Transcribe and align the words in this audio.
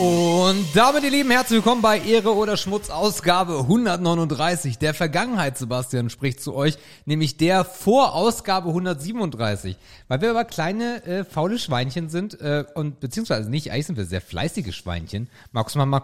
Und 0.00 0.64
damit, 0.72 1.04
ihr 1.04 1.10
Lieben, 1.10 1.30
herzlich 1.30 1.58
willkommen 1.58 1.82
bei 1.82 2.00
Ehre 2.00 2.34
oder 2.34 2.56
Schmutz 2.56 2.88
Ausgabe 2.88 3.58
139. 3.58 4.78
Der 4.78 4.94
Vergangenheit, 4.94 5.58
Sebastian, 5.58 6.08
spricht 6.08 6.40
zu 6.40 6.54
euch, 6.54 6.78
nämlich 7.04 7.36
der 7.36 7.66
vor 7.66 8.14
Ausgabe 8.14 8.68
137. 8.70 9.76
Weil 10.08 10.22
wir 10.22 10.30
aber 10.30 10.46
kleine, 10.46 11.04
äh, 11.04 11.24
faule 11.24 11.58
Schweinchen 11.58 12.08
sind, 12.08 12.40
äh, 12.40 12.64
und 12.74 13.00
beziehungsweise 13.00 13.50
nicht, 13.50 13.72
eigentlich 13.72 13.88
sind 13.88 13.98
wir 13.98 14.06
sehr 14.06 14.22
fleißige 14.22 14.74
Schweinchen. 14.74 15.28
Magst 15.52 15.74
du 15.74 15.80
mal 15.80 15.84
mal... 15.84 16.02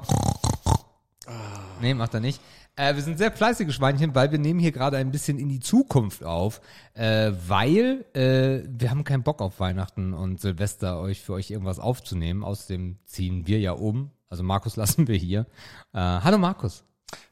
Nee, 1.81 1.95
macht 1.95 2.13
er 2.13 2.21
nicht. 2.21 2.39
Äh, 2.77 2.95
wir 2.95 3.03
sind 3.03 3.17
sehr 3.17 3.33
fleißige 3.33 3.75
Schweinchen, 3.75 4.15
weil 4.15 4.31
wir 4.31 4.39
nehmen 4.39 4.61
hier 4.61 4.73
gerade 4.73 4.99
ein 4.99 5.11
bisschen 5.11 5.39
in 5.39 5.49
die 5.49 5.61
Zukunft 5.61 6.23
auf, 6.23 6.61
äh, 6.93 7.33
weil 7.47 8.05
äh, 8.13 8.69
wir 8.69 8.91
haben 8.91 9.03
keinen 9.03 9.23
Bock 9.23 9.41
auf 9.41 9.61
Weihnachten 9.61 10.13
und 10.13 10.41
Silvester 10.41 11.01
euch 11.01 11.23
für 11.23 11.33
euch 11.33 11.51
irgendwas 11.51 11.79
aufzunehmen. 11.79 12.45
Außerdem 12.45 12.99
ziehen 13.07 13.47
wir 13.47 13.61
ja 13.61 13.73
um. 13.73 14.11
Also 14.29 14.43
Markus 14.43 14.77
lassen 14.77 15.09
wir 15.09 15.17
hier. 15.17 15.47
Äh, 15.95 16.01
hallo 16.01 16.37
Markus. 16.37 16.85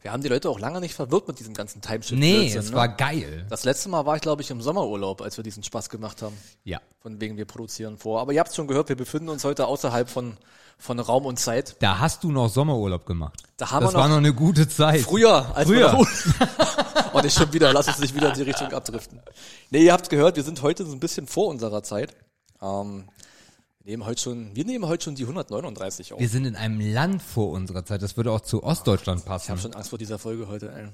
Wir 0.02 0.12
haben 0.12 0.23
die 0.23 0.28
Leute 0.28 0.48
auch 0.51 0.60
lange 0.60 0.80
nicht 0.80 0.95
verwirrt 0.95 1.27
mit 1.27 1.41
diesem 1.41 1.55
ganzen 1.55 1.80
Timeshift. 1.80 2.20
Nee, 2.20 2.55
es 2.55 2.73
war 2.73 2.88
geil. 2.88 3.46
Das 3.48 3.65
letzte 3.65 3.88
Mal 3.88 4.06
war 4.06 4.16
ich, 4.16 4.23
glaube 4.23 4.42
ich, 4.42 4.51
im 4.51 4.60
Sommerurlaub, 4.60 5.20
als 5.23 5.37
wir 5.37 5.42
diesen 5.42 5.62
Spaß 5.62 5.88
gemacht 5.88 6.23
haben. 6.23 6.37
Ja. 6.62 6.80
Von 7.01 7.20
wegen 7.20 7.37
wir 7.37 7.45
produzieren 7.45 7.98
vor. 7.98 8.20
Aber 8.20 8.32
ihr 8.32 8.41
habt 8.41 8.55
schon 8.55 8.68
gehört, 8.68 8.88
wir 8.88 8.96
befinden 8.96 9.30
uns 9.30 9.45
heute 9.45 9.66
außerhalb 9.66 10.09
von, 10.09 10.37
von 10.79 11.01
Raum 11.01 11.27
und 11.27 11.41
Zeit. 11.41 11.77
Da 11.80 11.98
hast 11.98 12.23
du 12.23 12.30
noch 12.30 12.48
Sommerurlaub 12.48 13.05
gemacht. 13.06 13.42
Da 13.56 13.70
haben 13.70 13.84
das 13.84 13.92
wir 13.92 13.96
noch 13.96 14.02
war 14.02 14.09
noch 14.09 14.18
eine 14.18 14.34
gute 14.34 14.68
Zeit. 14.68 15.01
Früher, 15.01 15.56
als 15.56 15.66
Früher. 15.68 15.93
wir 15.93 16.06
Und 17.15 17.24
ich 17.24 17.32
schon 17.32 17.52
wieder, 17.52 17.73
lass 17.73 17.88
uns 17.88 17.98
nicht 18.01 18.15
wieder 18.15 18.29
in 18.29 18.34
die 18.34 18.43
Richtung 18.43 18.73
abdriften. 18.73 19.21
Nee, 19.71 19.84
ihr 19.84 19.93
habt 19.93 20.09
gehört, 20.10 20.37
wir 20.37 20.43
sind 20.43 20.62
heute 20.62 20.84
so 20.84 20.93
ein 20.93 21.01
bisschen 21.01 21.27
vor 21.27 21.49
unserer 21.49 21.82
Zeit. 21.82 22.15
Ähm, 22.60 23.09
nehmen 23.85 24.04
heute 24.04 24.21
schon, 24.21 24.54
wir 24.57 24.65
nehmen 24.65 24.87
heute 24.87 25.04
schon 25.04 25.15
die 25.15 25.23
139 25.24 26.13
auf. 26.15 26.21
Wir 26.21 26.29
sind 26.29 26.45
in 26.46 26.57
einem 26.57 26.80
Land 26.80 27.23
vor 27.23 27.51
unserer 27.51 27.85
Zeit. 27.85 28.02
Das 28.02 28.16
würde 28.16 28.32
auch 28.32 28.40
zu 28.40 28.63
Ostdeutschland 28.63 29.21
Ich 29.21 29.27
passen. 29.27 29.51
habe 29.51 29.60
schon 29.60 29.74
Angst 29.74 29.90
vor 29.90 29.99
dieser 29.99 30.18
Folge 30.18 30.49
heute. 30.49 30.73
Ey. 30.73 30.88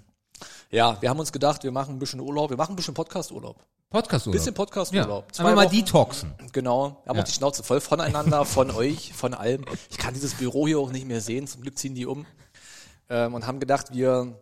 Ja, 0.70 1.00
wir 1.00 1.10
haben 1.10 1.20
uns 1.20 1.32
gedacht, 1.32 1.64
wir 1.64 1.72
machen 1.72 1.96
ein 1.96 1.98
bisschen 1.98 2.20
Urlaub, 2.20 2.50
wir 2.50 2.56
machen 2.56 2.72
ein 2.72 2.76
bisschen 2.76 2.94
Podcast-Urlaub. 2.94 3.56
Podcast-Urlaub. 3.90 4.32
Bisschen 4.38 4.54
ja. 4.54 4.56
Podcast-Urlaub. 4.56 5.24
Einfach 5.38 5.54
mal 5.54 5.66
Wochen. 5.66 5.76
detoxen. 5.76 6.34
Genau, 6.52 7.00
wir 7.04 7.08
haben 7.10 7.16
Ja. 7.16 7.22
auch 7.22 7.26
die 7.26 7.32
Schnauze 7.32 7.62
voll 7.62 7.80
voneinander, 7.80 8.44
von 8.44 8.70
euch, 8.70 9.12
von 9.12 9.34
allem. 9.34 9.64
Ich 9.90 9.98
kann 9.98 10.14
dieses 10.14 10.34
Büro 10.34 10.66
hier 10.66 10.78
auch 10.78 10.92
nicht 10.92 11.06
mehr 11.06 11.20
sehen, 11.20 11.46
zum 11.46 11.62
Glück 11.62 11.76
ziehen 11.78 11.94
die 11.94 12.06
um. 12.06 12.24
Ähm, 13.08 13.34
und 13.34 13.46
haben 13.46 13.58
gedacht, 13.60 13.92
wir, 13.92 14.38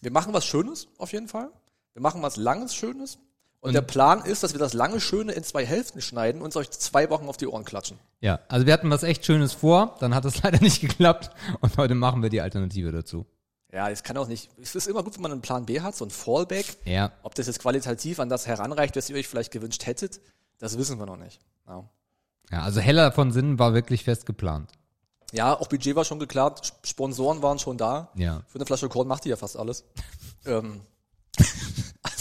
wir 0.00 0.10
machen 0.10 0.32
was 0.32 0.44
Schönes, 0.46 0.88
auf 0.98 1.12
jeden 1.12 1.28
Fall. 1.28 1.50
Wir 1.92 2.00
machen 2.02 2.22
was 2.22 2.36
Langes, 2.36 2.74
Schönes. 2.74 3.18
Und, 3.62 3.74
der 3.74 3.80
Plan 3.82 4.24
ist, 4.24 4.42
dass 4.42 4.52
wir 4.54 4.58
das 4.58 4.72
lange 4.74 5.00
Schöne 5.00 5.32
in 5.32 5.44
zwei 5.44 5.64
Hälften 5.64 6.02
schneiden 6.02 6.42
und 6.42 6.48
es 6.50 6.56
euch 6.56 6.68
zwei 6.70 7.08
Wochen 7.10 7.28
auf 7.28 7.36
die 7.36 7.46
Ohren 7.46 7.64
klatschen. 7.64 7.96
Ja, 8.20 8.40
also 8.48 8.66
wir 8.66 8.72
hatten 8.72 8.90
was 8.90 9.04
echt 9.04 9.24
Schönes 9.24 9.52
vor, 9.52 9.96
dann 10.00 10.14
hat 10.16 10.24
es 10.24 10.42
leider 10.42 10.60
nicht 10.60 10.80
geklappt 10.80 11.30
und 11.60 11.76
heute 11.78 11.94
machen 11.94 12.22
wir 12.22 12.28
die 12.28 12.40
Alternative 12.40 12.90
dazu. 12.90 13.24
Ja, 13.72 13.88
es 13.88 14.02
kann 14.02 14.16
auch 14.16 14.26
nicht, 14.26 14.50
es 14.60 14.74
ist 14.74 14.88
immer 14.88 15.02
gut, 15.04 15.14
wenn 15.14 15.22
man 15.22 15.32
einen 15.32 15.40
Plan 15.42 15.64
B 15.64 15.80
hat, 15.80 15.94
so 15.96 16.04
ein 16.04 16.10
Fallback. 16.10 16.76
Ja. 16.84 17.12
Ob 17.22 17.34
das 17.36 17.46
jetzt 17.46 17.60
qualitativ 17.60 18.18
an 18.20 18.28
das 18.28 18.46
heranreicht, 18.48 18.96
was 18.96 19.08
ihr 19.08 19.16
euch 19.16 19.28
vielleicht 19.28 19.52
gewünscht 19.52 19.86
hättet, 19.86 20.20
das 20.58 20.76
wissen 20.76 20.98
wir 20.98 21.06
noch 21.06 21.16
nicht. 21.16 21.40
Ja. 21.68 21.88
Ja, 22.50 22.62
also 22.62 22.80
Heller 22.80 23.12
von 23.12 23.30
Sinnen 23.32 23.58
war 23.60 23.72
wirklich 23.74 24.04
fest 24.04 24.26
geplant. 24.26 24.70
Ja, 25.32 25.54
auch 25.58 25.68
Budget 25.68 25.94
war 25.94 26.04
schon 26.04 26.18
geklärt, 26.18 26.66
Sp- 26.66 26.82
Sponsoren 26.84 27.40
waren 27.42 27.58
schon 27.60 27.78
da. 27.78 28.10
Ja. 28.16 28.42
Für 28.48 28.56
eine 28.58 28.66
Flasche 28.66 28.88
Korn 28.90 29.06
macht 29.08 29.24
die 29.24 29.28
ja 29.30 29.36
fast 29.36 29.56
alles. 29.56 29.84
ähm, 30.46 30.80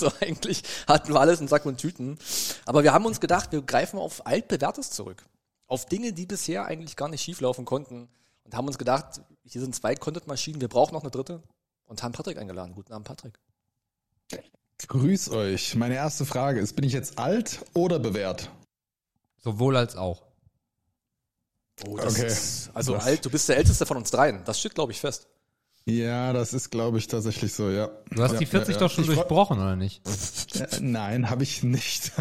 also 0.03 0.15
eigentlich 0.21 0.63
hatten 0.87 1.13
wir 1.13 1.19
alles 1.19 1.39
in 1.41 1.47
Sack 1.47 1.65
und 1.65 1.77
Tüten. 1.77 2.17
Aber 2.65 2.83
wir 2.83 2.93
haben 2.93 3.05
uns 3.05 3.19
gedacht, 3.19 3.51
wir 3.51 3.61
greifen 3.61 3.99
auf 3.99 4.25
altbewährtes 4.25 4.91
zurück. 4.91 5.23
Auf 5.67 5.85
Dinge, 5.85 6.13
die 6.13 6.25
bisher 6.25 6.65
eigentlich 6.65 6.95
gar 6.95 7.07
nicht 7.07 7.21
schieflaufen 7.21 7.65
konnten. 7.65 8.09
Und 8.43 8.55
haben 8.55 8.67
uns 8.67 8.77
gedacht, 8.77 9.21
hier 9.43 9.61
sind 9.61 9.75
zwei 9.75 9.95
Content-Maschinen, 9.95 10.59
wir 10.59 10.67
brauchen 10.67 10.93
noch 10.93 11.01
eine 11.01 11.11
dritte. 11.11 11.41
Und 11.85 12.03
haben 12.03 12.13
Patrick 12.13 12.37
eingeladen. 12.37 12.73
Guten 12.73 12.93
Abend, 12.93 13.07
Patrick. 13.07 13.37
Grüß 14.87 15.29
euch. 15.29 15.75
Meine 15.75 15.93
erste 15.95 16.25
Frage 16.25 16.59
ist, 16.59 16.75
bin 16.75 16.83
ich 16.85 16.93
jetzt 16.93 17.19
alt 17.19 17.59
oder 17.73 17.99
bewährt? 17.99 18.49
Sowohl 19.37 19.77
als 19.77 19.95
auch. 19.95 20.23
Oh, 21.85 21.97
das 21.97 22.15
Okay. 22.15 22.27
ist, 22.27 22.71
also 22.73 22.93
Was? 22.95 23.05
alt, 23.05 23.25
du 23.25 23.29
bist 23.29 23.47
der 23.49 23.57
älteste 23.57 23.85
von 23.85 23.97
uns 23.97 24.09
dreien. 24.11 24.43
Das 24.45 24.59
steht, 24.59 24.73
glaube 24.75 24.91
ich, 24.91 24.99
fest. 24.99 25.27
Ja, 25.85 26.31
das 26.31 26.53
ist, 26.53 26.69
glaube 26.69 26.99
ich, 26.99 27.07
tatsächlich 27.07 27.53
so, 27.53 27.69
ja. 27.69 27.89
Du 28.11 28.21
hast 28.21 28.33
ja, 28.33 28.39
die 28.39 28.45
40 28.45 28.75
ja, 28.75 28.79
doch 28.79 28.91
schon 28.91 29.05
durchbrochen, 29.05 29.59
oder 29.59 29.75
nicht? 29.75 30.01
Äh, 30.53 30.67
nein, 30.81 31.29
habe 31.29 31.43
ich 31.43 31.63
nicht. 31.63 32.11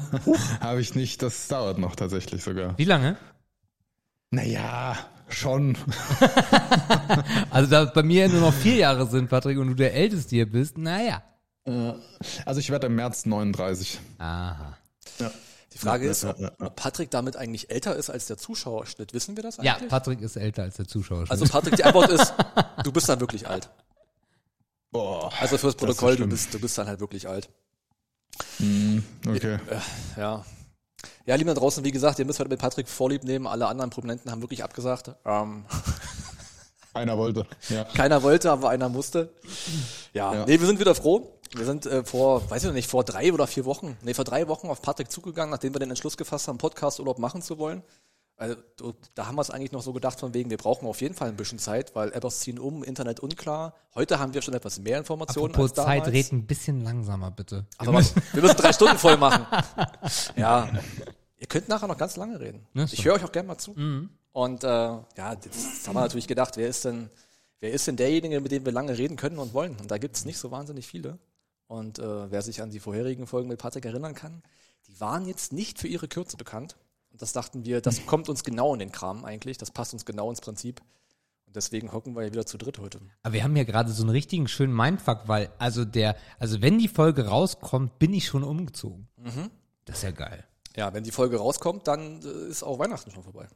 habe 0.60 0.82
ich 0.82 0.94
nicht. 0.94 1.22
Das 1.22 1.48
dauert 1.48 1.78
noch 1.78 1.96
tatsächlich 1.96 2.44
sogar. 2.44 2.76
Wie 2.76 2.84
lange? 2.84 3.16
Naja, 4.30 4.98
schon. 5.28 5.76
Also 7.50 7.70
da 7.70 7.86
bei 7.86 8.02
mir 8.02 8.28
nur 8.28 8.42
noch 8.42 8.52
vier 8.54 8.76
Jahre 8.76 9.06
sind, 9.06 9.28
Patrick, 9.30 9.58
und 9.58 9.68
du 9.68 9.74
der 9.74 9.94
Älteste 9.94 10.36
hier 10.36 10.48
bist, 10.48 10.76
naja. 10.78 11.22
Äh, 11.64 11.92
Also 12.44 12.60
ich 12.60 12.70
werde 12.70 12.86
im 12.88 12.96
März 12.96 13.24
39. 13.26 13.98
Aha. 14.18 14.76
Ja. 15.18 15.30
Die 15.72 15.78
Frage 15.78 16.06
Ja, 16.06 16.10
ist, 16.10 16.22
ja, 16.24 16.30
ob, 16.30 16.38
ja, 16.40 16.50
ja. 16.58 16.66
ob 16.66 16.76
Patrick 16.76 17.10
damit 17.10 17.36
eigentlich 17.36 17.70
älter 17.70 17.94
ist 17.96 18.10
als 18.10 18.26
der 18.26 18.36
Zuschauerschnitt. 18.36 19.14
Wissen 19.14 19.36
wir 19.36 19.42
das 19.44 19.56
Ja, 19.58 19.74
eigentlich? 19.74 19.88
Patrick 19.90 20.20
ist 20.20 20.36
älter 20.36 20.62
als 20.64 20.76
der 20.76 20.88
Zuschauer. 20.88 21.24
Also 21.28 21.44
Patrick, 21.46 21.76
die 21.76 21.84
Antwort 21.84 22.10
ist, 22.10 22.34
du 22.84 22.90
bist 22.92 23.08
dann 23.08 23.20
wirklich 23.20 23.46
alt. 23.48 23.70
Boah. 24.90 25.32
Also 25.40 25.56
fürs 25.58 25.76
Protokoll, 25.76 26.16
du 26.16 26.26
bist, 26.26 26.52
du 26.52 26.58
bist 26.60 26.76
dann 26.76 26.88
halt 26.88 26.98
wirklich 27.00 27.28
alt. 27.28 27.48
Hm, 28.56 29.04
okay. 29.28 29.58
Ja. 30.16 30.44
Ja, 31.26 31.34
liebe 31.36 31.54
da 31.54 31.58
draußen, 31.60 31.84
wie 31.84 31.92
gesagt, 31.92 32.18
ihr 32.18 32.24
müsst 32.24 32.40
heute 32.40 32.50
mit 32.50 32.58
Patrick 32.58 32.88
Vorlieb 32.88 33.22
nehmen. 33.24 33.46
Alle 33.46 33.66
anderen 33.68 33.90
Prominenten 33.90 34.30
haben 34.30 34.42
wirklich 34.42 34.64
abgesagt. 34.64 35.12
Ähm, 35.24 35.64
Einer 36.92 37.16
wollte. 37.16 37.46
Ja. 37.68 37.84
keiner 37.84 38.22
wollte, 38.24 38.50
aber 38.50 38.70
einer 38.70 38.88
musste. 38.88 39.32
Ja, 40.12 40.34
Ja. 40.34 40.44
nee, 40.46 40.58
wir 40.58 40.66
sind 40.66 40.80
wieder 40.80 40.94
froh. 40.96 41.39
Wir 41.54 41.64
sind 41.64 41.86
äh, 41.86 42.04
vor, 42.04 42.48
weiß 42.48 42.62
ich 42.62 42.68
noch 42.68 42.74
nicht, 42.74 42.88
vor 42.88 43.02
drei 43.04 43.32
oder 43.32 43.46
vier 43.46 43.64
Wochen, 43.64 43.96
nee, 44.02 44.14
vor 44.14 44.24
drei 44.24 44.46
Wochen 44.46 44.68
auf 44.68 44.82
Patrick 44.82 45.10
zugegangen, 45.10 45.50
nachdem 45.50 45.74
wir 45.74 45.80
den 45.80 45.90
Entschluss 45.90 46.16
gefasst 46.16 46.46
haben, 46.46 46.58
Podcast-Urlaub 46.58 47.18
machen 47.18 47.42
zu 47.42 47.58
wollen. 47.58 47.82
Also, 48.36 48.56
da 49.14 49.26
haben 49.26 49.34
wir 49.34 49.42
es 49.42 49.50
eigentlich 49.50 49.72
noch 49.72 49.82
so 49.82 49.92
gedacht, 49.92 50.18
von 50.18 50.32
wegen, 50.32 50.48
wir 50.48 50.56
brauchen 50.56 50.86
auf 50.86 51.02
jeden 51.02 51.14
Fall 51.14 51.28
ein 51.28 51.36
bisschen 51.36 51.58
Zeit, 51.58 51.94
weil 51.94 52.10
Apples 52.12 52.40
ziehen 52.40 52.58
um, 52.58 52.82
Internet 52.82 53.20
unklar. 53.20 53.74
Heute 53.94 54.18
haben 54.18 54.32
wir 54.32 54.40
schon 54.40 54.54
etwas 54.54 54.78
mehr 54.78 54.96
Informationen 54.96 55.50
Apropos 55.52 55.72
als 55.72 55.76
damals. 55.76 56.04
Zeit, 56.04 56.14
red 56.14 56.32
ein 56.32 56.46
bisschen 56.46 56.80
langsamer, 56.80 57.30
bitte. 57.30 57.66
Aber 57.76 57.92
was, 57.92 58.14
wir 58.32 58.40
müssen 58.40 58.56
drei 58.56 58.72
Stunden 58.72 58.96
voll 58.98 59.16
machen. 59.16 59.46
Ja. 60.36 60.70
Ihr 61.36 61.46
könnt 61.46 61.68
nachher 61.68 61.86
noch 61.86 61.98
ganz 61.98 62.16
lange 62.16 62.38
reden. 62.40 62.66
Ja. 62.74 62.84
Ich 62.84 63.04
höre 63.04 63.14
euch 63.14 63.24
auch 63.24 63.32
gerne 63.32 63.48
mal 63.48 63.58
zu. 63.58 63.74
Und 64.32 64.64
äh, 64.64 64.66
ja, 64.68 65.32
jetzt 65.44 65.86
haben 65.86 65.94
wir 65.94 66.00
natürlich 66.00 66.26
gedacht, 66.26 66.56
wer 66.56 66.68
ist 66.68 66.84
denn, 66.84 67.10
wer 67.58 67.72
ist 67.72 67.86
denn 67.86 67.96
derjenige, 67.96 68.40
mit 68.40 68.52
dem 68.52 68.64
wir 68.64 68.72
lange 68.72 68.96
reden 68.96 69.16
können 69.16 69.38
und 69.38 69.52
wollen? 69.52 69.76
Und 69.80 69.90
da 69.90 69.98
gibt's 69.98 70.24
nicht 70.24 70.38
so 70.38 70.50
wahnsinnig 70.50 70.86
viele. 70.86 71.18
Und 71.70 72.00
äh, 72.00 72.32
wer 72.32 72.42
sich 72.42 72.62
an 72.62 72.70
die 72.70 72.80
vorherigen 72.80 73.28
Folgen 73.28 73.48
mit 73.48 73.60
Patrick 73.60 73.84
erinnern 73.84 74.16
kann, 74.16 74.42
die 74.88 75.00
waren 75.00 75.24
jetzt 75.24 75.52
nicht 75.52 75.78
für 75.78 75.86
ihre 75.86 76.08
Kürze 76.08 76.36
bekannt. 76.36 76.74
Und 77.12 77.22
das 77.22 77.32
dachten 77.32 77.64
wir, 77.64 77.80
das 77.80 78.06
kommt 78.06 78.28
uns 78.28 78.42
genau 78.42 78.72
in 78.72 78.80
den 78.80 78.90
Kram 78.90 79.24
eigentlich. 79.24 79.56
Das 79.56 79.70
passt 79.70 79.92
uns 79.92 80.04
genau 80.04 80.30
ins 80.30 80.40
Prinzip. 80.40 80.80
Und 81.46 81.54
deswegen 81.54 81.92
hocken 81.92 82.16
wir 82.16 82.24
ja 82.24 82.32
wieder 82.32 82.44
zu 82.44 82.58
dritt 82.58 82.80
heute. 82.80 82.98
Aber 83.22 83.34
wir 83.34 83.44
haben 83.44 83.54
ja 83.54 83.62
gerade 83.62 83.92
so 83.92 84.02
einen 84.02 84.10
richtigen 84.10 84.48
schönen 84.48 84.74
Mindfuck, 84.74 85.28
weil 85.28 85.52
also 85.58 85.84
der, 85.84 86.16
also 86.40 86.60
wenn 86.60 86.80
die 86.80 86.88
Folge 86.88 87.28
rauskommt, 87.28 88.00
bin 88.00 88.12
ich 88.14 88.26
schon 88.26 88.42
umgezogen. 88.42 89.06
Mhm. 89.16 89.52
Das 89.84 89.98
ist 89.98 90.02
ja 90.02 90.10
geil. 90.10 90.44
Ja, 90.74 90.92
wenn 90.92 91.04
die 91.04 91.12
Folge 91.12 91.36
rauskommt, 91.36 91.86
dann 91.86 92.20
äh, 92.24 92.48
ist 92.48 92.64
auch 92.64 92.80
Weihnachten 92.80 93.12
schon 93.12 93.22
vorbei. 93.22 93.46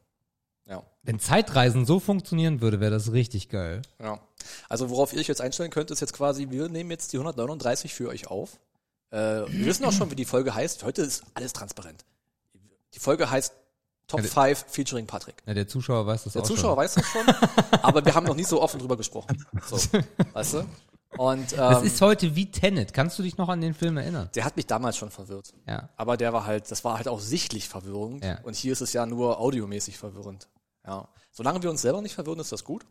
Ja. 0.66 0.82
Wenn 1.02 1.18
Zeitreisen 1.20 1.84
so 1.84 2.00
funktionieren 2.00 2.60
würde, 2.60 2.80
wäre 2.80 2.90
das 2.90 3.12
richtig 3.12 3.48
geil. 3.50 3.82
Ja. 4.02 4.18
Also 4.68 4.88
worauf 4.90 5.12
ihr 5.12 5.20
euch 5.20 5.28
jetzt 5.28 5.40
einstellen 5.40 5.70
könnt, 5.70 5.90
ist 5.90 6.00
jetzt 6.00 6.12
quasi, 6.14 6.50
wir 6.50 6.68
nehmen 6.68 6.90
jetzt 6.90 7.12
die 7.12 7.18
139 7.18 7.92
für 7.92 8.08
euch 8.08 8.28
auf. 8.28 8.58
Äh, 9.10 9.16
wir 9.18 9.66
wissen 9.66 9.84
auch 9.84 9.92
schon, 9.92 10.10
wie 10.10 10.14
die 10.16 10.24
Folge 10.24 10.54
heißt. 10.54 10.82
Heute 10.84 11.02
ist 11.02 11.22
alles 11.34 11.52
transparent. 11.52 12.04
Die 12.94 12.98
Folge 12.98 13.30
heißt 13.30 13.52
Top 14.06 14.20
Ja, 14.20 14.26
5 14.26 14.64
featuring 14.68 15.06
Patrick. 15.06 15.36
Ja, 15.46 15.54
der 15.54 15.66
Zuschauer 15.66 16.06
weiß 16.06 16.24
das 16.24 16.34
Der 16.34 16.42
auch 16.42 16.46
Zuschauer 16.46 16.70
schon. 16.70 16.76
weiß 16.76 16.94
das 16.94 17.06
schon, 17.06 17.26
aber 17.82 18.04
wir 18.04 18.14
haben 18.14 18.26
noch 18.26 18.36
nie 18.36 18.44
so 18.44 18.60
offen 18.60 18.78
drüber 18.78 18.96
gesprochen. 18.96 19.44
So, 19.66 19.78
weißt 20.34 20.54
du? 20.54 20.66
Und 21.16 21.52
Das 21.52 21.80
ähm, 21.80 21.86
ist 21.86 22.00
heute 22.00 22.34
wie 22.34 22.50
Tenet. 22.50 22.92
Kannst 22.92 23.18
du 23.18 23.22
dich 23.22 23.36
noch 23.38 23.48
an 23.48 23.60
den 23.60 23.72
Film 23.72 23.96
erinnern? 23.96 24.28
der 24.34 24.44
hat 24.44 24.56
mich 24.56 24.66
damals 24.66 24.96
schon 24.96 25.10
verwirrt. 25.10 25.54
Ja. 25.66 25.88
Aber 25.96 26.16
der 26.16 26.32
war 26.32 26.44
halt, 26.44 26.70
das 26.70 26.84
war 26.84 26.96
halt 26.96 27.08
auch 27.08 27.20
sichtlich 27.20 27.68
verwirrend. 27.68 28.24
Ja. 28.24 28.40
Und 28.42 28.56
hier 28.56 28.72
ist 28.72 28.80
es 28.80 28.92
ja 28.92 29.06
nur 29.06 29.38
audiomäßig 29.40 29.96
verwirrend. 29.96 30.48
Ja. 30.86 31.08
Solange 31.32 31.62
wir 31.62 31.70
uns 31.70 31.82
selber 31.82 32.00
nicht 32.02 32.14
verwirren, 32.14 32.40
ist 32.40 32.52
das 32.52 32.64
gut. 32.64 32.84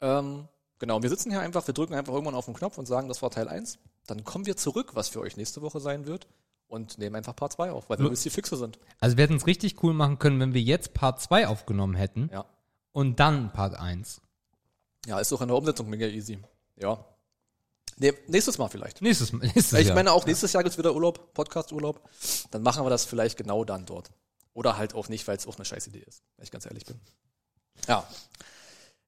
Ähm, 0.00 0.48
genau, 0.78 1.02
wir 1.02 1.08
sitzen 1.10 1.30
hier 1.30 1.40
einfach, 1.40 1.66
wir 1.66 1.74
drücken 1.74 1.94
einfach 1.94 2.12
irgendwann 2.12 2.34
auf 2.34 2.46
den 2.46 2.54
Knopf 2.54 2.78
und 2.78 2.86
sagen, 2.86 3.08
das 3.08 3.22
war 3.22 3.30
Teil 3.30 3.48
1. 3.48 3.78
Dann 4.06 4.24
kommen 4.24 4.46
wir 4.46 4.56
zurück, 4.56 4.90
was 4.94 5.08
für 5.08 5.20
euch 5.20 5.36
nächste 5.36 5.62
Woche 5.62 5.80
sein 5.80 6.06
wird. 6.06 6.26
Und 6.66 6.98
nehmen 6.98 7.16
einfach 7.16 7.34
Part 7.34 7.52
2 7.54 7.72
auf, 7.72 7.90
weil 7.90 7.98
wir 7.98 8.08
bis 8.10 8.22
die 8.22 8.30
Fixe 8.30 8.56
sind. 8.56 8.78
Also 9.00 9.16
wir 9.16 9.24
hätten 9.24 9.34
es 9.34 9.46
richtig 9.48 9.82
cool 9.82 9.92
machen 9.92 10.20
können, 10.20 10.38
wenn 10.38 10.54
wir 10.54 10.60
jetzt 10.62 10.94
Part 10.94 11.20
2 11.20 11.48
aufgenommen 11.48 11.96
hätten 11.96 12.30
Ja. 12.32 12.44
und 12.92 13.18
dann 13.18 13.52
Part 13.52 13.74
1. 13.74 14.20
Ja, 15.06 15.18
ist 15.18 15.32
doch 15.32 15.40
in 15.40 15.48
der 15.48 15.56
Umsetzung 15.56 15.88
mega 15.90 16.06
easy. 16.06 16.38
Ja. 16.76 17.04
Nee, 17.96 18.12
nächstes 18.28 18.56
Mal 18.56 18.68
vielleicht. 18.68 19.02
Nächstes, 19.02 19.32
nächstes 19.32 19.72
Ich 19.80 19.88
Jahr. 19.88 19.96
meine, 19.96 20.12
auch 20.12 20.24
nächstes 20.26 20.52
Jahr 20.52 20.62
gibt's 20.62 20.78
wieder 20.78 20.94
Urlaub, 20.94 21.34
Podcast-Urlaub. 21.34 22.08
Dann 22.52 22.62
machen 22.62 22.84
wir 22.84 22.90
das 22.90 23.04
vielleicht 23.04 23.36
genau 23.36 23.64
dann 23.64 23.84
dort. 23.84 24.10
Oder 24.52 24.76
halt 24.76 24.94
auch 24.94 25.08
nicht, 25.08 25.26
weil 25.28 25.36
es 25.36 25.46
auch 25.46 25.56
eine 25.56 25.64
scheiß 25.64 25.86
Idee 25.88 26.04
ist, 26.06 26.22
wenn 26.36 26.44
ich 26.44 26.50
ganz 26.50 26.66
ehrlich 26.66 26.84
bin. 26.84 26.98
Ja. 27.86 28.06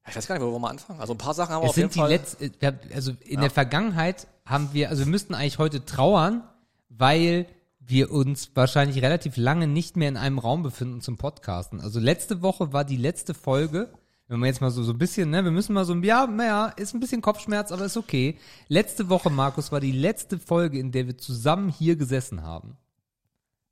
Ich 0.07 0.15
weiß 0.15 0.27
gar 0.27 0.35
nicht, 0.35 0.43
wo 0.43 0.51
wir 0.51 0.59
mal 0.59 0.69
anfangen. 0.69 0.99
Also 0.99 1.13
ein 1.13 1.17
paar 1.17 1.33
Sachen 1.33 1.53
haben 1.53 1.61
wir 1.61 1.65
Es 1.65 1.71
auf 1.71 1.77
jeden 1.77 1.89
sind 1.89 1.95
die 1.95 1.99
Fall. 1.99 2.09
letzten, 2.09 2.93
also 2.93 3.13
in 3.21 3.39
der 3.39 3.49
Vergangenheit 3.49 4.27
haben 4.45 4.69
wir, 4.73 4.89
also 4.89 5.03
wir 5.05 5.09
müssten 5.11 5.33
eigentlich 5.33 5.59
heute 5.59 5.85
trauern, 5.85 6.43
weil 6.89 7.47
wir 7.79 8.11
uns 8.11 8.51
wahrscheinlich 8.55 9.01
relativ 9.01 9.37
lange 9.37 9.67
nicht 9.67 9.97
mehr 9.97 10.09
in 10.09 10.17
einem 10.17 10.39
Raum 10.39 10.63
befinden 10.63 11.01
zum 11.01 11.17
Podcasten. 11.17 11.81
Also 11.81 11.99
letzte 11.99 12.41
Woche 12.41 12.73
war 12.73 12.85
die 12.85 12.97
letzte 12.97 13.33
Folge, 13.33 13.93
wenn 14.27 14.39
man 14.39 14.47
jetzt 14.47 14.61
mal 14.61 14.71
so, 14.71 14.83
so 14.83 14.93
ein 14.93 14.97
bisschen, 14.97 15.29
ne, 15.29 15.43
wir 15.43 15.51
müssen 15.51 15.73
mal 15.73 15.85
so, 15.85 15.93
ein 15.93 16.03
ja, 16.03 16.25
naja, 16.27 16.67
ist 16.67 16.93
ein 16.93 16.99
bisschen 16.99 17.21
Kopfschmerz, 17.21 17.71
aber 17.71 17.85
ist 17.85 17.97
okay. 17.97 18.39
Letzte 18.67 19.09
Woche, 19.09 19.29
Markus, 19.29 19.71
war 19.71 19.79
die 19.79 19.91
letzte 19.91 20.39
Folge, 20.39 20.79
in 20.79 20.91
der 20.91 21.07
wir 21.07 21.17
zusammen 21.17 21.69
hier 21.69 21.95
gesessen 21.95 22.41
haben. 22.41 22.77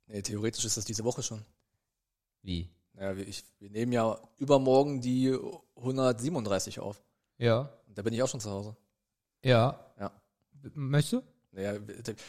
Nee, 0.06 0.22
theoretisch 0.22 0.64
ist 0.64 0.76
das 0.76 0.84
diese 0.84 1.04
Woche 1.04 1.22
schon. 1.22 1.42
Wie? 2.42 2.68
Naja, 2.94 3.16
wir, 3.16 3.26
ich, 3.26 3.44
wir 3.58 3.70
nehmen 3.70 3.92
ja 3.92 4.18
übermorgen 4.38 5.00
die 5.00 5.36
137 5.76 6.80
auf. 6.80 7.02
Ja. 7.38 7.70
Und 7.88 7.98
da 7.98 8.02
bin 8.02 8.12
ich 8.12 8.22
auch 8.22 8.28
schon 8.28 8.40
zu 8.40 8.50
Hause. 8.50 8.76
Ja. 9.42 9.78
Ja. 9.98 10.12
Möchtest 10.74 11.14
du? 11.14 11.22
Naja, 11.52 11.74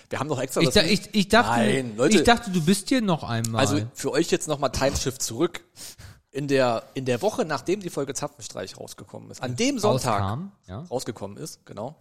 wir, 0.09 0.19
haben 0.19 0.27
doch 0.27 0.39
extra 0.39 0.61
Ich, 0.61 0.69
da, 0.69 0.83
ich, 0.83 1.13
ich, 1.13 1.27
dachte, 1.29 1.51
Nein, 1.51 1.95
Leute. 1.95 2.17
ich 2.17 2.23
dachte, 2.23 2.51
du 2.51 2.63
bist 2.63 2.89
hier 2.89 3.01
noch 3.01 3.23
einmal. 3.23 3.61
Also 3.61 3.81
für 3.93 4.11
euch 4.11 4.29
jetzt 4.31 4.47
nochmal 4.47 4.71
Timeshift 4.71 5.21
zurück. 5.21 5.63
In 6.31 6.47
der, 6.47 6.83
in 6.95 7.05
der 7.05 7.21
Woche, 7.21 7.45
nachdem 7.45 7.79
die 7.79 7.91
Folge 7.91 8.15
Zapfenstreich 8.15 8.75
rausgekommen 8.79 9.29
ist, 9.29 9.43
an 9.43 9.55
dem 9.55 9.77
Sonntag 9.77 10.19
Rauskam, 10.19 10.51
ja. 10.67 10.79
rausgekommen 10.79 11.37
ist, 11.37 11.63
genau, 11.63 11.95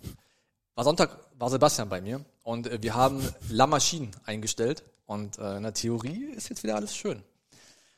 war 0.74 0.84
Sonntag, 0.84 1.18
war 1.38 1.50
Sebastian 1.50 1.90
bei 1.90 2.00
mir 2.00 2.24
und 2.42 2.66
äh, 2.66 2.78
wir 2.80 2.94
haben 2.94 3.22
La 3.50 3.66
Machine 3.66 4.10
eingestellt 4.24 4.84
und 5.04 5.38
äh, 5.38 5.58
in 5.58 5.64
der 5.64 5.74
Theorie 5.74 6.32
ist 6.34 6.48
jetzt 6.48 6.62
wieder 6.62 6.76
alles 6.76 6.96
schön. 6.96 7.22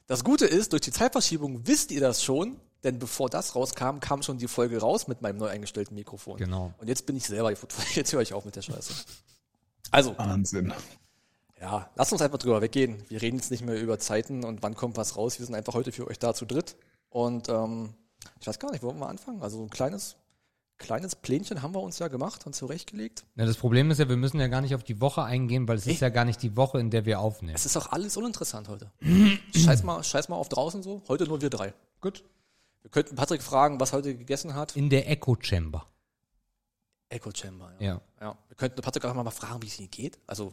Das 0.07 0.23
Gute 0.23 0.47
ist, 0.47 0.73
durch 0.73 0.83
die 0.83 0.93
Zeitverschiebung 0.93 1.67
wisst 1.67 1.91
ihr 1.91 2.01
das 2.01 2.23
schon, 2.23 2.61
denn 2.83 2.99
bevor 2.99 3.31
das 3.31 3.55
rauskam, 3.57 4.01
kam 4.01 4.23
schon 4.23 4.37
die 4.37 4.49
Folge 4.49 4.79
raus 4.79 5.09
mit 5.09 5.23
meinem 5.23 5.39
neu 5.39 5.47
eingestellten 5.47 5.95
Mikrofon. 5.95 6.37
Genau. 6.37 6.75
Und 6.79 6.89
jetzt 6.89 7.07
bin 7.07 7.17
ich 7.17 7.25
selber, 7.25 7.51
jetzt 7.95 8.13
höre 8.13 8.21
ich 8.21 8.35
auf 8.35 8.45
mit 8.45 8.55
der 8.55 8.63
Scheiße. 8.63 8.93
Also, 9.91 10.17
Wahnsinn. 10.19 10.75
ja, 11.61 11.91
lasst 11.95 12.13
uns 12.13 12.21
einfach 12.21 12.39
drüber 12.39 12.61
weggehen. 12.61 13.03
Wir 13.09 13.23
reden 13.23 13.37
jetzt 13.37 13.51
nicht 13.51 13.65
mehr 13.65 13.81
über 13.81 13.99
Zeiten 13.99 14.45
und 14.45 14.63
wann 14.63 14.75
kommt 14.75 14.99
was 14.99 15.17
raus. 15.17 15.39
Wir 15.39 15.47
sind 15.47 15.55
einfach 15.55 15.73
heute 15.73 15.93
für 15.93 16.07
euch 16.07 16.19
da 16.19 16.35
zu 16.35 16.45
dritt. 16.45 16.77
Und 17.09 17.49
ähm, 17.49 17.95
ich 18.41 18.47
weiß 18.47 18.59
gar 18.59 18.71
nicht, 18.73 18.83
wo 18.83 18.89
wollen 18.89 18.99
wir 18.99 19.09
anfangen? 19.09 19.43
Also 19.43 19.63
ein 19.63 19.71
kleines, 19.71 20.17
kleines 20.85 21.17
Plänchen 21.17 21.63
haben 21.63 21.75
wir 21.75 21.81
uns 21.81 21.99
ja 21.99 22.09
gemacht 22.09 22.47
und 22.47 22.55
zurechtgelegt. 22.55 23.25
Ja, 23.37 23.47
das 23.47 23.57
Problem 23.57 23.91
ist 23.91 23.99
ja, 23.99 24.09
wir 24.09 24.17
müssen 24.17 24.39
ja 24.39 24.49
gar 24.49 24.61
nicht 24.61 24.75
auf 24.75 24.85
die 24.85 25.01
Woche 25.01 25.23
eingehen, 25.23 25.67
weil 25.67 25.79
es 25.79 25.87
ist 25.87 26.01
ja 26.01 26.11
gar 26.11 26.25
nicht 26.27 26.43
die 26.43 26.57
Woche, 26.57 26.79
in 26.79 26.91
der 26.91 27.07
wir 27.07 27.21
aufnehmen. 27.21 27.55
Es 27.55 27.65
ist 27.65 27.77
auch 27.77 27.91
alles 27.91 28.17
uninteressant 28.17 28.69
heute. 28.69 28.91
scheiß, 29.55 29.83
mal, 29.83 30.03
scheiß 30.05 30.29
mal 30.29 30.37
auf 30.37 30.51
draußen 30.51 30.83
so. 30.83 31.03
Heute 31.09 31.25
nur 31.25 31.41
wir 31.41 31.51
drei. 31.51 31.73
Gut. 32.01 32.23
Wir 32.83 32.91
könnten 32.91 33.17
Patrick 33.17 33.43
fragen, 33.43 33.81
was 33.81 33.95
heute 33.95 34.15
gegessen 34.15 34.55
hat. 34.55 34.77
In 34.77 34.91
der 34.91 35.11
Echo 35.11 35.37
Chamber. 35.41 35.87
Echo 37.09 37.31
Chamber, 37.35 37.73
ja. 37.81 37.87
Ja. 37.87 38.01
ja. 38.21 38.39
Wir 38.49 38.57
könnten 38.57 38.83
Patrick 38.83 39.05
auch 39.07 39.15
mal 39.15 39.31
fragen, 39.31 39.63
wie 39.63 39.69
es 39.69 39.81
ihm 39.81 39.91
geht. 39.91 40.19
Also, 40.27 40.53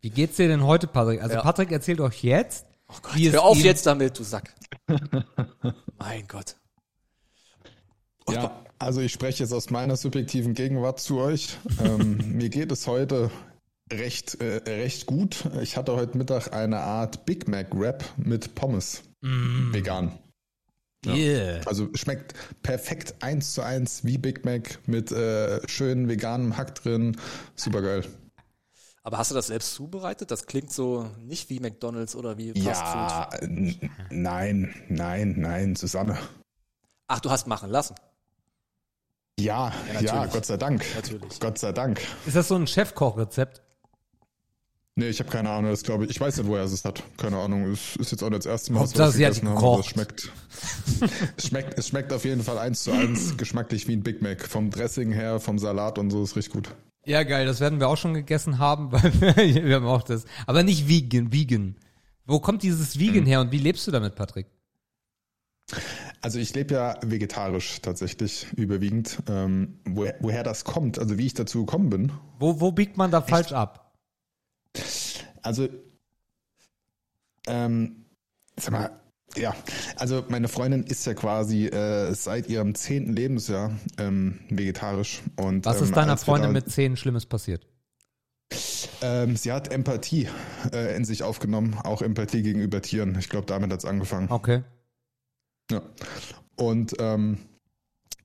Wie 0.00 0.10
geht's 0.10 0.36
dir 0.36 0.48
denn 0.48 0.64
heute, 0.64 0.86
Patrick? 0.86 1.22
Also 1.22 1.34
Ja. 1.34 1.42
Patrick 1.42 1.70
erzählt 1.72 2.00
euch 2.00 2.24
jetzt, 2.24 2.66
oh 2.88 2.94
Gott, 3.02 3.16
Wie 3.16 3.26
es 3.26 3.34
hör 3.34 3.42
auf 3.44 3.58
jetzt 3.58 3.84
damit, 3.84 4.18
du 4.18 4.24
Sack. 4.24 4.54
mein 5.98 6.26
Gott. 6.26 6.56
Ja, 8.34 8.64
also 8.78 9.00
ich 9.00 9.12
spreche 9.12 9.42
jetzt 9.42 9.52
aus 9.52 9.70
meiner 9.70 9.96
subjektiven 9.96 10.54
Gegenwart 10.54 11.00
zu 11.00 11.18
euch. 11.18 11.56
ähm, 11.82 12.18
mir 12.36 12.48
geht 12.48 12.72
es 12.72 12.86
heute 12.86 13.30
recht, 13.92 14.40
äh, 14.40 14.62
recht 14.68 15.06
gut. 15.06 15.44
Ich 15.62 15.76
hatte 15.76 15.94
heute 15.96 16.18
Mittag 16.18 16.52
eine 16.52 16.80
Art 16.80 17.24
Big 17.24 17.48
Mac 17.48 17.68
Wrap 17.72 18.04
mit 18.16 18.54
Pommes. 18.54 19.02
Vegan. 19.22 20.12
yeah. 21.06 21.60
Also 21.66 21.88
schmeckt 21.94 22.34
perfekt 22.62 23.14
eins 23.20 23.54
zu 23.54 23.62
eins 23.62 24.04
wie 24.04 24.18
Big 24.18 24.44
Mac 24.44 24.78
mit 24.86 25.10
äh, 25.12 25.66
schön 25.68 26.08
veganem 26.08 26.56
Hack 26.56 26.74
drin. 26.76 27.16
Super 27.54 27.82
geil. 27.82 28.04
Aber 29.02 29.18
hast 29.18 29.30
du 29.30 29.36
das 29.36 29.46
selbst 29.46 29.74
zubereitet? 29.74 30.32
Das 30.32 30.46
klingt 30.46 30.72
so 30.72 31.08
nicht 31.20 31.48
wie 31.48 31.60
McDonalds 31.60 32.16
oder 32.16 32.38
wie 32.38 32.52
Fast 32.60 32.82
Ja, 32.82 33.30
Food. 33.38 33.90
nein, 34.10 34.74
nein, 34.88 35.34
nein, 35.38 35.76
Susanne. 35.76 36.18
Ach, 37.06 37.20
du 37.20 37.30
hast 37.30 37.46
machen 37.46 37.70
lassen. 37.70 37.94
Ja, 39.38 39.72
Ja, 39.94 40.00
ja. 40.00 40.26
Gott 40.26 40.46
sei 40.46 40.56
Dank. 40.56 40.84
Natürlich. 40.94 41.40
Gott 41.40 41.58
sei 41.58 41.72
Dank. 41.72 42.00
Ist 42.24 42.36
das 42.36 42.48
so 42.48 42.54
ein 42.56 42.66
Chefkochrezept? 42.66 43.62
Nee, 44.98 45.08
ich 45.10 45.20
habe 45.20 45.28
keine 45.28 45.50
Ahnung, 45.50 45.70
das 45.70 45.82
glaube 45.82 46.04
ich. 46.04 46.10
Ich 46.10 46.20
weiß 46.20 46.38
nicht, 46.38 46.46
woher 46.46 46.64
es 46.64 46.72
es 46.72 46.86
hat. 46.86 47.02
Keine 47.18 47.36
Ahnung. 47.36 47.70
Es 47.70 47.96
ist 47.96 48.12
jetzt 48.12 48.22
auch 48.22 48.30
nicht 48.30 48.38
das 48.38 48.46
erste 48.46 48.72
Mal, 48.72 48.80
dass 48.88 48.92
sie 49.14 49.26
hat 49.26 49.34
gegessen 49.34 49.48
aber 49.48 49.80
Es 49.80 49.86
schmeckt, 49.88 50.32
es 51.36 51.46
schmeckt. 51.48 51.78
Es 51.78 51.88
schmeckt 51.88 52.12
auf 52.14 52.24
jeden 52.24 52.42
Fall 52.42 52.56
eins 52.56 52.82
zu 52.84 52.92
eins 52.92 53.36
geschmacklich 53.36 53.86
wie 53.88 53.92
ein 53.92 54.02
Big 54.02 54.22
Mac. 54.22 54.40
Vom 54.48 54.70
Dressing 54.70 55.12
her, 55.12 55.38
vom 55.38 55.58
Salat 55.58 55.98
und 55.98 56.10
so 56.10 56.22
ist 56.24 56.34
richtig 56.34 56.54
gut. 56.54 56.70
Ja, 57.04 57.22
geil, 57.24 57.44
das 57.44 57.60
werden 57.60 57.78
wir 57.78 57.88
auch 57.88 57.98
schon 57.98 58.14
gegessen 58.14 58.58
haben, 58.58 58.90
weil 59.20 59.20
wir, 59.20 59.64
wir 59.66 59.74
haben 59.76 59.86
auch 59.86 60.02
das. 60.02 60.24
Aber 60.46 60.62
nicht 60.62 60.88
vegan, 60.88 61.30
vegan. 61.30 61.76
Wo 62.24 62.40
kommt 62.40 62.62
dieses 62.62 62.98
Vegan 62.98 63.24
Mhm. 63.24 63.26
her 63.26 63.40
und 63.42 63.52
wie 63.52 63.58
lebst 63.58 63.86
du 63.86 63.90
damit, 63.90 64.14
Patrick? 64.14 64.46
Also 66.20 66.38
ich 66.38 66.54
lebe 66.54 66.74
ja 66.74 66.98
vegetarisch 67.02 67.80
tatsächlich 67.82 68.46
überwiegend. 68.56 69.18
Ähm, 69.28 69.78
woher, 69.84 70.16
woher 70.20 70.42
das 70.42 70.64
kommt, 70.64 70.98
also 70.98 71.18
wie 71.18 71.26
ich 71.26 71.34
dazu 71.34 71.64
gekommen 71.64 71.90
bin. 71.90 72.12
Wo, 72.38 72.60
wo 72.60 72.72
biegt 72.72 72.96
man 72.96 73.10
da 73.10 73.22
falsch 73.22 73.52
ab? 73.52 73.94
Also, 75.42 75.68
ähm, 77.46 78.06
sag 78.56 78.72
mal, 78.72 79.00
ja, 79.36 79.54
also 79.96 80.24
meine 80.28 80.48
Freundin 80.48 80.82
ist 80.82 81.06
ja 81.06 81.14
quasi 81.14 81.66
äh, 81.66 82.12
seit 82.14 82.48
ihrem 82.48 82.74
zehnten 82.74 83.12
Lebensjahr 83.12 83.72
ähm, 83.98 84.40
vegetarisch. 84.48 85.22
Und, 85.36 85.64
Was 85.66 85.78
ähm, 85.78 85.84
ist 85.84 85.96
deiner 85.96 86.16
Freundin 86.16 86.52
mit 86.52 86.70
zehn 86.70 86.96
Schlimmes 86.96 87.26
passiert? 87.26 87.66
Ähm, 89.02 89.36
sie 89.36 89.52
hat 89.52 89.72
Empathie 89.72 90.28
äh, 90.72 90.96
in 90.96 91.04
sich 91.04 91.22
aufgenommen, 91.22 91.76
auch 91.82 92.02
Empathie 92.02 92.42
gegenüber 92.42 92.80
Tieren. 92.80 93.16
Ich 93.18 93.28
glaube, 93.28 93.46
damit 93.46 93.72
hat's 93.72 93.84
angefangen. 93.84 94.30
Okay. 94.30 94.62
Ja. 95.70 95.82
Und, 96.56 96.94
ähm, 96.98 97.38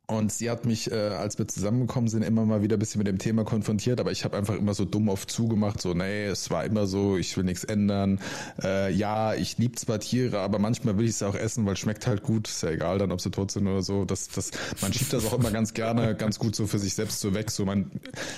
und 0.07 0.29
sie 0.29 0.49
hat 0.49 0.65
mich, 0.65 0.91
äh, 0.91 0.95
als 0.95 1.37
wir 1.37 1.47
zusammengekommen 1.47 2.09
sind, 2.09 2.23
immer 2.23 2.45
mal 2.45 2.61
wieder 2.61 2.75
ein 2.75 2.79
bisschen 2.79 2.99
mit 2.99 3.07
dem 3.07 3.17
Thema 3.17 3.45
konfrontiert, 3.45 4.01
aber 4.01 4.11
ich 4.11 4.25
habe 4.25 4.35
einfach 4.37 4.55
immer 4.55 4.73
so 4.73 4.83
dumm 4.83 5.07
auf 5.07 5.25
zugemacht, 5.25 5.81
so, 5.81 5.93
nee, 5.93 6.25
es 6.25 6.49
war 6.49 6.65
immer 6.65 6.85
so, 6.85 7.15
ich 7.15 7.37
will 7.37 7.45
nichts 7.45 7.63
ändern. 7.63 8.19
Äh, 8.61 8.91
ja, 8.91 9.33
ich 9.35 9.57
lieb 9.57 9.79
zwar 9.79 9.99
Tiere, 9.99 10.39
aber 10.39 10.59
manchmal 10.59 10.97
will 10.97 11.05
ich 11.05 11.15
sie 11.15 11.25
auch 11.25 11.35
essen, 11.35 11.65
weil 11.65 11.73
es 11.73 11.79
schmeckt 11.79 12.07
halt 12.07 12.23
gut. 12.23 12.49
Ist 12.49 12.61
ja 12.61 12.71
egal 12.71 12.97
dann, 12.97 13.13
ob 13.13 13.21
sie 13.21 13.31
tot 13.31 13.51
sind 13.51 13.67
oder 13.67 13.83
so. 13.83 14.03
Das, 14.03 14.27
das, 14.27 14.51
man 14.81 14.91
schiebt 14.91 15.13
das 15.13 15.25
auch 15.25 15.33
immer 15.39 15.49
ganz 15.51 15.73
gerne, 15.73 16.13
ganz 16.13 16.39
gut 16.39 16.57
so 16.57 16.67
für 16.67 16.79
sich 16.79 16.93
selbst 16.93 17.21
so 17.21 17.33
weg. 17.33 17.49
So, 17.49 17.63
man, 17.63 17.89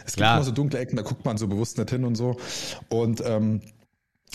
es 0.05 0.13
gibt 0.13 0.17
Klar. 0.17 0.35
immer 0.35 0.45
so 0.45 0.51
dunkle 0.51 0.77
Ecken, 0.77 0.95
da 0.95 1.01
guckt 1.01 1.25
man 1.25 1.37
so 1.37 1.47
bewusst 1.47 1.79
nicht 1.79 1.89
hin 1.89 2.05
und 2.05 2.13
so. 2.13 2.37
Und 2.89 3.23
ähm, 3.25 3.61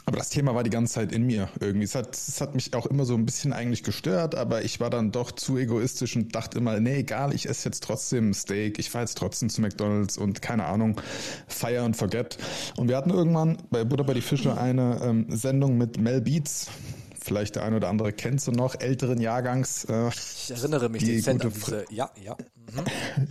aber 0.05 0.17
das 0.17 0.31
Thema 0.31 0.55
war 0.55 0.65
die 0.65 0.71
ganze 0.71 0.95
Zeit 0.95 1.13
in 1.13 1.25
mir 1.25 1.49
irgendwie. 1.61 1.85
Es 1.85 1.95
hat, 1.95 2.15
es 2.15 2.41
hat 2.41 2.55
mich 2.55 2.75
auch 2.75 2.87
immer 2.87 3.05
so 3.05 3.15
ein 3.15 3.27
bisschen 3.27 3.53
eigentlich 3.53 3.83
gestört, 3.83 4.35
aber 4.35 4.63
ich 4.65 4.81
war 4.81 4.91
dann 4.91 5.13
doch 5.13 5.33
zu 5.33 5.59
egoistisch 5.59 6.17
und 6.17 6.35
dachte 6.35 6.59
immer, 6.59 6.81
nee, 6.81 7.01
egal, 7.01 7.35
ich 7.35 7.49
esse 7.49 7.69
jetzt 7.69 7.83
trotzdem 7.85 8.33
Steak, 8.33 8.79
ich 8.79 8.91
fahre 8.91 9.05
jetzt 9.05 9.19
trotzdem 9.19 9.51
zu 9.51 9.61
McDonalds 9.61 10.17
und 10.17 10.41
keine 10.41 10.65
Ahnung, 10.65 11.01
fire 11.47 11.83
and 11.83 11.97
forget. 11.97 12.39
Und 12.77 12.89
wir 12.89 12.97
hatten 12.97 13.11
irgendwann 13.11 13.59
bei 13.71 13.85
Butter 13.85 14.05
bei 14.05 14.15
die 14.15 14.23
Fische 14.23 14.59
eine 14.59 15.01
ähm, 15.03 15.27
Sendung 15.29 15.77
mit 15.77 15.99
Mel 15.99 16.23
Beats. 16.23 16.69
Vielleicht 17.21 17.57
der 17.57 17.65
eine 17.65 17.77
oder 17.77 17.89
andere 17.91 18.13
kennt 18.13 18.41
sie 18.41 18.53
noch, 18.53 18.81
älteren 18.81 19.21
Jahrgangs. 19.21 19.85
Äh, 19.85 20.09
Ich 20.09 20.51
erinnere 20.51 20.89
mich 20.89 21.05
Die 21.05 21.17
dezent 21.17 21.45
an 21.45 21.53
gute 21.53 21.85
diese. 21.85 21.95
Ja, 21.95 22.11
ja. 22.25 22.37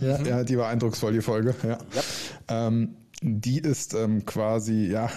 ja, 0.00 0.22
ja, 0.22 0.44
die 0.44 0.56
war 0.56 0.68
eindrucksvoll, 0.68 1.12
die 1.12 1.22
Folge. 1.22 1.54
Ja. 1.64 1.78
Ja. 1.94 2.68
Ähm, 2.68 2.96
die 3.20 3.58
ist 3.58 3.94
ähm, 3.94 4.24
quasi, 4.24 4.86
ja, 4.86 5.10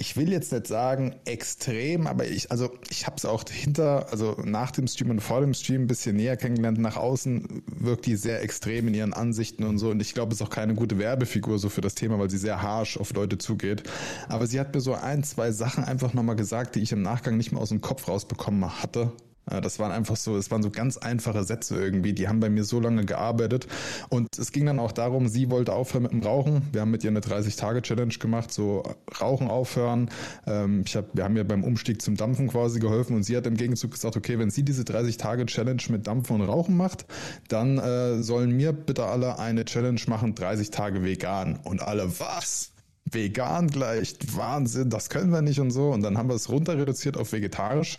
ich 0.00 0.16
will 0.16 0.32
jetzt 0.32 0.50
nicht 0.50 0.66
sagen 0.66 1.14
extrem, 1.26 2.06
aber 2.06 2.26
ich, 2.26 2.50
also 2.50 2.70
ich 2.88 3.06
habe 3.06 3.16
es 3.18 3.26
auch 3.26 3.44
hinter, 3.50 4.10
also 4.10 4.34
nach 4.42 4.70
dem 4.70 4.86
Stream 4.86 5.10
und 5.10 5.20
vor 5.20 5.42
dem 5.42 5.52
Stream 5.52 5.82
ein 5.82 5.86
bisschen 5.86 6.16
näher 6.16 6.38
kennengelernt. 6.38 6.78
Nach 6.78 6.96
außen 6.96 7.62
wirkt 7.66 8.06
die 8.06 8.16
sehr 8.16 8.42
extrem 8.42 8.88
in 8.88 8.94
ihren 8.94 9.12
Ansichten 9.12 9.62
und 9.62 9.76
so. 9.76 9.90
Und 9.90 10.00
ich 10.00 10.14
glaube, 10.14 10.32
es 10.32 10.40
ist 10.40 10.46
auch 10.46 10.50
keine 10.50 10.74
gute 10.74 10.98
Werbefigur 10.98 11.58
so 11.58 11.68
für 11.68 11.82
das 11.82 11.94
Thema, 11.96 12.18
weil 12.18 12.30
sie 12.30 12.38
sehr 12.38 12.62
harsh 12.62 12.96
auf 12.96 13.12
Leute 13.12 13.36
zugeht. 13.36 13.82
Aber 14.28 14.46
sie 14.46 14.58
hat 14.58 14.74
mir 14.74 14.80
so 14.80 14.94
ein, 14.94 15.22
zwei 15.22 15.52
Sachen 15.52 15.84
einfach 15.84 16.14
nochmal 16.14 16.36
gesagt, 16.36 16.76
die 16.76 16.80
ich 16.80 16.92
im 16.92 17.02
Nachgang 17.02 17.36
nicht 17.36 17.52
mehr 17.52 17.60
aus 17.60 17.68
dem 17.68 17.82
Kopf 17.82 18.08
rausbekommen 18.08 18.82
hatte. 18.82 19.12
Das 19.60 19.78
waren 19.78 19.92
einfach 19.92 20.16
so, 20.16 20.36
es 20.36 20.50
waren 20.50 20.62
so 20.62 20.70
ganz 20.70 20.96
einfache 20.96 21.44
Sätze 21.44 21.76
irgendwie, 21.80 22.12
die 22.12 22.28
haben 22.28 22.40
bei 22.40 22.50
mir 22.50 22.64
so 22.64 22.80
lange 22.80 23.04
gearbeitet. 23.04 23.66
Und 24.08 24.28
es 24.38 24.52
ging 24.52 24.66
dann 24.66 24.78
auch 24.78 24.92
darum, 24.92 25.28
sie 25.28 25.50
wollte 25.50 25.72
aufhören 25.72 26.04
mit 26.04 26.12
dem 26.12 26.22
Rauchen. 26.22 26.62
Wir 26.72 26.82
haben 26.82 26.90
mit 26.90 27.04
ihr 27.04 27.10
eine 27.10 27.20
30-Tage-Challenge 27.20 28.14
gemacht, 28.14 28.52
so 28.52 28.82
Rauchen 29.20 29.48
aufhören. 29.48 30.10
Ähm, 30.46 30.82
Ich 30.86 30.96
hab, 30.96 31.14
wir 31.14 31.24
haben 31.24 31.36
ihr 31.36 31.46
beim 31.46 31.64
Umstieg 31.64 32.00
zum 32.02 32.16
Dampfen 32.16 32.48
quasi 32.48 32.80
geholfen 32.80 33.16
und 33.16 33.24
sie 33.24 33.36
hat 33.36 33.46
im 33.46 33.56
Gegenzug 33.56 33.92
gesagt, 33.92 34.16
okay, 34.16 34.38
wenn 34.38 34.50
sie 34.50 34.62
diese 34.62 34.82
30-Tage-Challenge 34.82 35.82
mit 35.90 36.06
Dampfen 36.06 36.40
und 36.40 36.48
Rauchen 36.48 36.76
macht, 36.76 37.06
dann 37.48 37.78
äh, 37.78 38.22
sollen 38.22 38.56
mir 38.56 38.72
bitte 38.72 39.04
alle 39.04 39.38
eine 39.38 39.64
Challenge 39.64 40.00
machen, 40.06 40.34
30 40.34 40.70
Tage 40.70 41.02
vegan. 41.02 41.58
Und 41.64 41.82
alle, 41.82 42.20
was? 42.20 42.72
Vegan 43.12 43.68
gleich, 43.68 44.16
Wahnsinn, 44.34 44.90
das 44.90 45.08
können 45.08 45.32
wir 45.32 45.42
nicht 45.42 45.60
und 45.60 45.70
so. 45.70 45.90
Und 45.90 46.02
dann 46.02 46.18
haben 46.18 46.28
wir 46.28 46.36
es 46.36 46.48
runter 46.48 46.76
reduziert 46.78 47.16
auf 47.16 47.32
vegetarisch. 47.32 47.96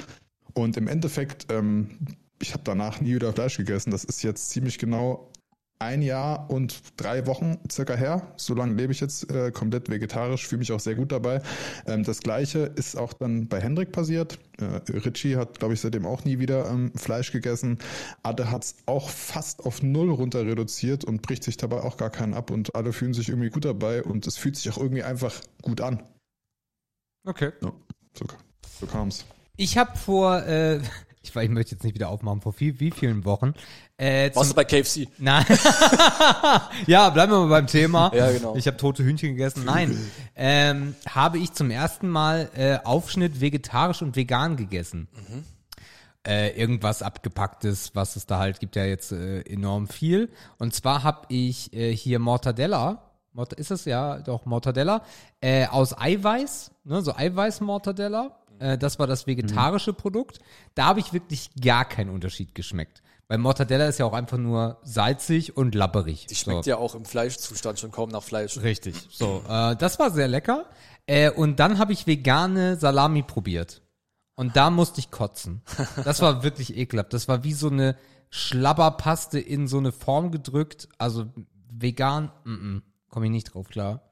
Und 0.54 0.78
im 0.78 0.88
Endeffekt 0.88 1.52
ähm, 1.52 1.98
ich 2.42 2.54
habe 2.54 2.64
danach 2.64 3.02
nie 3.02 3.16
wieder 3.16 3.34
Fleisch 3.34 3.58
gegessen. 3.58 3.92
Das 3.92 4.04
ist 4.04 4.24
jetzt 4.24 4.50
ziemlich 4.50 4.78
genau 4.78 5.30
ein 5.80 6.04
Jahr 6.04 6.48
und 6.52 6.80
drei 6.98 7.26
Wochen 7.26 7.58
circa 7.72 7.96
her. 7.96 8.34
So 8.38 8.54
lange 8.54 8.76
lebe 8.76 8.92
ich 8.94 9.00
jetzt 9.00 9.32
äh, 9.32 9.52
komplett 9.52 9.90
vegetarisch, 9.90 10.48
fühle 10.48 10.60
mich 10.60 10.72
auch 10.72 10.80
sehr 10.80 10.94
gut 10.94 11.12
dabei. 11.12 11.42
Ähm, 11.88 12.04
das 12.04 12.20
gleiche 12.20 12.60
ist 12.60 12.96
auch 12.96 13.14
dann 13.14 13.48
bei 13.48 13.60
Hendrik 13.60 13.92
passiert. 13.92 14.38
Äh, 14.60 14.92
Richie 14.92 15.38
hat, 15.38 15.58
glaube 15.58 15.74
ich, 15.74 15.82
seitdem 15.82 16.06
auch 16.06 16.24
nie 16.24 16.38
wieder 16.38 16.70
ähm, 16.70 16.92
Fleisch 16.96 17.32
gegessen. 17.32 17.80
Ade 18.22 18.52
hat 18.52 18.64
es 18.64 18.76
auch 18.86 19.10
fast 19.10 19.66
auf 19.66 19.82
null 19.82 20.12
runter 20.12 20.46
reduziert 20.46 21.04
und 21.04 21.24
bricht 21.24 21.44
sich 21.44 21.58
dabei 21.58 21.82
auch 21.82 21.98
gar 21.98 22.12
keinen 22.12 22.36
ab 22.36 22.52
und 22.52 22.76
alle 22.76 22.94
fühlen 22.94 23.16
sich 23.16 23.30
irgendwie 23.30 23.50
gut 23.50 23.66
dabei 23.66 24.04
und 24.04 24.28
es 24.28 24.38
fühlt 24.38 24.58
sich 24.58 24.72
auch 24.72 24.78
irgendwie 24.78 25.04
einfach 25.04 25.34
gut 25.64 25.82
an. 25.82 26.04
Okay. 27.26 27.54
Ja, 27.64 27.74
so, 28.14 28.26
so 28.80 28.86
kam 28.86 29.08
es. 29.08 29.26
Ich 29.62 29.78
habe 29.78 29.96
vor, 29.96 30.42
äh, 30.48 30.78
ich, 31.22 31.36
ich 31.36 31.50
möchte 31.50 31.76
jetzt 31.76 31.84
nicht 31.84 31.94
wieder 31.94 32.10
aufmachen, 32.10 32.42
vor 32.42 32.52
viel, 32.52 32.80
wie 32.80 32.90
vielen 32.90 33.26
Wochen. 33.26 33.54
Äh, 33.96 34.32
Warst 34.34 34.50
du 34.50 34.56
bei 34.56 34.64
KFC? 34.64 35.08
Nein. 35.20 35.46
ja, 36.88 37.12
bleiben 37.12 37.32
wir 37.32 37.42
mal 37.42 37.50
beim 37.50 37.68
Thema. 37.68 38.12
Ja, 38.16 38.32
genau. 38.32 38.56
Ich 38.56 38.66
habe 38.66 38.78
tote 38.78 39.04
Hühnchen 39.04 39.36
gegessen. 39.36 39.64
Nein. 39.64 39.96
ähm, 40.36 40.96
habe 41.08 41.38
ich 41.38 41.54
zum 41.54 41.70
ersten 41.70 42.10
Mal 42.10 42.50
äh, 42.56 42.80
Aufschnitt 42.84 43.40
vegetarisch 43.40 44.02
und 44.02 44.16
vegan 44.16 44.58
gegessen. 44.58 45.08
Äh, 46.26 46.60
irgendwas 46.60 47.04
abgepacktes, 47.04 47.92
was 47.94 48.16
es 48.16 48.26
da 48.26 48.40
halt 48.40 48.60
gibt 48.60 48.76
ja 48.76 48.86
jetzt 48.86 49.12
äh, 49.12 49.42
enorm 49.42 49.88
viel. 49.88 50.30
Und 50.58 50.74
zwar 50.74 51.04
habe 51.04 51.28
ich 51.30 51.72
äh, 51.74 51.96
hier 51.96 52.18
Mortadella. 52.18 53.12
Mort 53.34 53.54
ist 53.54 53.70
es 53.70 53.86
ja 53.86 54.18
doch 54.18 54.48
Mortadella 54.48 55.04
äh, 55.40 55.68
aus 55.68 55.98
Eiweiß, 55.98 56.72
ne, 56.84 57.02
so 57.04 57.16
Eiweiß-Mortadella. 57.16 58.41
Äh, 58.62 58.78
das 58.78 59.00
war 59.00 59.08
das 59.08 59.28
vegetarische 59.28 59.94
Produkt. 59.94 60.40
Da 60.76 60.86
habe 60.86 61.00
ich 61.00 61.14
wirklich 61.14 61.50
gar 61.60 61.86
keinen 61.86 62.10
Unterschied 62.10 62.56
geschmeckt. 62.56 63.02
Weil 63.28 63.38
Mortadella 63.38 63.88
ist 63.88 63.98
ja 63.98 64.06
auch 64.06 64.14
einfach 64.14 64.38
nur 64.38 64.78
salzig 64.84 65.56
und 65.56 65.74
lapperig. 65.74 66.28
Die 66.28 66.36
schmeckt 66.36 66.66
ja 66.66 66.78
auch 66.78 66.96
im 66.96 67.06
Fleischzustand 67.06 67.80
schon 67.80 67.92
kaum 67.92 68.10
nach 68.10 68.24
Fleisch. 68.24 68.58
Richtig. 68.58 68.96
So, 69.10 69.44
äh, 69.48 69.76
das 69.78 70.00
war 70.00 70.12
sehr 70.12 70.28
lecker. 70.28 70.66
Äh, 71.08 71.32
und 71.32 71.60
dann 71.60 71.80
habe 71.80 71.94
ich 71.94 72.08
vegane 72.08 72.76
Salami 72.76 73.24
probiert. 73.24 73.82
Und 74.36 74.56
da 74.56 74.70
musste 74.70 75.00
ich 75.00 75.12
kotzen. 75.12 75.62
Das 76.04 76.22
war 76.22 76.44
wirklich 76.44 76.76
ekelhaft. 76.78 77.14
Das 77.14 77.28
war 77.28 77.44
wie 77.44 77.54
so 77.54 77.70
eine 77.70 77.96
Schlabberpaste 78.30 79.40
in 79.40 79.68
so 79.68 79.78
eine 79.78 79.92
Form 79.92 80.32
gedrückt. 80.32 80.90
Also 80.98 81.26
vegan, 81.70 82.32
mm 82.44 82.52
-mm, 82.54 82.82
komme 83.10 83.26
ich 83.26 83.32
nicht 83.32 83.54
drauf 83.54 83.70
klar. 83.70 84.12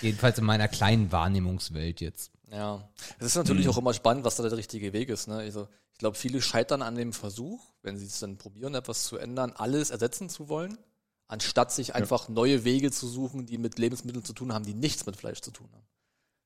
Jedenfalls 0.00 0.38
in 0.38 0.44
meiner 0.44 0.68
kleinen 0.68 1.10
Wahrnehmungswelt 1.10 2.00
jetzt. 2.00 2.35
Ja, 2.50 2.88
es 3.18 3.26
ist 3.26 3.36
natürlich 3.36 3.68
auch 3.68 3.78
immer 3.78 3.92
spannend, 3.92 4.24
was 4.24 4.36
da 4.36 4.42
der 4.42 4.56
richtige 4.56 4.92
Weg 4.92 5.08
ist. 5.08 5.26
Ne? 5.26 5.36
Also 5.36 5.68
ich 5.92 5.98
glaube, 5.98 6.16
viele 6.16 6.40
scheitern 6.40 6.82
an 6.82 6.94
dem 6.94 7.12
Versuch, 7.12 7.60
wenn 7.82 7.96
sie 7.96 8.06
es 8.06 8.20
dann 8.20 8.36
probieren, 8.36 8.74
etwas 8.74 9.04
zu 9.04 9.16
ändern, 9.16 9.52
alles 9.56 9.90
ersetzen 9.90 10.28
zu 10.28 10.48
wollen, 10.48 10.78
anstatt 11.26 11.72
sich 11.72 11.94
einfach 11.94 12.28
neue 12.28 12.64
Wege 12.64 12.92
zu 12.92 13.08
suchen, 13.08 13.46
die 13.46 13.58
mit 13.58 13.78
Lebensmitteln 13.78 14.24
zu 14.24 14.32
tun 14.32 14.52
haben, 14.52 14.64
die 14.64 14.74
nichts 14.74 15.06
mit 15.06 15.16
Fleisch 15.16 15.40
zu 15.40 15.50
tun 15.50 15.68
haben. 15.72 15.86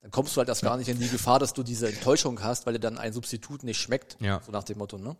Dann 0.00 0.11
kommst 0.11 0.35
du 0.35 0.38
halt 0.38 0.49
erst 0.49 0.62
gar 0.62 0.78
nicht 0.78 0.88
in 0.88 0.99
die 0.99 1.09
Gefahr, 1.09 1.38
dass 1.38 1.52
du 1.52 1.62
diese 1.62 1.88
Enttäuschung 1.88 2.42
hast, 2.42 2.64
weil 2.64 2.73
dir 2.73 2.80
dann 2.80 2.97
ein 2.97 3.12
Substitut 3.12 3.62
nicht 3.64 3.78
schmeckt. 3.78 4.16
Ja. 4.21 4.40
So 4.45 4.50
nach 4.50 4.64
dem 4.64 4.78
Motto, 4.78 4.97
ne? 4.97 5.16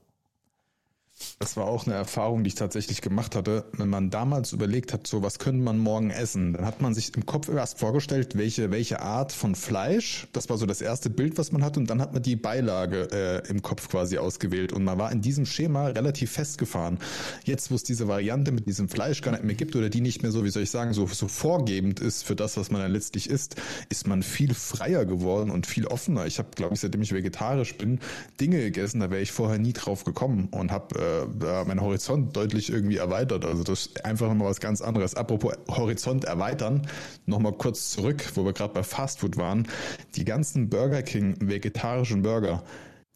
Das 1.39 1.57
war 1.57 1.67
auch 1.67 1.87
eine 1.87 1.95
Erfahrung, 1.95 2.45
die 2.45 2.49
ich 2.49 2.55
tatsächlich 2.55 3.01
gemacht 3.01 3.35
hatte. 3.35 3.65
Wenn 3.73 3.89
man 3.89 4.11
damals 4.11 4.53
überlegt 4.53 4.93
hat, 4.93 5.07
so 5.07 5.23
was 5.23 5.39
könnte 5.39 5.63
man 5.63 5.79
morgen 5.79 6.11
essen, 6.11 6.53
dann 6.53 6.67
hat 6.67 6.81
man 6.81 6.95
sich 6.95 7.15
im 7.17 7.27
Kopf 7.27 7.49
erst 7.49 7.79
vorgestellt, 7.79 8.37
welche, 8.37 8.71
welche 8.71 9.01
Art 9.01 9.33
von 9.33 9.55
Fleisch. 9.55 10.29
Das 10.33 10.49
war 10.49 10.59
so 10.59 10.67
das 10.67 10.81
erste 10.81 11.11
Bild, 11.11 11.39
was 11.39 11.53
man 11.53 11.65
hatte. 11.65 11.81
Und 11.81 11.89
dann 11.89 12.01
hat 12.01 12.13
man 12.13 12.23
die 12.23 12.37
Beilage 12.37 13.09
äh, 13.13 13.49
im 13.49 13.63
Kopf 13.63 13.89
quasi 13.89 14.19
ausgewählt. 14.19 14.73
Und 14.73 14.85
man 14.85 14.99
war 14.99 15.13
in 15.13 15.21
diesem 15.23 15.47
Schema 15.47 15.87
relativ 15.89 16.33
festgefahren. 16.33 16.99
Jetzt, 17.45 17.71
wo 17.71 17.75
es 17.75 17.83
diese 17.83 18.09
Variante 18.09 18.53
mit 18.53 18.67
diesem 18.67 18.89
Fleisch 18.89 19.23
gar 19.23 19.33
nicht 19.33 19.45
mehr 19.45 19.55
gibt 19.55 19.77
oder 19.77 19.89
die 19.89 20.01
nicht 20.01 20.23
mehr 20.23 20.33
so, 20.33 20.45
wie 20.45 20.51
soll 20.51 20.63
ich 20.63 20.71
sagen, 20.71 20.93
so, 20.93 21.07
so 21.07 21.29
vorgebend 21.29 22.01
ist 22.01 22.23
für 22.23 22.37
das, 22.37 22.57
was 22.57 22.71
man 22.71 22.81
dann 22.83 22.93
letztlich 22.93 23.29
isst, 23.29 23.57
ist 23.89 24.07
man 24.07 24.23
viel 24.23 24.55
freier 24.55 25.05
geworden 25.05 25.51
und 25.51 25.67
viel 25.67 25.87
offener. 25.87 26.27
Ich 26.27 26.39
habe, 26.39 26.49
glaube 26.55 26.75
ich, 26.75 26.81
seitdem 26.81 27.03
ich 27.03 27.13
vegetarisch 27.13 27.77
bin, 27.77 28.01
Dinge 28.41 28.59
gegessen, 28.59 29.01
da 29.01 29.11
wäre 29.11 29.23
ich 29.23 29.33
vorher 29.33 29.59
nie 29.59 29.73
drauf 29.73 30.05
gekommen 30.05 30.49
und 30.51 30.71
habe 30.71 30.99
äh, 30.99 31.10
da 31.39 31.65
meinen 31.65 31.81
Horizont 31.81 32.37
deutlich 32.37 32.71
irgendwie 32.71 32.97
erweitert. 32.97 33.45
Also 33.45 33.63
das 33.63 33.87
ist 33.87 34.05
einfach 34.05 34.29
nochmal 34.29 34.49
was 34.49 34.61
ganz 34.61 34.81
anderes. 34.81 35.15
Apropos 35.15 35.55
Horizont 35.69 36.25
erweitern, 36.25 36.87
nochmal 37.27 37.53
kurz 37.53 37.91
zurück, 37.91 38.25
wo 38.35 38.45
wir 38.45 38.53
gerade 38.53 38.75
bei 38.75 38.83
Fastfood 38.83 39.37
waren. 39.37 39.69
Die 40.17 40.25
ganzen 40.25 40.69
Burger 40.69 41.03
King 41.03 41.37
vegetarischen 41.41 42.23
Burger, 42.23 42.63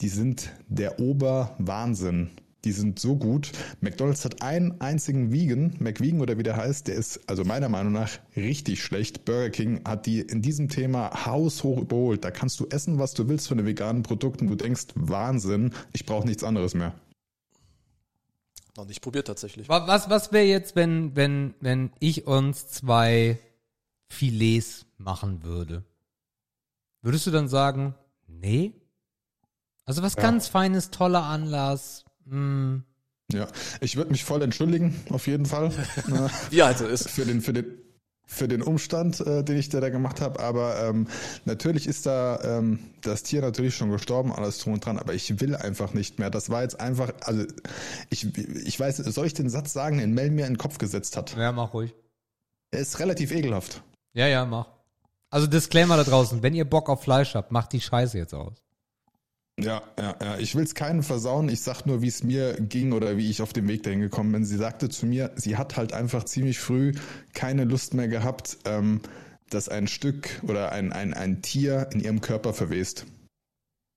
die 0.00 0.08
sind 0.08 0.50
der 0.68 1.00
Oberwahnsinn. 1.00 2.30
Die 2.64 2.72
sind 2.72 2.98
so 2.98 3.16
gut. 3.16 3.52
McDonald's 3.82 4.24
hat 4.24 4.40
einen 4.40 4.80
einzigen 4.80 5.32
Vegan, 5.32 5.74
McVegan 5.80 6.22
oder 6.22 6.38
wie 6.38 6.42
der 6.42 6.56
heißt, 6.56 6.88
der 6.88 6.94
ist 6.94 7.20
also 7.26 7.44
meiner 7.44 7.68
Meinung 7.68 7.92
nach 7.92 8.18
richtig 8.36 8.82
schlecht. 8.82 9.26
Burger 9.26 9.50
King 9.50 9.80
hat 9.86 10.06
die 10.06 10.20
in 10.20 10.40
diesem 10.40 10.70
Thema 10.70 11.26
haushoch 11.26 11.78
überholt. 11.78 12.24
Da 12.24 12.30
kannst 12.30 12.58
du 12.60 12.66
essen, 12.70 12.98
was 12.98 13.12
du 13.12 13.28
willst 13.28 13.48
von 13.48 13.58
den 13.58 13.66
veganen 13.66 14.02
Produkten. 14.02 14.46
Du 14.46 14.54
denkst, 14.54 14.86
Wahnsinn, 14.94 15.72
ich 15.92 16.06
brauche 16.06 16.26
nichts 16.26 16.42
anderes 16.42 16.74
mehr. 16.74 16.94
Noch 18.76 18.86
nicht 18.86 19.00
probiert 19.02 19.26
tatsächlich. 19.26 19.68
Wa- 19.68 19.86
Was, 19.86 20.10
was 20.10 20.32
wäre 20.32 20.44
jetzt, 20.46 20.74
wenn, 20.76 21.14
wenn, 21.16 21.54
wenn 21.60 21.92
ich 22.00 22.26
uns 22.26 22.66
zwei 22.68 23.38
Filets 24.08 24.86
machen 24.98 25.42
würde? 25.44 25.84
Würdest 27.02 27.26
du 27.26 27.30
dann 27.30 27.48
sagen, 27.48 27.94
nee? 28.26 28.72
Also 29.84 30.02
was 30.02 30.16
ganz 30.16 30.48
Feines, 30.48 30.90
toller 30.90 31.22
Anlass. 31.24 32.04
Hm. 32.28 32.84
Ja, 33.32 33.46
ich 33.80 33.96
würde 33.96 34.10
mich 34.10 34.24
voll 34.24 34.42
entschuldigen, 34.42 34.94
auf 35.10 35.26
jeden 35.26 35.46
Fall. 35.46 35.70
Wie 36.50 36.62
halt 36.62 36.78
so 36.78 36.86
ist. 36.86 37.08
für 37.10 37.24
den, 37.24 37.40
für 37.42 37.52
den, 37.52 37.66
für 38.26 38.48
den 38.48 38.62
Umstand, 38.62 39.20
äh, 39.20 39.44
den 39.44 39.56
ich 39.56 39.68
da, 39.68 39.80
da 39.80 39.90
gemacht 39.90 40.20
habe. 40.20 40.40
Aber 40.40 40.82
ähm, 40.82 41.08
natürlich 41.44 41.86
ist 41.86 42.06
da 42.06 42.40
ähm, 42.42 42.78
das 43.02 43.22
Tier 43.22 43.42
natürlich 43.42 43.76
schon 43.76 43.90
gestorben, 43.90 44.32
alles 44.32 44.58
drum 44.58 44.74
und 44.74 44.84
dran. 44.84 44.98
Aber 44.98 45.14
ich 45.14 45.40
will 45.40 45.54
einfach 45.54 45.92
nicht 45.94 46.18
mehr. 46.18 46.30
Das 46.30 46.50
war 46.50 46.62
jetzt 46.62 46.80
einfach, 46.80 47.12
also 47.22 47.44
ich, 48.10 48.36
ich 48.36 48.80
weiß, 48.80 48.96
soll 48.96 49.26
ich 49.26 49.34
den 49.34 49.50
Satz 49.50 49.72
sagen, 49.72 49.98
den 49.98 50.14
Mel 50.14 50.30
mir 50.30 50.46
in 50.46 50.54
den 50.54 50.58
Kopf 50.58 50.78
gesetzt 50.78 51.16
hat? 51.16 51.36
Ja, 51.36 51.52
mach 51.52 51.74
ruhig. 51.74 51.94
Er 52.70 52.80
ist 52.80 52.98
relativ 52.98 53.30
ekelhaft. 53.30 53.82
Ja, 54.14 54.26
ja, 54.26 54.44
mach. 54.44 54.68
Also 55.30 55.46
Disclaimer 55.46 55.96
da 55.96 56.04
draußen, 56.04 56.42
wenn 56.42 56.54
ihr 56.54 56.64
Bock 56.64 56.88
auf 56.88 57.02
Fleisch 57.02 57.34
habt, 57.34 57.50
macht 57.50 57.72
die 57.72 57.80
Scheiße 57.80 58.16
jetzt 58.16 58.34
aus. 58.34 58.63
Ja, 59.58 59.82
ja, 59.98 60.16
ja. 60.20 60.38
Ich 60.38 60.54
will 60.56 60.64
es 60.64 60.74
keinen 60.74 61.02
versauen. 61.04 61.48
Ich 61.48 61.60
sag 61.60 61.86
nur, 61.86 62.02
wie 62.02 62.08
es 62.08 62.24
mir 62.24 62.54
ging 62.54 62.92
oder 62.92 63.16
wie 63.16 63.30
ich 63.30 63.40
auf 63.40 63.52
dem 63.52 63.68
Weg 63.68 63.84
dahin 63.84 64.00
gekommen 64.00 64.32
bin. 64.32 64.44
Sie 64.44 64.56
sagte 64.56 64.88
zu 64.88 65.06
mir, 65.06 65.30
sie 65.36 65.56
hat 65.56 65.76
halt 65.76 65.92
einfach 65.92 66.24
ziemlich 66.24 66.58
früh 66.58 66.92
keine 67.34 67.64
Lust 67.64 67.94
mehr 67.94 68.08
gehabt, 68.08 68.58
ähm, 68.64 69.00
dass 69.50 69.68
ein 69.68 69.86
Stück 69.86 70.40
oder 70.48 70.72
ein, 70.72 70.92
ein, 70.92 71.14
ein 71.14 71.40
Tier 71.42 71.88
in 71.92 72.00
ihrem 72.00 72.20
Körper 72.20 72.52
verwest. 72.52 73.06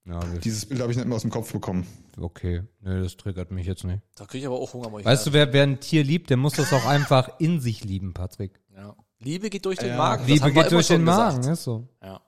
Ja, 0.08 0.20
das- 0.20 0.40
Dieses 0.42 0.66
Bild 0.68 0.80
habe 0.80 0.92
ich 0.92 0.98
nicht 0.98 1.08
mehr 1.08 1.16
aus 1.16 1.24
dem 1.24 1.32
Kopf 1.32 1.52
bekommen. 1.52 1.88
okay. 2.20 2.62
Nö, 2.82 3.02
das 3.02 3.18
triggert 3.18 3.50
mich 3.52 3.66
jetzt 3.66 3.84
nicht. 3.84 4.02
Da 4.16 4.26
kriege 4.26 4.42
ich 4.42 4.46
aber 4.48 4.60
auch 4.60 4.74
Hunger. 4.74 5.00
ich 5.00 5.06
Weißt 5.06 5.26
du, 5.26 5.34
wer, 5.34 5.52
wer 5.54 5.64
ein 5.64 5.80
Tier 5.80 6.04
liebt, 6.04 6.30
der 6.30 6.38
muss 6.38 6.54
das 6.54 6.72
auch 6.72 6.86
einfach 6.86 7.40
in 7.40 7.60
sich 7.60 7.84
lieben, 7.84 8.14
Patrick. 8.14 8.60
ja. 8.76 8.96
Liebe 9.20 9.50
geht 9.50 9.66
durch 9.66 9.80
den 9.80 9.90
Ja. 9.90 9.98
Magen. 9.98 10.22
das 10.22 10.30
Liebe 10.32 10.52
geht 10.52 10.72
durch 10.72 10.88
den 10.90 11.04
Magen, 11.04 11.38
gesagt. 11.38 11.54
ist 11.58 11.64
so. 11.64 11.88
Ja. 12.04 12.22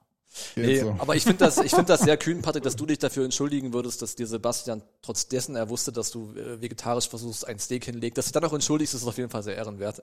Nee, 0.55 0.81
so. 0.81 0.91
aber 0.99 1.15
ich 1.15 1.23
finde 1.23 1.45
das, 1.45 1.57
ich 1.57 1.71
finde 1.71 1.85
das 1.85 2.01
sehr 2.01 2.17
kühn, 2.17 2.41
Patrick, 2.41 2.63
dass 2.63 2.75
du 2.75 2.85
dich 2.85 2.99
dafür 2.99 3.25
entschuldigen 3.25 3.73
würdest, 3.73 4.01
dass 4.01 4.15
dir 4.15 4.27
Sebastian, 4.27 4.81
trotz 5.01 5.27
dessen 5.27 5.55
er 5.55 5.69
wusste, 5.69 5.91
dass 5.91 6.11
du 6.11 6.33
äh, 6.35 6.61
vegetarisch 6.61 7.09
versuchst, 7.09 7.47
ein 7.47 7.59
Steak 7.59 7.85
hinlegt, 7.85 8.17
dass 8.17 8.25
du 8.25 8.29
dich 8.29 8.41
dann 8.41 8.49
auch 8.49 8.53
entschuldigst, 8.53 8.93
ist 8.93 9.07
auf 9.07 9.17
jeden 9.17 9.29
Fall 9.29 9.43
sehr 9.43 9.55
ehrenwert. 9.55 10.01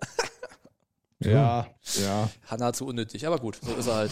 Ja, 1.18 1.66
ja. 1.94 2.30
Nahezu 2.58 2.86
unnötig, 2.86 3.26
aber 3.26 3.38
gut, 3.38 3.58
so 3.62 3.74
ist 3.74 3.86
er 3.86 3.94
halt. 3.94 4.10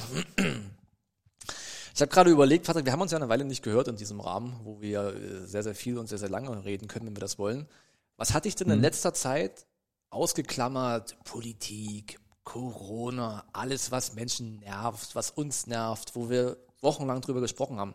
Ich 1.94 2.00
habe 2.00 2.10
gerade 2.10 2.30
überlegt, 2.30 2.66
Patrick, 2.66 2.86
wir 2.86 2.92
haben 2.92 3.02
uns 3.02 3.12
ja 3.12 3.18
eine 3.18 3.28
Weile 3.28 3.44
nicht 3.44 3.62
gehört 3.62 3.86
in 3.86 3.96
diesem 3.96 4.20
Rahmen, 4.20 4.58
wo 4.64 4.80
wir 4.80 5.14
äh, 5.14 5.46
sehr, 5.46 5.62
sehr 5.62 5.74
viel 5.74 5.98
und 5.98 6.08
sehr, 6.08 6.18
sehr 6.18 6.28
lange 6.28 6.64
reden 6.64 6.88
können, 6.88 7.06
wenn 7.06 7.16
wir 7.16 7.20
das 7.20 7.38
wollen. 7.38 7.68
Was 8.16 8.32
hatte 8.32 8.48
ich 8.48 8.56
denn 8.56 8.70
in 8.70 8.80
letzter 8.80 9.14
Zeit 9.14 9.66
ausgeklammert? 10.10 11.16
Politik, 11.24 12.18
Corona, 12.44 13.44
alles, 13.52 13.90
was 13.90 14.14
Menschen 14.14 14.60
nervt, 14.60 15.14
was 15.14 15.30
uns 15.30 15.66
nervt, 15.66 16.14
wo 16.14 16.28
wir 16.30 16.56
wochenlang 16.80 17.20
drüber 17.20 17.40
gesprochen 17.40 17.78
haben. 17.78 17.94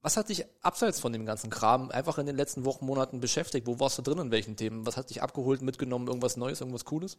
Was 0.00 0.16
hat 0.16 0.28
dich 0.28 0.44
abseits 0.62 1.00
von 1.00 1.12
dem 1.12 1.26
ganzen 1.26 1.50
Kram 1.50 1.90
einfach 1.90 2.18
in 2.18 2.26
den 2.26 2.36
letzten 2.36 2.64
Wochen, 2.64 2.86
Monaten 2.86 3.18
beschäftigt? 3.20 3.66
Wo 3.66 3.80
warst 3.80 3.98
du 3.98 4.02
drin 4.02 4.18
in 4.18 4.30
welchen 4.30 4.56
Themen? 4.56 4.86
Was 4.86 4.96
hat 4.96 5.10
dich 5.10 5.22
abgeholt, 5.22 5.60
mitgenommen? 5.60 6.06
Irgendwas 6.06 6.36
Neues, 6.36 6.60
irgendwas 6.60 6.84
Cooles? 6.84 7.18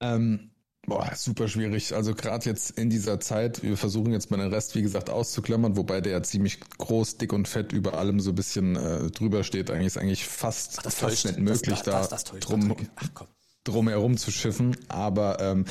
Ähm, 0.00 0.50
boah, 0.84 1.10
super 1.14 1.46
schwierig. 1.46 1.94
Also 1.94 2.12
gerade 2.14 2.44
jetzt 2.46 2.72
in 2.72 2.90
dieser 2.90 3.20
Zeit, 3.20 3.62
wir 3.62 3.76
versuchen 3.76 4.12
jetzt 4.12 4.32
mal 4.32 4.36
den 4.38 4.52
Rest, 4.52 4.74
wie 4.74 4.82
gesagt, 4.82 5.10
auszuklammern, 5.10 5.76
wobei 5.76 6.00
der 6.00 6.12
ja 6.12 6.22
ziemlich 6.24 6.58
groß, 6.78 7.18
dick 7.18 7.32
und 7.32 7.46
fett 7.46 7.72
über 7.72 7.94
allem 7.94 8.18
so 8.18 8.30
ein 8.30 8.34
bisschen 8.34 8.74
äh, 8.74 9.10
drüber 9.12 9.44
steht. 9.44 9.70
Eigentlich 9.70 9.86
ist 9.86 9.98
eigentlich 9.98 10.26
fast, 10.26 10.78
Das 10.84 10.96
fast 10.96 11.22
täuscht. 11.22 11.24
nicht 11.26 11.38
möglich, 11.38 11.80
das, 11.80 11.84
das, 11.84 12.08
da 12.08 12.16
das 12.16 12.24
täuscht, 12.24 12.48
drum. 12.48 12.76
Ach 12.96 13.08
komm. 13.14 13.28
Drumherum 13.68 14.16
zu 14.16 14.30
schiffen. 14.30 14.76
Aber 14.88 15.38
ähm, 15.40 15.64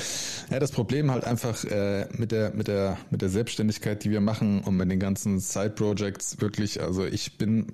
ja, 0.50 0.60
das 0.60 0.72
Problem 0.72 1.12
halt 1.12 1.26
einfach 1.26 1.64
äh, 1.66 2.08
mit 2.18 2.32
der 2.32 2.54
mit 2.54 2.68
der 2.68 2.98
mit 3.10 3.22
der 3.22 3.30
Selbstständigkeit, 3.30 4.04
die 4.04 4.12
wir 4.12 4.22
machen 4.22 4.62
und 4.62 4.78
mit 4.78 4.90
den 4.90 5.00
ganzen 5.00 5.40
Side 5.40 5.72
Projects 5.72 6.40
wirklich. 6.40 6.82
Also 6.82 7.06
ich 7.06 7.38
bin 7.38 7.68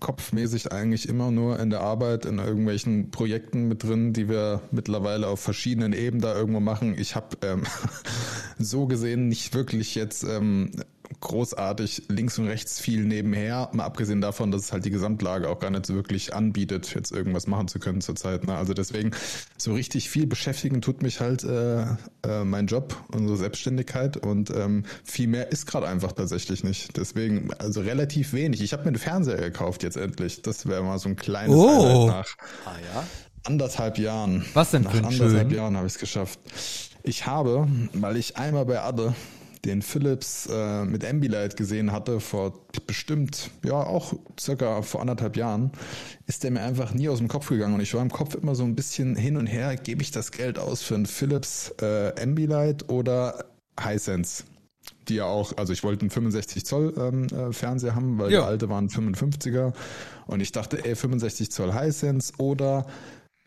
kopfmäßig 0.00 0.72
eigentlich 0.72 1.08
immer 1.08 1.30
nur 1.30 1.58
in 1.60 1.70
der 1.70 1.80
Arbeit 1.80 2.26
in 2.26 2.38
irgendwelchen 2.38 3.10
Projekten 3.10 3.68
mit 3.68 3.82
drin, 3.84 4.12
die 4.12 4.28
wir 4.28 4.62
mittlerweile 4.70 5.28
auf 5.28 5.40
verschiedenen 5.40 5.92
Ebenen 5.92 6.22
da 6.22 6.34
irgendwo 6.34 6.60
machen. 6.60 6.96
Ich 6.98 7.14
habe 7.14 7.36
ähm, 7.42 7.64
so 8.58 8.86
gesehen 8.86 9.28
nicht 9.28 9.54
wirklich 9.54 9.94
jetzt 9.94 10.24
ähm, 10.24 10.72
großartig 11.18 12.04
links 12.08 12.38
und 12.38 12.46
rechts 12.46 12.80
viel 12.80 13.04
nebenher, 13.04 13.68
mal 13.72 13.84
abgesehen 13.84 14.20
davon, 14.20 14.50
dass 14.50 14.62
es 14.62 14.72
halt 14.72 14.84
die 14.84 14.90
Gesamtlage 14.90 15.48
auch 15.48 15.58
gar 15.58 15.70
nicht 15.70 15.86
so 15.86 15.94
wirklich 15.94 16.34
anbietet, 16.34 16.94
jetzt 16.94 17.10
irgendwas 17.10 17.46
machen 17.46 17.68
zu 17.68 17.78
können 17.78 18.00
zurzeit. 18.00 18.46
Ne? 18.46 18.54
Also 18.54 18.74
deswegen 18.74 19.10
so 19.56 19.74
richtig 19.74 20.08
viel 20.08 20.26
beschäftigen 20.26 20.80
tut 20.80 21.02
mich 21.02 21.20
halt 21.20 21.42
äh, 21.44 21.82
äh, 21.82 22.44
mein 22.44 22.66
Job, 22.66 22.94
unsere 23.12 23.36
Selbstständigkeit 23.36 24.16
und 24.16 24.50
ähm, 24.50 24.84
viel 25.04 25.26
mehr 25.26 25.50
ist 25.50 25.66
gerade 25.66 25.88
einfach 25.88 26.12
tatsächlich 26.12 26.62
nicht. 26.64 26.96
Deswegen 26.96 27.52
also 27.54 27.80
relativ 27.80 28.32
wenig. 28.32 28.60
Ich 28.62 28.72
habe 28.72 28.82
mir 28.84 28.88
einen 28.88 28.98
Fernseher 28.98 29.36
gekauft 29.38 29.82
jetzt 29.82 29.96
endlich. 29.96 30.42
Das 30.42 30.66
wäre 30.66 30.82
mal 30.82 30.98
so 30.98 31.08
ein 31.08 31.16
kleines 31.16 31.56
Oh. 31.56 31.82
Highlight 31.84 32.06
nach 32.08 32.36
Ah 32.66 32.76
ja? 32.94 33.04
anderthalb 33.44 33.98
Jahren. 33.98 34.44
Was 34.54 34.70
denn 34.70 34.82
Nach 34.82 34.92
anderthalb 34.94 35.48
schön? 35.48 35.50
Jahren 35.50 35.76
habe 35.76 35.86
ich 35.86 35.94
es 35.94 35.98
geschafft. 35.98 36.38
Ich 37.02 37.26
habe, 37.26 37.66
weil 37.94 38.16
ich 38.16 38.36
einmal 38.36 38.66
bei 38.66 38.80
Adde 38.80 39.14
den 39.64 39.82
Philips 39.82 40.46
äh, 40.50 40.84
mit 40.84 41.04
Ambilight 41.04 41.56
gesehen 41.56 41.92
hatte, 41.92 42.20
vor 42.20 42.66
bestimmt, 42.86 43.50
ja, 43.64 43.74
auch 43.74 44.14
circa 44.38 44.82
vor 44.82 45.00
anderthalb 45.00 45.36
Jahren, 45.36 45.70
ist 46.26 46.44
der 46.44 46.50
mir 46.50 46.62
einfach 46.62 46.94
nie 46.94 47.08
aus 47.08 47.18
dem 47.18 47.28
Kopf 47.28 47.48
gegangen. 47.48 47.74
Und 47.74 47.80
ich 47.80 47.92
war 47.94 48.02
im 48.02 48.10
Kopf 48.10 48.34
immer 48.34 48.54
so 48.54 48.64
ein 48.64 48.74
bisschen 48.74 49.16
hin 49.16 49.36
und 49.36 49.46
her, 49.46 49.76
gebe 49.76 50.02
ich 50.02 50.10
das 50.10 50.32
Geld 50.32 50.58
aus 50.58 50.82
für 50.82 50.94
einen 50.94 51.06
Philips 51.06 51.74
äh, 51.82 52.12
Ambilight 52.20 52.88
oder 52.88 53.44
Hisense? 53.78 54.44
Die 55.08 55.16
ja 55.16 55.24
auch, 55.24 55.56
also 55.58 55.72
ich 55.72 55.82
wollte 55.84 56.02
einen 56.02 56.10
65 56.10 56.64
Zoll 56.64 56.94
ähm, 56.96 57.26
äh, 57.26 57.52
Fernseher 57.52 57.94
haben, 57.94 58.18
weil 58.18 58.32
Ja. 58.32 58.40
der 58.40 58.48
alte 58.48 58.68
war 58.70 58.80
ein 58.80 58.88
55er. 58.88 59.72
Und 60.26 60.40
ich 60.40 60.52
dachte, 60.52 60.84
ey, 60.84 60.94
65 60.96 61.50
Zoll 61.50 61.72
Hisense 61.74 62.32
oder 62.38 62.86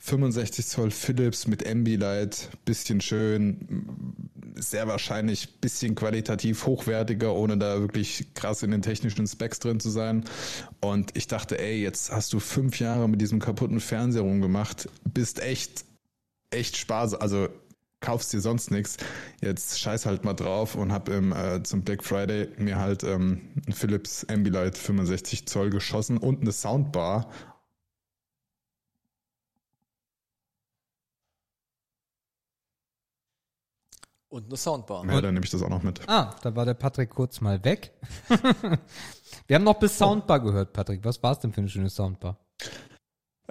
65 0.06 0.66
Zoll 0.68 0.92
Philips 0.92 1.48
mit 1.48 1.66
Ambilight, 1.66 2.50
bisschen 2.66 3.00
schön, 3.00 4.18
sehr 4.56 4.86
wahrscheinlich 4.90 5.62
bisschen 5.62 5.96
qualitativ 5.96 6.66
hochwertiger, 6.66 7.34
ohne 7.34 7.58
da 7.58 7.80
wirklich 7.80 8.34
krass 8.34 8.64
in 8.64 8.72
den 8.72 8.82
technischen 8.82 9.26
Specs 9.26 9.60
drin 9.60 9.80
zu 9.80 9.90
sein. 9.90 10.26
Und 10.82 11.16
ich 11.16 11.28
dachte, 11.28 11.58
ey, 11.58 11.82
jetzt 11.82 12.12
hast 12.12 12.34
du 12.34 12.42
fünf 12.42 12.80
Jahre 12.80 13.08
mit 13.08 13.22
diesem 13.22 13.40
kaputten 13.40 13.80
Fernseher 13.80 14.24
rumgemacht, 14.24 14.90
bist 15.06 15.42
echt, 15.42 15.86
echt 16.50 16.76
Spaß, 16.76 17.14
also 17.14 17.48
kaufst 18.02 18.34
dir 18.34 18.42
sonst 18.42 18.72
nichts. 18.72 18.98
Jetzt 19.42 19.80
scheiß 19.80 20.06
halt 20.06 20.26
mal 20.26 20.34
drauf 20.34 20.76
und 20.76 20.92
hab 20.92 21.08
im, 21.08 21.32
äh, 21.32 21.64
zum 21.64 21.84
Black 21.84 22.04
Friday 22.04 22.50
mir 22.58 22.78
halt 22.78 23.06
ähm, 23.06 23.54
ein 23.66 23.72
Philips 23.72 24.26
Ambilight 24.26 24.78
65 24.78 25.48
Zoll 25.48 25.70
geschossen 25.70 26.18
und 26.18 26.42
eine 26.42 26.52
Soundbar 26.52 27.32
Und 34.34 34.48
eine 34.48 34.58
Soundbar. 34.58 35.06
Ja, 35.06 35.22
dann 35.22 35.36
nehme 35.36 35.46
ich 35.46 35.52
das 35.52 35.62
auch 35.62 35.70
noch 35.70 35.84
mit. 35.84 36.02
Ah, 36.10 36.34
da 36.42 36.56
war 36.56 36.66
der 36.66 36.74
Patrick 36.74 37.12
kurz 37.12 37.40
mal 37.40 37.64
weg. 37.64 37.94
Wir 39.48 39.56
haben 39.56 39.64
noch 39.64 39.78
bis 39.78 39.96
Soundbar 39.96 40.40
gehört, 40.40 40.74
Patrick. 40.74 41.06
Was 41.06 41.22
war 41.22 41.34
es 41.34 41.40
denn 41.40 41.54
für 41.54 41.62
eine 41.62 41.70
schöne 41.70 41.92
Soundbar? 41.92 42.40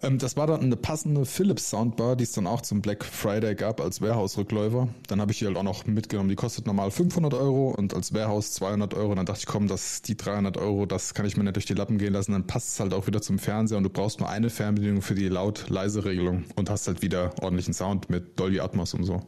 Ähm, 0.02 0.18
das 0.18 0.36
war 0.36 0.48
dann 0.48 0.60
eine 0.60 0.74
passende 0.74 1.24
Philips 1.24 1.70
Soundbar, 1.70 2.16
die 2.16 2.24
es 2.24 2.32
dann 2.32 2.48
auch 2.48 2.62
zum 2.62 2.82
Black 2.82 3.04
Friday 3.04 3.54
gab 3.54 3.80
als 3.80 4.00
Warehouse-Rückläufer. 4.00 4.88
Dann 5.06 5.20
habe 5.20 5.30
ich 5.30 5.38
die 5.38 5.46
halt 5.46 5.56
auch 5.56 5.62
noch 5.62 5.86
mitgenommen. 5.86 6.28
Die 6.28 6.34
kostet 6.34 6.66
normal 6.66 6.90
500 6.90 7.32
Euro 7.34 7.70
und 7.70 7.94
als 7.94 8.12
Warehouse 8.12 8.50
200 8.54 8.92
Euro. 8.94 9.14
Dann 9.14 9.24
dachte 9.24 9.38
ich, 9.38 9.46
komm, 9.46 9.68
das, 9.68 10.02
die 10.02 10.16
300 10.16 10.56
Euro, 10.56 10.86
das 10.86 11.14
kann 11.14 11.26
ich 11.26 11.36
mir 11.36 11.44
nicht 11.44 11.54
durch 11.54 11.66
die 11.66 11.74
Lappen 11.74 11.98
gehen 11.98 12.12
lassen. 12.12 12.32
Dann 12.32 12.48
passt 12.48 12.70
es 12.70 12.80
halt 12.80 12.92
auch 12.92 13.06
wieder 13.06 13.22
zum 13.22 13.38
Fernseher 13.38 13.78
und 13.78 13.84
du 13.84 13.90
brauchst 13.90 14.18
nur 14.18 14.28
eine 14.28 14.50
Fernbedienung 14.50 15.00
für 15.00 15.14
die 15.14 15.28
Laut-Leise-Regelung 15.28 16.42
und 16.56 16.70
hast 16.70 16.88
halt 16.88 17.02
wieder 17.02 17.30
ordentlichen 17.40 17.72
Sound 17.72 18.10
mit 18.10 18.40
Dolby 18.40 18.58
Atmos 18.58 18.94
und 18.94 19.04
so. 19.04 19.22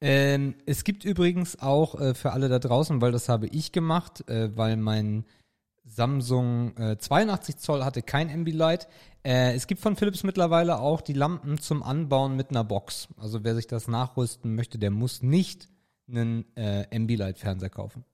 Ähm, 0.00 0.54
es 0.66 0.84
gibt 0.84 1.04
übrigens 1.04 1.60
auch 1.60 2.00
äh, 2.00 2.14
für 2.14 2.32
alle 2.32 2.48
da 2.48 2.58
draußen, 2.58 3.00
weil 3.00 3.12
das 3.12 3.28
habe 3.28 3.46
ich 3.46 3.72
gemacht, 3.72 4.28
äh, 4.28 4.54
weil 4.56 4.76
mein 4.76 5.24
Samsung 5.84 6.76
äh, 6.76 6.98
82 6.98 7.56
Zoll 7.58 7.84
hatte 7.84 8.02
kein 8.02 8.30
Ambilight. 8.30 8.88
Äh, 9.22 9.54
es 9.54 9.66
gibt 9.66 9.80
von 9.80 9.96
Philips 9.96 10.22
mittlerweile 10.22 10.78
auch 10.78 11.00
die 11.00 11.12
Lampen 11.12 11.58
zum 11.58 11.82
Anbauen 11.82 12.36
mit 12.36 12.50
einer 12.50 12.64
Box. 12.64 13.08
Also 13.18 13.44
wer 13.44 13.54
sich 13.54 13.66
das 13.66 13.88
nachrüsten 13.88 14.54
möchte, 14.54 14.78
der 14.78 14.90
muss 14.90 15.22
nicht 15.22 15.68
einen 16.08 16.44
äh, 16.56 16.86
Ambilight-Fernseher 16.94 17.70
kaufen. 17.70 18.04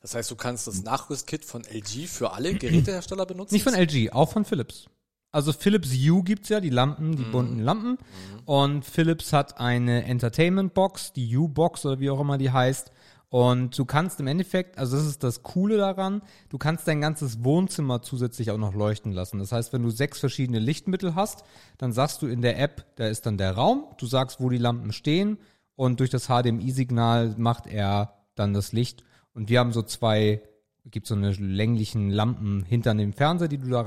Das 0.00 0.14
heißt, 0.14 0.30
du 0.30 0.36
kannst 0.36 0.66
das 0.66 0.82
Nachrüstkit 0.82 1.44
von 1.44 1.64
LG 1.64 2.06
für 2.06 2.32
alle 2.32 2.54
Gerätehersteller 2.54 3.26
benutzen? 3.26 3.54
Nicht 3.54 3.64
von 3.64 3.74
LG, 3.74 4.10
auch 4.12 4.30
von 4.32 4.44
Philips. 4.44 4.88
Also 5.32 5.52
Philips 5.52 5.90
Hue 5.92 6.22
gibt's 6.22 6.50
ja, 6.50 6.60
die 6.60 6.70
Lampen, 6.70 7.16
die 7.16 7.24
bunten 7.24 7.60
Lampen. 7.60 7.96
Und 8.44 8.84
Philips 8.84 9.32
hat 9.32 9.58
eine 9.58 10.04
Entertainment 10.04 10.74
Box, 10.74 11.12
die 11.14 11.36
Hue-Box 11.36 11.86
oder 11.86 12.00
wie 12.00 12.10
auch 12.10 12.20
immer 12.20 12.36
die 12.36 12.50
heißt. 12.50 12.92
Und 13.30 13.78
du 13.78 13.86
kannst 13.86 14.20
im 14.20 14.26
Endeffekt, 14.26 14.76
also 14.76 14.94
das 14.94 15.06
ist 15.06 15.24
das 15.24 15.42
Coole 15.42 15.78
daran, 15.78 16.20
du 16.50 16.58
kannst 16.58 16.86
dein 16.86 17.00
ganzes 17.00 17.42
Wohnzimmer 17.42 18.02
zusätzlich 18.02 18.50
auch 18.50 18.58
noch 18.58 18.74
leuchten 18.74 19.10
lassen. 19.10 19.38
Das 19.38 19.52
heißt, 19.52 19.72
wenn 19.72 19.82
du 19.82 19.88
sechs 19.88 20.20
verschiedene 20.20 20.58
Lichtmittel 20.58 21.14
hast, 21.14 21.42
dann 21.78 21.94
sagst 21.94 22.20
du 22.20 22.26
in 22.26 22.42
der 22.42 22.58
App, 22.58 22.84
da 22.96 23.06
ist 23.06 23.24
dann 23.24 23.38
der 23.38 23.52
Raum, 23.52 23.86
du 23.96 24.04
sagst, 24.04 24.38
wo 24.38 24.50
die 24.50 24.58
Lampen 24.58 24.92
stehen 24.92 25.38
und 25.76 26.00
durch 26.00 26.10
das 26.10 26.26
HDMI-Signal 26.26 27.36
macht 27.38 27.66
er 27.66 28.18
dann 28.34 28.52
das 28.52 28.72
Licht. 28.72 29.02
Und 29.32 29.48
wir 29.48 29.60
haben 29.60 29.72
so 29.72 29.80
zwei, 29.80 30.42
gibt 30.84 31.06
so 31.06 31.14
eine 31.14 31.30
länglichen 31.30 32.10
Lampen 32.10 32.64
hinter 32.64 32.94
dem 32.94 33.14
Fernseher, 33.14 33.48
die 33.48 33.56
du 33.56 33.70
da 33.70 33.80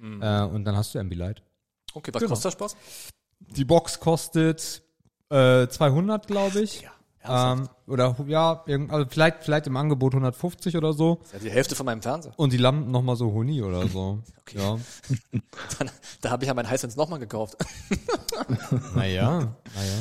ranklebst. 0.00 0.52
Äh, 0.52 0.54
und 0.54 0.64
dann 0.64 0.76
hast 0.76 0.94
du 0.94 0.98
Ambilight. 0.98 1.42
Okay, 1.94 2.12
was 2.12 2.20
Genau. 2.20 2.30
kostet 2.30 2.52
der 2.52 2.56
Spaß? 2.58 2.76
Die 3.56 3.64
Box 3.64 4.00
kostet 4.00 4.82
äh, 5.30 5.68
200, 5.68 6.26
glaube 6.26 6.60
ich. 6.60 6.86
ähm, 7.24 7.68
oder 7.86 8.16
ja, 8.26 8.64
also 8.88 9.06
vielleicht, 9.10 9.44
vielleicht 9.44 9.66
im 9.66 9.76
Angebot 9.76 10.14
150 10.14 10.76
oder 10.76 10.92
so. 10.92 11.20
Ja 11.32 11.38
die 11.38 11.50
Hälfte 11.50 11.74
von 11.74 11.84
meinem 11.86 12.00
Fernseher. 12.02 12.32
Und 12.36 12.52
die 12.52 12.56
Lampen 12.56 12.90
nochmal 12.90 13.16
so 13.16 13.32
Huni 13.32 13.62
oder 13.62 13.86
so. 13.88 14.20
Okay. 14.48 14.58
Ja. 14.58 14.78
Dann, 15.78 15.90
da 16.22 16.30
habe 16.30 16.42
ich 16.44 16.48
ja 16.48 16.54
mein 16.54 16.66
Hisense 16.70 16.96
nochmal 16.96 17.18
gekauft. 17.18 17.56
Naja. 18.94 19.40
naja. 19.74 19.98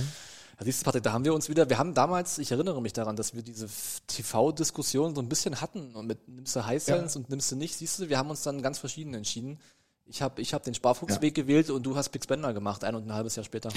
Ja, 0.60 0.66
siehst 0.66 0.82
du, 0.82 0.86
Patrick, 0.86 1.04
da 1.04 1.12
haben 1.14 1.26
wir 1.26 1.34
uns 1.34 1.50
wieder, 1.50 1.70
wir 1.70 1.78
haben 1.78 1.94
damals, 1.94 2.38
ich 2.40 2.52
erinnere 2.52 2.82
mich 2.82 2.94
daran, 2.94 3.16
dass 3.16 3.36
wir 3.36 3.44
diese 3.44 3.68
TV-Diskussion 4.08 5.14
so 5.16 5.22
ein 5.22 5.30
bisschen 5.30 5.62
hatten 5.62 5.94
und 5.96 6.08
mit 6.08 6.28
nimmst 6.28 6.56
du 6.56 6.66
Hisense 6.68 7.20
und 7.20 7.30
nimmst 7.30 7.52
du 7.52 7.56
nicht, 7.56 7.76
siehst 7.76 8.00
du, 8.00 8.10
wir 8.10 8.18
haben 8.18 8.30
uns 8.30 8.42
dann 8.44 8.62
ganz 8.62 8.80
verschieden 8.80 9.14
entschieden. 9.14 9.60
Ich 10.10 10.22
habe 10.22 10.42
ich 10.42 10.54
hab 10.54 10.64
den 10.64 10.74
Sparfuchsweg 10.74 11.36
gewählt 11.36 11.70
und 11.70 11.84
du 11.84 11.96
hast 11.96 12.10
Big 12.10 12.24
Spender 12.24 12.54
gemacht, 12.54 12.84
ein 12.84 12.96
und 12.96 13.08
ein 13.08 13.14
halbes 13.14 13.36
Jahr 13.36 13.44
später. 13.44 13.70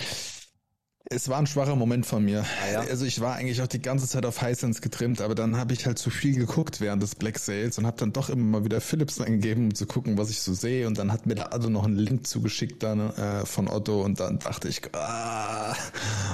Es 1.13 1.29
war 1.29 1.39
ein 1.39 1.47
schwacher 1.47 1.75
Moment 1.75 2.07
von 2.07 2.25
mir. 2.25 2.45
Ah, 2.63 2.73
ja? 2.73 2.81
Also 2.83 3.05
ich 3.05 3.21
war 3.21 3.35
eigentlich 3.35 3.61
auch 3.63 3.67
die 3.67 3.81
ganze 3.81 4.07
Zeit 4.07 4.25
auf 4.27 4.41
Hisense 4.41 4.81
getrimmt, 4.81 5.21
aber 5.23 5.35
dann 5.35 5.57
habe 5.57 5.73
ich 5.73 5.87
halt 5.87 5.99
zu 5.99 6.11
viel 6.11 6.37
geguckt 6.37 6.81
während 6.81 7.03
des 7.03 7.17
Black 7.17 7.39
Sales 7.39 7.79
und 7.79 7.87
habe 7.87 7.97
dann 7.97 8.13
doch 8.13 8.29
immer 8.29 8.45
mal 8.45 8.65
wieder 8.65 8.81
Philips 8.81 9.21
eingegeben, 9.21 9.65
um 9.65 9.75
zu 9.75 9.87
gucken, 9.87 10.19
was 10.19 10.31
ich 10.31 10.41
so 10.41 10.53
sehe. 10.53 10.87
Und 10.87 10.99
dann 10.99 11.11
hat 11.11 11.27
mir 11.27 11.35
der 11.35 11.53
Otto 11.53 11.69
noch 11.71 11.85
einen 11.85 11.97
Link 11.97 12.29
zugeschickt 12.29 12.83
dann 12.83 13.11
äh, 13.17 13.47
von 13.47 13.69
Otto 13.69 14.03
und 14.03 14.21
dann 14.21 14.39
dachte 14.39 14.69
ich, 14.69 14.83
ah, 14.95 15.75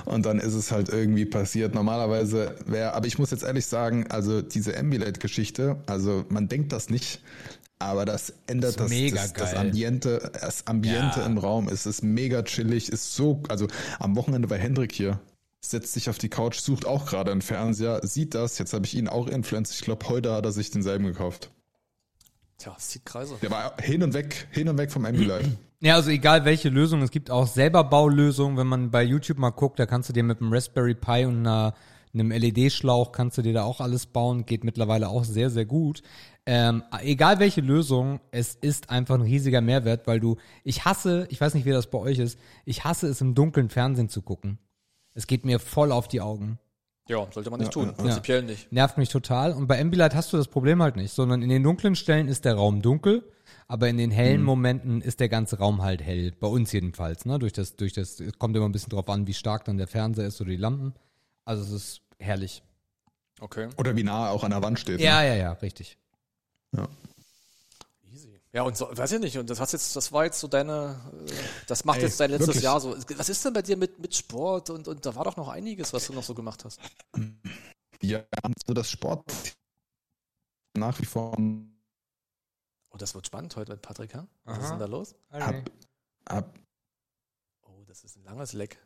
und 0.04 0.26
dann 0.26 0.40
ist 0.40 0.54
es 0.54 0.72
halt 0.72 0.88
irgendwie 0.90 1.24
passiert. 1.24 1.74
Normalerweise 1.74 2.56
wäre, 2.66 2.92
aber 2.92 3.06
ich 3.06 3.18
muss 3.18 3.30
jetzt 3.30 3.44
ehrlich 3.44 3.66
sagen, 3.66 4.06
also 4.10 4.42
diese 4.42 4.76
Ambilight-Geschichte, 4.76 5.76
also 5.86 6.26
man 6.28 6.48
denkt 6.48 6.72
das 6.72 6.90
nicht. 6.90 7.20
Aber 7.78 8.04
das 8.06 8.32
ändert 8.46 8.80
das, 8.80 8.88
mega 8.88 9.16
das, 9.16 9.32
das 9.34 9.52
geil. 9.52 9.60
Ambiente, 9.66 10.32
das 10.40 10.66
Ambiente 10.66 11.20
Ja. 11.20 11.26
im 11.26 11.36
Raum. 11.38 11.68
Es 11.68 11.84
ist 11.84 12.02
mega 12.02 12.42
chillig, 12.42 12.90
ist 12.90 13.14
so, 13.14 13.42
also 13.48 13.66
am 13.98 14.16
Wochenende 14.16 14.48
war 14.48 14.56
Hendrik 14.56 14.92
hier, 14.92 15.20
setzt 15.60 15.92
sich 15.92 16.08
auf 16.08 16.16
die 16.16 16.30
Couch, 16.30 16.58
sucht 16.60 16.86
auch 16.86 17.04
gerade 17.06 17.32
einen 17.32 17.42
Fernseher, 17.42 18.00
sieht 18.02 18.34
das, 18.34 18.58
jetzt 18.58 18.72
habe 18.72 18.86
ich 18.86 18.94
ihn 18.94 19.08
auch 19.08 19.28
influenced, 19.28 19.74
ich 19.74 19.82
glaube, 19.82 20.08
heute 20.08 20.32
hat 20.32 20.44
er 20.46 20.52
sich 20.52 20.70
denselben 20.70 21.04
gekauft. 21.04 21.50
Tja, 22.58 22.74
es 22.78 22.88
zieht 22.88 23.04
Kreise. 23.04 23.36
Der 23.42 23.50
war 23.50 23.76
hin 23.82 24.02
und 24.02 24.14
weg, 24.14 24.48
hin 24.50 24.68
und 24.70 24.78
weg 24.78 24.90
vom 24.90 25.04
Ambilight. 25.04 25.44
Ja, 25.80 25.96
also 25.96 26.08
egal 26.08 26.46
welche 26.46 26.70
Lösung, 26.70 27.02
es 27.02 27.10
gibt 27.10 27.30
auch 27.30 27.46
selber 27.46 27.84
Baulösungen, 27.84 28.56
wenn 28.56 28.66
man 28.66 28.90
bei 28.90 29.02
YouTube 29.02 29.36
mal 29.36 29.50
guckt, 29.50 29.78
da 29.78 29.84
kannst 29.84 30.08
du 30.08 30.14
dir 30.14 30.22
mit 30.22 30.40
einem 30.40 30.50
Raspberry 30.50 30.94
Pi 30.94 31.26
und 31.26 31.40
einer, 31.40 31.74
einem 32.18 32.30
LED-Schlauch 32.30 33.12
kannst 33.12 33.38
du 33.38 33.42
dir 33.42 33.52
da 33.52 33.64
auch 33.64 33.80
alles 33.80 34.06
bauen, 34.06 34.46
geht 34.46 34.64
mittlerweile 34.64 35.08
auch 35.08 35.24
sehr, 35.24 35.50
sehr 35.50 35.64
gut. 35.64 36.02
Ähm, 36.46 36.84
egal 37.02 37.38
welche 37.38 37.60
Lösung, 37.60 38.20
es 38.30 38.54
ist 38.54 38.90
einfach 38.90 39.16
ein 39.16 39.22
riesiger 39.22 39.60
Mehrwert, 39.60 40.06
weil 40.06 40.20
du, 40.20 40.36
ich 40.64 40.84
hasse, 40.84 41.26
ich 41.30 41.40
weiß 41.40 41.54
nicht, 41.54 41.66
wie 41.66 41.70
das 41.70 41.90
bei 41.90 41.98
euch 41.98 42.18
ist, 42.18 42.38
ich 42.64 42.84
hasse 42.84 43.08
es 43.08 43.20
im 43.20 43.34
dunklen 43.34 43.68
Fernsehen 43.68 44.08
zu 44.08 44.22
gucken. 44.22 44.58
Es 45.14 45.26
geht 45.26 45.44
mir 45.44 45.58
voll 45.58 45.92
auf 45.92 46.08
die 46.08 46.20
Augen. 46.20 46.58
Ja, 47.08 47.26
sollte 47.30 47.50
man 47.50 47.60
nicht 47.60 47.72
tun. 47.72 47.94
Prinzipiell 47.96 48.42
nicht. 48.42 48.70
Nervt 48.72 48.98
mich 48.98 49.08
total. 49.08 49.52
Und 49.52 49.68
bei 49.68 49.80
Ambilight 49.80 50.14
hast 50.14 50.32
du 50.32 50.36
das 50.36 50.48
Problem 50.48 50.82
halt 50.82 50.96
nicht, 50.96 51.12
sondern 51.12 51.42
in 51.42 51.48
den 51.48 51.62
dunklen 51.62 51.94
Stellen 51.94 52.26
ist 52.26 52.44
der 52.44 52.54
Raum 52.54 52.82
dunkel. 52.82 53.22
aber 53.68 53.88
in 53.88 53.96
den 53.96 54.10
hellen 54.10 54.42
Momenten 54.42 55.00
ist 55.00 55.20
der 55.20 55.28
ganze 55.28 55.58
Raum 55.58 55.82
halt 55.82 56.02
hell. 56.02 56.32
Bei 56.38 56.46
uns 56.46 56.72
jedenfalls, 56.72 57.24
ne? 57.24 57.38
Durch 57.38 57.52
das, 57.52 57.76
durch 57.76 57.92
das, 57.92 58.20
es 58.20 58.38
kommt 58.38 58.56
immer 58.56 58.66
ein 58.66 58.72
bisschen 58.72 58.90
drauf 58.90 59.08
an, 59.08 59.26
wie 59.26 59.34
stark 59.34 59.64
dann 59.64 59.78
der 59.78 59.86
Fernseher 59.86 60.26
ist 60.26 60.40
oder 60.40 60.50
die 60.50 60.56
Lampen. 60.56 60.94
Also 61.44 61.62
es 61.62 61.70
ist 61.70 62.00
herrlich. 62.18 62.62
Okay. 63.40 63.68
Oder 63.76 63.96
wie 63.96 64.02
nah 64.02 64.26
er 64.26 64.32
auch 64.32 64.44
an 64.44 64.50
der 64.50 64.62
Wand 64.62 64.78
steht. 64.78 65.00
Ja, 65.00 65.22
ja, 65.22 65.34
ja, 65.34 65.52
richtig. 65.52 65.98
Ne? 66.72 66.88
Easy. 68.02 68.40
Ja, 68.52 68.62
und 68.62 68.76
so, 68.76 68.88
weiß 68.90 69.12
ich 69.12 69.20
nicht, 69.20 69.36
und 69.36 69.50
das 69.50 69.60
hast 69.60 69.72
jetzt, 69.72 69.94
das 69.94 70.10
war 70.12 70.24
jetzt 70.24 70.40
so 70.40 70.48
deine, 70.48 71.00
äh, 71.26 71.32
das 71.66 71.84
macht 71.84 71.98
Ey, 71.98 72.04
jetzt 72.04 72.18
dein 72.18 72.30
letztes 72.30 72.48
wirklich. 72.48 72.64
Jahr 72.64 72.80
so. 72.80 72.96
Was 73.16 73.28
ist 73.28 73.44
denn 73.44 73.52
bei 73.52 73.62
dir 73.62 73.76
mit, 73.76 73.98
mit 73.98 74.14
Sport 74.14 74.70
und, 74.70 74.88
und 74.88 75.04
da 75.04 75.14
war 75.14 75.24
doch 75.24 75.36
noch 75.36 75.48
einiges, 75.48 75.92
was 75.92 76.06
du 76.06 76.14
noch 76.14 76.22
so 76.22 76.34
gemacht 76.34 76.64
hast. 76.64 76.80
Ja, 78.02 78.24
so 78.66 78.74
das 78.74 78.90
Sport 78.90 79.24
nach 80.74 80.98
wie 81.00 81.06
vor 81.06 81.36
Oh, 82.90 82.96
das 82.98 83.14
wird 83.14 83.26
spannend 83.26 83.54
heute 83.56 83.72
mit 83.72 83.82
Patrick, 83.82 84.14
ha? 84.14 84.26
Was 84.44 84.56
Aha. 84.56 84.64
ist 84.64 84.70
denn 84.70 84.78
da 84.78 84.86
los? 84.86 85.14
ab, 85.28 85.70
ab 86.24 86.58
Oh, 87.62 87.84
das 87.86 88.04
ist 88.04 88.16
ein 88.16 88.24
langes 88.24 88.54
Leck. 88.54 88.78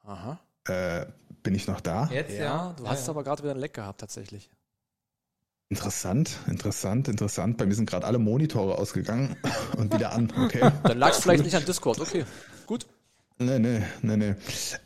Aha. 0.00 0.40
Äh, 0.68 1.06
bin 1.42 1.54
ich 1.54 1.66
noch 1.66 1.80
da? 1.80 2.08
Jetzt, 2.12 2.38
Ja, 2.38 2.74
du 2.76 2.86
hast 2.86 3.08
aber 3.08 3.24
gerade 3.24 3.42
wieder 3.42 3.54
ein 3.54 3.58
Leck 3.58 3.74
gehabt, 3.74 4.00
tatsächlich. 4.00 4.50
Interessant, 5.68 6.36
interessant, 6.48 7.08
interessant. 7.08 7.56
Bei 7.56 7.64
mir 7.64 7.74
sind 7.74 7.88
gerade 7.88 8.06
alle 8.06 8.18
Monitore 8.18 8.76
ausgegangen 8.76 9.36
und 9.78 9.92
wieder 9.94 10.12
an. 10.12 10.30
Okay. 10.44 10.70
Dann 10.82 10.98
lag 10.98 11.10
es 11.10 11.20
vielleicht 11.20 11.44
nicht 11.44 11.56
an 11.56 11.64
Discord, 11.64 11.98
okay. 11.98 12.26
Nee, 13.44 13.58
nee, 13.58 13.80
nee, 14.02 14.16
nee. 14.16 14.34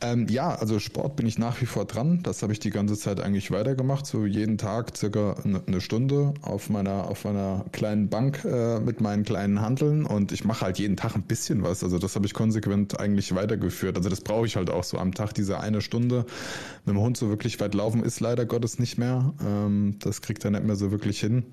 Ähm, 0.01 0.27
ja, 0.29 0.55
also 0.55 0.79
Sport 0.79 1.15
bin 1.15 1.27
ich 1.27 1.37
nach 1.37 1.61
wie 1.61 1.65
vor 1.65 1.85
dran. 1.85 2.21
Das 2.23 2.41
habe 2.43 2.51
ich 2.53 2.59
die 2.59 2.71
ganze 2.71 2.97
Zeit 2.97 3.19
eigentlich 3.19 3.51
weitergemacht. 3.51 4.05
So 4.05 4.25
jeden 4.25 4.57
Tag 4.57 4.97
circa 4.97 5.35
eine 5.43 5.61
eine 5.77 5.81
Stunde 5.81 6.33
auf 6.41 6.69
meiner, 6.69 7.07
auf 7.07 7.23
meiner 7.23 7.65
kleinen 7.71 8.09
Bank 8.09 8.43
äh, 8.45 8.79
mit 8.79 8.99
meinen 9.01 9.23
kleinen 9.23 9.61
Handeln. 9.61 10.05
Und 10.05 10.31
ich 10.31 10.43
mache 10.43 10.65
halt 10.65 10.79
jeden 10.79 10.97
Tag 10.97 11.15
ein 11.15 11.23
bisschen 11.23 11.63
was. 11.63 11.83
Also 11.83 11.99
das 11.99 12.15
habe 12.15 12.25
ich 12.25 12.33
konsequent 12.33 12.99
eigentlich 12.99 13.35
weitergeführt. 13.35 13.97
Also 13.97 14.09
das 14.09 14.21
brauche 14.21 14.45
ich 14.45 14.55
halt 14.55 14.69
auch 14.69 14.83
so 14.83 14.97
am 14.97 15.13
Tag, 15.13 15.33
diese 15.33 15.59
eine 15.59 15.81
Stunde. 15.81 16.25
Mit 16.85 16.95
dem 16.95 17.01
Hund 17.01 17.17
so 17.17 17.29
wirklich 17.29 17.59
weit 17.59 17.75
laufen 17.75 18.03
ist 18.03 18.19
leider 18.19 18.45
Gottes 18.45 18.79
nicht 18.79 18.97
mehr. 18.97 19.33
Ähm, 19.45 19.97
das 19.99 20.21
kriegt 20.21 20.43
er 20.45 20.51
nicht 20.51 20.63
mehr 20.63 20.75
so 20.75 20.91
wirklich 20.91 21.19
hin. 21.19 21.45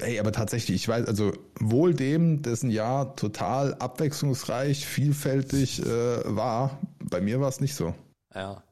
Ey, 0.00 0.18
aber 0.18 0.32
tatsächlich, 0.32 0.74
ich 0.76 0.88
weiß, 0.88 1.06
also 1.06 1.32
wohl 1.60 1.94
dem, 1.94 2.42
dessen 2.42 2.70
Jahr 2.70 3.14
total 3.14 3.74
abwechslungsreich, 3.74 4.84
vielfältig 4.84 5.80
äh, 5.84 5.86
war, 6.36 6.78
bei 6.98 7.20
mir 7.20 7.40
war 7.40 7.48
es 7.48 7.60
nicht 7.60 7.74
so. 7.76 7.94
Ja. 8.34 8.62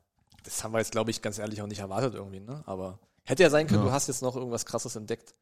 Das 0.43 0.63
haben 0.63 0.73
wir 0.73 0.79
jetzt, 0.79 0.93
glaube 0.93 1.11
ich, 1.11 1.23
ganz 1.23 1.39
ehrlich 1.39 1.63
auch 1.63 1.67
nicht 1.67 1.79
erwartet 1.81 2.15
irgendwie, 2.15 2.41
ne? 2.41 2.63
Aber 2.67 2.99
hätte 3.25 3.43
ja 3.43 3.51
sein 3.51 3.67
können, 3.67 3.81
Ja. 3.81 3.87
du 3.87 3.93
hast 3.93 4.09
jetzt 4.09 4.23
noch 4.23 4.37
irgendwas 4.37 4.65
krasses 4.67 4.95
entdeckt. 4.97 5.35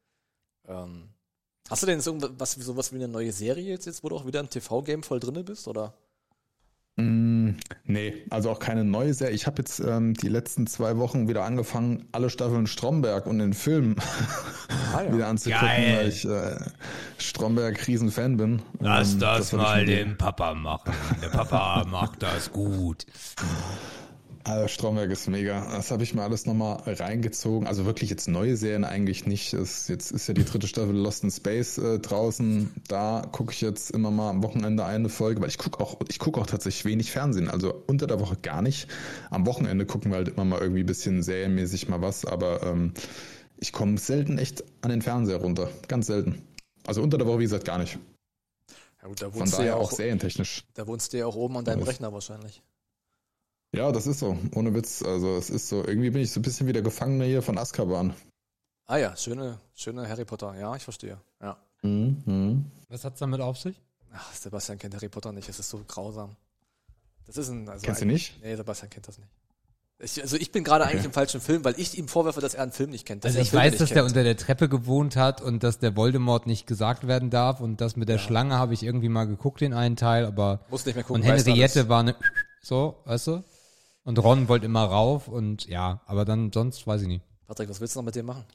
Ähm, 0.67 1.09
hast 1.69 1.81
du 1.83 1.87
denn 1.87 1.97
jetzt 1.97 2.07
irgendwas, 2.07 2.53
sowas 2.53 2.91
wie 2.91 2.97
eine 2.97 3.07
neue 3.07 3.31
Serie 3.31 3.65
jetzt, 3.65 3.85
jetzt, 3.85 4.03
wo 4.03 4.09
du 4.09 4.15
auch 4.15 4.25
wieder 4.25 4.39
im 4.39 4.49
TV-Game 4.49 5.03
voll 5.03 5.19
drinne 5.19 5.43
bist, 5.43 5.67
oder? 5.67 5.93
Mm, 6.97 7.55
nee, 7.83 8.13
also 8.29 8.49
auch 8.49 8.59
keine 8.59 8.85
neue 8.85 9.13
Serie. 9.13 9.33
Ich 9.35 9.47
habe 9.47 9.57
jetzt 9.61 9.79
ähm, 9.81 10.13
die 10.13 10.29
letzten 10.29 10.65
zwei 10.65 10.97
Wochen 10.97 11.27
wieder 11.27 11.43
angefangen, 11.43 12.07
alle 12.13 12.29
Staffeln 12.29 12.67
Stromberg 12.67 13.25
und 13.27 13.39
den 13.39 13.53
Film 13.53 13.97
Ah, 14.93 15.01
ja. 15.01 15.13
wieder 15.13 15.27
anzugucken, 15.27 15.67
Geil. 15.67 15.97
weil 15.97 16.07
ich 16.07 16.23
äh, 16.25 16.55
Stromberg 17.17 17.85
Riesenfan 17.85 18.37
bin. 18.37 18.61
Lass 18.79 19.13
Ähm, 19.13 19.19
das, 19.19 19.47
ich 19.51 19.57
mal 19.57 19.85
dem 19.85 20.17
Papa 20.17 20.53
machen. 20.53 20.93
Der 21.21 21.27
Papa 21.29 21.83
macht 21.89 22.23
das 22.23 22.51
gut. 22.53 23.05
Also 24.47 24.67
Stromberg 24.67 25.09
ist 25.09 25.27
mega. 25.27 25.65
Das 25.71 25.89
habe 25.89 26.03
ich 26.03 26.13
mir 26.13 26.21
alles 26.21 26.45
nochmal 26.45 26.77
reingezogen. 26.85 27.67
Also 27.67 27.85
wirklich 27.85 28.11
jetzt 28.11 28.27
neue 28.27 28.55
Serien 28.55 28.83
eigentlich 28.83 29.25
nicht. 29.25 29.53
Es, 29.53 29.87
jetzt 29.87 30.11
ist 30.11 30.27
ja 30.27 30.35
die 30.35 30.45
dritte 30.45 30.67
Staffel 30.67 30.95
Lost 30.95 31.23
in 31.23 31.31
Space 31.31 31.79
äh, 31.79 31.97
draußen. 31.97 32.71
Da 32.87 33.23
gucke 33.31 33.53
ich 33.53 33.61
jetzt 33.61 33.89
immer 33.89 34.11
mal 34.11 34.29
am 34.29 34.43
Wochenende 34.43 34.85
eine 34.85 35.09
Folge, 35.09 35.41
weil 35.41 35.49
ich 35.49 35.57
gucke 35.57 35.79
auch, 35.79 35.99
ich 36.09 36.19
gucke 36.19 36.39
auch 36.39 36.45
tatsächlich 36.45 36.85
wenig 36.85 37.11
Fernsehen. 37.11 37.49
Also 37.49 37.73
unter 37.87 38.05
der 38.05 38.19
Woche 38.19 38.35
gar 38.35 38.61
nicht. 38.61 38.87
Am 39.31 39.47
Wochenende 39.47 39.87
gucken 39.87 40.11
wir 40.11 40.17
halt 40.17 40.27
immer 40.27 40.45
mal 40.45 40.61
irgendwie 40.61 40.83
ein 40.83 40.85
bisschen 40.85 41.23
serienmäßig 41.23 41.89
mal 41.89 42.03
was, 42.03 42.23
aber 42.23 42.61
ähm, 42.61 42.93
ich 43.57 43.71
komme 43.71 43.97
selten 43.97 44.37
echt 44.37 44.63
an 44.81 44.91
den 44.91 45.01
Fernseher 45.01 45.37
runter. 45.37 45.71
Ganz 45.87 46.05
selten. 46.05 46.43
Also 46.85 47.01
unter 47.01 47.17
der 47.17 47.25
Woche, 47.25 47.39
wie 47.39 47.45
gesagt, 47.45 47.65
gar 47.65 47.79
nicht. 47.79 47.97
Ja 49.01 49.07
gut, 49.07 49.23
da 49.23 49.31
Von 49.31 49.39
wohnst, 49.39 49.53
du 49.53 49.57
ja 49.57 49.69
daher 49.69 49.77
auch, 49.77 49.91
auch 49.91 49.91
serientechnisch. 49.91 50.65
da 50.75 50.85
wohnst 50.85 51.13
du 51.13 51.17
ja 51.17 51.25
auch 51.25 51.35
oben 51.35 51.57
an 51.57 51.65
deinem. 51.65 51.81
Rechner 51.81 52.13
wahrscheinlich. 52.13 52.61
Ja, 53.73 53.91
das 53.91 54.07
ist 54.07 54.19
so. 54.19 54.37
Ohne 54.53 54.73
Witz. 54.73 55.01
Also 55.03 55.35
es 55.37 55.49
ist 55.49 55.67
so. 55.67 55.85
Irgendwie 55.85 56.09
bin 56.09 56.21
ich 56.21 56.31
so 56.31 56.39
ein 56.39 56.43
bisschen 56.43 56.67
wie 56.67 56.73
der 56.73 56.81
Gefangene 56.81 57.25
hier 57.25 57.41
von 57.41 57.57
Azkaban. 57.57 58.13
Ah 58.87 58.97
ja, 58.97 59.15
schöne, 59.17 59.59
schöne 59.73 60.07
Harry 60.07 60.25
Potter. 60.25 60.55
Ja, 60.59 60.75
ich 60.75 60.83
verstehe. 60.83 61.17
Ja. 61.41 61.57
Mhm. 61.81 62.65
Was 62.89 63.03
hat's 63.03 63.19
damit 63.19 63.41
auf 63.41 63.57
sich? 63.57 63.81
Ach, 64.13 64.33
Sebastian 64.33 64.77
kennt 64.77 64.93
Harry 64.95 65.09
Potter 65.09 65.31
nicht. 65.31 65.49
Es 65.49 65.59
ist 65.59 65.69
so 65.69 65.81
grausam. 65.87 66.35
Das 67.25 67.37
ist 67.37 67.49
ein. 67.49 67.67
Also 67.67 67.83
Kennst 67.85 68.01
du 68.01 68.05
nicht? 68.05 68.41
Nee, 68.43 68.55
Sebastian 68.55 68.89
kennt 68.89 69.07
das 69.07 69.17
nicht. 69.17 69.29
Ich, 69.97 70.21
also 70.21 70.35
ich 70.35 70.51
bin 70.51 70.63
gerade 70.65 70.83
eigentlich 70.83 70.99
Okay. 70.99 71.05
im 71.07 71.13
falschen 71.13 71.39
Film, 71.41 71.63
weil 71.63 71.73
ich 71.79 71.97
ihm 71.97 72.07
vorwerfe, 72.09 72.41
dass 72.41 72.53
er 72.53 72.63
einen 72.63 72.73
Film 72.73 72.89
nicht 72.91 73.05
kennt. 73.05 73.23
dass 73.23 73.31
Also 73.31 73.41
ich 73.41 73.49
Filme 73.51 73.65
weiß, 73.65 73.77
dass 73.77 73.89
der 73.89 73.97
kennt. 74.03 74.09
unter 74.09 74.23
der 74.23 74.35
Treppe 74.35 74.67
gewohnt 74.67 75.15
hat 75.15 75.41
und 75.41 75.63
dass 75.63 75.79
der 75.79 75.95
Voldemort 75.95 76.47
nicht 76.47 76.67
gesagt 76.67 77.07
werden 77.07 77.29
darf 77.29 77.61
und 77.61 77.79
das 77.79 77.95
mit 77.95 78.09
der 78.09 78.17
Schlange 78.19 78.55
habe 78.59 78.73
ich 78.73 78.83
irgendwie 78.83 79.07
mal 79.07 79.23
geguckt, 79.25 79.61
den 79.61 79.73
einen 79.73 79.95
Teil, 79.95 80.25
aber 80.25 80.59
Muss 80.69 80.85
nicht 80.85 80.95
mehr 80.95 81.05
gucken. 81.05 81.23
und 81.23 81.27
Henriette 81.27 81.87
war 81.87 82.01
eine 82.01 82.15
so, 82.61 82.97
weißt 83.05 83.27
du? 83.27 83.43
Und 84.05 84.19
Ron 84.19 84.47
wollte 84.47 84.67
immer 84.67 84.83
rauf 84.83 85.27
und 85.27 85.65
ja, 85.65 86.01
aber 86.05 86.25
dann 86.25 86.51
sonst 86.53 86.85
weiß 86.85 87.01
ich 87.01 87.07
nicht. 87.07 87.25
Patrick, 87.47 87.69
was 87.69 87.81
willst 87.81 87.95
du 87.95 87.99
noch 87.99 88.05
mit 88.05 88.15
dem 88.15 88.27
machen? 88.27 88.45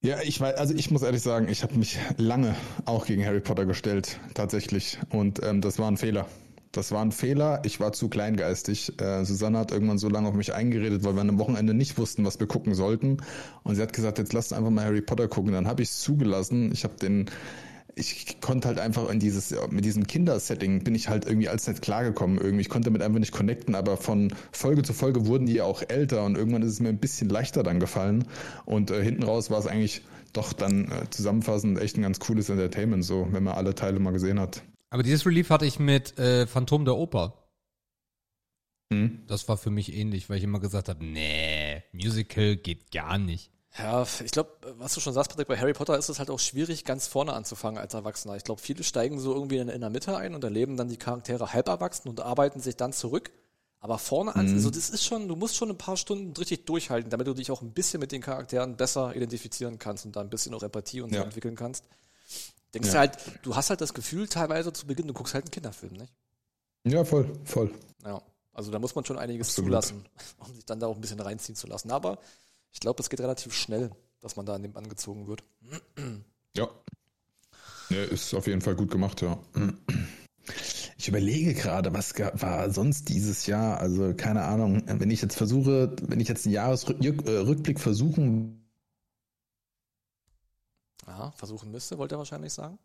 Ja, 0.00 0.20
ich 0.22 0.40
weiß, 0.40 0.56
also 0.56 0.74
ich 0.74 0.90
muss 0.90 1.02
ehrlich 1.02 1.22
sagen, 1.22 1.48
ich 1.48 1.62
habe 1.62 1.74
mich 1.74 1.98
lange 2.16 2.54
auch 2.86 3.06
gegen 3.06 3.24
Harry 3.24 3.40
Potter 3.40 3.66
gestellt, 3.66 4.18
tatsächlich. 4.34 4.98
Und 5.10 5.42
ähm, 5.42 5.60
das 5.60 5.78
war 5.78 5.90
ein 5.90 5.96
Fehler. 5.98 6.26
Das 6.72 6.90
war 6.92 7.02
ein 7.02 7.12
Fehler. 7.12 7.60
Ich 7.64 7.80
war 7.80 7.92
zu 7.92 8.08
kleingeistig. 8.08 9.00
Äh, 9.00 9.24
Susanne 9.24 9.58
hat 9.58 9.72
irgendwann 9.72 9.98
so 9.98 10.08
lange 10.08 10.28
auf 10.28 10.34
mich 10.34 10.54
eingeredet, 10.54 11.04
weil 11.04 11.14
wir 11.14 11.22
an 11.22 11.28
einem 11.28 11.38
Wochenende 11.38 11.74
nicht 11.74 11.98
wussten, 11.98 12.24
was 12.24 12.38
wir 12.40 12.46
gucken 12.46 12.74
sollten. 12.74 13.18
Und 13.62 13.74
sie 13.74 13.82
hat 13.82 13.92
gesagt, 13.92 14.18
jetzt 14.18 14.32
lasst 14.32 14.52
einfach 14.52 14.70
mal 14.70 14.84
Harry 14.84 15.02
Potter 15.02 15.28
gucken. 15.28 15.52
Dann 15.52 15.66
habe 15.66 15.82
ich 15.82 15.88
es 15.88 16.00
zugelassen. 16.00 16.70
Ich 16.72 16.84
habe 16.84 16.96
den, 16.96 17.30
ich 17.98 18.40
konnte 18.42 18.68
halt 18.68 18.78
einfach 18.78 19.08
in 19.08 19.18
dieses, 19.18 19.54
mit 19.70 19.84
diesem 19.86 20.06
Kindersetting 20.06 20.84
bin 20.84 20.94
ich 20.94 21.08
halt 21.08 21.24
irgendwie 21.24 21.48
als 21.48 21.66
nicht 21.66 21.80
klargekommen. 21.80 22.38
Irgendwie, 22.38 22.60
ich 22.60 22.68
konnte 22.68 22.90
damit 22.90 23.00
einfach 23.00 23.18
nicht 23.18 23.32
connecten, 23.32 23.74
aber 23.74 23.96
von 23.96 24.34
Folge 24.52 24.82
zu 24.82 24.92
Folge 24.92 25.26
wurden 25.26 25.46
die 25.46 25.54
ja 25.54 25.64
auch 25.64 25.82
älter 25.88 26.24
und 26.24 26.36
irgendwann 26.36 26.62
ist 26.62 26.72
es 26.72 26.80
mir 26.80 26.90
ein 26.90 26.98
bisschen 26.98 27.30
leichter 27.30 27.62
dann 27.62 27.80
gefallen. 27.80 28.28
Und 28.66 28.90
äh, 28.90 29.02
hinten 29.02 29.22
raus 29.22 29.50
war 29.50 29.58
es 29.58 29.66
eigentlich 29.66 30.02
doch 30.34 30.52
dann 30.52 30.92
äh, 30.92 31.08
zusammenfassend 31.08 31.80
echt 31.80 31.96
ein 31.96 32.02
ganz 32.02 32.20
cooles 32.20 32.50
Entertainment, 32.50 33.02
so, 33.02 33.28
wenn 33.30 33.42
man 33.42 33.54
alle 33.54 33.74
Teile 33.74 33.98
mal 33.98 34.12
gesehen 34.12 34.38
hat. 34.38 34.62
Aber 34.90 35.02
dieses 35.02 35.24
Relief 35.24 35.48
hatte 35.48 35.64
ich 35.64 35.78
mit 35.78 36.18
äh, 36.18 36.46
Phantom 36.46 36.84
der 36.84 36.96
Oper. 36.96 37.48
Hm? 38.92 39.22
Das 39.26 39.48
war 39.48 39.56
für 39.56 39.70
mich 39.70 39.94
ähnlich, 39.94 40.28
weil 40.28 40.36
ich 40.36 40.44
immer 40.44 40.60
gesagt 40.60 40.90
habe, 40.90 41.02
nee, 41.02 41.82
Musical 41.92 42.56
geht 42.56 42.92
gar 42.92 43.16
nicht. 43.16 43.50
Ja, 43.78 44.06
ich 44.24 44.30
glaube, 44.32 44.50
was 44.78 44.94
du 44.94 45.00
schon 45.00 45.12
sagst, 45.12 45.30
Patrick, 45.30 45.48
bei 45.48 45.58
Harry 45.58 45.74
Potter 45.74 45.98
ist 45.98 46.08
es 46.08 46.18
halt 46.18 46.30
auch 46.30 46.40
schwierig, 46.40 46.84
ganz 46.84 47.06
vorne 47.08 47.34
anzufangen 47.34 47.78
als 47.78 47.92
Erwachsener. 47.94 48.34
Ich 48.36 48.44
glaube, 48.44 48.60
viele 48.60 48.82
steigen 48.84 49.20
so 49.20 49.34
irgendwie 49.34 49.58
in, 49.58 49.68
in 49.68 49.80
der 49.82 49.90
Mitte 49.90 50.16
ein 50.16 50.34
und 50.34 50.42
erleben 50.44 50.76
dann 50.76 50.88
die 50.88 50.96
Charaktere 50.96 51.52
halb 51.52 51.68
erwachsen 51.68 52.08
und 52.08 52.20
arbeiten 52.20 52.60
sich 52.60 52.76
dann 52.76 52.92
zurück. 52.94 53.32
Aber 53.80 53.98
vorne 53.98 54.34
an, 54.34 54.48
also 54.48 54.70
das 54.70 54.88
ist 54.88 55.04
schon, 55.04 55.28
du 55.28 55.36
musst 55.36 55.56
schon 55.56 55.68
ein 55.70 55.76
paar 55.76 55.96
Stunden 55.98 56.32
richtig 56.36 56.64
durchhalten, 56.64 57.10
damit 57.10 57.26
du 57.26 57.34
dich 57.34 57.50
auch 57.50 57.60
ein 57.60 57.72
bisschen 57.72 58.00
mit 58.00 58.10
den 58.10 58.22
Charakteren 58.22 58.76
besser 58.76 59.14
identifizieren 59.14 59.78
kannst 59.78 60.06
und 60.06 60.16
da 60.16 60.22
ein 60.22 60.30
bisschen 60.30 60.54
auch 60.54 60.62
Empathie 60.62 61.02
und 61.02 61.10
so 61.10 61.16
Ja. 61.16 61.22
entwickeln 61.24 61.54
kannst. 61.54 61.84
Denkst 62.72 62.88
Ja. 62.88 62.94
du 62.94 62.98
halt, 63.00 63.18
du 63.42 63.54
hast 63.54 63.68
halt 63.70 63.80
das 63.82 63.92
Gefühl 63.92 64.26
teilweise 64.28 64.72
zu 64.72 64.86
Beginn, 64.86 65.06
du 65.06 65.12
guckst 65.12 65.34
halt 65.34 65.44
einen 65.44 65.50
Kinderfilm, 65.50 65.92
nicht? 65.92 66.12
Ja, 66.84 67.04
voll, 67.04 67.30
voll. 67.44 67.70
Ja. 68.04 68.22
Also 68.54 68.70
da 68.70 68.78
muss 68.78 68.94
man 68.94 69.04
schon 69.04 69.18
einiges 69.18 69.48
Absolut. 69.50 69.68
zulassen, 69.68 70.06
um 70.38 70.54
sich 70.54 70.64
dann 70.64 70.80
da 70.80 70.86
auch 70.86 70.94
ein 70.94 71.00
bisschen 71.02 71.20
reinziehen 71.20 71.54
zu 71.54 71.66
lassen. 71.66 71.90
Aber 71.90 72.18
ich 72.76 72.80
glaube, 72.80 73.02
es 73.02 73.08
geht 73.08 73.20
relativ 73.22 73.54
schnell, 73.54 73.90
dass 74.20 74.36
man 74.36 74.44
da 74.44 74.54
an 74.54 74.62
dem 74.62 74.76
angezogen 74.76 75.26
wird. 75.26 75.42
Ja. 76.54 76.68
ja. 77.88 78.02
Ist 78.04 78.34
auf 78.34 78.46
jeden 78.46 78.60
Fall 78.60 78.74
gut 78.74 78.90
gemacht, 78.90 79.22
ja. 79.22 79.38
Ich 80.98 81.08
überlege 81.08 81.54
gerade, 81.54 81.94
was 81.94 82.12
war 82.18 82.70
sonst 82.70 83.08
dieses 83.08 83.46
Jahr? 83.46 83.80
Also 83.80 84.12
keine 84.14 84.42
Ahnung. 84.42 84.82
Wenn 84.86 85.10
ich 85.10 85.22
jetzt 85.22 85.38
versuche, 85.38 85.96
wenn 86.02 86.20
ich 86.20 86.28
jetzt 86.28 86.44
einen 86.44 86.52
Jahresrückblick 86.52 87.80
versuchen, 87.80 88.68
Ja, 91.06 91.30
versuchen 91.30 91.70
müsste, 91.70 91.96
wollte 91.96 92.16
er 92.16 92.18
wahrscheinlich 92.18 92.52
sagen. 92.52 92.78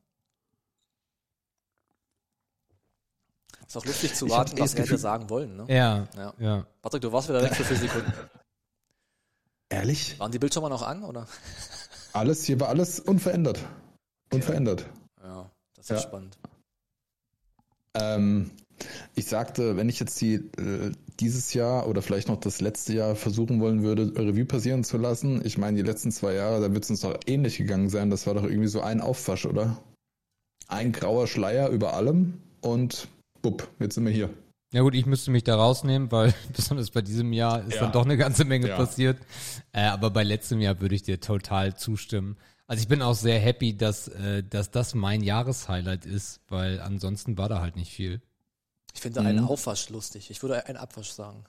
Ist 3.68 3.76
auch 3.76 3.86
lustig 3.86 4.16
zu 4.16 4.30
warten, 4.30 4.56
eh 4.56 4.62
was 4.62 4.72
das 4.72 4.80
er 4.80 4.86
hätte 4.86 4.98
sagen 4.98 5.30
wollen. 5.30 5.58
Ne? 5.58 5.66
Ja, 5.68 6.08
Ja. 6.16 6.34
ja. 6.40 6.68
Patrick, 6.82 7.02
du 7.02 7.12
warst 7.12 7.28
wieder 7.28 7.42
weg 7.42 7.54
für 7.54 7.66
vier 7.66 7.78
Sekunden. 7.78 8.14
Ehrlich, 9.72 10.20
Waren 10.20 10.32
die 10.32 10.40
Bildschirme 10.40 10.70
noch 10.70 10.82
an, 10.84 11.04
oder? 11.04 11.28
alles 12.14 12.44
hier 12.44 12.60
war 12.60 12.70
alles 12.70 13.00
unverändert, 13.00 13.60
unverändert. 14.32 14.86
Ja, 15.24 15.50
das 15.76 15.86
ist 15.86 15.90
Ja. 15.90 16.00
spannend. 16.00 16.38
Ähm, 17.94 18.52
Ich 19.16 19.28
sagte, 19.28 19.78
wenn 19.78 19.90
ich 19.90 20.00
jetzt 20.00 20.20
die 20.22 20.36
äh, 20.36 20.92
dieses 21.20 21.54
Jahr 21.54 21.88
oder 21.88 22.02
vielleicht 22.02 22.28
noch 22.30 22.40
das 22.40 22.62
letzte 22.62 22.94
Jahr 22.94 23.16
versuchen 23.16 23.62
wollen 23.62 23.84
würde, 23.84 24.12
Revue 24.16 24.46
passieren 24.46 24.84
zu 24.84 24.98
lassen, 24.98 25.46
ich 25.46 25.60
meine, 25.60 25.78
die 25.78 25.84
letzten 25.88 26.12
zwei 26.12 26.34
Jahre, 26.34 26.60
da 26.62 26.74
wird 26.74 26.84
es 26.84 26.90
uns 26.90 27.02
doch 27.02 27.16
ähnlich 27.28 27.58
gegangen 27.58 27.90
sein. 27.90 28.10
Das 28.10 28.26
war 28.26 28.34
doch 28.34 28.44
irgendwie 28.44 28.68
so 28.70 28.82
ein 28.82 29.00
Aufwasch, 29.00 29.46
oder? 29.46 29.78
Ein 30.68 30.94
grauer 30.94 31.28
Schleier 31.28 31.70
über 31.70 31.94
allem 31.94 32.42
und 32.62 33.08
bupp, 33.44 33.68
jetzt 33.80 33.96
sind 33.96 34.06
wir 34.06 34.12
hier. 34.12 34.32
Ja 34.74 34.82
gut, 34.82 34.96
ich 34.96 35.06
müsste 35.06 35.32
mich 35.32 35.44
da 35.44 35.56
rausnehmen, 35.56 36.12
weil 36.12 36.34
besonders 36.56 36.90
bei 36.92 37.02
diesem 37.02 37.34
Jahr 37.34 37.62
ist 37.64 37.76
Ja. 37.76 37.82
dann 37.82 37.92
doch 37.92 38.06
eine 38.06 38.18
ganze 38.18 38.46
Menge 38.46 38.70
Ja. 38.70 38.78
passiert. 38.78 39.18
Äh, 39.74 39.82
aber 39.84 40.10
bei 40.12 40.24
letztem 40.24 40.62
Jahr 40.62 40.80
würde 40.80 40.96
ich 40.96 41.04
dir 41.04 41.20
total 41.20 41.76
zustimmen. 41.76 42.38
Also 42.68 42.82
ich 42.82 42.88
bin 42.88 43.02
auch 43.02 43.16
sehr 43.16 43.38
happy, 43.40 43.76
dass, 43.76 44.08
äh, 44.08 44.44
dass 44.44 44.72
das 44.72 44.94
mein 44.94 45.22
Jahreshighlight 45.24 46.06
ist, 46.06 46.40
weil 46.48 46.80
ansonsten 46.80 47.38
war 47.38 47.50
da 47.50 47.60
halt 47.60 47.76
nicht 47.76 47.92
viel. 47.92 48.22
Ich 48.94 49.02
finde 49.02 49.22
einen 49.22 49.44
Aufwasch 49.46 49.90
lustig. 49.90 50.32
Ich 50.32 50.42
würde 50.42 50.66
einen 50.66 50.78
Abwasch 50.78 51.12
sagen. 51.12 51.44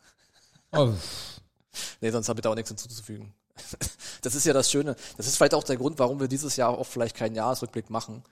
Oh, 0.73 0.93
Nee, 2.01 2.11
sonst 2.11 2.29
habe 2.29 2.39
ich 2.41 2.43
da 2.43 2.51
auch 2.51 2.55
nichts 2.55 2.71
hinzuzufügen. 2.71 3.33
Das 4.23 4.37
ist 4.37 4.47
ja 4.47 4.53
das 4.53 4.71
Schöne. 4.71 4.95
Das 5.17 5.27
ist 5.27 5.37
vielleicht 5.37 5.55
auch 5.55 5.65
der 5.65 5.77
Grund, 5.77 5.99
warum 5.99 6.21
wir 6.21 6.29
dieses 6.29 6.55
Jahr 6.55 6.69
auch 6.71 6.87
vielleicht 6.87 7.17
keinen 7.17 7.35
Jahresrückblick 7.35 7.91
machen. 7.91 8.23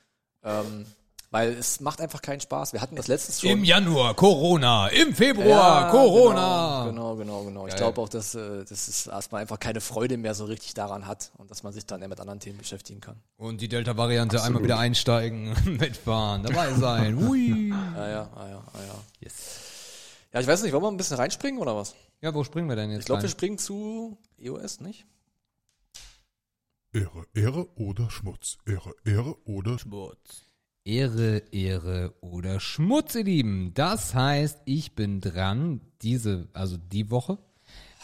Ähm, 0.45 0.87
weil 1.31 1.53
es 1.53 1.81
macht 1.81 2.01
einfach 2.01 2.23
keinen 2.23 2.41
Spaß. 2.41 2.73
Wir 2.73 2.81
hatten 2.81 2.97
das 2.97 3.07
letztes 3.07 3.41
schon. 3.41 3.51
Im 3.51 3.65
Januar 3.65 4.15
Corona, 4.15 4.89
im 4.89 5.15
Februar 5.15 5.87
Ja, 5.87 5.91
Corona. 5.91 6.87
Genau, 6.87 7.15
genau, 7.15 7.45
genau. 7.45 7.45
genau. 7.45 7.67
Ich 7.69 7.77
glaube 7.77 8.01
auch, 8.01 8.09
dass, 8.09 8.35
äh, 8.35 8.65
dass 8.65 8.89
es 8.89 9.07
erstmal 9.07 9.43
einfach 9.43 9.61
keine 9.61 9.81
Freude 9.81 10.17
mehr 10.17 10.35
so 10.35 10.45
richtig 10.45 10.75
daran 10.75 11.07
hat 11.07 11.31
und 11.39 11.51
dass 11.51 11.63
man 11.63 11.73
sich 11.73 11.87
dann 11.87 12.03
eher 12.03 12.09
mit 12.09 12.21
anderen 12.21 12.41
Themen 12.41 12.59
beschäftigen 12.59 13.01
kann. 13.01 13.17
Und 13.37 13.61
die 13.61 13.69
Delta-Variante 13.69 14.43
einmal 14.43 14.63
wieder 14.65 14.79
einsteigen, 14.79 15.55
mitfahren, 15.79 16.43
dabei 16.43 16.75
sein. 16.75 17.17
Hui. 17.29 17.73
Ah 17.73 18.09
ja, 18.09 18.31
ah 18.35 18.49
ja, 18.49 18.65
ah 18.73 18.81
ja. 18.87 18.95
Yes. 19.21 19.35
Ja, 20.33 20.41
ich 20.41 20.47
weiß 20.47 20.63
nicht, 20.63 20.73
wollen 20.73 20.83
wir 20.83 20.91
ein 20.91 20.97
bisschen 20.97 21.17
reinspringen 21.17 21.61
oder 21.61 21.77
was? 21.77 21.95
Ja, 22.23 22.35
wo 22.35 22.45
springen 22.45 22.69
wir 22.69 22.77
denn 22.77 22.91
jetzt 22.91 23.01
Ich 23.01 23.07
glaube, 23.07 23.23
wir 23.23 23.29
springen 23.29 23.59
zu 23.59 24.19
EOS, 24.39 24.81
nicht? 24.81 25.07
Ehre, 26.93 27.25
Ehre 27.35 27.69
oder 27.77 28.11
Schmutz. 28.11 28.59
Ehre, 28.67 28.93
Ehre 29.05 29.37
oder 29.45 29.79
Schmutz. 29.79 30.50
Ehre, 30.85 31.43
Ehre 31.53 32.15
oder 32.21 32.61
Schmutz, 32.61 33.15
ihr 33.15 33.25
Lieben. 33.25 33.73
Das 33.75 34.15
heißt, 34.15 34.61
ich 34.65 34.95
bin 34.95 35.21
dran, 35.21 35.81
diese, 36.03 36.49
also 36.53 36.77
die 36.77 37.11
Woche. 37.11 37.39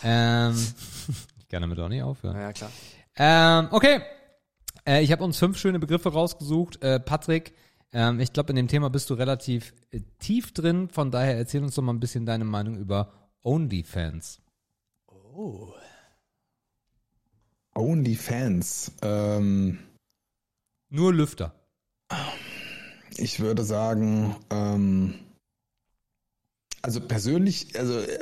Ähm, 0.03 0.55
ich 1.39 1.49
kann 1.49 1.63
damit 1.63 1.79
auch 1.79 1.89
nicht 1.89 2.03
aufhören. 2.03 2.37
Ja, 2.37 2.53
klar. 2.53 2.71
Ähm, 3.17 3.69
okay. 3.71 4.01
Äh, 4.87 5.03
ich 5.03 5.11
habe 5.13 5.25
uns 5.25 5.39
fünf 5.39 5.59
schöne 5.59 5.79
Begriffe 5.79 6.13
rausgesucht. 6.13 6.83
Äh, 6.83 7.01
Patrick, 7.01 7.55
ähm, 7.93 8.21
ich 8.21 8.33
glaube, 8.33 8.51
in 8.51 8.57
dem 8.57 8.69
Thema 8.69 8.91
bist 8.91 9.09
du 9.11 9.15
relativ 9.15 9.75
äh, 9.91 10.01
tief 10.19 10.53
drin. 10.53 10.89
Von 10.89 11.11
daher 11.11 11.37
erzähl 11.37 11.63
uns 11.63 11.75
doch 11.75 11.83
mal 11.83 11.95
ein 11.95 12.01
bisschen 12.01 12.27
deine 12.27 12.45
Meinung 12.45 12.77
über 12.77 13.13
OnlyFans. 13.43 14.41
Oh. 15.07 15.73
OnlyFans. 17.75 18.93
Ähm, 19.03 19.79
Nur 20.91 21.15
Lüfter. 21.15 21.55
Ich 23.19 23.41
würde 23.41 23.65
sagen, 23.65 24.37
ähm, 24.51 25.15
also 26.83 27.01
persönlich, 27.01 27.79
also 27.79 27.99
äh, 27.99 28.19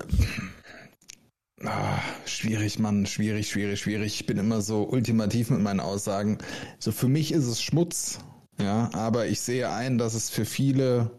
ah, 1.65 1.99
schwierig, 2.25 2.79
Mann, 2.79 3.07
schwierig, 3.07 3.49
schwierig, 3.49 3.81
schwierig. 3.81 4.21
Ich 4.21 4.27
bin 4.27 4.39
immer 4.39 4.63
so 4.63 4.89
ultimativ 4.89 5.51
mit 5.51 5.61
meinen 5.61 5.81
Aussagen. 5.81 6.39
So 6.79 6.93
für 6.93 7.09
mich 7.09 7.33
ist 7.33 7.47
es 7.47 7.63
Schmutz, 7.63 8.19
ja, 8.59 8.91
aber 8.93 9.27
ich 9.27 9.41
sehe 9.41 9.71
ein, 9.71 9.99
dass 9.99 10.15
es 10.15 10.31
für 10.31 10.45
viele, 10.45 11.11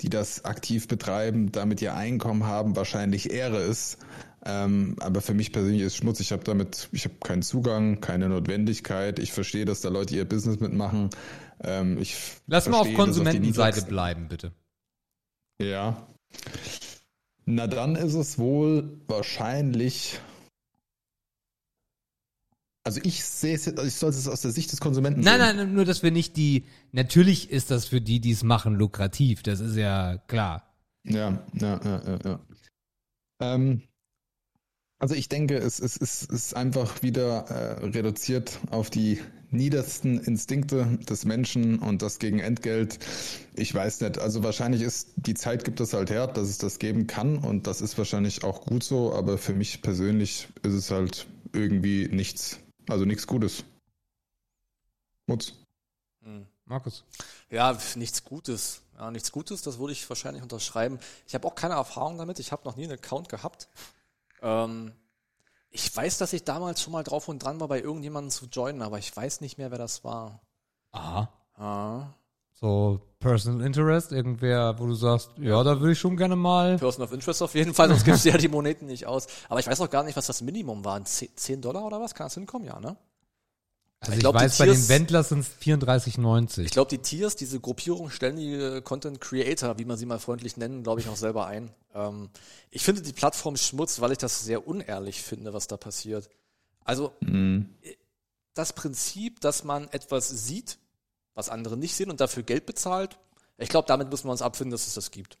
die 0.00 0.10
das 0.10 0.44
aktiv 0.44 0.88
betreiben, 0.88 1.52
damit 1.52 1.82
ihr 1.82 1.94
Einkommen 1.94 2.44
haben, 2.44 2.76
wahrscheinlich 2.76 3.32
Ehre 3.32 3.62
ist. 3.62 3.98
Ähm, 4.44 4.96
aber 5.00 5.20
für 5.20 5.34
mich 5.34 5.52
persönlich 5.52 5.82
ist 5.82 5.96
Schmutz. 5.96 6.20
Ich 6.20 6.32
habe 6.32 6.44
damit, 6.44 6.88
ich 6.92 7.04
habe 7.04 7.16
keinen 7.22 7.42
Zugang, 7.42 8.00
keine 8.00 8.28
Notwendigkeit. 8.28 9.18
Ich 9.18 9.32
verstehe, 9.32 9.64
dass 9.64 9.80
da 9.80 9.88
Leute 9.88 10.14
ihr 10.14 10.24
Business 10.24 10.60
mitmachen. 10.60 11.10
Ähm, 11.62 11.98
ich 11.98 12.16
Lass 12.46 12.68
mal 12.68 12.80
auf 12.80 12.92
Konsumentenseite 12.94 13.82
bleiben, 13.82 14.28
bitte. 14.28 14.52
ja. 15.60 16.06
Na 17.46 17.66
dann 17.66 17.96
ist 17.96 18.12
es 18.14 18.38
wohl 18.38 19.00
wahrscheinlich. 19.06 20.20
Also 22.84 23.00
ich 23.02 23.24
sehe 23.24 23.54
es, 23.54 23.64
jetzt- 23.66 23.78
also 23.78 23.88
ich 23.88 23.94
soll 23.94 24.10
es 24.10 24.28
aus 24.28 24.42
der 24.42 24.50
Sicht 24.50 24.72
des 24.72 24.80
Konsumenten 24.80 25.20
Nein, 25.20 25.40
sehen. 25.40 25.56
nein, 25.56 25.74
nur, 25.74 25.84
dass 25.84 26.02
wir 26.02 26.10
nicht 26.10 26.36
die, 26.36 26.64
natürlich 26.92 27.50
ist 27.50 27.70
das 27.70 27.86
für 27.86 28.00
die, 28.00 28.20
die 28.20 28.30
es 28.32 28.42
machen, 28.42 28.74
lukrativ. 28.74 29.42
Das 29.42 29.60
ist 29.60 29.76
ja 29.76 30.18
klar. 30.26 30.74
Ja, 31.04 31.42
ja, 31.54 31.80
ja, 31.84 32.02
ja. 32.06 32.18
ja. 32.24 32.40
Ähm, 33.40 33.82
also 34.98 35.14
ich 35.14 35.28
denke, 35.28 35.56
es, 35.58 35.80
es, 35.80 35.96
es 36.00 36.22
ist 36.24 36.54
einfach 36.54 37.02
wieder 37.02 37.46
äh, 37.50 37.86
reduziert 37.86 38.58
auf 38.70 38.90
die 38.90 39.20
niedersten 39.50 40.18
Instinkte 40.20 40.98
des 41.08 41.24
Menschen 41.24 41.78
und 41.78 42.02
das 42.02 42.18
gegen 42.18 42.40
Entgelt. 42.40 42.98
Ich 43.54 43.74
weiß 43.74 44.00
nicht. 44.02 44.18
Also 44.18 44.42
wahrscheinlich 44.42 44.82
ist, 44.82 45.10
die 45.16 45.34
Zeit 45.34 45.64
gibt 45.64 45.80
es 45.80 45.92
halt 45.92 46.10
her, 46.10 46.26
dass 46.26 46.48
es 46.48 46.58
das 46.58 46.78
geben 46.78 47.06
kann 47.06 47.38
und 47.38 47.66
das 47.66 47.80
ist 47.80 47.96
wahrscheinlich 47.98 48.44
auch 48.44 48.66
gut 48.66 48.84
so, 48.84 49.14
aber 49.14 49.38
für 49.38 49.54
mich 49.54 49.82
persönlich 49.82 50.48
ist 50.62 50.74
es 50.74 50.90
halt 50.90 51.26
irgendwie 51.52 52.08
nichts, 52.08 52.58
also 52.88 53.04
nichts 53.04 53.26
Gutes. 53.26 53.64
Mutz. 55.26 55.54
Hm. 56.22 56.46
Markus. 56.64 57.04
Ja, 57.50 57.76
nichts 57.96 58.24
Gutes. 58.24 58.82
Ja, 58.98 59.10
nichts 59.10 59.32
Gutes, 59.32 59.62
das 59.62 59.78
würde 59.78 59.92
ich 59.92 60.08
wahrscheinlich 60.08 60.42
unterschreiben. 60.42 60.98
Ich 61.26 61.34
habe 61.34 61.46
auch 61.46 61.54
keine 61.54 61.74
Erfahrung 61.74 62.18
damit. 62.18 62.38
Ich 62.40 62.52
habe 62.52 62.64
noch 62.64 62.76
nie 62.76 62.84
einen 62.84 62.92
Account 62.92 63.28
gehabt. 63.28 63.68
Ähm, 64.42 64.92
ich 65.70 65.94
weiß, 65.94 66.18
dass 66.18 66.32
ich 66.32 66.44
damals 66.44 66.82
schon 66.82 66.92
mal 66.92 67.04
drauf 67.04 67.28
und 67.28 67.42
dran 67.42 67.60
war, 67.60 67.68
bei 67.68 67.80
irgendjemandem 67.80 68.30
zu 68.30 68.46
joinen, 68.46 68.82
aber 68.82 68.98
ich 68.98 69.14
weiß 69.14 69.40
nicht 69.40 69.58
mehr, 69.58 69.70
wer 69.70 69.78
das 69.78 70.04
war. 70.04 70.40
Aha. 70.92 71.28
Ah. 71.54 72.06
So 72.52 73.00
Personal 73.20 73.64
Interest, 73.64 74.12
irgendwer, 74.12 74.78
wo 74.78 74.86
du 74.86 74.94
sagst, 74.94 75.30
ja, 75.38 75.62
da 75.62 75.80
würde 75.80 75.92
ich 75.92 75.98
schon 75.98 76.16
gerne 76.16 76.36
mal. 76.36 76.78
Person 76.78 77.04
of 77.04 77.12
Interest 77.12 77.42
auf 77.42 77.54
jeden 77.54 77.74
Fall, 77.74 77.88
sonst 77.88 78.04
gibst 78.04 78.24
du 78.24 78.30
ja 78.30 78.36
die 78.36 78.48
Moneten 78.48 78.86
nicht 78.86 79.06
aus. 79.06 79.26
Aber 79.48 79.60
ich 79.60 79.66
weiß 79.66 79.80
auch 79.80 79.90
gar 79.90 80.02
nicht, 80.02 80.16
was 80.16 80.26
das 80.26 80.40
Minimum 80.40 80.84
war. 80.84 81.04
10 81.04 81.30
10 81.36 81.60
Dollar 81.60 81.84
oder 81.84 82.00
was? 82.00 82.14
Kann 82.14 82.26
das 82.26 82.34
hinkommen? 82.34 82.66
Ja, 82.66 82.80
ne? 82.80 82.96
Also 84.00 84.12
Ich 84.12 84.18
ich, 84.18 84.20
glaub, 84.22 84.34
weiß, 84.36 84.58
bei 84.58 84.66
den 84.66 84.74
Tiers- 84.74 84.88
Wendlers 84.88 85.28
sind 85.30 85.40
es 85.40 85.48
34,90. 85.60 86.60
Ich 86.64 86.70
glaube, 86.70 86.88
die 86.88 86.98
Tiers, 86.98 87.34
diese 87.34 87.58
Gruppierung, 87.58 88.10
stellen 88.10 88.36
die 88.36 88.52
äh, 88.54 88.80
Content 88.80 89.20
Creator, 89.20 89.78
wie 89.78 89.84
man 89.84 89.96
sie 89.96 90.06
mal 90.06 90.20
freundlich 90.20 90.56
nennen, 90.56 90.82
glaube 90.84 91.00
ich, 91.00 91.08
auch 91.08 91.16
selber 91.16 91.46
ein. 91.46 91.70
Ähm, 91.94 92.30
ich 92.70 92.84
finde 92.84 93.02
die 93.02 93.12
Plattform 93.12 93.56
Schmutz, 93.56 94.00
weil 94.00 94.12
ich 94.12 94.18
das 94.18 94.44
sehr 94.44 94.68
unehrlich 94.68 95.22
finde, 95.22 95.52
was 95.52 95.66
da 95.66 95.76
passiert. 95.76 96.28
Also 96.84 97.12
Mhm. 97.20 97.74
das 98.54 98.72
Prinzip, 98.72 99.40
dass 99.40 99.64
man 99.64 99.88
etwas 99.88 100.28
sieht, 100.28 100.78
was 101.34 101.48
andere 101.48 101.76
nicht 101.76 101.94
sehen 101.96 102.10
und 102.10 102.20
dafür 102.20 102.44
Geld 102.44 102.66
bezahlt, 102.66 103.18
ich 103.56 103.68
glaube, 103.68 103.88
damit 103.88 104.10
müssen 104.10 104.26
wir 104.28 104.32
uns 104.32 104.42
abfinden, 104.42 104.70
dass 104.70 104.86
es 104.86 104.94
das 104.94 105.10
gibt. 105.10 105.38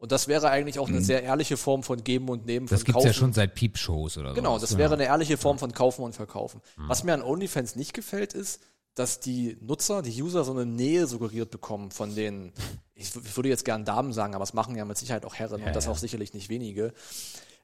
Und 0.00 0.12
das 0.12 0.28
wäre 0.28 0.48
eigentlich 0.48 0.78
auch 0.78 0.88
eine 0.88 1.02
sehr 1.02 1.22
ehrliche 1.22 1.58
Form 1.58 1.82
von 1.82 2.02
Geben 2.02 2.30
und 2.30 2.46
Nehmen, 2.46 2.66
das 2.66 2.84
gibt's 2.84 2.94
Kaufen. 2.94 3.06
ja 3.06 3.12
schon 3.12 3.34
seit 3.34 3.54
Peep-Shows 3.54 4.16
oder 4.16 4.30
so. 4.30 4.34
Genau, 4.34 4.58
das 4.58 4.78
wäre 4.78 4.94
eine 4.94 5.04
ehrliche 5.04 5.36
Form 5.36 5.58
von 5.58 5.72
Kaufen 5.72 6.02
und 6.02 6.14
Verkaufen. 6.14 6.62
Was 6.76 7.04
mir 7.04 7.12
an 7.12 7.22
OnlyFans 7.22 7.76
nicht 7.76 7.92
gefällt, 7.92 8.32
ist, 8.32 8.62
dass 8.94 9.20
die 9.20 9.58
Nutzer, 9.60 10.00
die 10.00 10.22
User 10.22 10.42
so 10.44 10.52
eine 10.52 10.64
Nähe 10.64 11.06
suggeriert 11.06 11.50
bekommen 11.50 11.90
von 11.90 12.14
den, 12.14 12.52
ich, 12.94 13.14
würde 13.36 13.50
jetzt 13.50 13.66
gern 13.66 13.84
Damen 13.84 14.14
sagen, 14.14 14.34
aber 14.34 14.42
es 14.42 14.54
machen 14.54 14.74
ja 14.74 14.86
mit 14.86 14.96
Sicherheit 14.96 15.26
auch 15.26 15.34
Herren 15.34 15.62
und 15.62 15.76
das 15.76 15.86
auch 15.86 15.98
sicherlich 15.98 16.32
nicht 16.32 16.48
wenige. 16.48 16.94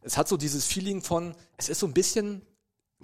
Es 0.03 0.19
hat 0.19 0.29
so 0.29 0.37
dieses 0.37 0.67
Feeling 0.67 1.01
von, 1.01 1.35
es 1.57 1.71
ist 1.71 1.81
so 1.81 1.87
ein 1.87 1.95
bisschen, 1.95 2.43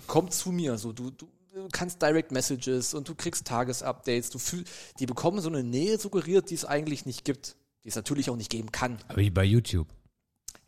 komm 0.07 0.31
zu 0.31 0.53
mir, 0.53 0.77
so 0.77 0.93
du, 0.93 1.11
du 1.11 1.27
du 1.55 1.69
kannst 1.71 2.01
Direct 2.01 2.33
Messages 2.33 2.95
und 2.95 3.09
du 3.09 3.15
kriegst 3.15 3.47
Tagesupdates, 3.47 4.31
du 4.31 4.39
fühl, 4.39 4.65
die 4.99 5.07
bekommen 5.07 5.41
so 5.41 5.49
eine 5.49 5.63
Nähe 5.63 5.99
suggeriert, 5.99 6.51
die 6.51 6.55
es 6.55 6.65
eigentlich 6.65 7.07
nicht 7.07 7.25
gibt, 7.25 7.57
die 7.85 7.89
es 7.89 7.97
natürlich 7.97 8.31
auch 8.31 8.37
nicht 8.37 8.51
geben 8.51 8.71
kann. 8.73 8.99
Aber 9.09 9.19
wie 9.19 9.31
bei 9.31 9.45
YouTube. 9.45 9.89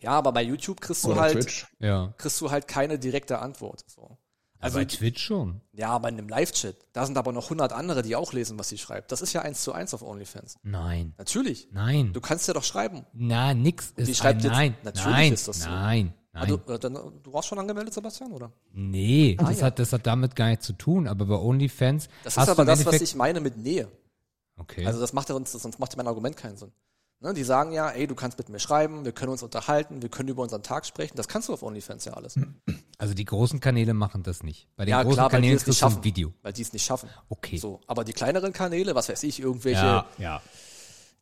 Ja, 0.00 0.10
aber 0.12 0.32
bei 0.32 0.42
YouTube 0.42 0.80
kriegst 0.80 1.04
du 1.04 1.12
Oder 1.12 1.22
halt, 1.22 1.32
Twitch. 1.40 1.66
Ja. 1.78 2.12
kriegst 2.18 2.40
du 2.40 2.50
halt 2.50 2.68
keine 2.68 2.98
direkte 2.98 3.38
Antwort. 3.38 3.84
So. 3.88 4.18
Also 4.58 4.78
bei 4.78 4.84
Twitch 4.86 5.22
schon. 5.22 5.60
Ja, 5.72 5.96
bei 5.98 6.08
einem 6.08 6.28
Live-Chat. 6.28 6.76
Da 6.92 7.04
sind 7.06 7.16
aber 7.18 7.32
noch 7.32 7.44
100 7.44 7.72
andere, 7.72 8.02
die 8.02 8.16
auch 8.16 8.32
lesen, 8.32 8.58
was 8.58 8.68
sie 8.70 8.78
schreibt. 8.78 9.12
Das 9.12 9.20
ist 9.20 9.32
ja 9.32 9.42
eins 9.42 9.62
zu 9.62 9.72
eins 9.72 9.92
auf 9.94 10.02
OnlyFans. 10.02 10.56
Nein. 10.62 11.14
Natürlich. 11.18 11.68
Nein. 11.72 12.12
Du 12.14 12.20
kannst 12.20 12.48
ja 12.48 12.54
doch 12.54 12.64
schreiben. 12.64 13.04
Na, 13.12 13.52
nix 13.54 13.92
ist 13.96 14.08
Die 14.08 14.14
schreibt 14.14 14.40
ein 14.40 14.44
jetzt- 14.44 14.52
Nein. 14.52 14.76
Natürlich 14.82 15.10
nein. 15.12 15.32
ist 15.34 15.48
das 15.48 15.60
so. 15.62 15.68
Nein. 15.68 16.14
Nein. 16.32 16.42
Ah, 16.42 16.46
du, 16.46 16.72
äh, 16.72 16.78
dann, 16.78 16.94
du 17.22 17.32
warst 17.32 17.48
schon 17.48 17.58
angemeldet, 17.60 17.94
Sebastian, 17.94 18.32
oder? 18.32 18.52
nee, 18.72 19.36
das, 19.38 19.60
ja. 19.60 19.66
hat, 19.66 19.78
das 19.78 19.92
hat 19.92 20.04
damit 20.06 20.34
gar 20.34 20.48
nichts 20.48 20.66
zu 20.66 20.72
tun. 20.72 21.06
Aber 21.06 21.26
bei 21.26 21.36
OnlyFans 21.36 22.08
Das 22.24 22.36
hast 22.36 22.44
ist 22.48 22.48
aber 22.50 22.64
du 22.64 22.70
das, 22.72 22.84
was 22.86 23.00
ich 23.00 23.14
meine 23.14 23.40
mit 23.40 23.56
Nähe. 23.56 23.88
Okay. 24.56 24.84
Also 24.86 24.98
das 25.00 25.12
macht 25.12 25.28
ja 25.28 25.34
uns, 25.34 25.52
sonst 25.52 25.78
macht 25.78 25.92
ja 25.92 25.96
mein 25.98 26.08
Argument 26.08 26.36
keinen 26.36 26.56
Sinn. 26.56 26.72
Ne, 27.24 27.32
die 27.32 27.42
sagen 27.42 27.72
ja, 27.72 27.88
ey, 27.88 28.06
du 28.06 28.14
kannst 28.14 28.36
mit 28.36 28.50
mir 28.50 28.58
schreiben, 28.58 29.06
wir 29.06 29.12
können 29.12 29.32
uns 29.32 29.42
unterhalten, 29.42 30.02
wir 30.02 30.10
können 30.10 30.28
über 30.28 30.42
unseren 30.42 30.62
Tag 30.62 30.84
sprechen. 30.84 31.16
Das 31.16 31.26
kannst 31.26 31.48
du 31.48 31.54
auf 31.54 31.62
OnlyFans 31.62 32.04
ja 32.04 32.12
alles. 32.12 32.38
Also 32.98 33.14
die 33.14 33.24
großen 33.24 33.60
Kanäle 33.60 33.94
machen 33.94 34.22
das 34.22 34.42
nicht. 34.42 34.68
Bei 34.76 34.84
den 34.84 34.90
Ja, 34.90 35.02
großen 35.02 35.14
klar, 35.14 35.24
weil 35.24 35.30
die 35.30 35.34
Kanälen 35.36 35.56
es 35.56 35.66
nicht 35.66 35.78
schaffen. 35.78 36.04
Video. 36.04 36.34
Weil 36.42 36.52
die 36.52 36.60
es 36.60 36.74
nicht 36.74 36.84
schaffen. 36.84 37.08
Okay. 37.30 37.56
So, 37.56 37.80
aber 37.86 38.04
die 38.04 38.12
kleineren 38.12 38.52
Kanäle, 38.52 38.94
was 38.94 39.08
weiß 39.08 39.22
ich, 39.22 39.40
irgendwelche 39.40 40.04
ja. 40.18 40.42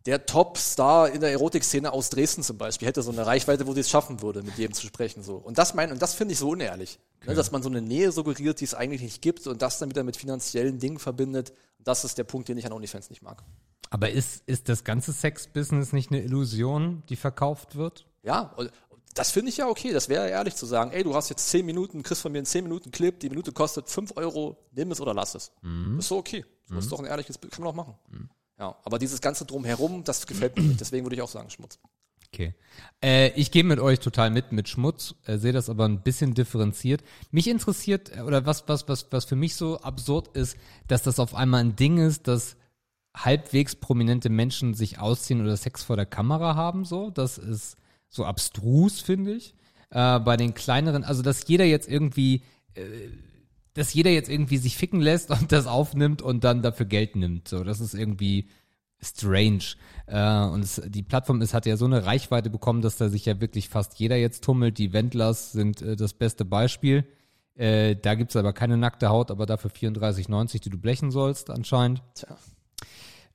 Der 0.07 0.27
Top-Star 0.27 1.11
in 1.11 1.21
der 1.21 1.31
Erotikszene 1.31 1.93
aus 1.93 2.11
Dresden 2.11 2.43
zum 2.43 2.59
Beispiel 2.59 2.88
hätte 2.88 3.03
so 3.03 3.12
eine 3.12 3.27
Reichweite, 3.27 3.67
wo 3.67 3.75
sie 3.75 3.81
es 3.81 3.91
schaffen 3.91 4.21
würde, 4.21 4.43
mit 4.43 4.59
jedem 4.59 4.75
zu 4.75 4.87
sprechen. 4.87 5.23
So. 5.23 5.37
Und 5.37 5.59
das 5.59 5.75
mein, 5.75 5.93
und 5.93 6.03
das 6.03 6.15
finde 6.15 6.33
ich 6.33 6.38
so 6.38 6.51
unehrlich. 6.51 6.99
Ne, 7.25 7.35
dass 7.35 7.53
man 7.53 7.62
so 7.62 7.69
eine 7.69 7.81
Nähe 7.81 8.11
suggeriert, 8.11 8.61
die 8.61 8.65
es 8.65 8.75
eigentlich 8.75 9.03
nicht 9.03 9.23
gibt 9.23 9.47
und 9.47 9.62
das 9.62 9.79
dann 9.79 9.91
wieder 9.91 10.03
mit 10.03 10.17
finanziellen 10.17 10.81
Dingen 10.81 10.99
verbindet. 10.99 11.53
Das 11.79 12.05
ist 12.05 12.19
der 12.19 12.25
Punkt, 12.25 12.49
den 12.49 12.59
ich 12.59 12.67
an 12.67 12.73
OnlyFans 12.73 13.11
nicht 13.11 13.23
mag. 13.23 13.45
Aber 13.91 14.11
ist, 14.11 14.43
ist 14.47 14.69
das 14.69 14.83
ganze 14.85 15.12
Sex-Business 15.12 15.93
nicht 15.93 16.11
eine 16.11 16.23
Illusion, 16.23 17.03
die 17.09 17.17
verkauft 17.17 17.77
wird? 17.77 18.07
Ja, 18.23 18.57
das 19.15 19.31
finde 19.31 19.51
ich 19.51 19.59
ja 19.59 19.69
okay. 19.69 19.93
Das 19.93 20.09
wäre 20.09 20.29
ehrlich 20.29 20.57
zu 20.57 20.67
sagen, 20.67 20.91
ey, 20.91 21.05
du 21.05 21.15
hast 21.15 21.29
jetzt 21.29 21.49
10 21.51 21.65
Minuten, 21.65 22.03
kriegst 22.03 22.23
von 22.23 22.33
mir 22.33 22.38
einen 22.38 22.47
10 22.47 22.65
Minuten 22.65 22.91
Clip, 22.91 23.21
die 23.21 23.29
Minute 23.29 23.53
kostet 23.53 23.88
5 23.88 24.17
Euro, 24.17 24.57
nimm 24.73 24.91
es 24.91 25.01
oder 25.01 25.15
lass 25.15 25.35
es. 25.35 25.53
Ist 25.99 26.09
so 26.09 26.17
okay. 26.17 26.45
Das 26.71 26.85
ist 26.85 26.91
doch 26.93 27.01
ein 27.01 27.05
ehrliches 27.05 27.37
Bild, 27.38 27.53
kann 27.53 27.62
man 27.62 27.71
auch 27.71 27.77
machen. 27.77 27.95
Ja, 28.59 28.77
aber 28.85 28.99
dieses 28.99 29.21
ganze 29.21 29.45
Drumherum, 29.45 30.05
das 30.05 30.27
gefällt 30.27 30.57
mir 30.57 30.62
nicht. 30.62 30.81
Deswegen 30.81 31.05
würde 31.05 31.17
ich 31.17 31.23
auch 31.23 31.29
sagen, 31.29 31.51
Schmutz. 31.51 31.79
Okay. 32.33 32.55
Äh, 33.03 33.29
ich 33.38 33.51
gehe 33.51 33.65
mit 33.65 33.79
euch 33.79 34.01
total 34.01 34.31
mit, 34.31 34.53
mit 34.53 34.69
Schmutz, 34.69 35.15
äh, 35.27 35.37
sehe 35.37 35.53
das 35.53 35.69
aber 35.69 35.85
ein 35.85 36.03
bisschen 36.03 36.33
differenziert. 36.33 37.03
Mich 37.31 37.47
interessiert, 37.47 38.17
äh, 38.17 38.23
oder 38.23 38.47
was, 38.47 38.69
was, 38.69 38.88
was, 38.88 39.07
was 39.11 39.27
für 39.27 39.37
mich 39.37 39.55
so 39.55 39.79
absurd 39.81 40.29
ist, 40.35 40.57
dass 40.88 41.03
das 41.03 41.19
auf 41.19 41.35
einmal 41.35 41.61
ein 41.61 41.77
Ding 41.77 41.99
ist, 41.99 42.29
dass 42.29 42.57
halbwegs 43.15 43.77
prominente 43.77 44.31
Menschen 44.31 44.73
sich 44.73 44.99
ausziehen 44.99 45.43
oder 45.43 45.57
Sex 45.59 45.83
vor 45.83 45.97
der 45.97 46.07
Kamera 46.07 46.55
haben, 46.55 46.87
so. 46.87 47.11
Das 47.11 47.37
ist 47.37 47.77
so 48.09 48.25
abstrus, 48.25 49.01
finde 49.01 49.33
ich. 49.35 49.55
Äh, 49.91 50.19
bei 50.21 50.38
den 50.38 50.55
kleineren, 50.55 51.05
also 51.05 51.21
dass 51.23 51.47
jeder 51.47 51.67
jetzt 51.67 51.88
irgendwie, 51.88 52.43
äh, 52.75 52.83
dass 53.75 53.95
jeder 53.95 54.11
jetzt 54.11 54.29
irgendwie 54.29 54.59
sich 54.59 54.77
ficken 54.77 55.01
lässt 55.01 55.31
und 55.31 55.51
das 55.53 55.67
aufnimmt 55.67 56.23
und 56.23 56.45
dann 56.45 56.63
dafür 56.63 56.87
Geld 56.87 57.17
nimmt. 57.17 57.49
So, 57.49 57.65
das 57.65 57.81
ist 57.81 57.95
irgendwie 57.95 58.49
strange. 59.01 59.63
Äh, 60.07 60.45
und 60.45 60.63
es, 60.63 60.81
die 60.87 61.03
Plattform 61.03 61.41
ist, 61.43 61.55
hat 61.55 61.67
ja 61.67 61.77
so 61.77 61.87
eine 61.87 62.05
Reichweite 62.07 62.51
bekommen, 62.51 62.83
dass 62.83 62.97
da 62.97 63.09
sich 63.09 63.25
ja 63.27 63.41
wirklich 63.41 63.69
fast 63.69 63.95
jeder 63.99 64.17
jetzt 64.17 64.45
tummelt. 64.45 64.79
Die 64.79 64.93
Wendlers 64.93 65.53
sind 65.53 65.83
äh, 65.83 65.97
das 65.97 66.13
beste 66.15 66.45
Beispiel. 66.45 67.05
Äh, 67.55 67.97
da 67.97 68.15
gibt's 68.15 68.37
aber 68.37 68.53
keine 68.53 68.77
nackte 68.77 69.09
Haut, 69.09 69.31
aber 69.31 69.45
dafür 69.47 69.71
34,90, 69.71 70.61
die 70.63 70.71
du 70.71 70.79
blechen 70.79 71.11
sollst 71.11 71.51
anscheinend. 71.51 72.03
Tja. 72.15 72.37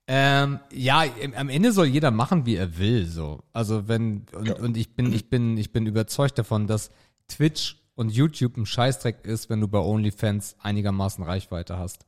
Ähm, 0.09 0.59
ja, 0.71 1.03
im- 1.03 1.33
am 1.33 1.49
Ende 1.49 1.73
soll 1.73 1.87
jeder 1.87 2.11
machen, 2.11 2.45
wie 2.45 2.55
er 2.55 2.77
will, 2.77 3.05
so. 3.05 3.43
Also 3.51 3.89
wenn, 3.89 4.25
und, 4.33 4.51
und 4.51 4.77
ich 4.77 4.95
bin, 4.95 5.11
ich 5.11 5.29
bin, 5.29 5.57
ich 5.57 5.73
bin 5.73 5.85
überzeugt 5.85 6.37
davon, 6.39 6.65
dass 6.65 6.91
Twitch 7.27 7.75
und 7.97 8.11
YouTube 8.11 8.57
ein 8.57 8.65
Scheißdreck 8.65 9.25
ist, 9.25 9.49
wenn 9.49 9.59
du 9.59 9.67
bei 9.67 9.79
OnlyFans 9.79 10.55
einigermaßen 10.61 11.23
Reichweite 11.23 11.77
hast. 11.77 12.05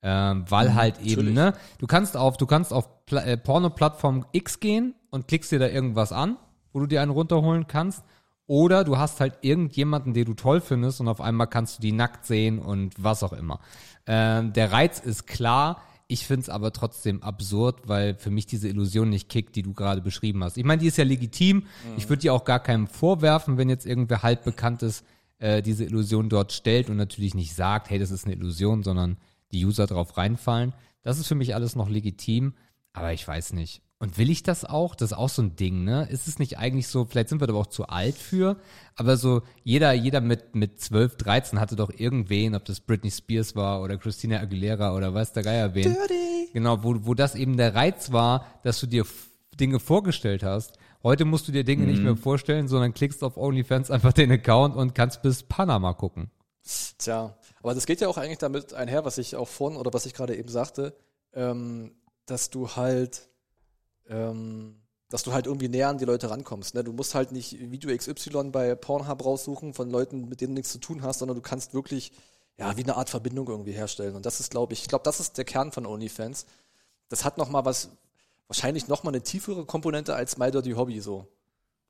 Ähm, 0.00 0.44
weil 0.48 0.74
halt 0.74 1.00
eben, 1.00 1.32
ne, 1.32 1.52
du 1.78 1.86
kannst 1.86 2.16
auf, 2.16 2.36
du 2.36 2.46
kannst 2.46 2.72
auf 2.72 3.04
Pla 3.06 3.22
äh, 3.22 3.36
Porno-Plattform 3.36 4.24
X 4.32 4.60
gehen 4.60 4.94
und 5.10 5.28
klickst 5.28 5.52
dir 5.52 5.58
da 5.58 5.68
irgendwas 5.68 6.12
an, 6.12 6.38
wo 6.72 6.80
du 6.80 6.86
dir 6.86 7.02
einen 7.02 7.10
runterholen 7.10 7.66
kannst. 7.66 8.04
Oder 8.46 8.84
du 8.84 8.98
hast 8.98 9.20
halt 9.20 9.38
irgendjemanden, 9.42 10.14
den 10.14 10.24
du 10.24 10.34
toll 10.34 10.60
findest 10.60 11.00
und 11.00 11.08
auf 11.08 11.20
einmal 11.20 11.48
kannst 11.48 11.78
du 11.78 11.82
die 11.82 11.92
nackt 11.92 12.24
sehen 12.24 12.58
und 12.58 12.94
was 13.02 13.22
auch 13.22 13.32
immer. 13.32 13.60
Ähm, 14.06 14.52
der 14.52 14.72
Reiz 14.72 15.00
ist 15.00 15.26
klar. 15.26 15.82
Ich 16.08 16.26
find's 16.26 16.48
aber 16.48 16.72
trotzdem 16.72 17.22
absurd, 17.22 17.88
weil 17.88 18.14
für 18.14 18.30
mich 18.30 18.46
diese 18.46 18.68
Illusion 18.68 19.08
nicht 19.08 19.28
kickt, 19.28 19.56
die 19.56 19.62
du 19.62 19.72
gerade 19.72 20.02
beschrieben 20.02 20.44
hast. 20.44 20.58
Ich 20.58 20.64
meine, 20.64 20.82
die 20.82 20.88
ist 20.88 20.98
ja 20.98 21.04
legitim. 21.04 21.66
Ich 21.96 22.08
würde 22.08 22.20
dir 22.20 22.34
auch 22.34 22.44
gar 22.44 22.60
keinem 22.60 22.86
vorwerfen, 22.86 23.56
wenn 23.56 23.68
jetzt 23.68 23.86
irgendwer 23.86 24.22
halb 24.22 24.44
bekanntes 24.44 25.04
äh, 25.42 25.60
diese 25.60 25.84
Illusion 25.84 26.28
dort 26.28 26.52
stellt 26.52 26.88
und 26.88 26.96
natürlich 26.96 27.34
nicht 27.34 27.54
sagt, 27.54 27.90
hey, 27.90 27.98
das 27.98 28.12
ist 28.12 28.24
eine 28.24 28.34
Illusion, 28.34 28.84
sondern 28.84 29.16
die 29.50 29.66
User 29.66 29.86
drauf 29.86 30.16
reinfallen. 30.16 30.72
Das 31.02 31.18
ist 31.18 31.26
für 31.26 31.34
mich 31.34 31.54
alles 31.54 31.74
noch 31.74 31.88
legitim, 31.88 32.54
aber 32.92 33.12
ich 33.12 33.26
weiß 33.26 33.52
nicht. 33.52 33.82
Und 33.98 34.18
will 34.18 34.30
ich 34.30 34.42
das 34.42 34.64
auch? 34.64 34.94
Das 34.94 35.10
ist 35.10 35.16
auch 35.16 35.28
so 35.28 35.42
ein 35.42 35.56
Ding, 35.56 35.84
ne? 35.84 36.08
Ist 36.10 36.28
es 36.28 36.38
nicht 36.38 36.58
eigentlich 36.58 36.86
so, 36.88 37.04
vielleicht 37.04 37.28
sind 37.28 37.40
wir 37.40 37.48
aber 37.48 37.58
auch 37.58 37.66
zu 37.66 37.86
alt 37.86 38.16
für, 38.16 38.56
aber 38.94 39.16
so 39.16 39.42
jeder, 39.64 39.92
jeder 39.92 40.20
mit, 40.20 40.54
mit 40.54 40.80
12, 40.80 41.16
13 41.16 41.60
hatte 41.60 41.76
doch 41.76 41.90
irgendwen, 41.90 42.54
ob 42.54 42.64
das 42.64 42.80
Britney 42.80 43.10
Spears 43.10 43.56
war 43.56 43.82
oder 43.82 43.96
Christina 43.98 44.40
Aguilera 44.40 44.94
oder 44.94 45.12
weiß 45.12 45.32
der 45.32 45.42
Geier 45.42 45.74
wen. 45.74 45.96
Genau, 46.52 46.84
wo, 46.84 47.04
wo 47.04 47.14
das 47.14 47.34
eben 47.34 47.56
der 47.56 47.74
Reiz 47.74 48.12
war, 48.12 48.46
dass 48.62 48.78
du 48.80 48.86
dir 48.86 49.04
Dinge 49.58 49.80
vorgestellt 49.80 50.42
hast. 50.42 50.78
Heute 51.02 51.24
musst 51.24 51.48
du 51.48 51.52
dir 51.52 51.64
Dinge 51.64 51.84
nicht 51.84 52.02
mehr 52.02 52.16
vorstellen, 52.16 52.68
sondern 52.68 52.94
klickst 52.94 53.24
auf 53.24 53.36
OnlyFans 53.36 53.90
einfach 53.90 54.12
den 54.12 54.30
Account 54.30 54.76
und 54.76 54.94
kannst 54.94 55.22
bis 55.22 55.42
Panama 55.42 55.94
gucken. 55.94 56.30
Tja, 56.98 57.36
aber 57.60 57.74
das 57.74 57.86
geht 57.86 58.00
ja 58.00 58.08
auch 58.08 58.18
eigentlich 58.18 58.38
damit 58.38 58.72
einher, 58.72 59.04
was 59.04 59.18
ich 59.18 59.34
auch 59.34 59.48
vorhin 59.48 59.78
oder 59.78 59.92
was 59.92 60.06
ich 60.06 60.14
gerade 60.14 60.36
eben 60.36 60.48
sagte, 60.48 60.96
ähm, 61.32 61.92
dass 62.26 62.50
du 62.50 62.76
halt, 62.76 63.28
ähm, 64.08 64.80
dass 65.08 65.24
du 65.24 65.32
halt 65.32 65.46
irgendwie 65.46 65.68
näher 65.68 65.88
an 65.88 65.98
die 65.98 66.04
Leute 66.04 66.30
rankommst. 66.30 66.74
Ne? 66.74 66.84
Du 66.84 66.92
musst 66.92 67.16
halt 67.16 67.32
nicht 67.32 67.58
Video 67.58 67.94
XY 67.94 68.50
bei 68.52 68.76
Pornhub 68.76 69.24
raussuchen 69.24 69.74
von 69.74 69.90
Leuten, 69.90 70.28
mit 70.28 70.40
denen 70.40 70.54
du 70.54 70.60
nichts 70.60 70.70
zu 70.70 70.78
tun 70.78 71.02
hast, 71.02 71.18
sondern 71.18 71.36
du 71.36 71.42
kannst 71.42 71.74
wirklich 71.74 72.12
ja 72.56 72.76
wie 72.76 72.84
eine 72.84 72.96
Art 72.96 73.10
Verbindung 73.10 73.48
irgendwie 73.48 73.72
herstellen. 73.72 74.14
Und 74.14 74.24
das 74.24 74.38
ist, 74.38 74.50
glaube 74.50 74.72
ich, 74.72 74.82
ich 74.82 74.88
glaube, 74.88 75.04
das 75.04 75.18
ist 75.18 75.38
der 75.38 75.44
Kern 75.44 75.72
von 75.72 75.84
OnlyFans. 75.84 76.46
Das 77.08 77.24
hat 77.24 77.38
noch 77.38 77.50
mal 77.50 77.64
was, 77.64 77.90
wahrscheinlich 78.48 78.88
noch 78.88 79.02
mal 79.02 79.10
eine 79.10 79.22
tiefere 79.22 79.64
Komponente 79.64 80.14
als 80.14 80.36
My 80.36 80.50
Dirty 80.50 80.72
Hobby 80.72 81.00
so, 81.00 81.26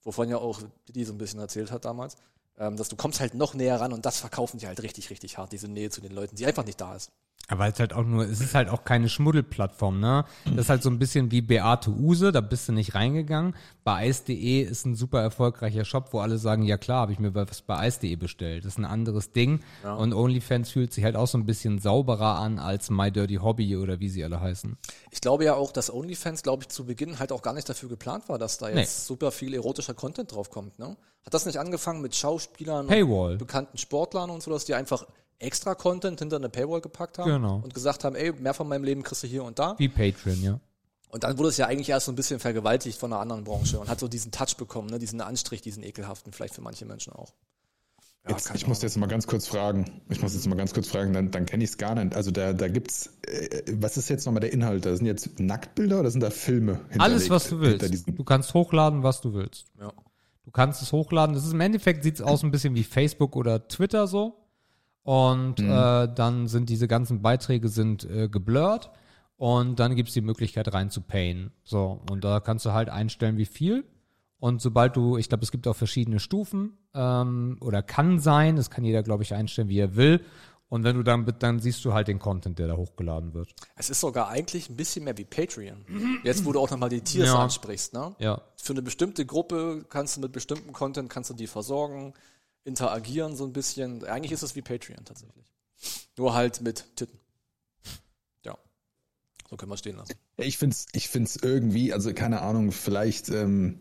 wovon 0.02 0.28
ja 0.28 0.38
auch 0.38 0.60
die 0.88 1.04
so 1.04 1.12
ein 1.12 1.18
bisschen 1.18 1.40
erzählt 1.40 1.70
hat 1.70 1.84
damals. 1.84 2.16
Ähm, 2.58 2.76
dass 2.76 2.88
du 2.88 2.96
kommst 2.96 3.20
halt 3.20 3.34
noch 3.34 3.54
näher 3.54 3.80
ran 3.80 3.92
und 3.92 4.04
das 4.04 4.18
verkaufen 4.18 4.58
die 4.58 4.66
halt 4.66 4.82
richtig, 4.82 5.10
richtig 5.10 5.38
hart, 5.38 5.52
diese 5.52 5.68
Nähe 5.68 5.90
zu 5.90 6.00
den 6.00 6.12
Leuten, 6.12 6.36
die 6.36 6.46
einfach 6.46 6.64
nicht 6.64 6.80
da 6.80 6.94
ist. 6.94 7.10
Aber 7.48 7.66
es 7.66 7.74
ist 7.74 7.80
halt 7.80 7.92
auch 7.92 8.04
nur, 8.04 8.24
es 8.24 8.40
ist 8.40 8.54
halt 8.54 8.68
auch 8.70 8.84
keine 8.84 9.08
Schmuddelplattform, 9.10 10.00
ne? 10.00 10.24
Das 10.46 10.54
ist 10.66 10.68
halt 10.70 10.82
so 10.82 10.88
ein 10.88 10.98
bisschen 10.98 11.30
wie 11.32 11.42
Beate 11.42 11.90
Use, 11.90 12.32
da 12.32 12.40
bist 12.40 12.68
du 12.68 12.72
nicht 12.72 12.94
reingegangen. 12.94 13.54
Bei 13.84 13.96
Eis.de 13.96 14.62
ist 14.62 14.86
ein 14.86 14.94
super 14.94 15.20
erfolgreicher 15.20 15.84
Shop, 15.84 16.08
wo 16.12 16.20
alle 16.20 16.38
sagen, 16.38 16.62
ja 16.62 16.78
klar, 16.78 17.00
habe 17.02 17.12
ich 17.12 17.18
mir 17.18 17.34
was 17.34 17.60
bei 17.62 17.76
Eis.de 17.78 18.14
bestellt. 18.16 18.64
Das 18.64 18.74
ist 18.74 18.78
ein 18.78 18.84
anderes 18.84 19.32
Ding. 19.32 19.60
Und 19.98 20.14
OnlyFans 20.14 20.70
fühlt 20.70 20.92
sich 20.94 21.04
halt 21.04 21.16
auch 21.16 21.26
so 21.26 21.36
ein 21.36 21.44
bisschen 21.44 21.78
sauberer 21.78 22.38
an 22.38 22.58
als 22.58 22.88
My 22.90 23.10
Dirty 23.10 23.36
Hobby 23.36 23.76
oder 23.76 24.00
wie 24.00 24.08
sie 24.08 24.24
alle 24.24 24.40
heißen. 24.40 24.78
Ich 25.10 25.20
glaube 25.20 25.44
ja 25.44 25.54
auch, 25.54 25.72
dass 25.72 25.92
OnlyFans, 25.92 26.42
glaube 26.42 26.62
ich, 26.62 26.68
zu 26.68 26.86
Beginn 26.86 27.18
halt 27.18 27.32
auch 27.32 27.42
gar 27.42 27.52
nicht 27.54 27.68
dafür 27.68 27.88
geplant 27.88 28.28
war, 28.28 28.38
dass 28.38 28.58
da 28.58 28.68
jetzt 28.68 28.76
Nee. 28.76 28.84
super 29.06 29.30
viel 29.32 29.52
erotischer 29.52 29.94
Content 29.94 30.32
drauf 30.32 30.48
kommt. 30.48 30.78
Ne? 30.78 30.96
Hat 31.26 31.34
das 31.34 31.44
nicht 31.44 31.58
angefangen 31.58 32.00
mit 32.02 32.14
Schauspielern 32.14 32.86
Paywall. 32.86 33.32
und 33.32 33.38
bekannten 33.38 33.76
Sportlern 33.78 34.30
und 34.30 34.42
so, 34.42 34.50
dass 34.50 34.64
die 34.64 34.74
einfach 34.74 35.04
extra 35.42 35.74
Content 35.74 36.18
hinter 36.20 36.36
eine 36.36 36.48
Paywall 36.48 36.80
gepackt 36.80 37.18
haben 37.18 37.30
Genau. 37.30 37.60
und 37.62 37.74
gesagt 37.74 38.04
haben, 38.04 38.16
ey, 38.16 38.32
mehr 38.32 38.54
von 38.54 38.68
meinem 38.68 38.84
Leben 38.84 39.02
kriegst 39.02 39.22
du 39.22 39.26
hier 39.26 39.44
und 39.44 39.58
da. 39.58 39.74
Wie 39.78 39.88
Patreon, 39.88 40.42
ja. 40.42 40.60
Und 41.10 41.24
dann 41.24 41.36
wurde 41.36 41.50
es 41.50 41.58
ja 41.58 41.66
eigentlich 41.66 41.90
erst 41.90 42.06
so 42.06 42.12
ein 42.12 42.16
bisschen 42.16 42.40
vergewaltigt 42.40 42.98
von 42.98 43.12
einer 43.12 43.20
anderen 43.20 43.44
Branche 43.44 43.78
und 43.78 43.88
hat 43.88 44.00
so 44.00 44.08
diesen 44.08 44.32
Touch 44.32 44.56
bekommen, 44.56 44.88
ne? 44.88 44.98
diesen 44.98 45.20
Anstrich, 45.20 45.60
diesen 45.60 45.82
ekelhaften, 45.82 46.32
vielleicht 46.32 46.54
für 46.54 46.62
manche 46.62 46.86
Menschen 46.86 47.12
auch. 47.12 47.32
Ja, 48.24 48.30
Jetzt, 48.30 48.54
ich 48.54 48.66
muss 48.68 48.80
jetzt 48.82 48.96
mal 48.96 49.08
ganz 49.08 49.26
kurz 49.26 49.48
fragen. 49.48 50.00
Ich 50.08 50.22
muss 50.22 50.32
jetzt 50.32 50.46
mal 50.46 50.54
ganz 50.54 50.72
kurz 50.72 50.88
fragen, 50.88 51.12
dann, 51.12 51.30
dann 51.32 51.44
kenne 51.44 51.64
ich 51.64 51.70
es 51.70 51.76
gar 51.76 51.96
nicht. 51.96 52.14
Also 52.14 52.30
da, 52.30 52.52
da 52.52 52.68
gibt's, 52.68 53.10
äh, 53.26 53.62
was 53.72 53.96
ist 53.96 54.08
jetzt 54.08 54.24
nochmal 54.26 54.40
der 54.40 54.52
Inhalt? 54.52 54.86
Da 54.86 54.94
sind 54.96 55.06
jetzt 55.06 55.40
Nacktbilder 55.40 55.98
oder 56.00 56.10
sind 56.10 56.20
da 56.22 56.30
Filme? 56.30 56.80
Alles, 56.98 57.28
was 57.30 57.48
du 57.48 57.60
willst. 57.60 58.06
Du 58.06 58.24
kannst 58.24 58.54
hochladen, 58.54 59.02
was 59.02 59.20
du 59.20 59.34
willst. 59.34 59.66
Ja. 59.78 59.92
Du 60.44 60.50
kannst 60.52 60.82
es 60.82 60.92
hochladen. 60.92 61.34
Das 61.34 61.44
ist 61.44 61.52
im 61.52 61.60
Endeffekt 61.60 62.04
sieht 62.04 62.14
es 62.14 62.20
aus 62.22 62.42
ein 62.44 62.52
bisschen 62.52 62.74
wie 62.76 62.84
Facebook 62.84 63.34
oder 63.36 63.66
Twitter 63.68 64.06
so. 64.06 64.36
Und 65.02 65.58
äh, 65.58 66.08
dann 66.14 66.46
sind 66.46 66.68
diese 66.68 66.86
ganzen 66.86 67.22
Beiträge 67.22 67.68
sind 67.68 68.04
äh, 68.04 68.28
geblurrt 68.28 68.90
und 69.36 69.80
dann 69.80 69.96
gibt's 69.96 70.12
die 70.12 70.20
Möglichkeit 70.20 70.72
rein 70.72 70.90
zu 70.90 71.00
payen. 71.00 71.50
So, 71.64 72.00
und 72.10 72.22
da 72.22 72.38
kannst 72.40 72.64
du 72.66 72.72
halt 72.72 72.88
einstellen, 72.88 73.36
wie 73.36 73.46
viel. 73.46 73.84
Und 74.38 74.60
sobald 74.60 74.96
du, 74.96 75.16
ich 75.16 75.28
glaube, 75.28 75.44
es 75.44 75.50
gibt 75.50 75.66
auch 75.66 75.76
verschiedene 75.76 76.20
Stufen 76.20 76.76
ähm, 76.94 77.58
oder 77.60 77.82
kann 77.82 78.18
sein, 78.20 78.56
das 78.56 78.70
kann 78.70 78.84
jeder, 78.84 79.02
glaube 79.02 79.22
ich, 79.24 79.34
einstellen, 79.34 79.68
wie 79.68 79.78
er 79.78 79.96
will. 79.96 80.20
Und 80.68 80.84
wenn 80.84 80.96
du 80.96 81.02
dann, 81.02 81.26
dann 81.38 81.58
siehst 81.60 81.84
du 81.84 81.92
halt 81.92 82.08
den 82.08 82.18
Content, 82.18 82.58
der 82.58 82.66
da 82.68 82.76
hochgeladen 82.76 83.34
wird. 83.34 83.54
Es 83.76 83.90
ist 83.90 84.00
sogar 84.00 84.28
eigentlich 84.28 84.70
ein 84.70 84.76
bisschen 84.76 85.04
mehr 85.04 85.18
wie 85.18 85.24
Patreon. 85.24 85.84
Jetzt, 86.24 86.44
wo 86.46 86.52
du 86.52 86.60
auch 86.60 86.70
nochmal 86.70 86.88
die 86.88 87.02
Tiers 87.02 87.28
Ja. 87.28 87.42
ansprichst, 87.42 87.92
ne? 87.92 88.14
Ja. 88.20 88.40
Für 88.56 88.72
eine 88.72 88.80
bestimmte 88.82 89.26
Gruppe 89.26 89.84
kannst 89.90 90.16
du 90.16 90.20
mit 90.22 90.32
bestimmtem 90.32 90.72
Content 90.72 91.10
kannst 91.10 91.28
du 91.28 91.34
die 91.34 91.46
versorgen, 91.46 92.14
interagieren 92.64 93.36
so 93.36 93.44
ein 93.44 93.52
bisschen. 93.52 94.04
Eigentlich 94.04 94.32
ist 94.32 94.42
es 94.42 94.54
wie 94.54 94.62
Patreon 94.62 95.04
tatsächlich. 95.04 95.52
Nur 96.16 96.34
halt 96.34 96.60
mit 96.60 96.96
Titten. 96.96 97.18
Ja. 98.44 98.56
So 99.50 99.56
können 99.56 99.70
wir 99.70 99.76
stehen 99.76 99.96
lassen. 99.96 100.14
Ich 100.36 100.58
find's, 100.58 100.86
ich 100.92 101.08
find's 101.08 101.36
irgendwie, 101.36 101.92
also 101.92 102.12
keine 102.14 102.40
Ahnung, 102.42 102.72
vielleicht, 102.72 103.28
ähm, 103.28 103.80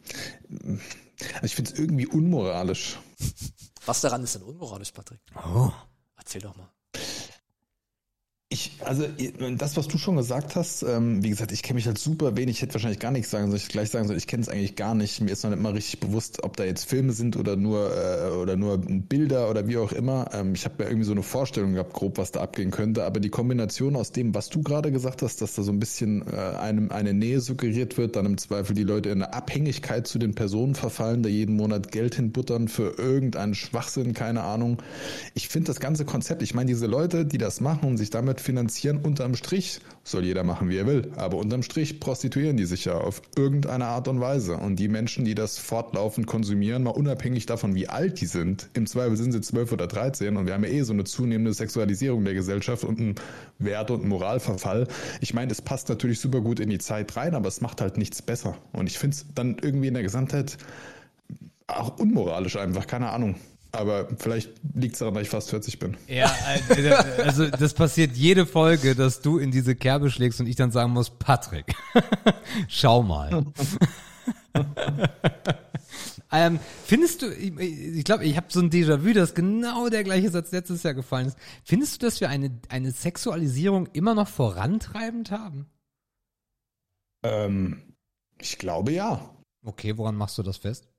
also 0.50 1.46
ich 1.46 1.56
find's 1.56 1.72
irgendwie 1.72 2.08
unmoralisch. 2.08 3.00
Was 3.86 4.02
daran 4.02 4.24
ist 4.24 4.36
denn 4.36 4.44
unmoralisch, 4.44 4.92
Patrick? 4.92 5.20
Oh. 5.36 5.72
Erzähl 6.18 6.42
doch 6.42 6.56
mal. 6.56 6.70
Ich, 8.54 8.74
Also 8.84 9.06
das, 9.58 9.78
was 9.78 9.88
du 9.88 9.98
schon 9.98 10.18
gesagt 10.18 10.58
hast, 10.58 10.84
ähm, 10.84 11.24
wie 11.24 11.30
gesagt, 11.30 11.54
ich 11.54 11.64
kenne 11.64 11.76
mich 11.76 11.88
halt 11.88 11.98
super 11.98 12.36
wenig, 12.36 12.58
ich 12.58 12.62
hätte 12.62 12.74
wahrscheinlich 12.74 13.00
gar 13.00 13.12
nichts 13.12 13.32
sagen 13.32 13.46
sollen, 13.46 13.56
ich 13.56 13.70
gleich 13.70 13.90
sagen 13.90 14.10
soll, 14.10 14.18
ich 14.18 14.28
kenne 14.28 14.44
es 14.44 14.50
eigentlich 14.50 14.76
gar 14.76 14.94
nicht. 14.94 15.22
Mir 15.22 15.32
ist 15.32 15.46
noch 15.46 15.52
nicht 15.52 15.62
mal 15.62 15.72
richtig 15.72 16.02
bewusst, 16.02 16.44
ob 16.44 16.58
da 16.58 16.66
jetzt 16.66 16.84
Filme 16.84 17.14
sind 17.14 17.38
oder 17.38 17.56
nur 17.56 17.90
äh, 17.96 18.32
oder 18.32 18.58
nur 18.58 18.78
Bilder 18.78 19.50
oder 19.50 19.70
wie 19.70 19.78
auch 19.78 19.94
immer. 19.94 20.32
Ähm, 20.34 20.54
ich 20.54 20.66
habe 20.66 20.84
ja 20.84 20.90
irgendwie 20.90 21.06
so 21.06 21.14
eine 21.14 21.24
Vorstellung 21.24 21.76
gehabt, 21.76 21.94
grob, 21.94 22.18
was 22.18 22.34
da 22.34 22.42
abgehen 22.42 22.72
könnte. 22.72 23.06
Aber 23.06 23.22
die 23.22 23.30
Kombination 23.30 23.96
aus 23.96 24.12
dem, 24.12 24.36
was 24.36 24.50
du 24.50 24.62
gerade 24.62 24.92
gesagt 24.92 25.22
hast, 25.22 25.42
dass 25.42 25.56
da 25.56 25.64
so 25.64 25.72
ein 25.72 25.80
bisschen 25.80 26.22
äh, 26.28 26.36
einem 26.36 26.92
eine 26.92 27.14
Nähe 27.14 27.40
suggeriert 27.40 27.98
wird, 27.98 28.18
dann 28.18 28.26
im 28.26 28.38
Zweifel 28.38 28.76
die 28.76 28.84
Leute 28.84 29.12
in 29.12 29.24
eine 29.24 29.34
Abhängigkeit 29.34 30.08
zu 30.08 30.20
den 30.20 30.36
Personen 30.36 30.76
verfallen, 30.76 31.24
da 31.24 31.30
jeden 31.30 31.56
Monat 31.56 31.94
Geld 31.94 32.16
hinbuttern 32.16 32.68
für 32.68 32.98
irgendeinen 32.98 33.56
Schwachsinn, 33.56 34.14
keine 34.14 34.44
Ahnung. 34.44 34.82
Ich 35.36 35.48
finde 35.48 35.68
das 35.68 35.80
ganze 35.80 36.04
Konzept, 36.04 36.42
ich 36.42 36.54
meine, 36.54 36.68
diese 36.68 36.88
Leute, 36.88 37.26
die 37.26 37.38
das 37.38 37.62
machen 37.62 37.88
und 37.88 37.98
sich 37.98 38.10
damit 38.10 38.41
finanzieren, 38.42 38.98
unterm 38.98 39.36
Strich, 39.36 39.80
soll 40.04 40.26
jeder 40.26 40.44
machen, 40.44 40.70
wie 40.70 40.78
er 40.78 40.88
will, 40.88 41.12
aber 41.16 41.38
unterm 41.38 41.64
Strich 41.64 42.00
prostituieren 42.00 42.58
die 42.58 42.66
sich 42.66 42.86
ja 42.86 42.98
auf 42.98 43.22
irgendeine 43.36 43.86
Art 43.86 44.08
und 44.08 44.20
Weise. 44.20 44.58
Und 44.58 44.78
die 44.78 44.88
Menschen, 44.88 45.26
die 45.26 45.36
das 45.36 45.60
fortlaufend 45.60 46.28
konsumieren, 46.28 46.84
mal 46.84 46.92
unabhängig 46.92 47.46
davon, 47.46 47.76
wie 47.76 47.88
alt 47.88 48.20
die 48.20 48.26
sind, 48.26 48.70
im 48.74 48.88
Zweifel 48.88 49.16
sind 49.16 49.32
sie 49.32 49.42
zwölf 49.42 49.72
oder 49.72 49.88
dreizehn 49.88 50.38
und 50.38 50.48
wir 50.48 50.54
haben 50.54 50.64
ja 50.64 50.70
eh 50.70 50.82
so 50.82 50.94
eine 50.94 51.04
zunehmende 51.04 51.54
Sexualisierung 51.54 52.26
der 52.26 52.34
Gesellschaft 52.34 52.84
und 52.84 53.00
einen 53.00 53.16
Wert- 53.60 53.92
und 53.92 54.02
einen 54.02 54.10
Moralverfall. 54.10 54.88
Ich 55.20 55.34
meine, 55.34 55.52
es 55.52 55.62
passt 55.62 55.90
natürlich 55.90 56.20
super 56.20 56.42
gut 56.42 56.60
in 56.60 56.70
die 56.70 56.80
Zeit 56.80 57.16
rein, 57.16 57.36
aber 57.36 57.48
es 57.48 57.62
macht 57.62 57.82
halt 57.82 57.98
nichts 57.98 58.22
besser. 58.22 58.58
Und 58.72 58.88
ich 58.88 58.98
finde 58.98 59.16
es 59.16 59.26
dann 59.36 59.58
irgendwie 59.62 59.88
in 59.88 59.94
der 59.94 60.04
Gesamtheit 60.04 60.58
auch 61.68 61.98
unmoralisch 61.98 62.58
einfach, 62.58 62.88
keine 62.88 63.10
Ahnung. 63.10 63.36
Aber 63.72 64.10
vielleicht 64.18 64.52
liegt 64.74 64.94
es 64.94 65.00
daran, 65.00 65.14
dass 65.14 65.24
ich 65.24 65.30
fast 65.30 65.50
40 65.50 65.80
bin. 65.80 65.96
Ja, 66.08 66.30
äh, 66.70 66.90
äh, 66.90 66.94
also 67.24 67.48
das 67.48 67.74
passiert 67.74 68.18
jede 68.18 68.46
Folge, 68.46 68.96
dass 68.96 69.22
du 69.22 69.38
in 69.38 69.52
diese 69.52 69.76
Kerbe 69.76 70.12
schlägst 70.12 70.42
und 70.42 70.48
ich 70.48 70.58
dann 70.58 70.72
sagen 70.72 70.92
muss, 70.92 71.10
Patrick, 71.10 71.74
schau 72.68 73.02
mal. 73.02 73.46
ähm, 76.34 76.60
findest 76.84 77.22
du, 77.22 77.28
ich 77.28 77.56
glaube, 77.56 77.64
ich, 77.64 78.04
glaub, 78.04 78.22
ich 78.22 78.36
habe 78.36 78.48
so 78.50 78.60
ein 78.60 78.70
Déjà-vu, 78.70 79.14
dass 79.14 79.34
genau 79.36 79.88
der 79.88 80.04
gleiche 80.04 80.30
Satz 80.30 80.52
letztes 80.52 80.84
Jahr 80.84 80.94
gefallen 80.94 81.28
ist. 81.28 81.38
Findest 81.64 82.02
du, 82.02 82.06
dass 82.06 82.20
wir 82.20 82.28
eine, 82.28 82.52
eine 82.68 82.92
Sexualisierung 82.92 83.88
immer 83.94 84.16
noch 84.16 84.28
vorantreibend 84.28 85.32
haben? 85.32 85.68
Ähm, 87.24 87.96
ich 88.38 88.58
glaube 88.58 88.92
ja. 88.92 89.34
Okay, 89.64 89.98
woran 89.98 90.16
machst 90.16 90.38
du 90.38 90.44
das 90.44 90.58
fest? 90.58 90.91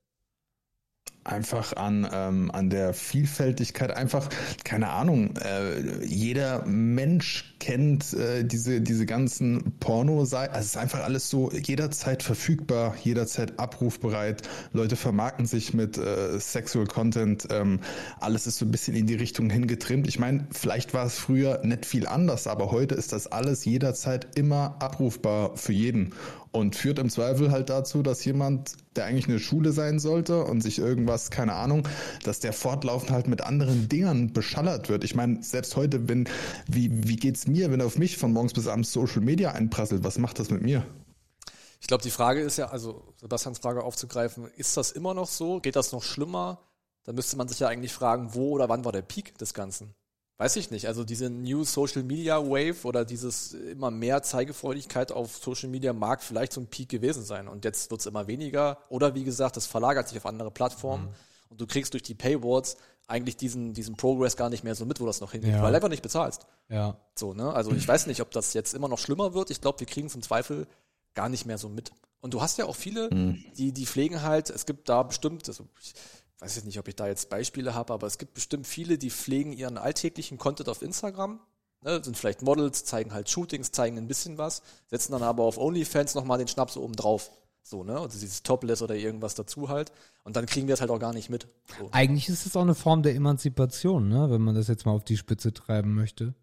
Einfach 1.23 1.75
an, 1.77 2.07
ähm, 2.11 2.51
an 2.51 2.69
der 2.69 2.93
Vielfältigkeit, 2.93 3.95
einfach, 3.95 4.29
keine 4.63 4.89
Ahnung, 4.89 5.35
äh, 5.37 6.05
jeder 6.05 6.65
Mensch 6.65 7.55
kennt 7.59 8.13
äh, 8.13 8.43
diese, 8.43 8.81
diese 8.81 9.05
ganzen 9.05 9.73
Porno-Seiten, 9.79 10.53
also 10.53 10.65
es 10.65 10.71
ist 10.71 10.77
einfach 10.77 11.03
alles 11.03 11.29
so 11.29 11.49
jederzeit 11.51 12.23
verfügbar, 12.23 12.95
jederzeit 13.03 13.57
abrufbereit, 13.57 14.41
Leute 14.73 14.95
vermarkten 14.95 15.45
sich 15.45 15.73
mit 15.73 15.97
äh, 15.97 16.39
Sexual 16.39 16.87
Content, 16.87 17.47
ähm, 17.51 17.79
alles 18.19 18.45
ist 18.47 18.57
so 18.57 18.65
ein 18.65 18.71
bisschen 18.71 18.95
in 18.95 19.07
die 19.07 19.15
Richtung 19.15 19.49
hingetrimmt. 19.49 20.07
Ich 20.07 20.19
meine, 20.19 20.47
vielleicht 20.51 20.93
war 20.93 21.05
es 21.05 21.17
früher 21.17 21.61
nicht 21.63 21.85
viel 21.85 22.05
anders, 22.05 22.47
aber 22.47 22.71
heute 22.71 22.95
ist 22.95 23.13
das 23.13 23.27
alles 23.27 23.63
jederzeit 23.63 24.27
immer 24.35 24.75
abrufbar 24.79 25.55
für 25.55 25.73
jeden. 25.73 26.13
Und 26.51 26.75
führt 26.75 26.99
im 26.99 27.09
Zweifel 27.09 27.49
halt 27.49 27.71
dazu, 27.71 28.03
dass 28.03 28.23
jemand, 28.25 28.75
der 28.95 29.05
eigentlich 29.05 29.27
eine 29.27 29.39
Schule 29.39 29.71
sein 29.71 29.99
sollte 29.99 30.43
und 30.43 30.61
sich 30.61 30.79
irgendwas, 30.79 31.31
keine 31.31 31.53
Ahnung, 31.53 31.87
dass 32.23 32.39
der 32.39 32.53
fortlaufend 32.53 33.11
halt 33.11 33.27
mit 33.27 33.41
anderen 33.41 33.89
Dingern 33.89 34.33
beschallert 34.33 34.89
wird. 34.89 35.03
Ich 35.03 35.15
meine, 35.15 35.43
selbst 35.43 35.75
heute, 35.75 36.07
wenn, 36.07 36.27
wie, 36.67 37.07
wie 37.07 37.15
geht's 37.15 37.47
mir, 37.47 37.71
wenn 37.71 37.81
auf 37.81 37.97
mich 37.97 38.17
von 38.17 38.33
morgens 38.33 38.53
bis 38.53 38.67
abends 38.67 38.91
Social 38.91 39.21
Media 39.21 39.51
einprasselt, 39.51 40.03
was 40.03 40.17
macht 40.17 40.39
das 40.39 40.49
mit 40.49 40.61
mir? 40.61 40.85
Ich 41.81 41.87
glaube, 41.87 42.03
die 42.03 42.11
Frage 42.11 42.41
ist 42.41 42.57
ja, 42.57 42.67
also 42.67 43.03
Sebastians 43.19 43.59
Frage 43.59 43.83
aufzugreifen, 43.83 44.47
ist 44.55 44.77
das 44.77 44.91
immer 44.91 45.13
noch 45.13 45.27
so? 45.27 45.59
Geht 45.59 45.75
das 45.75 45.91
noch 45.91 46.03
schlimmer? 46.03 46.61
Da 47.03 47.11
müsste 47.11 47.35
man 47.35 47.49
sich 47.49 47.59
ja 47.59 47.67
eigentlich 47.67 47.91
fragen, 47.91 48.33
wo 48.33 48.51
oder 48.51 48.69
wann 48.69 48.85
war 48.85 48.93
der 48.93 49.01
Peak 49.01 49.37
des 49.37 49.53
Ganzen? 49.53 49.93
Weiß 50.43 50.57
ich 50.57 50.71
nicht, 50.71 50.87
also 50.87 51.05
diese 51.05 51.29
New 51.29 51.63
Social 51.63 52.03
Media 52.03 52.37
Wave 52.37 52.85
oder 52.85 53.05
dieses 53.05 53.53
immer 53.53 53.91
mehr 53.91 54.23
Zeigefreudigkeit 54.23 55.13
auf 55.13 55.37
Social 55.37 55.69
Media 55.69 55.93
mag 55.93 56.21
vielleicht 56.21 56.51
so 56.51 56.59
ein 56.59 56.67
Peak 56.67 56.89
gewesen 56.89 57.23
sein. 57.23 57.47
Und 57.47 57.63
jetzt 57.63 57.89
wird 57.89 58.01
es 58.01 58.07
immer 58.07 58.27
weniger. 58.27 58.77
Oder 58.89 59.15
wie 59.15 59.23
gesagt, 59.23 59.55
das 59.55 59.67
verlagert 59.67 60.09
sich 60.09 60.17
auf 60.17 60.25
andere 60.25 60.51
Plattformen. 60.51 61.05
Mhm. 61.05 61.13
Und 61.47 61.61
du 61.61 61.65
kriegst 61.65 61.93
durch 61.93 62.03
die 62.03 62.13
Paywalls 62.13 62.75
eigentlich 63.07 63.37
diesen, 63.37 63.73
diesen 63.73 63.95
Progress 63.95 64.35
gar 64.35 64.49
nicht 64.49 64.65
mehr 64.65 64.75
so 64.75 64.85
mit, 64.85 64.99
wo 64.99 65.05
das 65.05 65.21
noch 65.21 65.31
hingeht, 65.31 65.51
ja. 65.51 65.63
weil 65.63 65.71
du 65.71 65.77
einfach 65.77 65.87
nicht 65.87 66.03
bezahlst. 66.03 66.45
Ja. 66.67 66.97
So, 67.15 67.33
ne? 67.33 67.53
Also 67.53 67.71
ich 67.71 67.87
weiß 67.87 68.07
nicht, 68.07 68.19
ob 68.19 68.31
das 68.31 68.53
jetzt 68.53 68.73
immer 68.73 68.89
noch 68.89 68.99
schlimmer 68.99 69.33
wird. 69.33 69.49
Ich 69.49 69.61
glaube, 69.61 69.79
wir 69.79 69.87
kriegen 69.87 70.07
es 70.07 70.15
im 70.15 70.23
Zweifel 70.23 70.67
gar 71.13 71.29
nicht 71.29 71.45
mehr 71.45 71.57
so 71.57 71.69
mit. 71.69 71.93
Und 72.19 72.33
du 72.33 72.41
hast 72.41 72.57
ja 72.57 72.65
auch 72.65 72.75
viele, 72.75 73.09
mhm. 73.13 73.45
die, 73.57 73.71
die 73.71 73.85
pflegen 73.85 74.23
halt, 74.23 74.49
es 74.49 74.65
gibt 74.65 74.89
da 74.89 75.03
bestimmt, 75.03 75.47
also 75.47 75.67
ich, 75.79 75.93
weiß 76.39 76.57
ich 76.57 76.65
nicht, 76.65 76.79
ob 76.79 76.87
ich 76.87 76.95
da 76.95 77.07
jetzt 77.07 77.29
Beispiele 77.29 77.73
habe, 77.73 77.93
aber 77.93 78.07
es 78.07 78.17
gibt 78.17 78.33
bestimmt 78.33 78.67
viele, 78.67 78.97
die 78.97 79.09
pflegen 79.09 79.53
ihren 79.53 79.77
alltäglichen 79.77 80.37
Content 80.37 80.69
auf 80.69 80.81
Instagram. 80.81 81.39
Ne, 81.83 82.01
sind 82.01 82.17
vielleicht 82.17 82.41
Models, 82.41 82.85
zeigen 82.85 83.13
halt 83.13 83.29
Shootings, 83.29 83.71
zeigen 83.71 83.97
ein 83.97 84.07
bisschen 84.07 84.37
was, 84.37 84.61
setzen 84.87 85.11
dann 85.11 85.23
aber 85.23 85.43
auf 85.43 85.57
OnlyFans 85.57 86.15
nochmal 86.15 86.37
den 86.37 86.47
Schnaps 86.47 86.77
oben 86.77 86.95
drauf. 86.95 87.29
So, 87.61 87.83
ne? 87.83 87.99
Also 87.99 88.19
dieses 88.19 88.43
Topless 88.43 88.81
oder 88.81 88.95
irgendwas 88.95 89.35
dazu 89.35 89.69
halt. 89.69 89.91
Und 90.23 90.35
dann 90.35 90.45
kriegen 90.45 90.67
wir 90.67 90.73
es 90.73 90.81
halt 90.81 90.91
auch 90.91 90.99
gar 90.99 91.13
nicht 91.13 91.29
mit. 91.29 91.47
So. 91.79 91.89
Eigentlich 91.91 92.29
ist 92.29 92.45
es 92.45 92.55
auch 92.55 92.61
eine 92.61 92.75
Form 92.75 93.03
der 93.03 93.15
Emanzipation, 93.15 94.09
ne? 94.09 94.29
Wenn 94.29 94.41
man 94.41 94.55
das 94.55 94.67
jetzt 94.67 94.85
mal 94.85 94.91
auf 94.91 95.03
die 95.03 95.17
Spitze 95.17 95.53
treiben 95.53 95.93
möchte. 95.93 96.35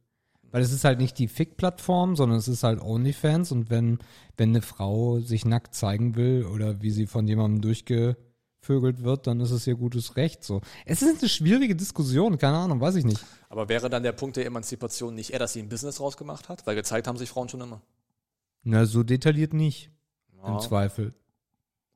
Weil 0.51 0.63
es 0.63 0.73
ist 0.73 0.85
halt 0.85 0.99
nicht 0.99 1.19
die 1.19 1.29
Fick-Plattform, 1.29 2.17
sondern 2.17 2.39
es 2.39 2.49
ist 2.49 2.65
halt 2.65 2.83
OnlyFans 2.83 3.53
und 3.53 3.71
wenn, 3.71 3.99
wenn 4.37 4.49
eine 4.51 4.63
Frau 4.63 5.21
sich 5.21 5.45
nackt 5.45 5.75
zeigen 5.75 6.17
will 6.17 6.45
oder 6.45 6.83
wie 6.83 6.91
sie 6.91 7.07
von 7.07 7.29
jemandem 7.29 7.61
durchge 7.61 8.17
vögelt 8.61 9.03
wird, 9.03 9.27
dann 9.27 9.41
ist 9.41 9.51
es 9.51 9.67
ihr 9.67 9.75
gutes 9.75 10.17
Recht 10.17 10.45
so. 10.45 10.61
Es 10.85 11.03
ist 11.03 11.21
eine 11.21 11.29
schwierige 11.29 11.75
Diskussion, 11.75 12.39
keine 12.39 12.59
Ahnung, 12.59 12.81
weiß 12.81 12.97
ich 12.97 13.05
nicht. 13.05 13.25
Aber 13.49 13.69
wäre 13.69 13.89
dann 13.89 14.03
der 14.03 14.13
Punkt 14.13 14.37
der 14.37 14.47
Emanzipation 14.47 15.15
nicht 15.15 15.33
eher, 15.33 15.39
dass 15.39 15.55
sie 15.55 15.61
ein 15.61 15.69
Business 15.69 16.01
rausgemacht 16.01 16.49
hat? 16.49 16.67
Weil 16.67 16.77
gezeigt 16.77 17.07
haben 17.07 17.17
sich 17.17 17.31
Frauen 17.31 17.49
schon 17.49 17.61
immer. 17.61 17.81
Na, 18.63 18.85
so 18.85 19.03
detailliert 19.03 19.55
nicht. 19.55 19.91
Ja. 20.37 20.55
Im 20.55 20.61
Zweifel. 20.61 21.15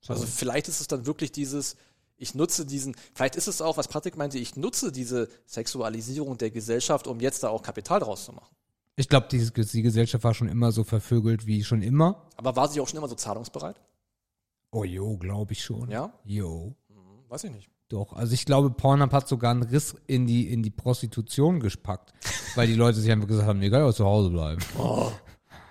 So. 0.00 0.12
Also 0.12 0.26
vielleicht 0.26 0.68
ist 0.68 0.80
es 0.80 0.86
dann 0.86 1.06
wirklich 1.06 1.32
dieses, 1.32 1.76
ich 2.16 2.34
nutze 2.34 2.66
diesen, 2.66 2.96
vielleicht 3.14 3.36
ist 3.36 3.46
es 3.46 3.60
auch, 3.60 3.76
was 3.76 3.88
Patrick 3.88 4.16
meinte, 4.16 4.38
ich 4.38 4.56
nutze 4.56 4.92
diese 4.92 5.28
Sexualisierung 5.46 6.38
der 6.38 6.50
Gesellschaft, 6.50 7.06
um 7.06 7.20
jetzt 7.20 7.42
da 7.42 7.48
auch 7.48 7.62
Kapital 7.62 8.00
draus 8.00 8.24
zu 8.24 8.32
machen. 8.32 8.54
Ich 8.96 9.08
glaube, 9.08 9.26
die, 9.30 9.50
die 9.50 9.82
Gesellschaft 9.82 10.22
war 10.22 10.34
schon 10.34 10.48
immer 10.48 10.70
so 10.70 10.84
vervögelt 10.84 11.46
wie 11.46 11.64
schon 11.64 11.82
immer. 11.82 12.28
Aber 12.36 12.54
war 12.54 12.68
sie 12.68 12.80
auch 12.80 12.88
schon 12.88 12.98
immer 12.98 13.08
so 13.08 13.16
zahlungsbereit? 13.16 13.80
Oh 14.74 14.82
jo, 14.82 15.16
glaube 15.16 15.52
ich 15.52 15.62
schon. 15.62 15.88
Ja? 15.88 16.12
Jo. 16.24 16.74
Hm, 16.88 16.96
weiß 17.28 17.44
ich 17.44 17.52
nicht. 17.52 17.70
Doch, 17.88 18.12
also 18.12 18.34
ich 18.34 18.44
glaube, 18.44 18.70
Pornhub 18.70 19.12
hat 19.12 19.28
sogar 19.28 19.52
einen 19.52 19.62
Riss 19.62 19.94
in 20.08 20.26
die, 20.26 20.52
in 20.52 20.64
die 20.64 20.70
Prostitution 20.70 21.60
gespackt, 21.60 22.12
weil 22.56 22.66
die 22.66 22.74
Leute 22.74 22.98
sich 22.98 23.12
einfach 23.12 23.28
gesagt 23.28 23.46
haben, 23.46 23.62
egal, 23.62 23.94
zu 23.94 24.04
Hause 24.04 24.30
bleiben. 24.30 24.60
Oh. 24.76 25.12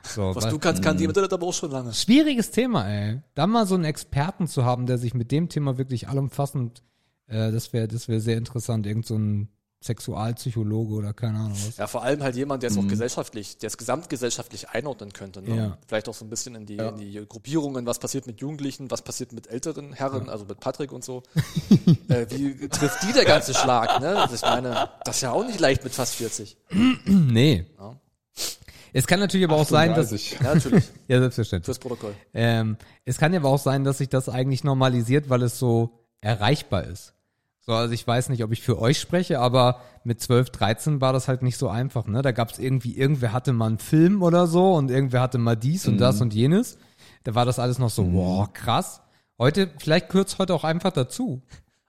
So, 0.04 0.34
was, 0.34 0.46
was 0.46 0.50
du 0.50 0.58
kannst, 0.58 0.82
kann 0.82 0.98
die 0.98 1.04
Internet 1.04 1.34
aber 1.34 1.48
auch 1.48 1.54
schon 1.54 1.72
lange. 1.72 1.94
Schwieriges 1.94 2.52
Thema, 2.52 2.88
ey. 2.88 3.22
Da 3.36 3.46
mal 3.46 3.66
so 3.66 3.76
einen 3.76 3.84
Experten 3.84 4.48
zu 4.48 4.64
haben, 4.64 4.86
der 4.86 4.98
sich 4.98 5.14
mit 5.14 5.32
dem 5.32 5.50
Thema 5.50 5.78
wirklich 5.78 6.08
allumfassend, 6.08 6.82
äh, 7.28 7.52
das 7.52 7.74
wäre 7.74 7.90
das 7.90 8.08
wäre 8.08 8.22
sehr 8.22 8.38
interessant, 8.38 8.86
irgend 8.86 9.06
so 9.06 9.16
ein 9.16 9.50
Sexualpsychologe 9.84 10.94
oder 10.94 11.14
keine 11.14 11.40
Ahnung 11.40 11.58
was. 11.68 11.78
Ja, 11.78 11.88
vor 11.88 12.04
allem 12.04 12.24
halt 12.24 12.36
jemand, 12.36 12.64
der 12.64 12.70
es 12.70 12.78
mhm. 12.78 12.86
auch 12.86 12.88
gesellschaftlich, 12.88 13.58
der 13.58 13.68
es 13.68 13.78
gesamtgesellschaftlich 13.78 14.70
einordnen 14.70 15.12
könnte. 15.12 15.42
Ne? 15.42 15.56
Ja. 15.56 15.78
Vielleicht 15.88 16.08
auch 16.08 16.14
so 16.14 16.24
ein 16.24 16.30
bisschen 16.30 16.56
in 16.56 16.66
die, 16.66 16.76
ja. 16.76 16.90
in 16.90 16.98
die 16.98 17.26
Gruppierungen, 17.28 17.86
was 17.86 18.00
passiert 18.00 18.26
mit 18.26 18.40
Jugendlichen, 18.40 18.90
was 18.92 19.02
passiert 19.02 19.34
mit 19.34 19.48
älteren 19.48 19.94
Herren, 19.94 20.28
ja. 20.28 20.32
also 20.32 20.46
mit 20.46 20.60
Patrick 20.60 20.92
und 20.92 21.04
so. 21.04 21.24
äh, 22.08 22.26
wie 22.30 22.70
trifft 22.70 23.04
die 23.04 23.14
der 23.14 23.26
ganze 23.26 23.54
Schlag? 23.54 24.00
Ne? 24.00 24.18
Also 24.18 24.36
ich 24.36 24.42
meine, 24.42 24.90
das 25.04 25.18
ist 25.18 25.22
ja 25.22 25.32
auch 25.32 25.46
nicht 25.46 25.60
leicht 25.60 25.84
mit 25.84 25.94
fast 25.94 26.16
40. 26.16 26.58
nee. 27.06 27.66
Ja. 27.78 28.00
Es 28.94 29.08
kann 29.08 29.20
natürlich 29.20 29.46
aber 29.46 29.58
auch 29.58 29.68
sein, 29.68 29.96
dass. 29.96 30.12
Ja, 30.12 30.54
natürlich. 30.54 30.86
ja, 31.08 31.20
selbstverständlich. 31.20 31.66
Fürs 31.66 31.80
Protokoll. 31.80 32.14
Ähm, 32.34 32.78
es 33.06 33.18
kann 33.18 33.34
ja 33.34 33.40
aber 33.40 33.50
auch 33.50 33.60
sein, 33.60 33.84
dass 33.84 33.98
sich 33.98 34.08
das 34.08 34.30
eigentlich 34.30 34.64
normalisiert, 34.64 35.30
weil 35.30 35.42
es 35.42 35.58
so 35.58 36.06
erreichbar 36.22 36.86
ist. 36.86 37.14
So, 37.66 37.74
also 37.74 37.94
ich 37.94 38.06
weiß 38.06 38.28
nicht, 38.30 38.44
ob 38.44 38.52
ich 38.52 38.62
für 38.62 38.78
euch 38.80 39.00
spreche, 39.00 39.40
aber 39.40 39.80
mit 40.04 40.20
12, 40.20 40.50
13 40.50 41.02
war 41.02 41.14
das 41.14 41.30
halt 41.30 41.44
nicht 41.44 41.58
so 41.58 41.70
einfach, 41.70 42.08
ne? 42.08 42.22
Da 42.22 42.34
gab 42.34 42.52
es 42.52 42.60
irgendwie, 42.60 42.98
irgendwer 42.98 43.32
hatte 43.32 43.54
mal 43.54 43.68
einen 43.68 43.80
Film 43.80 44.22
oder 44.22 44.48
so 44.48 44.74
und 44.74 44.92
irgendwer 44.92 45.22
hatte 45.22 45.38
mal 45.38 45.56
dies 45.56 45.88
und 45.88 45.96
mhm. 45.96 46.00
das 46.00 46.20
und 46.20 46.34
jenes. 46.34 46.78
Da 47.24 47.36
war 47.36 47.46
das 47.46 47.60
alles 47.60 47.80
noch 47.80 47.90
so, 47.90 48.04
mhm. 48.04 48.16
wow, 48.16 48.52
krass. 48.52 49.02
Heute, 49.40 49.70
vielleicht 49.78 50.10
kürzt 50.10 50.40
heute 50.40 50.54
auch 50.54 50.66
einfach 50.66 50.92
dazu. 50.92 51.42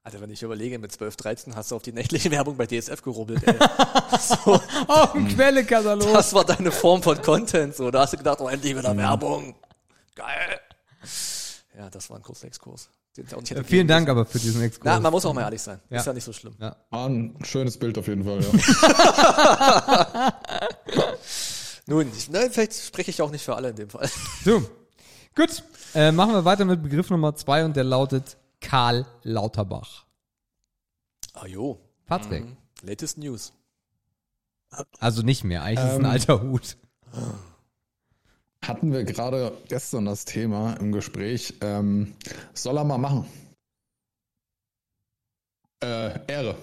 Alter, 0.05 0.20
wenn 0.20 0.31
ich 0.31 0.43
überlege, 0.43 0.79
mit 0.79 0.93
12, 0.93 1.16
13 1.16 1.57
hast 1.57 1.72
du 1.72 1.77
auf 1.77 1.83
die 1.83 1.93
nächtliche 1.93 2.31
Werbung 2.31 2.57
bei 2.57 2.66
DSF 2.66 3.03
gerubbelt, 3.03 3.43
ey. 3.45 3.55
so. 4.20 4.61
oh, 4.87 5.09
ein 5.14 5.27
Quellekatalog. 5.29 6.12
Das 6.12 6.35
war 6.35 6.45
deine 6.45 6.70
Form 6.70 7.03
von 7.03 7.20
Content, 7.20 7.75
so. 7.75 7.91
Da 7.91 8.03
hast 8.03 8.12
du 8.12 8.18
gedacht, 8.18 8.39
oh, 8.41 8.49
endlich 8.49 8.77
wieder 8.77 8.95
mhm. 8.95 8.99
Werbung. 8.99 9.55
Geil. 10.14 10.61
Ja, 11.77 11.91
das 11.91 12.11
war 12.11 12.18
ein 12.18 12.22
kurzer 12.22 12.47
Exkurs. 12.47 12.91
Äh, 13.16 13.62
vielen 13.64 13.86
Dank 13.86 14.08
aber 14.08 14.24
für 14.26 14.38
diesen 14.40 14.60
Exkurs. 14.62 14.84
Na, 14.92 14.98
man 14.98 15.12
muss 15.12 15.24
auch 15.24 15.32
mal 15.32 15.42
ehrlich 15.42 15.62
sein. 15.62 15.80
Ja. 15.88 16.00
Ist 16.00 16.06
ja 16.06 16.12
nicht 16.12 16.24
so 16.24 16.32
schlimm. 16.32 16.54
Ja. 16.58 16.76
War 16.90 17.08
ein 17.08 17.36
schönes 17.44 17.78
Bild 17.78 17.96
auf 17.96 18.08
jeden 18.08 18.24
Fall, 18.24 18.40
ja. 18.42 20.32
Nun, 21.86 22.10
ich, 22.16 22.28
ne, 22.30 22.48
vielleicht 22.50 22.74
spreche 22.74 23.10
ich 23.10 23.22
auch 23.22 23.30
nicht 23.30 23.44
für 23.44 23.54
alle 23.54 23.70
in 23.70 23.76
dem 23.76 23.90
Fall. 23.90 24.10
So. 24.44 24.62
Gut. 25.36 25.62
Äh, 25.94 26.10
machen 26.12 26.32
wir 26.32 26.44
weiter 26.44 26.64
mit 26.64 26.82
Begriff 26.82 27.10
Nummer 27.10 27.36
zwei 27.36 27.64
und 27.64 27.76
der 27.76 27.84
lautet 27.84 28.36
Karl 28.60 29.06
Lauterbach. 29.22 30.04
Ah 31.34 31.46
jo. 31.46 31.78
Patrick. 32.06 32.44
Mhm. 32.44 32.56
Latest 32.82 33.18
News. 33.18 33.52
Also 34.98 35.22
nicht 35.22 35.44
mehr, 35.44 35.62
eigentlich 35.62 35.84
ist 35.86 35.92
es 35.92 35.98
ein 35.98 36.04
Ähm. 36.04 36.10
alter 36.10 36.42
Hut. 36.42 36.76
Hatten 38.66 38.92
wir 38.92 39.04
gerade 39.04 39.52
gestern 39.68 40.06
das 40.06 40.24
Thema 40.24 40.74
im 40.74 40.90
Gespräch. 40.90 41.54
Ähm, 41.60 42.14
soll 42.54 42.78
er 42.78 42.84
mal 42.84 42.96
machen? 42.96 43.26
Äh, 45.82 46.18
Ehre. 46.26 46.56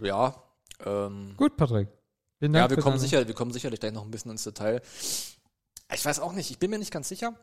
Ja. 0.00 0.34
Ähm, 0.84 1.34
Gut, 1.36 1.56
Patrick. 1.56 1.88
Vielen 2.38 2.54
Dank 2.54 2.70
ja, 2.70 2.76
wir 2.76 2.82
kommen, 2.82 2.98
sicher, 2.98 3.26
wir 3.26 3.34
kommen 3.34 3.52
sicherlich 3.52 3.80
gleich 3.80 3.92
noch 3.92 4.04
ein 4.04 4.10
bisschen 4.10 4.30
ins 4.30 4.44
Detail. 4.44 4.80
Ich 5.92 6.04
weiß 6.04 6.20
auch 6.20 6.32
nicht, 6.32 6.50
ich 6.50 6.58
bin 6.58 6.70
mir 6.70 6.78
nicht 6.78 6.92
ganz 6.92 7.08
sicher, 7.08 7.34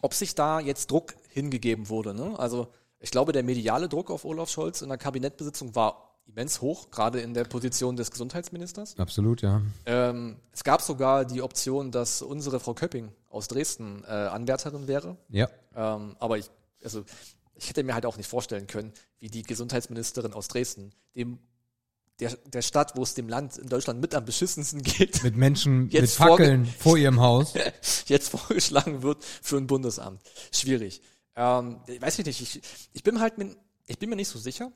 ob 0.00 0.14
sich 0.14 0.34
da 0.34 0.60
jetzt 0.60 0.90
Druck 0.90 1.14
hingegeben 1.28 1.90
wurde. 1.90 2.14
Ne? 2.14 2.38
Also 2.38 2.68
ich 3.00 3.10
glaube, 3.10 3.32
der 3.32 3.42
mediale 3.42 3.88
Druck 3.88 4.10
auf 4.10 4.24
Olaf 4.24 4.48
Scholz 4.48 4.80
in 4.80 4.88
der 4.88 4.98
Kabinettbesitzung 4.98 5.74
war 5.74 6.13
immens 6.26 6.60
hoch, 6.60 6.90
gerade 6.90 7.20
in 7.20 7.34
der 7.34 7.44
Position 7.44 7.96
des 7.96 8.10
Gesundheitsministers. 8.10 8.98
Absolut, 8.98 9.42
ja. 9.42 9.62
Ähm, 9.86 10.36
es 10.52 10.64
gab 10.64 10.82
sogar 10.82 11.24
die 11.24 11.42
Option, 11.42 11.90
dass 11.90 12.22
unsere 12.22 12.60
Frau 12.60 12.74
Köpping 12.74 13.12
aus 13.28 13.48
Dresden 13.48 14.04
äh, 14.04 14.10
Anwärterin 14.10 14.88
wäre. 14.88 15.16
Ja. 15.28 15.48
Ähm, 15.74 16.16
aber 16.18 16.38
ich, 16.38 16.50
also, 16.82 17.04
ich 17.54 17.68
hätte 17.68 17.82
mir 17.82 17.94
halt 17.94 18.06
auch 18.06 18.16
nicht 18.16 18.28
vorstellen 18.28 18.66
können, 18.66 18.92
wie 19.18 19.28
die 19.28 19.42
Gesundheitsministerin 19.42 20.32
aus 20.32 20.48
Dresden, 20.48 20.92
dem, 21.14 21.38
der, 22.20 22.36
der 22.46 22.62
Stadt, 22.62 22.96
wo 22.96 23.02
es 23.02 23.14
dem 23.14 23.28
Land 23.28 23.56
in 23.58 23.68
Deutschland 23.68 24.00
mit 24.00 24.14
am 24.14 24.24
beschissensten 24.24 24.82
geht, 24.82 25.22
Mit 25.22 25.36
Menschen 25.36 25.86
mit 25.86 26.10
Fackeln 26.10 26.66
vor 26.66 26.96
ihrem 26.96 27.20
Haus. 27.20 27.54
jetzt 28.06 28.28
vorgeschlagen 28.28 29.02
wird 29.02 29.24
für 29.24 29.56
ein 29.56 29.66
Bundesamt. 29.66 30.20
Schwierig. 30.52 31.02
Ähm, 31.36 31.80
weiß 32.00 32.20
ich 32.20 32.26
nicht, 32.26 32.40
ich, 32.40 32.60
ich 32.92 33.02
bin 33.02 33.20
halt 33.20 33.38
min, 33.38 33.56
ich 33.86 33.98
bin 33.98 34.08
mir 34.08 34.16
nicht 34.16 34.28
so 34.28 34.38
sicher, 34.38 34.70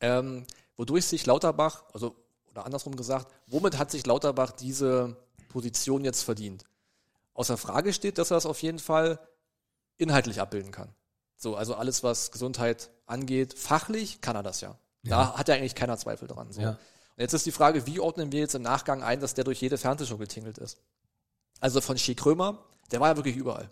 ähm, 0.00 0.46
wodurch 0.76 1.06
sich 1.06 1.26
Lauterbach, 1.26 1.84
also 1.92 2.14
oder 2.50 2.64
andersrum 2.64 2.96
gesagt, 2.96 3.32
womit 3.46 3.78
hat 3.78 3.90
sich 3.90 4.06
Lauterbach 4.06 4.52
diese 4.52 5.16
Position 5.48 6.04
jetzt 6.04 6.22
verdient? 6.22 6.64
Außer 7.34 7.56
Frage 7.58 7.92
steht, 7.92 8.18
dass 8.18 8.30
er 8.30 8.38
es 8.38 8.46
auf 8.46 8.62
jeden 8.62 8.78
Fall 8.78 9.18
inhaltlich 9.98 10.40
abbilden 10.40 10.72
kann. 10.72 10.88
So, 11.36 11.54
also 11.54 11.74
alles, 11.74 12.02
was 12.02 12.30
Gesundheit 12.32 12.90
angeht, 13.04 13.54
fachlich 13.58 14.20
kann 14.22 14.36
er 14.36 14.42
das 14.42 14.60
ja. 14.62 14.76
Da 15.02 15.34
hat 15.36 15.48
ja 15.48 15.54
eigentlich 15.54 15.74
keiner 15.74 15.96
Zweifel 15.98 16.26
dran. 16.26 16.50
So. 16.50 16.60
Ja. 16.62 16.70
Und 16.70 16.78
jetzt 17.18 17.32
ist 17.34 17.46
die 17.46 17.52
Frage, 17.52 17.86
wie 17.86 18.00
ordnen 18.00 18.32
wir 18.32 18.40
jetzt 18.40 18.54
im 18.54 18.62
Nachgang 18.62 19.02
ein, 19.02 19.20
dass 19.20 19.34
der 19.34 19.44
durch 19.44 19.60
jede 19.60 19.78
Fernsehshow 19.78 20.16
getingelt 20.16 20.58
ist? 20.58 20.78
Also 21.60 21.80
von 21.80 21.96
Schick 21.96 22.18
Krömer, 22.18 22.58
der 22.90 23.00
war 23.00 23.08
ja 23.10 23.16
wirklich 23.16 23.36
überall. 23.36 23.70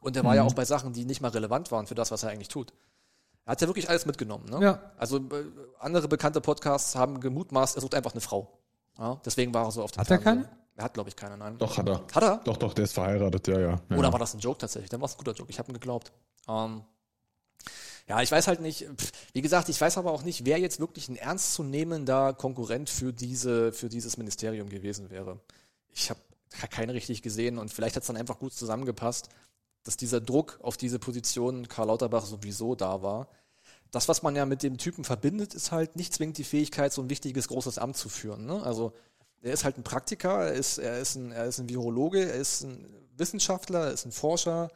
Und 0.00 0.14
der 0.16 0.24
war 0.24 0.32
Mhm. 0.32 0.36
ja 0.36 0.42
auch 0.44 0.54
bei 0.54 0.64
Sachen, 0.64 0.92
die 0.92 1.04
nicht 1.06 1.20
mal 1.20 1.30
relevant 1.30 1.72
waren 1.72 1.86
für 1.86 1.94
das, 1.94 2.10
was 2.10 2.22
er 2.22 2.30
eigentlich 2.30 2.48
tut. 2.48 2.72
Er 3.46 3.52
hat 3.52 3.60
ja 3.60 3.66
wirklich 3.66 3.88
alles 3.88 4.06
mitgenommen. 4.06 4.48
Ne? 4.48 4.60
Ja. 4.62 4.92
Also 4.96 5.18
äh, 5.18 5.44
andere 5.78 6.08
bekannte 6.08 6.40
Podcasts 6.40 6.94
haben 6.94 7.20
gemutmaßt, 7.20 7.76
er 7.76 7.82
sucht 7.82 7.94
einfach 7.94 8.12
eine 8.12 8.20
Frau. 8.20 8.58
Ja? 8.98 9.20
Deswegen 9.24 9.52
war 9.52 9.64
er 9.66 9.70
so 9.70 9.82
auf 9.82 9.90
dem 9.92 10.00
Hat 10.00 10.10
er 10.10 10.20
Fernsehen. 10.20 10.44
keine? 10.44 10.58
Er 10.76 10.84
hat, 10.84 10.94
glaube 10.94 11.08
ich, 11.08 11.16
keine, 11.16 11.36
nein. 11.36 11.56
Doch, 11.58 11.76
hat 11.76 11.88
er. 11.88 12.02
Hat 12.12 12.22
er? 12.22 12.40
Doch, 12.44 12.56
doch, 12.56 12.74
der 12.74 12.84
ist 12.84 12.94
verheiratet, 12.94 13.46
ja, 13.46 13.60
ja. 13.60 13.80
ja. 13.88 13.96
Oder 13.96 14.12
war 14.12 14.18
das 14.18 14.34
ein 14.34 14.40
Joke 14.40 14.58
tatsächlich? 14.58 14.90
Dann 14.90 15.00
war 15.00 15.06
es 15.06 15.14
ein 15.14 15.18
guter 15.18 15.32
Joke. 15.32 15.50
Ich 15.50 15.58
habe 15.58 15.70
ihm 15.70 15.74
geglaubt. 15.74 16.10
Ähm, 16.48 16.82
ja, 18.08 18.20
ich 18.20 18.30
weiß 18.30 18.48
halt 18.48 18.60
nicht, 18.60 18.86
wie 19.32 19.40
gesagt, 19.40 19.68
ich 19.68 19.80
weiß 19.80 19.98
aber 19.98 20.10
auch 20.10 20.22
nicht, 20.22 20.44
wer 20.44 20.58
jetzt 20.58 20.80
wirklich 20.80 21.08
ein 21.08 21.16
ernstzunehmender 21.16 22.34
Konkurrent 22.34 22.90
für, 22.90 23.12
diese, 23.12 23.72
für 23.72 23.88
dieses 23.88 24.16
Ministerium 24.16 24.68
gewesen 24.68 25.10
wäre. 25.10 25.38
Ich 25.92 26.10
habe 26.10 26.20
keine 26.70 26.92
richtig 26.92 27.22
gesehen 27.22 27.58
und 27.58 27.72
vielleicht 27.72 27.96
hat 27.96 28.02
es 28.02 28.08
dann 28.08 28.16
einfach 28.16 28.38
gut 28.38 28.52
zusammengepasst, 28.52 29.28
dass 29.84 29.96
dieser 29.96 30.20
Druck 30.20 30.58
auf 30.62 30.76
diese 30.76 30.98
Position 30.98 31.68
Karl 31.68 31.88
Lauterbach 31.88 32.24
sowieso 32.24 32.74
da 32.74 33.02
war. 33.02 33.28
Das, 33.90 34.08
was 34.08 34.22
man 34.22 34.34
ja 34.34 34.44
mit 34.44 34.62
dem 34.62 34.78
Typen 34.78 35.04
verbindet, 35.04 35.54
ist 35.54 35.70
halt 35.70 35.94
nicht 35.94 36.12
zwingend 36.12 36.38
die 36.38 36.44
Fähigkeit, 36.44 36.92
so 36.92 37.02
ein 37.02 37.10
wichtiges, 37.10 37.46
großes 37.48 37.78
Amt 37.78 37.96
zu 37.96 38.08
führen. 38.08 38.46
Ne? 38.46 38.62
Also 38.62 38.92
er 39.42 39.52
ist 39.52 39.64
halt 39.64 39.78
ein 39.78 39.84
Praktiker, 39.84 40.46
er 40.46 40.54
ist, 40.54 40.78
er, 40.78 40.98
ist 40.98 41.14
ein, 41.14 41.30
er 41.30 41.44
ist 41.44 41.58
ein 41.58 41.68
Virologe, 41.68 42.28
er 42.28 42.34
ist 42.34 42.62
ein 42.62 42.86
Wissenschaftler, 43.16 43.86
er 43.86 43.92
ist 43.92 44.06
ein 44.06 44.12
Forscher, 44.12 44.70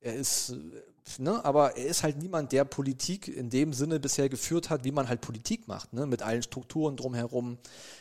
er 0.00 0.14
ist, 0.14 0.54
ne, 1.18 1.44
aber 1.44 1.76
er 1.76 1.86
ist 1.86 2.02
halt 2.04 2.18
niemand, 2.18 2.52
der 2.52 2.64
Politik 2.64 3.26
in 3.28 3.50
dem 3.50 3.72
Sinne 3.72 3.98
bisher 3.98 4.28
geführt 4.28 4.70
hat, 4.70 4.84
wie 4.84 4.92
man 4.92 5.08
halt 5.08 5.20
Politik 5.20 5.66
macht, 5.66 5.92
ne, 5.92 6.06
mit 6.06 6.22
allen 6.22 6.42
Strukturen 6.42 6.96
drumherum, 6.96 7.58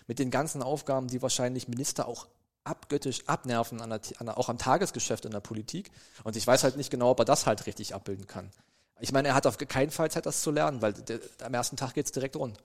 mit 0.08 0.20
den 0.20 0.30
ganzen 0.30 0.62
Aufgaben, 0.62 1.08
die 1.08 1.22
wahrscheinlich 1.22 1.68
Minister 1.68 2.08
auch 2.08 2.28
abgöttisch 2.64 3.28
abnerven, 3.28 3.82
an 3.82 3.90
der, 3.90 4.02
an 4.20 4.28
der, 4.28 4.38
auch 4.38 4.50
am 4.50 4.58
Tagesgeschäft 4.58 5.26
in 5.26 5.32
der 5.32 5.40
Politik. 5.40 5.92
Und 6.24 6.36
ich 6.36 6.46
weiß 6.46 6.64
halt 6.64 6.78
nicht 6.78 6.90
genau, 6.90 7.12
ob 7.12 7.20
er 7.20 7.26
das 7.26 7.46
halt 7.46 7.66
richtig 7.66 7.94
abbilden 7.94 8.28
kann. 8.28 8.52
Ich 9.00 9.12
meine, 9.12 9.30
er 9.30 9.36
hat 9.36 9.48
auf 9.48 9.58
keinen 9.58 9.92
Fall 9.92 10.10
Zeit, 10.12 10.26
das 10.26 10.42
zu 10.42 10.52
lernen, 10.52 10.82
weil 10.82 10.94
der, 10.94 11.20
am 11.44 11.54
ersten 11.54 11.76
Tag 11.76 11.94
geht's 11.94 12.12
direkt 12.12 12.36
rund. 12.36 12.58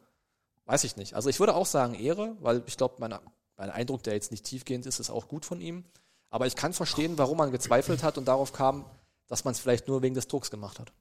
Weiß 0.67 0.85
ich 0.85 0.97
nicht. 0.97 1.15
Also 1.15 1.29
ich 1.29 1.41
würde 1.41 1.55
auch 1.55 1.67
sagen 1.67 1.95
Ehre, 1.95 2.37
weil 2.41 2.63
ich 2.67 2.77
glaube, 2.77 2.97
mein, 2.99 3.15
mein 3.57 3.71
Eindruck, 3.71 4.03
der 4.03 4.15
jetzt 4.15 4.31
nicht 4.31 4.45
tiefgehend 4.45 4.87
ist, 4.87 5.01
ist 5.01 5.11
auch 5.11 5.29
gut 5.29 5.45
von 5.45 5.61
ihm. 5.61 5.85
Aber 6.31 6.47
ich 6.47 6.57
kann 6.57 6.73
verstehen, 6.73 7.19
warum 7.19 7.39
man 7.39 7.51
gezweifelt 7.51 8.03
hat 8.03 8.19
und 8.19 8.27
darauf 8.27 8.53
kam, 8.53 8.85
dass 9.27 9.45
man 9.45 9.53
es 9.53 9.61
vielleicht 9.61 9.89
nur 9.89 10.03
wegen 10.03 10.15
des 10.15 10.29
Drucks 10.29 10.51
gemacht 10.51 10.79
hat. 10.79 10.93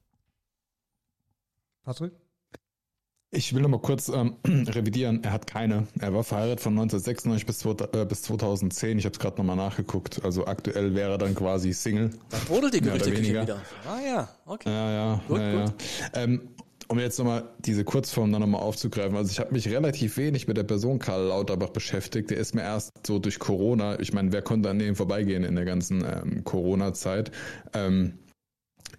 Patrick? 1.83 2.13
Ich 3.37 3.53
will 3.53 3.61
noch 3.61 3.69
mal 3.69 3.79
kurz 3.79 4.09
ähm, 4.09 4.33
revidieren. 4.47 5.23
Er 5.23 5.31
hat 5.31 5.45
keine. 5.45 5.85
Er 5.99 6.11
war 6.11 6.23
verheiratet 6.23 6.59
von 6.59 6.73
1996 6.73 7.45
bis, 7.45 7.59
2000 7.59 7.95
äh, 7.95 8.05
bis 8.05 8.23
2010. 8.23 8.97
Ich 8.97 9.05
habe 9.05 9.13
es 9.13 9.19
gerade 9.19 9.37
nochmal 9.37 9.55
nachgeguckt. 9.55 10.25
Also 10.25 10.47
aktuell 10.47 10.95
wäre 10.95 11.11
er 11.11 11.17
dann 11.19 11.35
quasi 11.35 11.71
Single. 11.71 12.09
Da 12.31 12.37
brodelt 12.47 12.73
die 12.73 12.81
Gerüchteküche 12.81 13.43
wieder. 13.43 13.61
Ah 13.87 13.99
ja, 14.03 14.29
okay. 14.47 14.69
Ja, 14.69 14.91
ja, 14.91 15.21
Gut, 15.27 15.37
ja, 15.39 15.51
gut. 15.65 15.73
ja. 16.15 16.23
Ähm, 16.23 16.49
um 16.87 16.97
jetzt 16.97 17.19
nochmal 17.19 17.43
diese 17.59 17.83
Kurzform 17.83 18.31
dann 18.31 18.41
nochmal 18.41 18.61
aufzugreifen. 18.61 19.15
Also 19.15 19.29
ich 19.29 19.39
habe 19.39 19.53
mich 19.53 19.69
relativ 19.69 20.17
wenig 20.17 20.47
mit 20.47 20.57
der 20.57 20.63
Person 20.63 20.97
Karl 20.97 21.27
Lauterbach 21.27 21.69
beschäftigt. 21.69 22.31
Der 22.31 22.37
ist 22.37 22.55
mir 22.55 22.61
erst 22.61 22.91
so 23.05 23.19
durch 23.19 23.37
Corona, 23.37 23.99
ich 23.99 24.13
meine, 24.13 24.31
wer 24.31 24.41
konnte 24.41 24.69
an 24.69 24.79
dem 24.79 24.95
vorbeigehen 24.95 25.43
in 25.43 25.53
der 25.55 25.65
ganzen 25.65 26.03
ähm, 26.03 26.43
Corona-Zeit? 26.43 27.31
Ähm, 27.73 28.13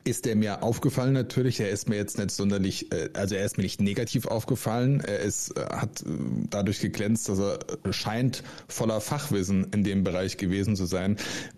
ist 0.09 0.25
der 0.25 0.37
mir 0.37 0.63
aufgefallen 0.63 1.13
natürlich. 1.13 1.61
Er 1.61 1.71
ist 1.71 1.89
mir 1.89 1.97
jetzt 1.97 2.19
nicht 2.19 2.31
sonderlich, 2.31 2.93
äh, 2.93 3.11
also 3.15 3.35
er 3.35 3.45
ist 3.45 3.59
mir 3.59 3.63
nicht 3.63 3.81
negativ 3.81 4.27
aufgefallen. 4.27 5.01
Er 5.01 5.21
ist, 5.21 5.57
äh, 5.57 5.61
hat 5.61 6.03
äh, 6.03 6.07
dadurch 6.51 6.81
geglänzt, 6.81 7.29
dass 7.29 7.39
er 7.39 7.59
scheint 7.93 8.43
voller 8.69 9.01
Fachwissen 9.01 9.69
in 9.73 9.85
dem 9.85 10.05
Bereich 10.05 10.37
gewesen 10.37 10.77
zu 10.77 10.87
sein. 10.87 11.17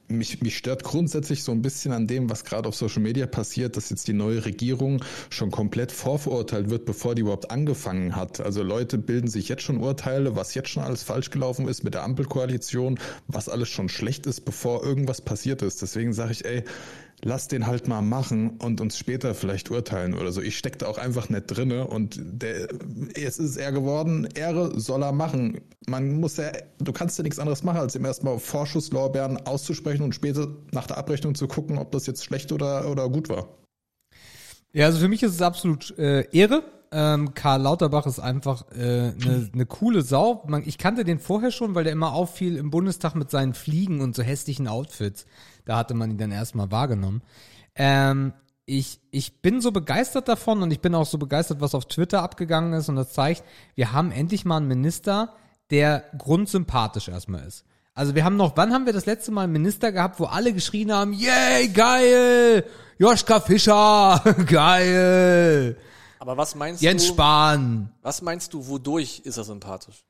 Mich, 0.08 0.42
mich 0.42 0.56
stört 0.56 0.82
grundsätzlich 0.82 1.44
so 1.44 1.52
ein 1.52 1.62
bisschen 1.62 1.92
an 1.92 2.08
dem, 2.08 2.28
was 2.28 2.44
gerade 2.44 2.68
auf 2.68 2.74
Social 2.74 3.02
Media 3.02 3.26
passiert, 3.26 3.76
dass 3.76 3.90
jetzt 3.90 4.08
die 4.08 4.12
neue 4.12 4.44
Regierung 4.44 5.04
schon 5.30 5.52
komplett 5.52 5.92
vorverurteilt 5.92 6.70
wird, 6.70 6.84
bevor 6.84 7.14
die 7.14 7.22
überhaupt 7.22 7.52
angefangen 7.52 8.16
hat. 8.16 8.40
Also 8.40 8.64
Leute 8.64 8.98
bilden 8.98 9.28
sich 9.28 9.48
jetzt 9.48 9.62
schon 9.62 9.78
Urteile, 9.78 10.34
was 10.34 10.54
jetzt 10.54 10.70
schon 10.70 10.82
alles 10.82 11.04
falsch 11.04 11.30
gelaufen 11.30 11.68
ist 11.68 11.84
mit 11.84 11.94
der 11.94 12.02
Ampelkoalition, 12.02 12.98
was 13.28 13.48
alles 13.48 13.68
schon 13.68 13.88
schlecht 13.88 14.26
ist, 14.26 14.40
bevor 14.40 14.82
irgendwas 14.84 15.20
passiert 15.20 15.62
ist. 15.62 15.80
Deswegen 15.82 16.12
sage 16.12 16.32
ich, 16.32 16.44
ey, 16.44 16.64
lass 17.22 17.48
den 17.48 17.66
halt 17.66 17.88
mal 17.88 18.02
machen 18.02 18.58
und 18.58 18.80
uns 18.80 18.96
später 18.96 19.34
vielleicht 19.34 19.70
urteilen 19.70 20.14
oder 20.14 20.32
so. 20.32 20.40
Ich 20.40 20.56
steck 20.56 20.78
da 20.78 20.86
auch 20.86 20.98
einfach 20.98 21.28
nicht 21.28 21.46
drinne 21.46 21.86
und 21.86 22.18
der, 22.20 22.68
jetzt 23.16 23.38
ist 23.38 23.50
es 23.50 23.56
er 23.56 23.72
geworden, 23.72 24.28
Ehre 24.34 24.78
soll 24.78 25.02
er 25.02 25.12
machen. 25.12 25.60
Man 25.86 26.20
muss 26.20 26.36
ja, 26.36 26.52
du 26.78 26.92
kannst 26.92 27.18
ja 27.18 27.22
nichts 27.22 27.38
anderes 27.38 27.62
machen, 27.62 27.78
als 27.78 27.94
ihm 27.94 28.04
erstmal 28.04 28.38
Vorschusslorbeeren 28.38 29.46
auszusprechen 29.46 30.02
und 30.02 30.14
später 30.14 30.48
nach 30.72 30.86
der 30.86 30.98
Abrechnung 30.98 31.34
zu 31.34 31.46
gucken, 31.46 31.78
ob 31.78 31.92
das 31.92 32.06
jetzt 32.06 32.24
schlecht 32.24 32.52
oder, 32.52 32.90
oder 32.90 33.08
gut 33.08 33.28
war. 33.28 33.48
Ja, 34.72 34.86
also 34.86 34.98
für 35.00 35.08
mich 35.08 35.22
ist 35.22 35.34
es 35.34 35.42
absolut 35.42 35.96
äh, 35.98 36.26
Ehre. 36.30 36.62
Ähm, 36.92 37.34
Karl 37.34 37.62
Lauterbach 37.62 38.06
ist 38.06 38.18
einfach 38.18 38.68
eine 38.72 39.14
äh, 39.18 39.24
ne, 39.24 39.50
ne 39.52 39.66
coole 39.66 40.02
Sau. 40.02 40.42
Man, 40.48 40.66
ich 40.66 40.76
kannte 40.76 41.04
den 41.04 41.20
vorher 41.20 41.52
schon, 41.52 41.74
weil 41.74 41.84
der 41.84 41.92
immer 41.92 42.12
auffiel 42.12 42.56
im 42.56 42.70
Bundestag 42.70 43.14
mit 43.14 43.30
seinen 43.30 43.54
Fliegen 43.54 44.00
und 44.00 44.16
so 44.16 44.22
hässlichen 44.22 44.66
Outfits. 44.66 45.26
Da 45.70 45.76
hatte 45.76 45.94
man 45.94 46.10
ihn 46.10 46.18
dann 46.18 46.32
erstmal 46.32 46.72
wahrgenommen. 46.72 47.22
Ähm, 47.76 48.32
ich, 48.66 48.98
ich 49.12 49.40
bin 49.40 49.60
so 49.60 49.70
begeistert 49.70 50.26
davon 50.26 50.64
und 50.64 50.72
ich 50.72 50.80
bin 50.80 50.96
auch 50.96 51.06
so 51.06 51.16
begeistert, 51.16 51.60
was 51.60 51.76
auf 51.76 51.84
Twitter 51.84 52.24
abgegangen 52.24 52.72
ist 52.72 52.88
und 52.88 52.96
das 52.96 53.12
zeigt, 53.12 53.44
wir 53.76 53.92
haben 53.92 54.10
endlich 54.10 54.44
mal 54.44 54.56
einen 54.56 54.66
Minister, 54.66 55.32
der 55.70 56.06
grundsympathisch 56.18 57.06
erstmal 57.06 57.46
ist. 57.46 57.64
Also 57.94 58.16
wir 58.16 58.24
haben 58.24 58.34
noch, 58.34 58.56
wann 58.56 58.72
haben 58.72 58.84
wir 58.84 58.92
das 58.92 59.06
letzte 59.06 59.30
Mal 59.30 59.44
einen 59.44 59.52
Minister 59.52 59.92
gehabt, 59.92 60.18
wo 60.18 60.24
alle 60.24 60.52
geschrien 60.52 60.90
haben, 60.90 61.12
yay, 61.12 61.68
geil, 61.68 62.64
Joschka 62.98 63.38
Fischer, 63.38 64.20
geil, 64.46 65.76
Aber 66.18 66.36
was 66.36 66.56
meinst 66.56 66.82
Jens 66.82 67.06
du? 67.06 67.12
Spahn. 67.12 67.92
Was 68.02 68.22
meinst 68.22 68.52
du, 68.54 68.66
wodurch 68.66 69.20
ist 69.22 69.36
er 69.36 69.44
sympathisch? 69.44 70.04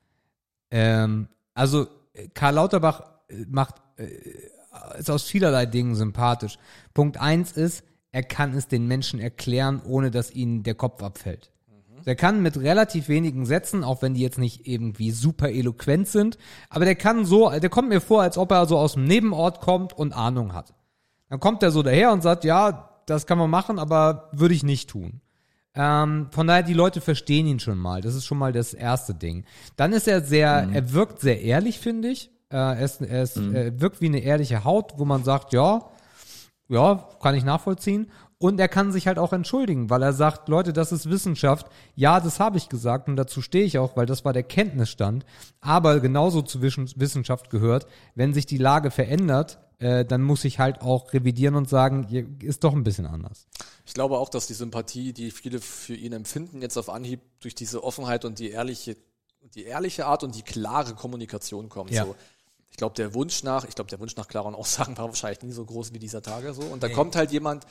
Ähm, 0.70 1.28
also 1.52 1.86
Karl 2.32 2.54
Lauterbach 2.54 3.02
äh, 3.28 3.44
macht, 3.46 3.74
äh, 3.96 4.06
ist 4.98 5.10
aus 5.10 5.24
vielerlei 5.24 5.66
Dingen 5.66 5.94
sympathisch. 5.94 6.58
Punkt 6.94 7.18
eins 7.20 7.52
ist, 7.52 7.84
er 8.12 8.22
kann 8.22 8.54
es 8.54 8.68
den 8.68 8.86
Menschen 8.86 9.20
erklären, 9.20 9.80
ohne 9.84 10.10
dass 10.10 10.32
ihnen 10.34 10.62
der 10.62 10.74
Kopf 10.74 11.02
abfällt. 11.02 11.50
Der 12.06 12.16
kann 12.16 12.40
mit 12.42 12.56
relativ 12.56 13.08
wenigen 13.08 13.44
Sätzen, 13.44 13.84
auch 13.84 14.00
wenn 14.00 14.14
die 14.14 14.22
jetzt 14.22 14.38
nicht 14.38 14.66
irgendwie 14.66 15.10
super 15.10 15.50
eloquent 15.50 16.08
sind, 16.08 16.38
aber 16.70 16.86
der 16.86 16.94
kann 16.94 17.26
so, 17.26 17.50
der 17.50 17.68
kommt 17.68 17.90
mir 17.90 18.00
vor, 18.00 18.22
als 18.22 18.38
ob 18.38 18.52
er 18.52 18.64
so 18.64 18.78
aus 18.78 18.94
dem 18.94 19.04
Nebenort 19.04 19.60
kommt 19.60 19.92
und 19.92 20.14
Ahnung 20.14 20.54
hat. 20.54 20.72
Dann 21.28 21.40
kommt 21.40 21.62
er 21.62 21.70
so 21.70 21.82
daher 21.82 22.10
und 22.12 22.22
sagt, 22.22 22.44
ja, 22.44 22.88
das 23.04 23.26
kann 23.26 23.36
man 23.38 23.50
machen, 23.50 23.78
aber 23.78 24.30
würde 24.32 24.54
ich 24.54 24.62
nicht 24.62 24.88
tun. 24.88 25.20
Ähm, 25.74 26.28
von 26.30 26.46
daher, 26.46 26.62
die 26.62 26.72
Leute 26.74 27.00
verstehen 27.02 27.46
ihn 27.46 27.60
schon 27.60 27.78
mal. 27.78 28.00
Das 28.00 28.14
ist 28.14 28.24
schon 28.24 28.38
mal 28.38 28.52
das 28.52 28.72
erste 28.74 29.14
Ding. 29.14 29.44
Dann 29.76 29.92
ist 29.92 30.08
er 30.08 30.22
sehr, 30.22 30.66
Mhm. 30.66 30.72
er 30.72 30.92
wirkt 30.92 31.20
sehr 31.20 31.42
ehrlich, 31.42 31.78
finde 31.80 32.08
ich. 32.08 32.30
Äh, 32.51 32.57
er, 32.57 32.80
ist, 32.80 33.01
er, 33.01 33.22
ist, 33.22 33.36
Mhm. 33.36 33.55
er 33.55 33.80
wirkt 33.80 34.01
wie 34.01 34.07
eine 34.07 34.20
ehrliche 34.20 34.64
Haut, 34.64 34.94
wo 34.96 35.05
man 35.05 35.24
sagt, 35.24 35.53
ja, 35.53 35.88
ja, 36.68 37.09
kann 37.22 37.34
ich 37.34 37.44
nachvollziehen. 37.44 38.11
Und 38.38 38.59
er 38.59 38.68
kann 38.68 38.90
sich 38.90 39.07
halt 39.07 39.18
auch 39.18 39.34
entschuldigen, 39.34 39.90
weil 39.90 40.03
er 40.03 40.14
sagt, 40.14 40.48
Leute, 40.48 40.72
das 40.72 40.92
ist 40.92 41.11
Wissenschaft. 41.11 41.66
Ja, 41.94 42.20
das 42.20 42.40
habe 42.40 42.57
ich 42.57 42.70
gesagt 42.70 43.07
und 43.09 43.16
dazu 43.16 43.42
stehe 43.42 43.64
ich 43.66 43.76
auch, 43.78 43.96
weil 43.96 44.07
das 44.07 44.24
war 44.24 44.32
der 44.32 44.44
Kenntnisstand. 44.44 45.26
Aber 45.61 46.01
genauso 46.01 46.40
zu 46.40 46.62
Wissen- 46.62 46.90
Wissenschaft 46.96 47.51
gehört, 47.51 47.86
wenn 48.14 48.32
sich 48.32 48.46
die 48.46 48.57
Lage 48.57 48.90
verändert, 48.90 49.59
äh, 49.78 50.07
dann 50.07 50.22
muss 50.22 50.44
ich 50.46 50.59
halt 50.59 50.80
auch 50.80 51.12
revidieren 51.12 51.55
und 51.55 51.68
sagen, 51.68 52.07
hier 52.09 52.26
ist 52.42 52.64
doch 52.64 52.72
ein 52.72 52.82
bisschen 52.82 53.05
anders. 53.07 53.46
Ich 53.84 53.92
glaube 53.92 54.16
auch, 54.16 54.30
dass 54.30 54.46
die 54.46 54.55
Sympathie, 54.55 55.12
die 55.12 55.30
viele 55.32 55.61
für 55.61 55.94
ihn 55.94 56.12
empfinden, 56.14 56.62
jetzt 56.62 56.78
auf 56.78 56.88
Anhieb 56.88 57.20
durch 57.40 57.55
diese 57.55 57.84
Offenheit 57.84 58.24
und 58.24 58.38
die 58.38 58.51
ehrliche, 58.51 58.96
die 59.55 59.64
ehrliche 59.64 60.07
Art 60.07 60.22
und 60.24 60.34
die 60.34 60.42
klare 60.42 60.94
Kommunikation 60.94 61.68
kommt. 61.68 61.90
Ja. 61.90 62.05
So. 62.07 62.16
Ich 62.70 62.76
glaube, 62.76 62.94
der 62.94 63.14
Wunsch 63.14 63.42
nach, 63.42 63.64
ich 63.64 63.74
glaube, 63.74 63.90
der 63.90 64.00
Wunsch 64.00 64.16
nach 64.16 64.28
klaren 64.28 64.54
Aussagen 64.54 64.96
war 64.98 65.06
wahrscheinlich 65.08 65.42
nie 65.42 65.52
so 65.52 65.64
groß 65.64 65.92
wie 65.92 65.98
dieser 65.98 66.22
Tage 66.22 66.54
so. 66.54 66.62
Und 66.62 66.82
da 66.82 66.88
kommt 66.88 67.16
halt 67.16 67.30
jemand, 67.32 67.66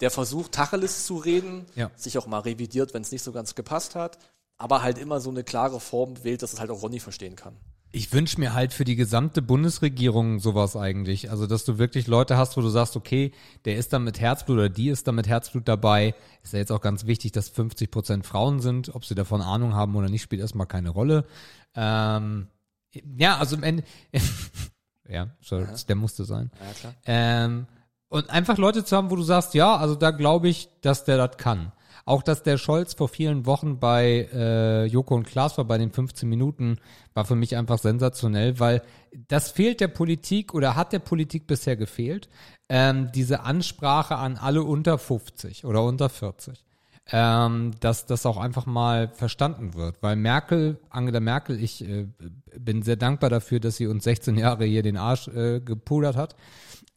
der 0.00 0.10
versucht, 0.10 0.52
Tacheles 0.52 1.06
zu 1.06 1.16
reden, 1.16 1.66
Ja. 1.74 1.90
sich 1.96 2.18
auch 2.18 2.26
mal 2.26 2.40
revidiert, 2.40 2.94
wenn 2.94 3.02
es 3.02 3.12
nicht 3.12 3.22
so 3.22 3.32
ganz 3.32 3.54
gepasst 3.54 3.94
hat, 3.94 4.18
aber 4.56 4.82
halt 4.82 4.98
immer 4.98 5.20
so 5.20 5.30
eine 5.30 5.44
klare 5.44 5.80
Form 5.80 6.22
wählt, 6.24 6.42
dass 6.42 6.52
es 6.52 6.60
halt 6.60 6.70
auch 6.70 6.82
Ronny 6.82 7.00
verstehen 7.00 7.36
kann. 7.36 7.56
Ich 7.90 8.12
wünsche 8.12 8.38
mir 8.38 8.52
halt 8.52 8.74
für 8.74 8.84
die 8.84 8.96
gesamte 8.96 9.40
Bundesregierung 9.40 10.40
sowas 10.40 10.76
eigentlich. 10.76 11.30
Also, 11.30 11.46
dass 11.46 11.64
du 11.64 11.78
wirklich 11.78 12.06
Leute 12.06 12.36
hast, 12.36 12.54
wo 12.56 12.60
du 12.60 12.68
sagst, 12.68 12.96
okay, 12.96 13.32
der 13.64 13.76
ist 13.76 13.94
da 13.94 13.98
mit 13.98 14.20
Herzblut 14.20 14.58
oder 14.58 14.68
die 14.68 14.90
ist 14.90 15.08
da 15.08 15.12
mit 15.12 15.26
Herzblut 15.26 15.66
dabei. 15.66 16.14
Ist 16.42 16.52
ja 16.52 16.58
jetzt 16.58 16.70
auch 16.70 16.82
ganz 16.82 17.06
wichtig, 17.06 17.32
dass 17.32 17.48
50 17.48 17.90
Prozent 17.90 18.26
Frauen 18.26 18.60
sind. 18.60 18.94
Ob 18.94 19.06
sie 19.06 19.14
davon 19.14 19.40
Ahnung 19.40 19.74
haben 19.74 19.96
oder 19.96 20.10
nicht, 20.10 20.20
spielt 20.20 20.42
erstmal 20.42 20.66
keine 20.66 20.90
Rolle. 20.90 21.24
Ähm, 21.74 22.48
ja, 23.16 23.36
also 23.38 23.56
im 23.56 23.62
Ende, 23.62 23.84
ja, 25.08 25.28
so, 25.40 25.64
der 25.88 25.96
musste 25.96 26.24
sein. 26.24 26.50
Ja, 26.60 26.72
klar. 26.72 26.94
Ähm, 27.06 27.66
und 28.08 28.30
einfach 28.30 28.56
Leute 28.56 28.84
zu 28.84 28.96
haben, 28.96 29.10
wo 29.10 29.16
du 29.16 29.22
sagst, 29.22 29.54
ja, 29.54 29.76
also 29.76 29.94
da 29.94 30.10
glaube 30.10 30.48
ich, 30.48 30.68
dass 30.80 31.04
der 31.04 31.16
das 31.18 31.36
kann. 31.36 31.72
Auch 32.06 32.22
dass 32.22 32.42
der 32.42 32.56
Scholz 32.56 32.94
vor 32.94 33.08
vielen 33.08 33.44
Wochen 33.44 33.78
bei 33.78 34.28
äh, 34.32 34.86
Joko 34.86 35.14
und 35.14 35.26
Klaas 35.26 35.58
war, 35.58 35.66
bei 35.66 35.76
den 35.76 35.92
15 35.92 36.26
Minuten, 36.26 36.78
war 37.12 37.26
für 37.26 37.34
mich 37.34 37.54
einfach 37.54 37.78
sensationell, 37.78 38.58
weil 38.58 38.82
das 39.28 39.50
fehlt 39.50 39.80
der 39.80 39.88
Politik 39.88 40.54
oder 40.54 40.74
hat 40.74 40.94
der 40.94 41.00
Politik 41.00 41.46
bisher 41.46 41.76
gefehlt. 41.76 42.30
Ähm, 42.70 43.12
diese 43.14 43.40
Ansprache 43.40 44.16
an 44.16 44.36
alle 44.36 44.62
unter 44.62 44.96
50 44.96 45.66
oder 45.66 45.82
unter 45.82 46.08
40 46.08 46.64
ähm, 47.10 47.72
dass 47.80 48.06
das 48.06 48.26
auch 48.26 48.36
einfach 48.36 48.66
mal 48.66 49.08
verstanden 49.08 49.74
wird. 49.74 49.96
Weil 50.02 50.16
Merkel, 50.16 50.78
Angela 50.90 51.20
Merkel, 51.20 51.62
ich 51.62 51.86
äh, 51.88 52.06
bin 52.58 52.82
sehr 52.82 52.96
dankbar 52.96 53.30
dafür, 53.30 53.60
dass 53.60 53.76
sie 53.76 53.86
uns 53.86 54.04
16 54.04 54.36
Jahre 54.36 54.64
hier 54.64 54.82
den 54.82 54.96
Arsch 54.96 55.28
äh, 55.28 55.60
gepudert 55.60 56.16
hat. 56.16 56.36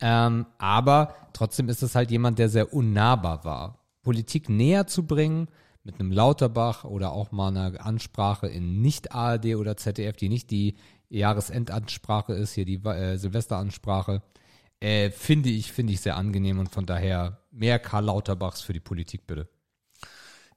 Ähm, 0.02 0.48
aber 0.58 1.16
trotzdem 1.34 1.70
ist 1.70 1.84
es 1.84 1.96
halt 1.96 2.12
jemand, 2.12 2.40
der 2.40 2.50
sehr 2.50 2.74
unnahbar 2.74 3.46
war. 3.46 3.78
Politik 4.04 4.50
näher 4.50 4.88
zu 4.88 5.06
bringen, 5.06 5.48
mit 5.84 6.00
einem 6.00 6.12
Lauterbach 6.12 6.84
oder 6.84 7.12
auch 7.12 7.32
mal 7.32 7.48
einer 7.48 7.84
Ansprache 7.84 8.48
in 8.48 8.82
nicht 8.82 9.14
ARD 9.14 9.56
oder 9.56 9.78
ZDF, 9.78 10.16
die 10.16 10.30
nicht 10.30 10.52
die 10.52 10.76
Jahresendansprache 11.10 12.34
ist, 12.34 12.54
hier 12.54 12.66
die 12.66 12.84
äh, 12.86 13.18
Silvesteransprache, 13.18 14.22
äh, 14.80 15.10
finde 15.12 15.50
ich, 15.50 15.72
finde 15.72 15.94
ich 15.94 16.02
sehr 16.02 16.18
angenehm 16.18 16.60
und 16.60 16.70
von 16.70 16.86
daher 16.86 17.40
mehr 17.52 17.80
Karl 17.80 18.06
Lauterbachs 18.06 18.62
für 18.62 18.74
die 18.74 18.80
Politik 18.80 19.26
bitte. 19.28 19.48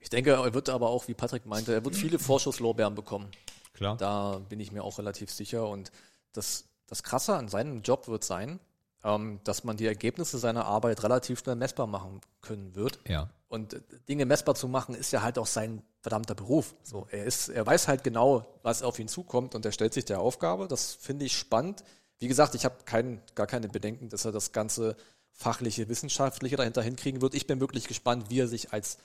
Ich 0.04 0.10
denke, 0.10 0.32
er 0.32 0.52
wird 0.52 0.68
aber 0.68 0.90
auch, 0.90 1.08
wie 1.08 1.14
Patrick 1.14 1.46
meinte, 1.46 1.72
er 1.72 1.82
wird 1.82 1.96
viele 1.96 2.18
Vorschusslorbeeren 2.18 2.94
bekommen. 2.94 3.30
Klar. 3.72 3.96
Da 3.96 4.38
bin 4.50 4.60
ich 4.60 4.70
mir 4.70 4.84
auch 4.84 4.98
relativ 4.98 5.30
sicher. 5.30 5.66
Und 5.66 5.90
das, 6.34 6.66
das 6.86 7.02
Krasse 7.02 7.34
an 7.34 7.48
seinem 7.48 7.80
Job 7.80 8.06
wird 8.06 8.22
sein, 8.22 8.60
ähm, 9.02 9.40
dass 9.44 9.64
man 9.64 9.78
die 9.78 9.86
Ergebnisse 9.86 10.36
seiner 10.36 10.66
Arbeit 10.66 11.02
relativ 11.04 11.38
schnell 11.38 11.56
messbar 11.56 11.86
machen 11.86 12.20
können 12.42 12.74
wird. 12.74 12.98
Ja. 13.08 13.30
Und 13.48 13.72
äh, 13.72 13.80
Dinge 14.06 14.26
messbar 14.26 14.54
zu 14.54 14.68
machen, 14.68 14.94
ist 14.94 15.10
ja 15.10 15.22
halt 15.22 15.38
auch 15.38 15.46
sein 15.46 15.82
verdammter 16.02 16.34
Beruf. 16.34 16.74
So, 16.82 17.06
er 17.10 17.24
ist, 17.24 17.48
er 17.48 17.64
weiß 17.64 17.88
halt 17.88 18.04
genau, 18.04 18.44
was 18.62 18.82
auf 18.82 18.98
ihn 18.98 19.08
zukommt 19.08 19.54
und 19.54 19.64
er 19.64 19.72
stellt 19.72 19.94
sich 19.94 20.04
der 20.04 20.20
Aufgabe. 20.20 20.68
Das 20.68 20.92
finde 20.92 21.24
ich 21.24 21.34
spannend. 21.34 21.82
Wie 22.18 22.28
gesagt, 22.28 22.54
ich 22.54 22.66
habe 22.66 22.76
kein, 22.84 23.22
gar 23.34 23.46
keine 23.46 23.68
Bedenken, 23.70 24.10
dass 24.10 24.26
er 24.26 24.32
das 24.32 24.52
ganze 24.52 24.96
fachliche, 25.32 25.88
wissenschaftliche 25.88 26.56
dahinter 26.56 26.82
hinkriegen 26.82 27.22
wird. 27.22 27.34
Ich 27.34 27.46
bin 27.46 27.58
wirklich 27.58 27.88
gespannt, 27.88 28.26
wie 28.28 28.40
er 28.40 28.48
sich 28.48 28.74
als 28.74 28.98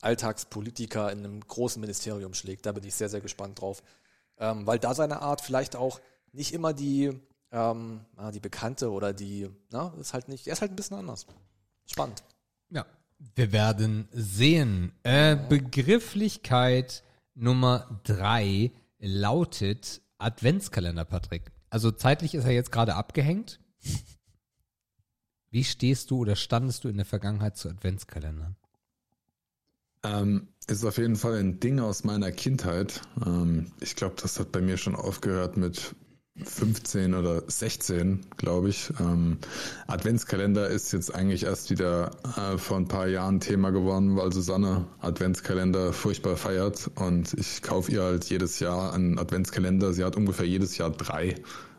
Alltagspolitiker 0.00 1.10
in 1.10 1.20
einem 1.20 1.40
großen 1.40 1.80
Ministerium 1.80 2.34
schlägt. 2.34 2.66
Da 2.66 2.72
bin 2.72 2.84
ich 2.84 2.94
sehr, 2.94 3.08
sehr 3.08 3.20
gespannt 3.20 3.60
drauf. 3.60 3.82
Ähm, 4.38 4.66
weil 4.66 4.78
da 4.78 4.94
seine 4.94 5.22
Art 5.22 5.40
vielleicht 5.40 5.76
auch 5.76 6.00
nicht 6.32 6.52
immer 6.52 6.74
die, 6.74 7.18
ähm, 7.50 8.00
die 8.34 8.40
bekannte 8.40 8.90
oder 8.90 9.12
die, 9.12 9.48
na, 9.70 9.94
ist 9.98 10.12
halt 10.12 10.28
nicht, 10.28 10.46
er 10.46 10.52
ist 10.52 10.60
halt 10.60 10.72
ein 10.72 10.76
bisschen 10.76 10.98
anders. 10.98 11.26
Spannend. 11.86 12.22
Ja. 12.70 12.84
Wir 13.34 13.50
werden 13.50 14.08
sehen. 14.12 14.92
Äh, 15.02 15.36
Begrifflichkeit 15.36 17.02
Nummer 17.34 18.00
drei 18.04 18.72
lautet 18.98 20.02
Adventskalender, 20.18 21.04
Patrick. 21.04 21.50
Also 21.70 21.90
zeitlich 21.90 22.34
ist 22.34 22.44
er 22.44 22.52
jetzt 22.52 22.72
gerade 22.72 22.94
abgehängt. 22.94 23.60
Wie 25.50 25.64
stehst 25.64 26.10
du 26.10 26.18
oder 26.18 26.36
standest 26.36 26.84
du 26.84 26.88
in 26.88 26.96
der 26.96 27.06
Vergangenheit 27.06 27.56
zu 27.56 27.68
Adventskalendern? 27.68 28.56
Ähm, 30.06 30.48
ist 30.68 30.84
auf 30.84 30.98
jeden 30.98 31.16
Fall 31.16 31.34
ein 31.34 31.60
Ding 31.60 31.80
aus 31.80 32.04
meiner 32.04 32.32
Kindheit. 32.32 33.00
Ähm, 33.24 33.72
ich 33.80 33.96
glaube, 33.96 34.16
das 34.20 34.38
hat 34.40 34.52
bei 34.52 34.60
mir 34.60 34.76
schon 34.76 34.94
aufgehört 34.94 35.56
mit 35.56 35.94
15 36.44 37.14
oder 37.14 37.42
16, 37.46 38.26
glaube 38.36 38.68
ich. 38.68 38.92
Ähm, 39.00 39.38
Adventskalender 39.86 40.68
ist 40.68 40.92
jetzt 40.92 41.14
eigentlich 41.14 41.44
erst 41.44 41.70
wieder 41.70 42.10
äh, 42.36 42.58
vor 42.58 42.76
ein 42.76 42.88
paar 42.88 43.06
Jahren 43.06 43.40
Thema 43.40 43.70
geworden, 43.70 44.16
weil 44.16 44.32
Susanne 44.32 44.86
Adventskalender 45.00 45.92
furchtbar 45.92 46.36
feiert 46.36 46.90
und 46.96 47.32
ich 47.34 47.62
kaufe 47.62 47.90
ihr 47.92 48.02
halt 48.02 48.24
jedes 48.26 48.60
Jahr 48.60 48.92
einen 48.92 49.18
Adventskalender. 49.18 49.92
Sie 49.92 50.04
hat 50.04 50.16
ungefähr 50.16 50.46
jedes 50.46 50.76
Jahr 50.76 50.90
drei. 50.90 51.36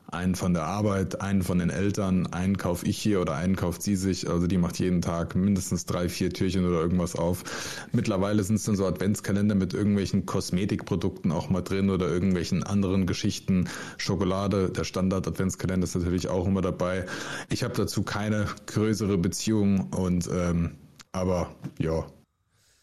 Einen 0.10 0.36
von 0.36 0.54
der 0.54 0.64
Arbeit, 0.64 1.20
einen 1.20 1.44
von 1.44 1.60
den 1.60 1.70
Eltern, 1.70 2.28
einen 2.28 2.58
kaufe 2.58 2.86
ich 2.86 2.98
hier 2.98 3.20
oder 3.20 3.36
einen 3.36 3.58
kauft 3.58 3.82
sie 3.84 3.98
sich. 3.98 4.30
Also 4.30 4.48
die 4.48 4.58
macht 4.58 4.80
jeden 4.80 5.02
Tag 5.02 5.36
mindestens 5.36 5.86
drei, 5.86 6.08
vier 6.08 6.30
Türchen 6.30 6.66
oder 6.66 6.80
irgendwas 6.80 7.18
auf. 7.18 7.44
Mittlerweile 7.92 8.42
sind 8.44 8.56
es 8.56 8.64
dann 8.64 8.78
so 8.78 8.86
Adventskalender 8.86 9.56
mit 9.56 9.74
irgendwelchen 9.74 10.26
Kosmetikprodukten 10.26 11.34
auch 11.34 11.50
mal 11.50 11.62
drin 11.62 11.90
oder 11.90 12.08
irgendwelchen 12.08 12.64
anderen 12.64 13.06
Geschichten. 13.06 13.68
Schokolade, 13.98 14.70
der 14.70 14.86
Standard-Adventskalender 14.86 15.84
ist 15.84 15.96
natürlich 15.96 16.30
auch 16.30 16.48
immer 16.48 16.62
dabei. 16.62 17.06
Ich 17.50 17.64
habe 17.64 17.74
dazu 17.74 18.04
keine 18.04 18.46
größere 18.68 19.18
Beziehung 19.18 19.92
und 19.92 20.30
ähm, 20.32 20.78
aber 21.12 21.50
ja, 21.80 22.06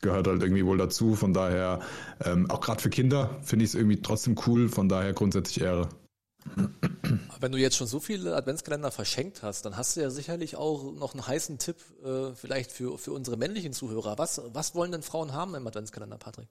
gehört 0.02 0.28
halt 0.28 0.42
irgendwie 0.42 0.66
wohl 0.66 0.76
dazu. 0.76 1.14
Von 1.14 1.32
daher, 1.32 1.80
ähm, 2.22 2.50
auch 2.50 2.60
gerade 2.60 2.82
für 2.82 2.90
Kinder 2.90 3.30
finde 3.42 3.64
ich 3.64 3.70
es 3.70 3.74
irgendwie 3.74 4.02
trotzdem 4.02 4.36
cool. 4.46 4.68
Von 4.68 4.88
daher 4.88 5.14
grundsätzlich 5.14 5.64
Ehre. 5.64 5.88
Wenn 7.40 7.52
du 7.52 7.58
jetzt 7.58 7.76
schon 7.76 7.86
so 7.86 8.00
viele 8.00 8.34
Adventskalender 8.36 8.90
verschenkt 8.90 9.42
hast, 9.42 9.64
dann 9.64 9.76
hast 9.76 9.96
du 9.96 10.00
ja 10.00 10.10
sicherlich 10.10 10.56
auch 10.56 10.92
noch 10.92 11.12
einen 11.14 11.26
heißen 11.26 11.58
Tipp 11.58 11.76
äh, 12.04 12.34
vielleicht 12.34 12.72
für, 12.72 12.98
für 12.98 13.12
unsere 13.12 13.36
männlichen 13.36 13.72
Zuhörer. 13.72 14.16
Was, 14.18 14.40
was 14.52 14.74
wollen 14.74 14.92
denn 14.92 15.02
Frauen 15.02 15.32
haben 15.32 15.54
im 15.54 15.66
Adventskalender, 15.66 16.16
Patrick? 16.16 16.48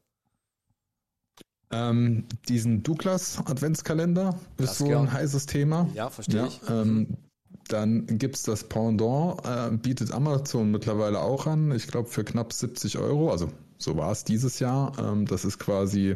Ähm, 1.71 2.25
diesen 2.47 2.83
Douglas 2.83 3.39
Adventskalender 3.45 4.39
ist 4.57 4.69
Das 4.69 4.77
so 4.77 4.85
gern. 4.85 5.07
ein 5.07 5.13
heißes 5.13 5.47
Thema. 5.47 5.89
Ja, 5.95 6.09
verstehe 6.09 6.47
ich. 6.47 6.61
Ähm, 6.69 7.17
dann 7.69 8.05
gibt's 8.05 8.43
das 8.43 8.65
Pendant, 8.65 9.43
äh, 9.45 9.71
bietet 9.75 10.11
Amazon 10.11 10.69
mittlerweile 10.69 11.19
auch 11.19 11.47
an, 11.47 11.71
ich 11.71 11.87
glaube 11.87 12.09
für 12.09 12.23
knapp 12.23 12.53
70 12.53 12.97
Euro, 12.97 13.31
also 13.31 13.49
so 13.77 13.97
war 13.97 14.11
es 14.11 14.23
dieses 14.23 14.59
Jahr. 14.59 14.93
Ähm, 14.99 15.25
das 15.25 15.45
ist 15.45 15.59
quasi, 15.59 16.15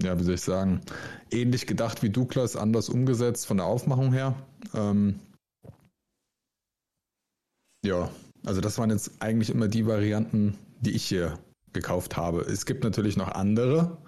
ja, 0.00 0.18
wie 0.18 0.24
soll 0.24 0.34
ich 0.34 0.40
sagen, 0.40 0.80
ähnlich 1.30 1.66
gedacht 1.66 2.02
wie 2.02 2.10
Douglas, 2.10 2.56
anders 2.56 2.88
umgesetzt 2.88 3.46
von 3.46 3.58
der 3.58 3.66
Aufmachung 3.66 4.12
her. 4.12 4.34
Ähm, 4.74 5.20
ja, 7.84 8.10
also 8.44 8.60
das 8.60 8.78
waren 8.78 8.90
jetzt 8.90 9.10
eigentlich 9.20 9.50
immer 9.50 9.68
die 9.68 9.86
Varianten, 9.86 10.56
die 10.80 10.92
ich 10.92 11.04
hier 11.04 11.38
gekauft 11.72 12.16
habe. 12.16 12.40
Es 12.42 12.66
gibt 12.66 12.84
natürlich 12.84 13.16
noch 13.16 13.28
andere, 13.28 13.98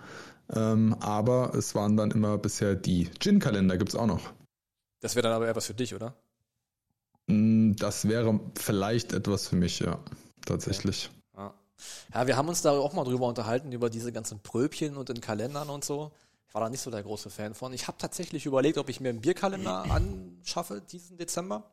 ähm, 0.55 0.95
aber 1.01 1.55
es 1.55 1.75
waren 1.75 1.97
dann 1.97 2.11
immer 2.11 2.39
bisher 2.39 2.75
die. 2.75 3.11
Gin-Kalender 3.19 3.77
gibt's 3.77 3.95
auch 3.95 4.07
noch. 4.07 4.33
Das 5.01 5.17
wäre 5.17 5.25
dann 5.25 5.33
aber 5.33 5.47
eher 5.47 5.57
was 5.57 5.67
für 5.67 5.75
dich, 5.75 5.95
oder? 5.95 6.15
Mm, 7.27 7.73
Das 7.77 8.09
wäre 8.09 8.41
vielleicht 8.57 9.13
etwas 9.13 9.49
für 9.49 9.57
mich, 9.57 9.81
ja, 9.81 9.99
tatsächlich. 10.47 11.05
Ja. 11.05 11.24
Ja, 12.13 12.27
wir 12.27 12.37
haben 12.37 12.49
uns 12.49 12.63
da 12.63 12.73
auch 12.73 12.93
mal 12.93 13.05
drüber 13.05 13.27
unterhalten, 13.27 13.73
über 13.73 13.91
diese 13.91 14.13
ganzen 14.13 14.41
Pröbchen 14.41 14.97
und 14.97 15.09
den 15.09 15.21
Kalendern 15.21 15.71
und 15.71 15.85
so. 15.85 16.13
Ich 16.49 16.55
war 16.55 16.63
da 16.63 16.69
nicht 16.69 16.81
so 16.81 16.91
der 16.91 17.03
große 17.03 17.31
Fan 17.31 17.55
von. 17.55 17.73
Ich 17.73 17.89
habe 17.89 17.99
tatsächlich 17.99 18.47
überlegt, 18.47 18.79
ob 18.79 18.89
ich 18.89 19.01
mir 19.01 19.09
einen 19.09 19.21
Bierkalender 19.21 19.85
anschaffe 19.91 20.81
diesen 20.81 21.17
Dezember. 21.17 21.71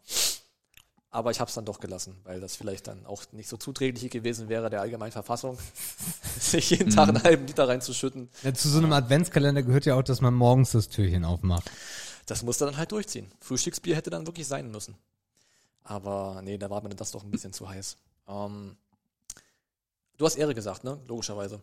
Aber 1.13 1.29
ich 1.29 1.41
habe 1.41 1.49
es 1.49 1.55
dann 1.55 1.65
doch 1.65 1.81
gelassen, 1.81 2.15
weil 2.23 2.39
das 2.39 2.55
vielleicht 2.55 2.87
dann 2.87 3.05
auch 3.05 3.23
nicht 3.33 3.49
so 3.49 3.57
zuträglich 3.57 4.09
gewesen 4.09 4.47
wäre 4.47 4.69
der 4.69 4.79
allgemeinen 4.79 5.11
Verfassung, 5.11 5.57
sich 6.39 6.69
jeden 6.69 6.89
Tag 6.89 7.09
einen 7.09 7.21
halben 7.21 7.45
Liter 7.47 7.67
reinzuschütten. 7.67 8.29
Ja, 8.43 8.53
zu 8.53 8.69
so 8.69 8.77
einem 8.77 8.93
Adventskalender 8.93 9.61
gehört 9.61 9.85
ja 9.85 9.95
auch, 9.95 10.03
dass 10.03 10.21
man 10.21 10.33
morgens 10.33 10.71
das 10.71 10.87
Türchen 10.87 11.25
aufmacht. 11.25 11.69
Das 12.27 12.43
musste 12.43 12.63
dann 12.63 12.77
halt 12.77 12.93
durchziehen. 12.93 13.29
Frühstücksbier 13.41 13.97
hätte 13.97 14.09
dann 14.09 14.25
wirklich 14.25 14.47
sein 14.47 14.71
müssen. 14.71 14.95
Aber 15.83 16.41
nee, 16.43 16.57
da 16.57 16.69
war 16.69 16.81
mir 16.81 16.95
das 16.95 17.11
doch 17.11 17.23
ein 17.23 17.31
bisschen 17.31 17.51
zu 17.51 17.67
heiß. 17.67 17.97
Ähm, 18.29 18.77
du 20.17 20.25
hast 20.25 20.35
Ehre 20.35 20.53
gesagt, 20.53 20.83
ne? 20.83 20.99
Logischerweise. 21.07 21.61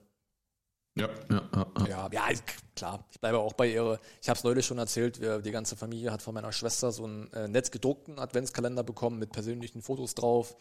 Ja, 0.96 1.08
ja, 1.30 1.42
ja, 1.54 1.66
ja. 1.86 2.08
Ja, 2.10 2.32
klar. 2.74 3.04
Ich 3.10 3.20
bleibe 3.20 3.38
auch 3.38 3.52
bei 3.52 3.70
Ehre. 3.70 4.00
Ich 4.20 4.28
habe 4.28 4.36
es 4.36 4.44
neulich 4.44 4.66
schon 4.66 4.78
erzählt. 4.78 5.20
Wir, 5.20 5.38
die 5.38 5.52
ganze 5.52 5.76
Familie 5.76 6.10
hat 6.10 6.22
von 6.22 6.34
meiner 6.34 6.52
Schwester 6.52 6.90
so 6.90 7.04
einen 7.04 7.32
äh, 7.32 7.46
nett 7.46 7.70
gedruckten 7.70 8.18
Adventskalender 8.18 8.82
bekommen 8.82 9.18
mit 9.18 9.30
persönlichen 9.30 9.80
Fotos 9.80 10.14
drauf, 10.14 10.56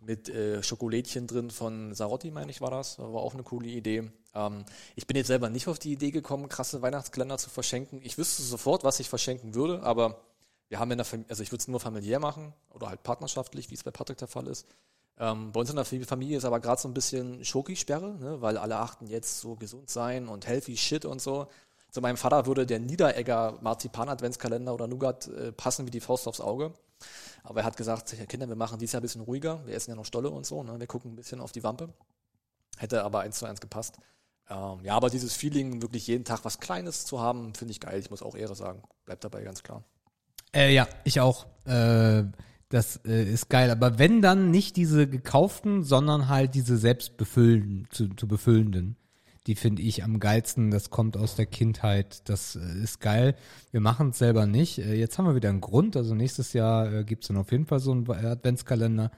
mit 0.00 0.28
äh, 0.28 0.62
Schokolädchen 0.62 1.28
drin 1.28 1.50
von 1.50 1.94
Sarotti, 1.94 2.30
meine 2.32 2.50
ich, 2.50 2.60
war 2.60 2.70
das. 2.70 2.98
War 2.98 3.22
auch 3.22 3.34
eine 3.34 3.44
coole 3.44 3.68
Idee. 3.68 4.10
Ähm, 4.34 4.64
ich 4.96 5.06
bin 5.06 5.16
jetzt 5.16 5.28
selber 5.28 5.48
nicht 5.48 5.68
auf 5.68 5.78
die 5.78 5.92
Idee 5.92 6.10
gekommen, 6.10 6.48
krasse 6.48 6.82
Weihnachtskalender 6.82 7.38
zu 7.38 7.50
verschenken. 7.50 8.00
Ich 8.02 8.18
wüsste 8.18 8.42
sofort, 8.42 8.82
was 8.82 8.98
ich 8.98 9.08
verschenken 9.08 9.54
würde, 9.54 9.82
aber 9.82 10.20
wir 10.68 10.80
haben 10.80 10.90
in 10.90 10.98
der 10.98 11.04
Familie, 11.04 11.30
also 11.30 11.42
ich 11.42 11.52
würde 11.52 11.62
es 11.62 11.68
nur 11.68 11.80
familiär 11.80 12.18
machen 12.18 12.52
oder 12.70 12.88
halt 12.88 13.02
partnerschaftlich, 13.02 13.70
wie 13.70 13.74
es 13.74 13.84
bei 13.84 13.90
Patrick 13.90 14.18
der 14.18 14.28
Fall 14.28 14.48
ist. 14.48 14.66
Ähm, 15.20 15.52
bei 15.52 15.60
uns 15.60 15.70
in 15.70 15.76
der 15.76 15.84
Familie 15.84 16.38
ist 16.38 16.44
aber 16.44 16.60
gerade 16.60 16.80
so 16.80 16.88
ein 16.88 16.94
bisschen 16.94 17.44
Schokisperre, 17.44 18.16
ne, 18.18 18.40
weil 18.40 18.56
alle 18.56 18.76
achten 18.76 19.06
jetzt 19.06 19.40
so 19.40 19.56
gesund 19.56 19.90
sein 19.90 20.28
und 20.28 20.46
healthy 20.46 20.76
shit 20.76 21.04
und 21.04 21.20
so. 21.20 21.48
Zu 21.90 22.00
meinem 22.00 22.16
Vater 22.16 22.46
würde 22.46 22.66
der 22.66 22.78
Niederegger 22.78 23.58
Marzipan-Adventskalender 23.60 24.74
oder 24.74 24.86
Nougat 24.86 25.26
äh, 25.28 25.52
passen 25.52 25.86
wie 25.86 25.90
die 25.90 26.00
Faust 26.00 26.28
aufs 26.28 26.40
Auge. 26.40 26.72
Aber 27.42 27.60
er 27.60 27.66
hat 27.66 27.76
gesagt, 27.76 28.14
Kinder, 28.28 28.48
wir 28.48 28.56
machen 28.56 28.78
dieses 28.78 28.92
Jahr 28.92 29.00
ein 29.00 29.02
bisschen 29.02 29.22
ruhiger. 29.22 29.64
Wir 29.66 29.74
essen 29.74 29.90
ja 29.90 29.96
noch 29.96 30.04
Stolle 30.04 30.30
und 30.30 30.44
so. 30.44 30.62
Ne? 30.62 30.78
Wir 30.78 30.86
gucken 30.86 31.12
ein 31.12 31.16
bisschen 31.16 31.40
auf 31.40 31.52
die 31.52 31.62
Wampe. 31.62 31.88
Hätte 32.76 33.04
aber 33.04 33.20
eins 33.20 33.38
zu 33.38 33.46
eins 33.46 33.60
gepasst. 33.60 33.96
Ähm, 34.50 34.80
ja, 34.82 34.94
aber 34.94 35.10
dieses 35.10 35.34
Feeling, 35.34 35.82
wirklich 35.82 36.06
jeden 36.06 36.24
Tag 36.24 36.44
was 36.44 36.60
Kleines 36.60 37.06
zu 37.06 37.20
haben, 37.20 37.54
finde 37.54 37.72
ich 37.72 37.80
geil. 37.80 37.98
Ich 37.98 38.10
muss 38.10 38.22
auch 38.22 38.36
Ehre 38.36 38.54
sagen. 38.54 38.82
Bleibt 39.04 39.24
dabei 39.24 39.42
ganz 39.42 39.62
klar. 39.62 39.82
Äh, 40.54 40.72
ja, 40.74 40.86
ich 41.04 41.20
auch. 41.20 41.46
Äh, 41.66 42.24
das 42.68 43.00
äh, 43.06 43.24
ist 43.24 43.48
geil. 43.48 43.70
Aber 43.70 43.98
wenn 43.98 44.20
dann 44.20 44.50
nicht 44.50 44.76
diese 44.76 45.06
gekauften, 45.06 45.82
sondern 45.82 46.28
halt 46.28 46.54
diese 46.54 46.76
selbst 46.76 47.16
befüllen, 47.16 47.86
zu, 47.90 48.08
zu 48.08 48.28
befüllenden. 48.28 48.96
Die 49.46 49.54
finde 49.54 49.80
ich 49.80 50.04
am 50.04 50.20
geilsten. 50.20 50.70
Das 50.70 50.90
kommt 50.90 51.16
aus 51.16 51.34
der 51.34 51.46
Kindheit. 51.46 52.28
Das 52.28 52.56
äh, 52.56 52.82
ist 52.82 53.00
geil. 53.00 53.34
Wir 53.70 53.80
machen 53.80 54.10
es 54.10 54.18
selber 54.18 54.46
nicht. 54.46 54.78
Äh, 54.78 54.94
jetzt 54.94 55.16
haben 55.16 55.24
wir 55.24 55.34
wieder 55.34 55.48
einen 55.48 55.62
Grund. 55.62 55.96
Also 55.96 56.14
nächstes 56.14 56.52
Jahr 56.52 56.92
äh, 56.92 57.04
gibt's 57.04 57.28
dann 57.28 57.38
auf 57.38 57.50
jeden 57.50 57.64
Fall 57.64 57.80
so 57.80 57.92
einen 57.92 58.10
Adventskalender. 58.10 59.10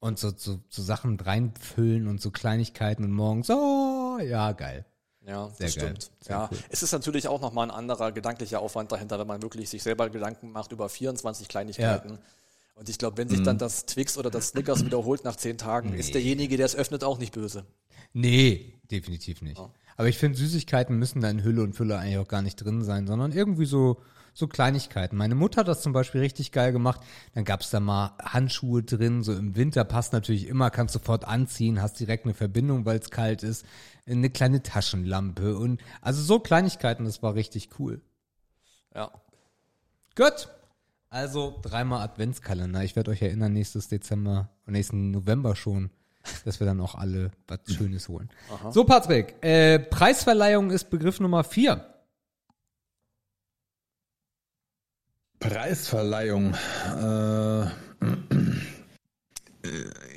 Und 0.00 0.18
so, 0.18 0.32
so, 0.36 0.58
so 0.68 0.82
Sachen 0.82 1.18
reinfüllen 1.20 2.08
und 2.08 2.20
so 2.20 2.30
Kleinigkeiten 2.30 3.04
und 3.04 3.12
morgens, 3.12 3.48
oh, 3.50 4.18
ja, 4.22 4.52
geil. 4.52 4.84
Ja, 5.26 5.48
Sehr 5.48 5.66
das 5.66 5.76
geil. 5.76 5.84
stimmt. 5.86 6.10
Sehr 6.20 6.36
ja, 6.36 6.48
cool. 6.50 6.58
es 6.68 6.82
ist 6.82 6.92
natürlich 6.92 7.28
auch 7.28 7.40
nochmal 7.40 7.68
ein 7.68 7.74
anderer 7.74 8.12
gedanklicher 8.12 8.60
Aufwand 8.60 8.92
dahinter, 8.92 9.18
wenn 9.18 9.26
man 9.26 9.40
wirklich 9.40 9.70
sich 9.70 9.82
selber 9.82 10.10
Gedanken 10.10 10.52
macht 10.52 10.72
über 10.72 10.90
24 10.90 11.48
Kleinigkeiten. 11.48 12.18
Und 12.74 12.88
ich 12.88 12.98
glaube, 12.98 13.16
wenn 13.18 13.28
sich 13.28 13.40
Mhm. 13.40 13.44
dann 13.44 13.58
das 13.58 13.86
Twix 13.86 14.18
oder 14.18 14.30
das 14.30 14.48
Snickers 14.48 14.84
wiederholt 14.84 15.24
nach 15.24 15.36
10 15.36 15.58
Tagen, 15.58 15.92
ist 15.94 16.14
derjenige, 16.14 16.56
der 16.56 16.66
es 16.66 16.74
öffnet, 16.74 17.04
auch 17.04 17.18
nicht 17.18 17.32
böse. 17.32 17.66
Nee, 18.12 18.74
definitiv 18.90 19.42
nicht. 19.42 19.60
Aber 19.96 20.08
ich 20.08 20.18
finde, 20.18 20.36
Süßigkeiten 20.38 20.96
müssen 20.98 21.20
da 21.20 21.30
in 21.30 21.44
Hülle 21.44 21.62
und 21.62 21.74
Fülle 21.74 21.98
eigentlich 21.98 22.18
auch 22.18 22.28
gar 22.28 22.42
nicht 22.42 22.56
drin 22.56 22.82
sein, 22.82 23.06
sondern 23.06 23.30
irgendwie 23.30 23.64
so, 23.66 24.00
so 24.34 24.48
Kleinigkeiten. 24.48 25.16
Meine 25.16 25.36
Mutter 25.36 25.60
hat 25.60 25.68
das 25.68 25.82
zum 25.82 25.92
Beispiel 25.92 26.20
richtig 26.20 26.50
geil 26.50 26.72
gemacht. 26.72 27.00
Dann 27.34 27.44
gab's 27.44 27.70
da 27.70 27.78
mal 27.78 28.16
Handschuhe 28.20 28.82
drin, 28.82 29.22
so 29.22 29.32
im 29.32 29.54
Winter 29.54 29.84
passt 29.84 30.12
natürlich 30.12 30.48
immer, 30.48 30.70
kannst 30.70 30.94
sofort 30.94 31.24
anziehen, 31.24 31.80
hast 31.80 32.00
direkt 32.00 32.24
eine 32.24 32.34
Verbindung, 32.34 32.84
weil 32.86 32.98
es 32.98 33.10
kalt 33.10 33.44
ist. 33.44 33.64
Eine 34.06 34.30
kleine 34.30 34.62
Taschenlampe 34.64 35.56
und 35.56 35.80
also 36.00 36.20
so 36.22 36.40
Kleinigkeiten, 36.40 37.04
das 37.04 37.22
war 37.22 37.36
richtig 37.36 37.68
cool. 37.78 38.00
Ja. 38.94 39.12
Gut. 40.16 40.48
Also 41.14 41.56
dreimal 41.62 42.02
Adventskalender. 42.02 42.82
Ich 42.82 42.96
werde 42.96 43.12
euch 43.12 43.22
erinnern, 43.22 43.52
nächstes 43.52 43.86
Dezember, 43.86 44.50
nächsten 44.66 45.12
November 45.12 45.54
schon, 45.54 45.90
dass 46.44 46.58
wir 46.58 46.66
dann 46.66 46.80
auch 46.80 46.96
alle 46.96 47.30
was 47.46 47.60
Schönes 47.72 48.08
holen. 48.08 48.28
So, 48.72 48.82
Patrick, 48.82 49.36
äh, 49.40 49.78
Preisverleihung 49.78 50.72
ist 50.72 50.90
Begriff 50.90 51.20
Nummer 51.20 51.44
vier. 51.44 51.86
Preisverleihung. 55.38 56.54
Äh, 56.96 57.66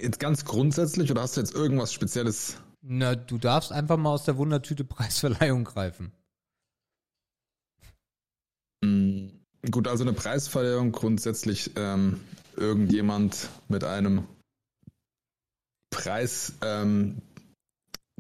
jetzt 0.01 0.19
ganz 0.19 0.45
grundsätzlich 0.45 1.11
oder 1.11 1.21
hast 1.21 1.37
du 1.37 1.41
jetzt 1.41 1.53
irgendwas 1.53 1.93
Spezielles? 1.93 2.57
Na, 2.81 3.13
du 3.13 3.37
darfst 3.37 3.71
einfach 3.71 3.97
mal 3.97 4.13
aus 4.13 4.25
der 4.25 4.37
Wundertüte 4.37 4.83
Preisverleihung 4.83 5.63
greifen. 5.63 6.11
Mm, 8.83 9.27
Gut, 9.72 9.88
also 9.88 10.03
eine 10.03 10.13
Preisverleihung 10.13 10.91
grundsätzlich 10.91 11.72
ähm, 11.76 12.22
irgendjemand 12.55 13.49
mit 13.68 13.84
einem 13.84 14.24
Preis 15.89 16.53
ähm, 16.61 17.22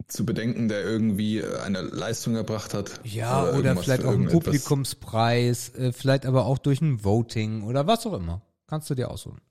zu 0.07 0.25
bedenken, 0.25 0.67
der 0.67 0.83
irgendwie 0.83 1.39
äh, 1.39 1.59
eine 1.59 1.81
Leistung 1.81 2.35
erbracht 2.35 2.73
hat. 2.73 2.99
Ja, 3.03 3.43
oder, 3.43 3.53
irgendwas 3.57 3.85
vielleicht 3.85 4.05
auch 4.05 4.13
einen. 4.13 4.27
Publikumspreis, 4.27 5.73
äh, 5.75 5.91
vielleicht 5.91 6.25
aber 6.25 6.45
auch 6.45 6.57
durch 6.57 6.81
ein 6.81 7.03
Voting 7.03 7.63
oder 7.63 7.87
was 7.87 8.05
auch 8.05 8.13
immer. 8.13 8.41
Kannst 8.67 8.89
du 8.89 8.95
dir 8.95 9.09
aussuchen. 9.09 9.41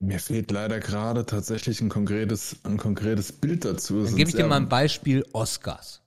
Mir 0.00 0.20
fehlt 0.20 0.50
leider 0.52 0.78
gerade 0.78 1.26
tatsächlich 1.26 1.80
ein 1.80 1.88
konkretes, 1.88 2.56
ein 2.62 2.76
konkretes 2.76 3.32
Bild 3.32 3.64
dazu. 3.64 4.04
Dann 4.04 4.14
gebe 4.14 4.30
ich 4.30 4.36
dir 4.36 4.46
mal 4.46 4.56
ein 4.56 4.68
Beispiel 4.68 5.26
Oscars. 5.32 6.02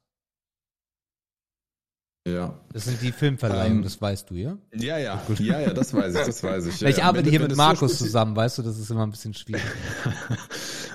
Ja. 2.28 2.53
Das 2.72 2.86
sind 2.86 3.01
die 3.01 3.11
Filmverleihungen, 3.11 3.78
Ähm, 3.80 3.84
das 3.84 3.99
weißt 3.99 4.30
du, 4.30 4.36
ja? 4.36 4.55
Ja, 4.76 4.99
ja, 4.99 5.19
ja, 5.39 5.59
ja, 5.59 5.74
das 5.74 5.91
weiß 5.91 6.13
ich, 6.13 6.22
das 6.22 6.43
weiß 6.43 6.67
ich. 6.67 6.80
Ja, 6.82 6.89
ich 6.89 6.97
ja. 6.97 7.05
arbeite 7.05 7.26
Wenn- 7.26 7.32
hier 7.32 7.39
wenn 7.41 7.47
mit 7.47 7.57
Markus 7.57 7.97
so 7.97 8.05
zusammen, 8.05 8.36
weißt 8.36 8.59
du, 8.59 8.61
das 8.61 8.78
ist 8.78 8.91
immer 8.91 9.03
ein 9.03 9.11
bisschen 9.11 9.34
schwierig. 9.34 9.63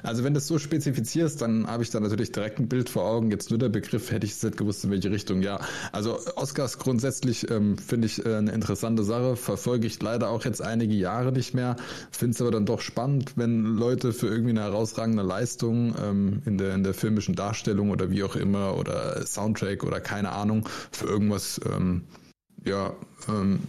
Also 0.03 0.23
wenn 0.23 0.35
du 0.35 0.39
es 0.39 0.47
so 0.47 0.59
spezifizierst, 0.59 1.43
dann 1.43 1.67
habe 1.67 1.83
ich 1.83 1.91
da 1.91 1.99
natürlich 1.99 2.31
direkt 2.31 2.61
ein 2.61 2.69
Bild 2.69 2.89
vor 2.89 3.05
Augen. 3.05 3.31
Jetzt 3.33 3.51
nur 3.51 3.59
der 3.59 3.71
Begriff, 3.71 4.13
hätte 4.13 4.25
ich 4.25 4.33
es 4.35 4.43
nicht 4.43 4.57
gewusst, 4.57 4.85
in 4.85 4.91
welche 4.93 5.11
Richtung. 5.11 5.43
Ja, 5.43 5.59
also 5.91 6.21
Oscars 6.37 6.79
grundsätzlich 6.79 7.51
ähm, 7.51 7.77
finde 7.77 8.07
ich 8.07 8.25
äh, 8.25 8.37
eine 8.37 8.53
interessante 8.53 9.03
Sache. 9.03 9.35
Verfolge 9.35 9.89
ich 9.89 10.01
leider 10.01 10.29
auch 10.31 10.45
jetzt 10.45 10.63
einige 10.63 10.95
Jahre 10.95 11.33
nicht 11.33 11.55
mehr. 11.55 11.75
Finde 12.13 12.35
es 12.37 12.41
aber 12.41 12.53
dann 12.53 12.67
doch 12.67 12.81
spannend, 12.83 13.33
wenn 13.37 13.65
Leute 13.65 14.13
für 14.13 14.29
irgendwie 14.29 14.51
eine 14.51 14.61
herausragende 14.63 15.25
Leistung 15.25 15.97
ähm, 16.01 16.43
in, 16.47 16.57
der, 16.59 16.75
in 16.75 16.85
der 16.85 16.95
filmischen 16.95 17.35
Darstellung 17.35 17.91
oder 17.91 18.09
wie 18.11 18.23
auch 18.23 18.37
immer 18.37 18.77
oder 18.77 19.27
Soundtrack 19.27 19.83
oder 19.83 19.99
keine 20.01 20.31
Ahnung 20.31 20.69
für 20.93 21.07
irgendwas 21.17 21.59
ähm, 21.65 22.03
ja, 22.65 22.95
ähm, 23.29 23.61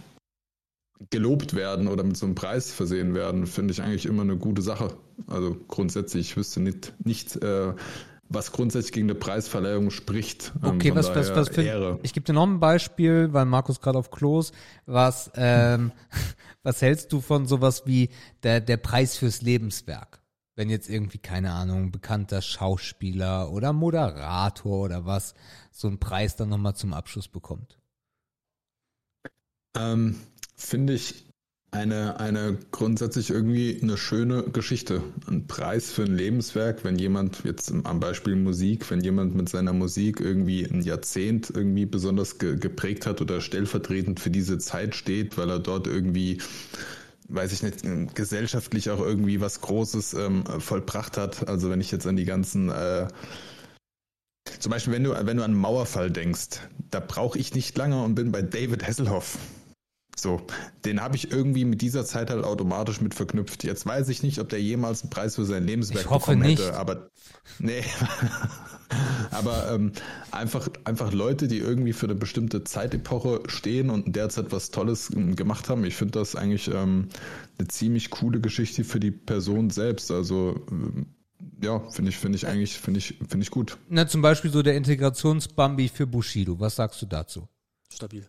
gelobt 1.10 1.54
werden 1.54 1.88
oder 1.88 2.04
mit 2.04 2.16
so 2.16 2.26
einem 2.26 2.34
Preis 2.34 2.72
versehen 2.72 3.14
werden, 3.14 3.46
finde 3.46 3.72
ich 3.72 3.82
eigentlich 3.82 4.04
immer 4.06 4.22
eine 4.22 4.36
gute 4.36 4.62
Sache. 4.62 4.96
Also 5.26 5.56
grundsätzlich, 5.68 6.30
ich 6.30 6.36
wüsste 6.36 6.60
nicht, 6.60 6.92
nicht 7.04 7.36
äh, 7.42 7.72
was 8.28 8.52
grundsätzlich 8.52 8.92
gegen 8.92 9.06
eine 9.06 9.18
Preisverleihung 9.18 9.90
spricht. 9.90 10.52
Ähm, 10.62 10.76
Okay, 10.76 10.94
was, 10.94 11.14
was, 11.14 11.34
was 11.34 11.48
für, 11.48 11.62
Ehre. 11.62 11.98
ich 12.02 12.12
gebe 12.12 12.24
dir 12.24 12.34
noch 12.34 12.46
ein 12.46 12.60
Beispiel, 12.60 13.32
weil 13.32 13.46
Markus 13.46 13.80
gerade 13.80 13.98
auf 13.98 14.10
Klos, 14.10 14.52
was, 14.84 15.30
ähm, 15.36 15.92
was 16.62 16.82
hältst 16.82 17.12
du 17.12 17.20
von 17.20 17.46
sowas 17.46 17.84
wie 17.86 18.10
der, 18.42 18.60
der 18.60 18.76
Preis 18.76 19.16
fürs 19.16 19.40
Lebenswerk? 19.40 20.20
Wenn 20.58 20.70
jetzt 20.70 20.90
irgendwie, 20.90 21.18
keine 21.18 21.52
Ahnung, 21.52 21.92
bekannter 21.92 22.42
Schauspieler 22.42 23.52
oder 23.52 23.72
Moderator 23.72 24.86
oder 24.86 25.06
was 25.06 25.34
so 25.70 25.86
einen 25.86 26.00
Preis 26.00 26.34
dann 26.34 26.48
nochmal 26.48 26.74
zum 26.74 26.94
Abschluss 26.94 27.28
bekommt. 27.28 27.78
Ähm, 29.76 30.16
finde 30.56 30.94
ich 30.94 31.26
eine, 31.70 32.18
eine 32.18 32.58
grundsätzlich 32.72 33.30
irgendwie 33.30 33.78
eine 33.80 33.96
schöne 33.96 34.50
Geschichte. 34.50 35.00
Ein 35.28 35.46
Preis 35.46 35.92
für 35.92 36.02
ein 36.02 36.16
Lebenswerk, 36.16 36.82
wenn 36.82 36.98
jemand, 36.98 37.44
jetzt 37.44 37.70
am 37.70 38.00
Beispiel 38.00 38.34
Musik, 38.34 38.90
wenn 38.90 39.00
jemand 39.00 39.36
mit 39.36 39.48
seiner 39.48 39.72
Musik 39.72 40.18
irgendwie 40.18 40.64
ein 40.64 40.82
Jahrzehnt 40.82 41.52
irgendwie 41.54 41.86
besonders 41.86 42.40
ge 42.40 42.56
geprägt 42.56 43.06
hat 43.06 43.20
oder 43.20 43.40
stellvertretend 43.40 44.18
für 44.18 44.30
diese 44.30 44.58
Zeit 44.58 44.96
steht, 44.96 45.38
weil 45.38 45.50
er 45.50 45.60
dort 45.60 45.86
irgendwie 45.86 46.38
weiß 47.28 47.52
ich 47.52 47.62
nicht, 47.62 47.82
gesellschaftlich 48.14 48.90
auch 48.90 49.00
irgendwie 49.00 49.40
was 49.40 49.60
Großes 49.60 50.14
ähm, 50.14 50.44
vollbracht 50.60 51.16
hat. 51.16 51.48
Also 51.48 51.70
wenn 51.70 51.80
ich 51.80 51.90
jetzt 51.90 52.06
an 52.06 52.16
die 52.16 52.24
ganzen 52.24 52.70
äh, 52.70 53.08
zum 54.58 54.70
Beispiel, 54.70 54.92
wenn 54.92 55.04
du, 55.04 55.14
wenn 55.26 55.36
du 55.36 55.44
an 55.44 55.54
Mauerfall 55.54 56.10
denkst, 56.10 56.60
da 56.90 57.00
brauche 57.00 57.38
ich 57.38 57.54
nicht 57.54 57.76
lange 57.76 58.02
und 58.02 58.14
bin 58.14 58.32
bei 58.32 58.42
David 58.42 58.86
Hasselhoff. 58.86 59.38
So, 60.20 60.40
den 60.84 61.00
habe 61.00 61.16
ich 61.16 61.30
irgendwie 61.30 61.64
mit 61.64 61.80
dieser 61.80 62.04
Zeit 62.04 62.30
halt 62.30 62.44
automatisch 62.44 63.00
mit 63.00 63.14
verknüpft. 63.14 63.64
Jetzt 63.64 63.86
weiß 63.86 64.08
ich 64.08 64.22
nicht, 64.22 64.40
ob 64.40 64.48
der 64.48 64.60
jemals 64.60 65.02
einen 65.02 65.10
Preis 65.10 65.36
für 65.36 65.44
sein 65.44 65.64
Lebenswerk 65.64 66.04
Ich 66.04 66.10
hoffe 66.10 66.32
bekommen 66.32 66.46
nicht. 66.46 66.60
hätte, 66.60 66.76
aber 66.76 67.10
nee. 67.58 67.82
aber 69.30 69.70
ähm, 69.72 69.92
einfach, 70.30 70.68
einfach 70.84 71.12
Leute, 71.12 71.46
die 71.46 71.58
irgendwie 71.58 71.92
für 71.92 72.06
eine 72.06 72.14
bestimmte 72.14 72.64
Zeitepoche 72.64 73.42
stehen 73.46 73.90
und 73.90 74.16
derzeit 74.16 74.50
was 74.50 74.70
Tolles 74.70 75.10
ähm, 75.14 75.36
gemacht 75.36 75.68
haben. 75.68 75.84
Ich 75.84 75.94
finde 75.94 76.18
das 76.18 76.34
eigentlich 76.34 76.68
ähm, 76.68 77.08
eine 77.58 77.68
ziemlich 77.68 78.10
coole 78.10 78.40
Geschichte 78.40 78.84
für 78.84 79.00
die 79.00 79.10
Person 79.10 79.70
selbst. 79.70 80.10
Also 80.10 80.64
ähm, 80.70 81.06
ja, 81.62 81.80
finde 81.90 82.10
ich, 82.10 82.18
finde 82.18 82.36
ich 82.36 82.46
eigentlich, 82.46 82.78
finde 82.78 82.98
ich, 82.98 83.18
finde 83.28 83.44
ich 83.44 83.50
gut. 83.50 83.78
Na, 83.88 84.06
zum 84.06 84.22
Beispiel 84.22 84.50
so 84.50 84.62
der 84.62 84.76
Integrationsbambi 84.76 85.88
für 85.88 86.06
Bushido. 86.06 86.58
Was 86.58 86.76
sagst 86.76 87.00
du 87.02 87.06
dazu? 87.06 87.48
Stabil. 87.92 88.26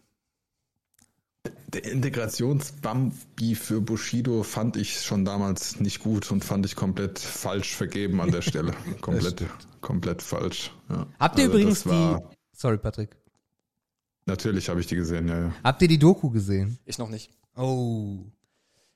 Der 1.68 1.86
Integrationsbambi 1.86 3.56
für 3.56 3.80
Bushido 3.80 4.44
fand 4.44 4.76
ich 4.76 5.02
schon 5.02 5.24
damals 5.24 5.80
nicht 5.80 6.00
gut 6.00 6.32
und 6.32 6.44
fand 6.44 6.66
ich 6.66 6.76
komplett 6.76 7.20
falsch 7.20 7.76
vergeben 7.76 8.20
an 8.22 8.32
der 8.32 8.42
Stelle. 8.42 8.74
komplett, 9.02 9.44
komplett 9.80 10.22
falsch. 10.22 10.72
Ja. 10.90 11.08
Habt 11.20 11.38
ihr 11.38 11.46
Also 11.46 11.58
übrigens 11.58 11.84
die. 11.84 12.18
Sorry, 12.54 12.78
Patrick. 12.78 13.16
Natürlich 14.26 14.68
habe 14.70 14.80
ich 14.80 14.88
die 14.88 14.96
gesehen, 14.96 15.28
ja, 15.28 15.40
ja. 15.40 15.54
Habt 15.64 15.82
ihr 15.82 15.88
die 15.88 15.98
Doku 16.00 16.30
gesehen? 16.30 16.78
Ich 16.86 16.98
noch 16.98 17.10
nicht. 17.10 17.32
Oh. 17.56 18.18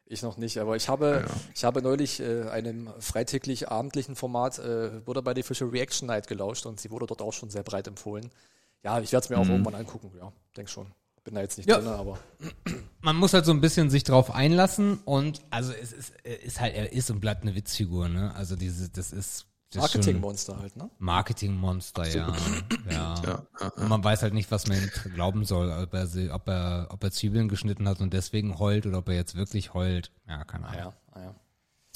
Ich 0.05 0.21
noch 0.21 0.37
nicht, 0.37 0.57
aber 0.57 0.75
ich 0.75 0.89
habe, 0.89 1.23
Ja. 1.27 1.33
ich 1.55 1.63
habe 1.63 1.81
neulich 1.81 2.19
äh, 2.19 2.43
einem 2.49 2.89
freitäglich 2.99 3.69
abendlichen 3.69 4.15
Format 4.15 4.59
äh, 4.59 5.01
Buddha 5.05 5.21
by 5.21 5.31
the 5.35 5.43
Fisher 5.43 5.71
Reaction 5.71 6.07
Night 6.07 6.27
gelauscht 6.27 6.65
und 6.65 6.79
sie 6.79 6.91
wurde 6.91 7.05
dort 7.07 7.21
auch 7.21 7.33
schon 7.33 7.49
sehr 7.49 7.63
breit 7.63 7.87
empfohlen. 7.87 8.29
Ja, 8.83 8.99
ich 8.99 9.11
werde 9.11 9.23
es 9.23 9.29
mir 9.29 9.37
auch 9.37 9.47
irgendwann 9.47 9.75
angucken, 9.75 10.11
ja, 10.17 10.31
denk 10.57 10.69
schon. 10.69 10.87
Bin 11.23 11.35
da 11.35 11.41
jetzt 11.41 11.57
nicht 11.57 11.69
Ja. 11.69 11.77
drin, 11.77 11.87
aber 11.87 12.19
Man 13.01 13.15
muss 13.15 13.33
halt 13.33 13.45
so 13.45 13.51
ein 13.51 13.61
bisschen 13.61 13.89
sich 13.89 14.03
drauf 14.03 14.31
einlassen 14.33 14.99
und 15.05 15.41
also 15.49 15.71
es 15.71 15.93
ist, 15.93 16.13
er 16.23 16.41
ist 16.43 16.59
halt, 16.59 16.75
er 16.75 16.91
ist 16.91 17.09
und 17.11 17.19
bleibt 17.21 17.43
eine 17.43 17.55
Witzfigur, 17.55 18.09
ne? 18.09 18.33
Also 18.35 18.55
diese, 18.55 18.89
das 18.89 19.11
ist. 19.13 19.47
Marketingmonster 19.75 20.59
halt, 20.59 20.75
ne? 20.75 20.89
Marketingmonster, 20.99 22.05
ja. 22.15 22.33
ja. 22.91 23.15
Ja, 23.25 23.43
Und 23.77 23.87
man 23.89 24.03
weiß 24.03 24.21
halt 24.21 24.33
nicht, 24.35 24.51
was 24.51 24.67
man 24.67 24.77
ihm 24.77 24.91
glauben 25.15 25.45
soll, 25.45 25.71
ob 25.71 25.93
er, 25.95 26.05
sie- 26.05 26.29
ob 26.29 26.47
er, 26.47 26.87
ob 26.91 27.03
er 27.03 27.09
Zwiebeln 27.11 27.47
geschnitten 27.49 27.87
hat 27.87 27.99
und 27.99 28.13
deswegen 28.13 28.59
heult 28.59 28.85
oder 28.85 28.99
ob 28.99 29.09
er 29.09 29.15
jetzt 29.15 29.33
wirklich 29.35 29.73
heult. 29.73 30.11
Ja, 30.27 30.43
keine 30.43 30.65
Ah 30.67 30.69
Ahnung. 30.69 30.79
ja, 30.83 30.93
ah 31.13 31.19
ja. 31.21 31.35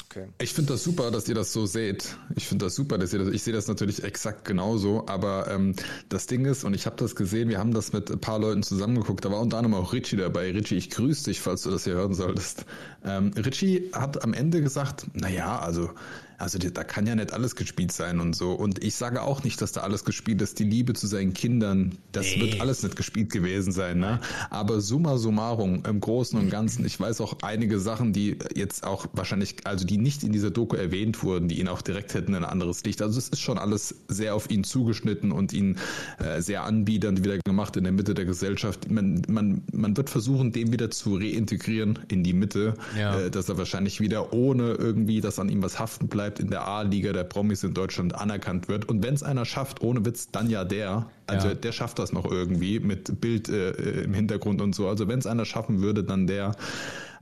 Okay. 0.09 0.27
Ich 0.41 0.53
finde 0.53 0.73
das 0.73 0.83
super, 0.83 1.11
dass 1.11 1.27
ihr 1.27 1.35
das 1.35 1.51
so 1.51 1.65
seht. 1.65 2.17
Ich 2.35 2.47
finde 2.47 2.65
das 2.65 2.75
super, 2.75 2.97
dass 2.97 3.11
ihr 3.11 3.19
das. 3.19 3.27
Ich 3.29 3.43
sehe 3.43 3.53
das 3.53 3.67
natürlich 3.67 4.03
exakt 4.03 4.45
genauso, 4.45 5.05
aber 5.07 5.51
ähm, 5.51 5.75
das 6.07 6.27
Ding 6.27 6.45
ist, 6.45 6.63
und 6.63 6.73
ich 6.73 6.85
habe 6.85 6.95
das 6.95 7.15
gesehen, 7.15 7.49
wir 7.49 7.59
haben 7.59 7.73
das 7.73 7.91
mit 7.91 8.09
ein 8.09 8.19
paar 8.19 8.39
Leuten 8.39 8.63
zusammengeguckt, 8.63 9.25
da 9.25 9.31
war 9.31 9.41
unter 9.41 9.57
anderem 9.57 9.75
auch 9.75 9.91
Richie 9.91 10.15
dabei. 10.15 10.51
Richie, 10.51 10.75
ich 10.75 10.89
grüße 10.91 11.25
dich, 11.25 11.41
falls 11.41 11.63
du 11.63 11.71
das 11.71 11.83
hier 11.83 11.95
hören 11.95 12.13
solltest. 12.13 12.65
Ähm, 13.03 13.33
Richie 13.35 13.89
hat 13.91 14.23
am 14.23 14.33
Ende 14.33 14.61
gesagt, 14.61 15.07
naja, 15.13 15.59
also, 15.59 15.89
also 16.37 16.59
da 16.59 16.83
kann 16.83 17.07
ja 17.07 17.15
nicht 17.15 17.33
alles 17.33 17.55
gespielt 17.55 17.91
sein 17.91 18.19
und 18.19 18.35
so. 18.35 18.51
Und 18.53 18.83
ich 18.83 18.95
sage 18.95 19.21
auch 19.23 19.43
nicht, 19.43 19.61
dass 19.61 19.71
da 19.71 19.81
alles 19.81 20.05
gespielt 20.05 20.41
ist. 20.41 20.59
Die 20.59 20.63
Liebe 20.63 20.93
zu 20.93 21.07
seinen 21.07 21.33
Kindern, 21.33 21.97
das 22.11 22.25
wird 22.39 22.61
alles 22.61 22.83
nicht 22.83 22.95
gespielt 22.95 23.31
gewesen 23.31 23.71
sein, 23.71 23.99
ne? 23.99 24.19
Aber 24.49 24.79
summa 24.81 25.17
summarum, 25.17 25.83
im 25.87 25.99
Großen 25.99 26.37
und 26.39 26.49
Ganzen, 26.49 26.85
ich 26.85 26.99
weiß 26.99 27.21
auch 27.21 27.37
einige 27.41 27.79
Sachen, 27.79 28.13
die 28.13 28.37
jetzt 28.55 28.83
auch 28.85 29.07
wahrscheinlich, 29.13 29.55
also 29.65 29.85
die 29.85 29.97
nicht 29.97 30.23
in 30.23 30.31
dieser 30.31 30.51
Doku 30.51 30.75
erwähnt 30.75 31.23
wurden, 31.23 31.47
die 31.47 31.59
ihn 31.59 31.67
auch 31.67 31.81
direkt 31.81 32.13
hätten 32.13 32.33
in 32.35 32.43
ein 32.43 32.45
anderes 32.45 32.83
Licht. 32.83 33.01
Also 33.01 33.17
es 33.17 33.29
ist 33.29 33.39
schon 33.41 33.57
alles 33.57 33.95
sehr 34.07 34.35
auf 34.35 34.49
ihn 34.51 34.63
zugeschnitten 34.63 35.31
und 35.31 35.53
ihn 35.53 35.77
äh, 36.19 36.41
sehr 36.41 36.63
anbiedernd 36.63 37.23
wieder 37.23 37.39
gemacht 37.39 37.75
in 37.77 37.83
der 37.83 37.93
Mitte 37.93 38.13
der 38.13 38.25
Gesellschaft. 38.25 38.91
Man, 38.91 39.23
man, 39.27 39.63
man 39.73 39.97
wird 39.97 40.09
versuchen, 40.09 40.51
den 40.51 40.71
wieder 40.71 40.91
zu 40.91 41.15
reintegrieren 41.15 41.99
in 42.09 42.23
die 42.23 42.33
Mitte, 42.33 42.75
Ja. 42.97 43.19
äh, 43.19 43.31
dass 43.31 43.49
er 43.49 43.57
wahrscheinlich 43.57 44.01
wieder 44.01 44.33
ohne 44.33 44.73
irgendwie, 44.73 45.21
dass 45.21 45.39
an 45.39 45.49
ihm 45.49 45.63
was 45.63 45.79
haften 45.79 46.07
bleibt, 46.07 46.26
in 46.39 46.49
der 46.49 46.67
A-Liga 46.67 47.13
der 47.13 47.23
Promis 47.23 47.63
in 47.63 47.73
Deutschland 47.73 48.15
anerkannt 48.15 48.67
wird. 48.67 48.85
Und 48.85 49.03
wenn 49.03 49.13
es 49.13 49.23
einer 49.23 49.45
schafft, 49.45 49.81
ohne 49.81 50.05
Witz, 50.05 50.31
dann 50.31 50.49
ja 50.49 50.63
der. 50.63 51.09
Also 51.25 51.49
Ja. 51.49 51.53
der 51.55 51.71
schafft 51.71 51.99
das 51.99 52.11
noch 52.11 52.29
irgendwie 52.29 52.79
mit 52.79 53.19
Bild 53.21 53.49
äh, 53.49 53.71
äh, 53.71 54.03
im 54.03 54.13
Hintergrund 54.13 54.61
und 54.61 54.75
so. 54.75 54.87
Also 54.87 55.07
wenn 55.07 55.19
es 55.19 55.25
einer 55.27 55.45
schaffen 55.45 55.81
würde, 55.81 56.03
dann 56.03 56.27
der. 56.27 56.55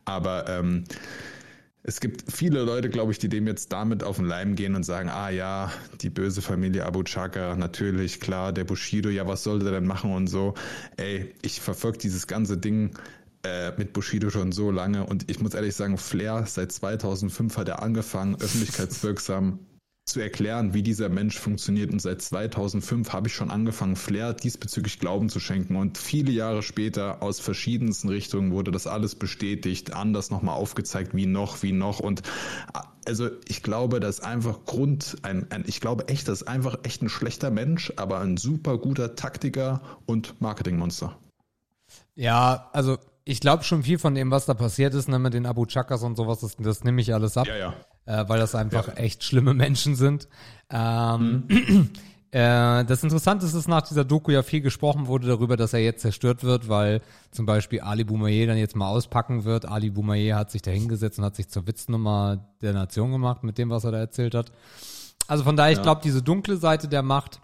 Aber 0.06 0.48
ähm, 0.50 0.84
es 1.88 2.00
gibt 2.00 2.32
viele 2.32 2.64
Leute, 2.64 2.90
glaube 2.90 3.12
ich, 3.12 3.20
die 3.20 3.30
dem 3.30 3.46
jetzt 3.46 3.72
damit 3.72 4.04
auf 4.04 4.16
den 4.16 4.26
Leim 4.26 4.56
gehen 4.56 4.76
und 4.76 4.84
sagen, 4.84 5.10
ah 5.10 5.30
ja, 5.30 5.72
die 6.02 6.10
böse 6.10 6.42
Familie 6.42 6.84
Abu 6.86 7.04
Chaka, 7.04 7.56
natürlich, 7.56 8.20
klar, 8.20 8.54
der 8.54 8.64
Bushido, 8.64 9.10
ja, 9.10 9.28
was 9.28 9.44
soll 9.44 9.60
der 9.60 9.72
denn 9.72 9.86
machen 9.86 10.12
und 10.12 10.28
so. 10.28 10.56
Ey, 10.98 11.34
ich 11.44 11.62
verfolge 11.62 12.00
dieses 12.00 12.26
ganze 12.26 12.58
Ding 12.58 12.92
äh, 13.46 13.74
mit 13.78 13.94
Bushido 13.94 14.30
schon 14.30 14.52
so 14.52 14.72
lange 14.72 15.06
und 15.06 15.30
ich 15.30 15.40
muss 15.40 15.54
ehrlich 15.54 15.76
sagen, 15.76 15.98
Flair, 15.98 16.46
seit 16.48 16.72
2005 16.72 17.58
hat 17.58 17.70
er 17.70 17.84
angefangen, 17.84 18.36
öffentlichkeitswirksam 18.36 19.60
zu 20.06 20.20
erklären, 20.20 20.74
wie 20.74 20.84
dieser 20.84 21.10
Mensch 21.10 21.40
funktioniert. 21.40 21.92
Und 21.92 22.00
seit 22.00 22.22
2005 22.22 23.12
habe 23.12 23.28
ich 23.28 23.34
schon 23.34 23.50
angefangen, 23.50 23.96
Flair 23.96 24.34
diesbezüglich 24.34 25.00
Glauben 25.00 25.30
zu 25.30 25.40
schenken. 25.40 25.76
Und 25.76 25.98
viele 25.98 26.32
Jahre 26.32 26.62
später 26.62 27.24
aus 27.24 27.40
verschiedensten 27.40 28.10
Richtungen 28.10 28.52
wurde 28.52 28.72
das 28.72 28.86
alles 28.86 29.16
bestätigt, 29.16 29.94
anders 29.94 30.30
nochmal 30.30 30.56
aufgezeigt, 30.56 31.16
wie 31.16 31.26
noch, 31.26 31.64
wie 31.64 31.72
noch. 31.72 32.00
Und 32.00 32.22
also 33.08 33.30
ich 33.48 33.64
glaube, 33.64 34.00
das 34.00 34.20
ist 34.20 34.26
einfach 34.26 34.66
Grund, 34.66 35.18
ein, 35.24 35.52
ein, 35.52 35.64
ich 35.68 35.82
glaube 35.82 36.08
echt, 36.08 36.28
das 36.28 36.42
ist 36.42 36.48
einfach 36.48 36.78
echt 36.84 37.02
ein 37.02 37.10
schlechter 37.10 37.50
Mensch, 37.50 37.92
aber 37.96 38.20
ein 38.20 38.38
super 38.38 38.78
guter 38.78 39.16
Taktiker 39.16 39.82
und 40.06 40.40
Marketingmonster. 40.40 41.18
Ja, 42.16 42.70
also 42.74 42.98
ich 43.26 43.40
glaube 43.40 43.64
schon 43.64 43.84
viel 43.84 43.98
von 43.98 44.14
dem, 44.14 44.30
was 44.32 44.46
da 44.46 44.54
passiert 44.54 44.94
ist, 44.94 45.10
ne, 45.10 45.18
mit 45.18 45.34
den 45.34 45.48
Abu 45.48 45.66
Chakas 45.66 46.04
und 46.04 46.16
sowas, 46.16 46.40
das, 46.40 46.56
das 46.58 46.84
nehme 46.84 47.02
ich 47.02 47.14
alles 47.14 47.36
ab. 47.38 47.48
ja. 47.48 47.74
äh, 48.06 48.30
weil 48.30 48.40
das 48.40 48.54
einfach 48.54 48.96
echt 48.98 49.24
schlimme 49.24 49.54
Menschen 49.54 49.96
sind. 49.96 50.28
Ähm, 50.70 51.44
Mhm. 51.48 51.90
äh, 52.32 52.86
das 52.86 53.04
Interessante 53.04 53.48
ist, 53.48 53.56
dass 53.56 53.68
nach 53.68 53.82
dieser 53.82 54.06
Doku 54.06 54.32
ja 54.32 54.44
viel 54.44 54.62
gesprochen 54.62 55.08
wurde 55.08 55.28
darüber, 55.28 55.58
dass 55.58 55.74
er 55.74 55.80
jetzt 55.80 56.02
zerstört 56.02 56.44
wird, 56.44 56.70
weil 56.70 57.02
zum 57.32 57.48
Beispiel 57.48 57.82
Ali 57.82 58.04
Boumaier 58.04 58.46
dann 58.46 58.58
jetzt 58.58 58.76
mal 58.76 58.90
auspacken 58.90 59.44
wird. 59.44 59.68
Ali 59.68 59.90
Boumaier 59.90 60.38
hat 60.38 60.52
sich 60.52 60.62
da 60.62 60.70
hingesetzt 60.70 61.18
und 61.18 61.26
hat 61.26 61.36
sich 61.36 61.50
zur 61.50 61.66
Witznummer 61.66 62.46
der 62.62 62.74
Nation 62.74 63.12
gemacht 63.12 63.44
mit 63.44 63.58
dem, 63.58 63.72
was 63.72 63.84
er 63.86 63.92
da 63.92 63.98
erzählt 63.98 64.36
hat. 64.36 64.52
Also 65.28 65.44
von 65.44 65.56
daher, 65.56 65.72
ich 65.74 65.82
glaube, 65.82 66.02
diese 66.04 66.22
dunkle 66.22 66.58
Seite 66.58 66.88
der 66.88 67.02
Macht, 67.02 67.40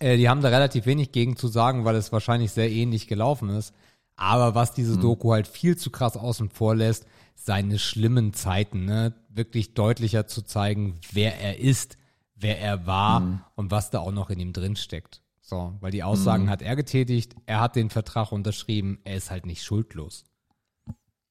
äh, 0.00 0.16
die 0.16 0.28
haben 0.28 0.42
da 0.42 0.48
relativ 0.48 0.86
wenig 0.86 1.12
gegen 1.12 1.36
zu 1.36 1.46
sagen, 1.46 1.84
weil 1.84 1.94
es 1.94 2.10
wahrscheinlich 2.10 2.50
sehr 2.50 2.70
ähnlich 2.70 3.06
gelaufen 3.06 3.50
ist. 3.50 3.72
Aber 4.16 4.54
was 4.54 4.72
diese 4.72 4.96
Doku 4.98 5.32
halt 5.32 5.48
viel 5.48 5.76
zu 5.76 5.90
krass 5.90 6.16
außen 6.16 6.48
vor 6.50 6.76
lässt, 6.76 7.06
seine 7.34 7.78
schlimmen 7.78 8.32
Zeiten, 8.32 8.84
ne, 8.84 9.14
wirklich 9.28 9.74
deutlicher 9.74 10.26
zu 10.26 10.42
zeigen, 10.42 11.00
wer 11.12 11.40
er 11.40 11.58
ist, 11.58 11.98
wer 12.36 12.60
er 12.60 12.86
war 12.86 13.50
und 13.56 13.70
was 13.70 13.90
da 13.90 13.98
auch 13.98 14.12
noch 14.12 14.30
in 14.30 14.38
ihm 14.38 14.52
drin 14.52 14.76
steckt. 14.76 15.20
So, 15.40 15.76
weil 15.80 15.90
die 15.90 16.02
Aussagen 16.02 16.48
hat 16.48 16.62
er 16.62 16.74
getätigt, 16.74 17.36
er 17.44 17.60
hat 17.60 17.76
den 17.76 17.90
Vertrag 17.90 18.32
unterschrieben, 18.32 18.98
er 19.04 19.16
ist 19.16 19.30
halt 19.30 19.46
nicht 19.46 19.62
schuldlos. 19.62 20.24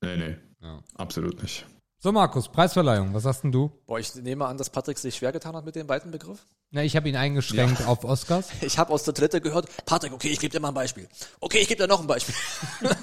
Nee, 0.01 0.17
nee. 0.17 0.38
Ja. 0.61 0.84
Absolut 0.95 1.41
nicht. 1.41 1.65
So, 2.04 2.12
Markus, 2.12 2.49
Preisverleihung, 2.49 3.14
was 3.14 3.24
hast 3.24 3.43
denn 3.45 3.54
du? 3.54 3.72
Boah, 3.86 3.97
ich 3.97 4.14
nehme 4.16 4.45
an, 4.45 4.58
dass 4.58 4.70
Patrick 4.70 4.97
sich 4.97 5.16
schwer 5.16 5.32
getan 5.32 5.56
hat 5.56 5.64
mit 5.64 5.78
dem 5.78 5.88
weiten 5.88 6.12
Begriff. 6.12 6.45
Na, 6.70 6.84
ich 6.84 6.97
habe 6.97 7.08
ihn 7.08 7.16
eingeschränkt 7.16 7.88
auf 7.88 8.04
Oscars. 8.04 8.49
Ich 8.62 8.78
habe 8.78 8.91
aus 8.91 9.04
der 9.04 9.14
Toilette 9.14 9.39
gehört, 9.39 9.70
Patrick, 9.86 10.12
okay, 10.12 10.28
ich 10.28 10.39
gebe 10.41 10.51
dir 10.51 10.60
mal 10.60 10.68
ein 10.68 10.74
Beispiel. 10.74 11.08
Okay, 11.39 11.60
ich 11.60 11.70
gebe 11.70 11.82
dir 11.82 11.88
noch 11.88 12.01
ein 12.01 12.08
Beispiel. 12.08 12.36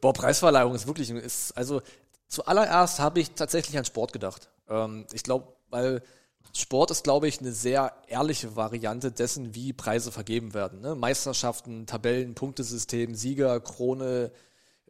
Boah, 0.00 0.12
Preisverleihung 0.12 0.74
ist 0.74 0.88
wirklich, 0.88 1.08
ist, 1.10 1.56
also 1.56 1.82
zuallererst 2.26 2.98
habe 2.98 3.20
ich 3.20 3.30
tatsächlich 3.30 3.78
an 3.78 3.84
Sport 3.84 4.12
gedacht. 4.12 4.48
Ähm, 4.68 5.06
ich 5.12 5.22
glaube, 5.22 5.52
weil 5.70 6.02
Sport 6.52 6.90
ist, 6.90 7.04
glaube 7.04 7.28
ich, 7.28 7.38
eine 7.38 7.52
sehr 7.52 7.92
ehrliche 8.08 8.56
Variante 8.56 9.12
dessen, 9.12 9.54
wie 9.54 9.72
Preise 9.72 10.10
vergeben 10.10 10.52
werden. 10.52 10.80
Ne? 10.80 10.96
Meisterschaften, 10.96 11.86
Tabellen, 11.86 12.34
Punktesystem, 12.34 13.14
Sieger, 13.14 13.60
Krone. 13.60 14.32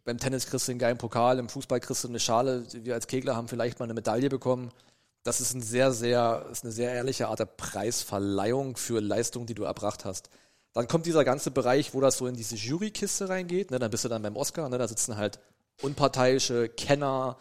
Beim 0.09 0.17
Tennis 0.17 0.47
kriegst 0.47 0.67
du 0.67 0.73
einen 0.73 0.79
geilen 0.79 0.97
Pokal, 0.97 1.39
im 1.39 1.51
Fußball 1.51 1.81
kriegst 1.81 2.03
du 2.03 2.09
eine 2.09 2.19
Schale. 2.19 2.67
Wir 2.73 2.95
als 2.95 3.09
Kegler 3.09 3.37
haben 3.37 3.47
vielleicht 3.47 3.79
mal 3.79 3.85
eine 3.85 3.93
Medaille 3.93 4.31
bekommen. 4.31 4.71
Das 5.23 5.43
ist 5.43 5.53
ein 5.53 5.61
sehr, 5.61 5.93
sehr, 5.93 6.47
ist 6.51 6.65
eine 6.65 6.73
sehr 6.73 6.95
ehrliche 6.95 7.29
Art 7.29 7.41
der 7.41 7.45
Preisverleihung 7.45 8.79
für 8.79 9.01
Leistungen, 9.01 9.45
die 9.45 9.53
du 9.53 9.65
erbracht 9.65 10.07
hast. 10.07 10.31
Dann 10.73 10.89
kommt 10.89 11.05
dieser 11.05 11.25
ganze 11.25 11.51
Bereich, 11.51 11.93
wo 11.93 12.01
das 12.01 12.17
so 12.17 12.27
in 12.27 12.37
diese 12.37 12.57
Jurykiste 12.57 13.29
reingeht. 13.29 13.71
Ne? 13.71 13.79
Dann 13.79 13.91
bist 13.91 14.03
du 14.03 14.09
dann 14.09 14.23
beim 14.23 14.35
Oscar. 14.37 14.71
Ne? 14.71 14.79
Da 14.79 14.89
sitzen 14.89 15.19
halt 15.19 15.41
unparteiische 15.83 16.71
Kenner, 16.71 17.37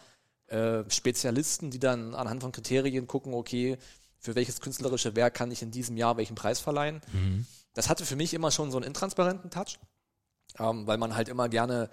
äh, 0.48 0.84
Spezialisten, 0.90 1.70
die 1.70 1.78
dann 1.78 2.14
anhand 2.14 2.42
von 2.42 2.52
Kriterien 2.52 3.06
gucken, 3.06 3.32
okay, 3.32 3.78
für 4.18 4.34
welches 4.34 4.60
künstlerische 4.60 5.16
Werk 5.16 5.32
kann 5.32 5.50
ich 5.50 5.62
in 5.62 5.70
diesem 5.70 5.96
Jahr 5.96 6.18
welchen 6.18 6.34
Preis 6.34 6.60
verleihen. 6.60 7.00
Das 7.72 7.88
hatte 7.88 8.04
für 8.04 8.16
mich 8.16 8.34
immer 8.34 8.50
schon 8.50 8.70
so 8.70 8.76
einen 8.76 8.86
intransparenten 8.86 9.50
Touch, 9.50 9.78
ähm, 10.58 10.86
weil 10.86 10.98
man 10.98 11.16
halt 11.16 11.30
immer 11.30 11.48
gerne, 11.48 11.88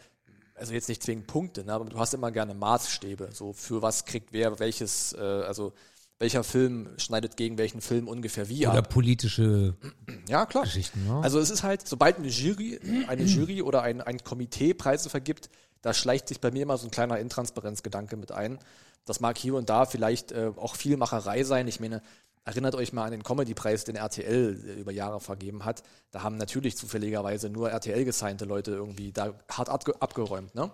also 0.55 0.73
jetzt 0.73 0.89
nicht 0.89 1.03
zwingend 1.03 1.27
Punkte, 1.27 1.63
ne, 1.63 1.73
aber 1.73 1.85
du 1.85 1.99
hast 1.99 2.13
immer 2.13 2.31
gerne 2.31 2.53
Maßstäbe, 2.53 3.29
so 3.31 3.53
für 3.53 3.81
was 3.81 4.05
kriegt 4.05 4.33
wer 4.33 4.59
welches, 4.59 5.13
äh, 5.13 5.19
also 5.19 5.73
welcher 6.17 6.43
Film 6.45 6.89
schneidet 6.97 7.35
gegen 7.35 7.57
welchen 7.57 7.81
Film 7.81 8.07
ungefähr 8.07 8.47
wie 8.47 8.65
Oder 8.65 8.79
ab. 8.79 8.89
politische 8.89 9.75
Ja, 10.29 10.45
klar. 10.45 10.63
Geschichten, 10.63 11.05
ne? 11.05 11.19
Also 11.21 11.39
es 11.39 11.49
ist 11.49 11.63
halt, 11.63 11.87
sobald 11.87 12.17
eine 12.17 12.29
Jury, 12.29 12.79
eine 13.07 13.23
Jury 13.23 13.61
oder 13.61 13.81
ein, 13.81 14.01
ein 14.01 14.23
Komitee 14.23 14.73
Preise 14.73 15.09
vergibt, 15.09 15.49
da 15.81 15.93
schleicht 15.93 16.29
sich 16.29 16.39
bei 16.39 16.51
mir 16.51 16.63
immer 16.63 16.77
so 16.77 16.87
ein 16.87 16.91
kleiner 16.91 17.19
Intransparenzgedanke 17.19 18.15
mit 18.15 18.31
ein. 18.31 18.59
Das 19.03 19.19
mag 19.19 19.37
hier 19.37 19.55
und 19.55 19.69
da 19.69 19.85
vielleicht 19.85 20.31
äh, 20.31 20.51
auch 20.55 20.75
viel 20.75 20.97
Macherei 20.97 21.43
sein. 21.43 21.67
Ich 21.67 21.79
meine, 21.79 22.01
erinnert 22.45 22.75
euch 22.75 22.93
mal 22.93 23.05
an 23.05 23.11
den 23.11 23.23
Comedy-Preis, 23.23 23.83
den 23.83 23.95
RTL 23.95 24.53
über 24.77 24.91
Jahre 24.91 25.19
vergeben 25.19 25.65
hat. 25.65 25.83
Da 26.11 26.21
haben 26.21 26.37
natürlich 26.37 26.77
zufälligerweise 26.77 27.49
nur 27.49 27.71
RTL-gesignte 27.71 28.45
Leute 28.45 28.71
irgendwie 28.71 29.11
da 29.11 29.33
hart 29.51 29.69
abge 29.69 29.99
abgeräumt. 29.99 30.53
Ne? 30.55 30.71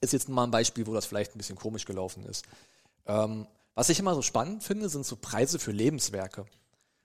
Ist 0.00 0.12
jetzt 0.12 0.28
mal 0.28 0.44
ein 0.44 0.50
Beispiel, 0.50 0.86
wo 0.86 0.94
das 0.94 1.06
vielleicht 1.06 1.34
ein 1.34 1.38
bisschen 1.38 1.56
komisch 1.56 1.86
gelaufen 1.86 2.24
ist. 2.26 2.44
Ähm, 3.06 3.46
was 3.74 3.88
ich 3.88 3.98
immer 3.98 4.14
so 4.14 4.22
spannend 4.22 4.62
finde, 4.62 4.90
sind 4.90 5.06
so 5.06 5.16
Preise 5.16 5.58
für 5.58 5.72
Lebenswerke. 5.72 6.44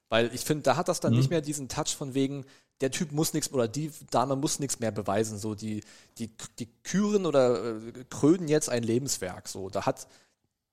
Weil 0.10 0.34
ich 0.34 0.42
finde, 0.42 0.64
da 0.64 0.76
hat 0.76 0.90
das 0.90 1.00
dann 1.00 1.14
nicht 1.14 1.30
mehr 1.30 1.42
diesen 1.42 1.70
Touch 1.70 1.96
von 1.96 2.14
wegen, 2.14 2.46
der 2.82 2.92
Typ 2.92 3.12
muss 3.12 3.34
nichts 3.34 3.52
oder 3.52 3.68
die 3.68 3.92
Dame 4.12 4.36
muss 4.36 4.60
nichts 4.60 4.80
mehr 4.80 4.92
beweisen. 4.92 5.38
So, 5.38 5.56
die, 5.56 5.84
die, 6.18 6.30
die 6.60 6.68
küren 6.84 7.26
oder 7.26 7.78
äh, 7.78 8.06
krönen 8.10 8.48
jetzt 8.48 8.70
ein 8.70 8.84
Lebenswerk. 8.84 9.48
So, 9.48 9.70
da 9.70 9.86
hat, 9.86 10.08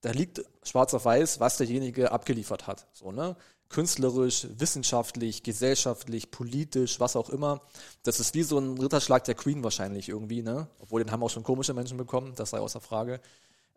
da 0.05 0.11
liegt 0.11 0.45
schwarz 0.63 0.93
auf 0.93 1.07
weiß, 1.07 1.41
was 1.41 1.57
derjenige 1.57 2.13
abgeliefert 2.13 2.67
hat. 2.67 2.87
So, 2.93 3.11
ne? 3.11 3.37
Künstlerisch, 3.71 4.47
wissenschaftlich, 4.59 5.43
gesellschaftlich, 5.43 6.31
politisch, 6.31 7.01
was 7.01 7.17
auch 7.17 7.31
immer. 7.31 7.63
Das 8.03 8.21
ist 8.21 8.35
wie 8.35 8.43
so 8.43 8.59
ein 8.59 8.77
Ritterschlag 8.77 9.25
der 9.25 9.35
Queen 9.35 9.65
wahrscheinlich 9.65 10.11
irgendwie, 10.11 10.43
ne? 10.43 10.69
Obwohl 10.79 11.03
den 11.03 11.11
haben 11.11 11.23
auch 11.23 11.31
schon 11.31 11.43
komische 11.43 11.73
Menschen 11.73 11.97
bekommen, 11.97 12.35
das 12.37 12.51
sei 12.51 12.59
außer 12.59 12.83
Frage. 12.83 13.19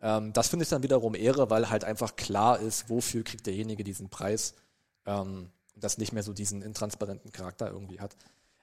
Ähm, 0.02 0.34
das 0.34 0.48
finde 0.48 0.64
ich 0.64 0.68
dann 0.68 0.82
wiederum 0.82 1.14
Ehre, 1.14 1.48
weil 1.48 1.70
halt 1.70 1.84
einfach 1.84 2.14
klar 2.14 2.60
ist, 2.60 2.90
wofür 2.90 3.24
kriegt 3.24 3.46
derjenige 3.46 3.82
diesen 3.82 4.10
Preis. 4.10 4.52
Ähm, 5.06 5.50
das 5.76 5.96
nicht 5.96 6.12
mehr 6.12 6.22
so 6.22 6.34
diesen 6.34 6.60
intransparenten 6.60 7.32
Charakter 7.32 7.70
irgendwie 7.70 8.00
hat. 8.00 8.16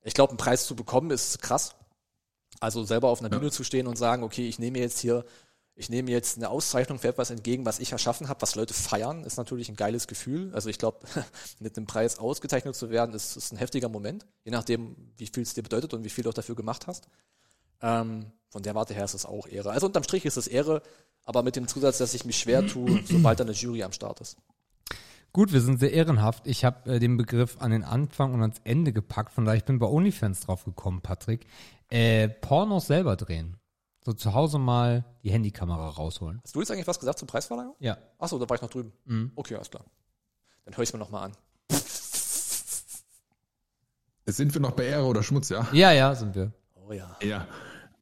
Ich 0.04 0.14
glaube, 0.14 0.32
einen 0.32 0.38
Preis 0.38 0.68
zu 0.68 0.76
bekommen 0.76 1.10
ist 1.10 1.42
krass. 1.42 1.74
Also 2.60 2.84
selber 2.84 3.10
auf 3.10 3.22
einer 3.22 3.30
Bühne 3.30 3.50
zu 3.50 3.64
stehen 3.64 3.88
und 3.88 3.98
sagen, 3.98 4.24
okay, 4.24 4.48
ich 4.48 4.60
nehme 4.60 4.78
jetzt 4.80 5.00
hier, 5.00 5.26
ich 5.76 5.90
nehme 5.90 6.10
jetzt 6.10 6.38
eine 6.38 6.50
Auszeichnung 6.50 7.00
für 7.00 7.10
etwas 7.10 7.32
entgegen, 7.32 7.66
was 7.66 7.80
ich 7.80 7.92
erschaffen 7.92 8.30
habe, 8.30 8.42
was 8.42 8.56
Leute 8.56 8.74
feiern, 8.74 9.26
ist 9.26 9.38
natürlich 9.38 9.68
ein 9.68 9.76
geiles 9.76 10.08
Gefühl. 10.08 10.54
Also 10.54 10.70
ich 10.70 10.78
glaube, 10.78 11.00
mit 11.60 11.76
einem 11.76 11.86
Preis 11.86 12.18
ausgezeichnet 12.18 12.76
zu 12.76 12.90
werden, 12.90 13.14
ist, 13.14 13.36
ist 13.36 13.52
ein 13.52 13.58
heftiger 13.58 13.90
Moment, 13.90 14.26
je 14.46 14.52
nachdem, 14.52 14.96
wie 15.18 15.28
viel 15.28 15.44
es 15.44 15.54
dir 15.54 15.64
bedeutet 15.64 15.94
und 15.94 16.06
wie 16.06 16.10
viel 16.10 16.24
du 16.24 16.30
auch 16.30 16.34
dafür 16.34 16.56
gemacht 16.56 16.88
hast. 16.88 17.10
Ähm, 17.82 18.32
von 18.50 18.64
der 18.64 18.74
Warte 18.74 18.94
her 18.94 19.04
ist 19.04 19.16
es 19.16 19.26
auch 19.26 19.48
Ehre. 19.48 19.72
Also 19.72 19.88
unterm 19.88 20.04
Strich 20.04 20.24
ist 20.24 20.38
es 20.38 20.48
Ehre, 20.48 20.82
aber 21.26 21.44
mit 21.44 21.58
dem 21.58 21.68
Zusatz, 21.68 21.98
dass 21.98 22.14
ich 22.14 22.24
mich 22.24 22.38
schwer 22.38 22.66
tue, 22.66 23.02
sobald 23.06 23.42
da 23.42 23.44
eine 23.44 23.52
Jury 23.52 23.84
am 23.84 23.92
Start 23.92 24.22
ist. 24.22 24.38
Gut, 25.34 25.52
wir 25.52 25.60
sind 25.60 25.82
sehr 25.82 25.92
ehrenhaft. 25.92 26.48
Ich 26.48 26.64
habe 26.64 26.94
äh, 26.94 27.00
den 27.00 27.18
Begriff 27.18 27.58
an 27.60 27.72
den 27.72 27.84
Anfang 27.84 28.34
und 28.34 28.42
ans 28.42 28.62
Ende 28.64 28.94
gepackt, 28.94 29.34
von 29.34 29.44
daher 29.44 29.58
ich 29.58 29.66
bin 29.66 29.80
bei 29.80 29.88
OnlyFans 29.88 30.40
drauf 30.40 30.64
gekommen, 30.64 31.02
Patrick. 31.02 31.46
Äh, 31.90 32.30
Pornos 32.30 32.88
selber 32.88 33.18
drehen. 33.18 33.58
So 34.06 34.14
zu 34.14 34.34
Hause 34.36 34.60
mal 34.60 35.04
die 35.24 35.32
Handykamera 35.32 35.90
rausholen. 35.90 36.40
Hast 36.44 36.56
du 36.56 36.60
jetzt 36.60 36.70
eigentlich 36.72 36.86
was 36.88 37.00
gesagt 37.00 37.18
zur 37.18 37.28
Preisverleihung? 37.28 37.76
Ja. 37.80 37.98
Achso, 38.20 38.38
da 38.38 38.48
war 38.48 38.56
ich 38.56 38.62
noch 38.62 38.70
drüben. 38.70 39.32
Okay, 39.36 39.56
alles 39.56 39.70
klar. 39.72 39.84
Dann 40.66 40.76
höre 40.78 40.84
ich 40.84 40.90
es 40.90 40.94
mir 40.94 41.00
nochmal 41.00 41.24
an. 41.26 41.32
Sind 44.28 44.54
wir 44.54 44.62
noch 44.62 44.72
bei 44.72 44.86
Ehre 44.86 45.06
oder 45.06 45.24
Schmutz, 45.24 45.50
ja? 45.50 45.68
Ja, 45.72 45.92
ja, 45.92 46.14
sind 46.16 46.36
wir. 46.36 46.52
Oh 46.76 46.92
ja. 46.92 47.16
Ja. 47.22 47.48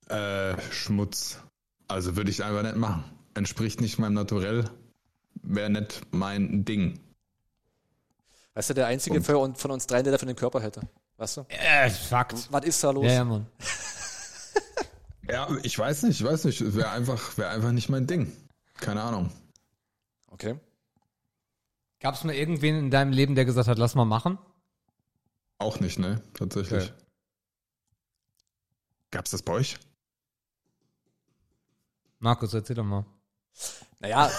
Äh, 0.10 0.60
Schmutz. 0.72 1.39
Also 1.88 2.16
würde 2.16 2.32
ich 2.32 2.43
einfach 2.43 2.64
nicht 2.64 2.76
machen. 2.76 3.04
Entspricht 3.34 3.82
nicht 3.82 3.97
meinem 3.99 4.14
Naturell. 4.14 4.70
Wäre 5.41 5.70
nicht 5.70 6.01
mein 6.12 6.64
Ding. 6.66 6.99
Weißt 8.56 8.70
du, 8.70 8.74
der 8.74 8.88
einzige 8.88 9.18
Und- 9.18 9.24
von 9.26 9.56
von 9.56 9.72
uns 9.72 9.88
dreien, 9.88 10.04
der 10.04 10.12
dafür 10.14 10.28
den 10.28 10.36
Körper 10.36 10.62
hätte. 10.62 10.82
Weißt 11.18 11.38
du? 11.38 11.45
Äh, 11.49 11.89
Fakt. 11.89 12.47
Was 12.51 12.66
ist 12.66 12.84
da 12.84 12.91
los? 12.91 13.06
Ja, 13.06 13.12
ja, 13.14 13.24
Mann. 13.26 13.45
Ja, 15.30 15.47
ich 15.63 15.78
weiß 15.78 16.03
nicht, 16.03 16.19
ich 16.19 16.26
weiß 16.26 16.45
nicht. 16.45 16.76
Wäre 16.76 16.89
einfach, 16.89 17.38
wäre 17.38 17.49
einfach 17.49 17.71
nicht 17.71 17.89
mein 17.89 18.07
Ding. 18.07 18.32
Keine 18.76 19.01
Ahnung. 19.01 19.32
Okay. 20.28 20.59
Gab 21.99 22.15
es 22.15 22.24
mal 22.24 22.36
irgendwen 22.36 22.76
in 22.76 22.91
deinem 22.91 23.13
Leben, 23.13 23.36
der 23.36 23.45
gesagt 23.45 23.67
hat, 23.67 23.78
lass 23.78 23.95
mal 23.95 24.05
machen? 24.05 24.38
Auch 25.57 25.80
nicht, 25.80 25.99
ne? 25.99 26.21
Tatsächlich. 26.34 26.84
Okay. 26.84 27.03
Gab's 29.11 29.32
das 29.32 29.41
bei 29.41 29.53
euch? 29.53 29.78
Markus, 32.19 32.53
erzähl 32.53 32.76
doch 32.76 32.84
mal. 32.84 33.05
Naja, 33.99 34.30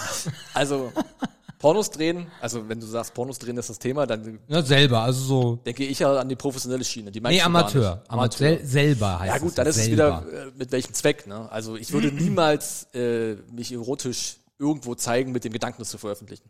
also 0.53 0.91
Pornos 1.59 1.89
drehen, 1.89 2.27
also 2.41 2.67
wenn 2.69 2.79
du 2.79 2.85
sagst, 2.85 3.13
Pornos 3.13 3.39
drehen 3.39 3.57
ist 3.57 3.69
das 3.69 3.79
Thema, 3.79 4.05
dann 4.05 4.39
Ja, 4.47 4.61
selber, 4.61 5.01
also 5.01 5.21
so. 5.23 5.55
denke 5.65 5.85
ich 5.85 5.99
ja 5.99 6.19
an 6.19 6.27
die 6.29 6.35
professionelle 6.35 6.83
Schiene. 6.83 7.11
Die 7.11 7.21
Nee, 7.21 7.41
Amateur. 7.41 8.03
Amateur. 8.07 8.59
Selber 8.63 9.19
heißt 9.19 9.29
Ja 9.29 9.35
es. 9.37 9.41
gut, 9.41 9.57
dann 9.57 9.67
ist 9.67 9.77
es 9.77 9.85
selber. 9.85 10.23
wieder, 10.27 10.47
äh, 10.47 10.51
mit 10.55 10.71
welchem 10.71 10.93
Zweck. 10.93 11.27
Ne? 11.27 11.49
Also 11.51 11.75
ich 11.75 11.91
würde 11.93 12.11
niemals 12.11 12.87
äh, 12.93 13.35
mich 13.51 13.71
erotisch 13.71 14.37
irgendwo 14.59 14.95
zeigen 14.95 15.31
mit 15.31 15.43
dem 15.43 15.53
Gedanken, 15.53 15.77
das 15.79 15.89
zu 15.89 15.97
veröffentlichen. 15.97 16.49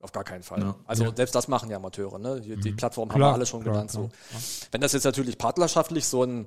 Auf 0.00 0.12
gar 0.12 0.24
keinen 0.24 0.42
Fall. 0.42 0.60
Ja. 0.60 0.76
Also 0.86 1.10
selbst 1.16 1.34
das 1.34 1.48
machen 1.48 1.70
ja 1.70 1.76
Amateure. 1.78 2.18
Ne? 2.18 2.40
Die, 2.40 2.56
die 2.56 2.72
Plattform 2.72 3.08
haben 3.10 3.16
Klar, 3.16 3.30
wir 3.30 3.34
alle 3.34 3.46
schon 3.46 3.62
klar, 3.62 3.74
genannt. 3.74 3.90
klar. 3.90 4.04
So. 4.04 4.68
Wenn 4.70 4.80
das 4.82 4.92
jetzt 4.92 5.04
natürlich 5.04 5.38
partnerschaftlich 5.38 6.06
so 6.06 6.22
ein, 6.22 6.46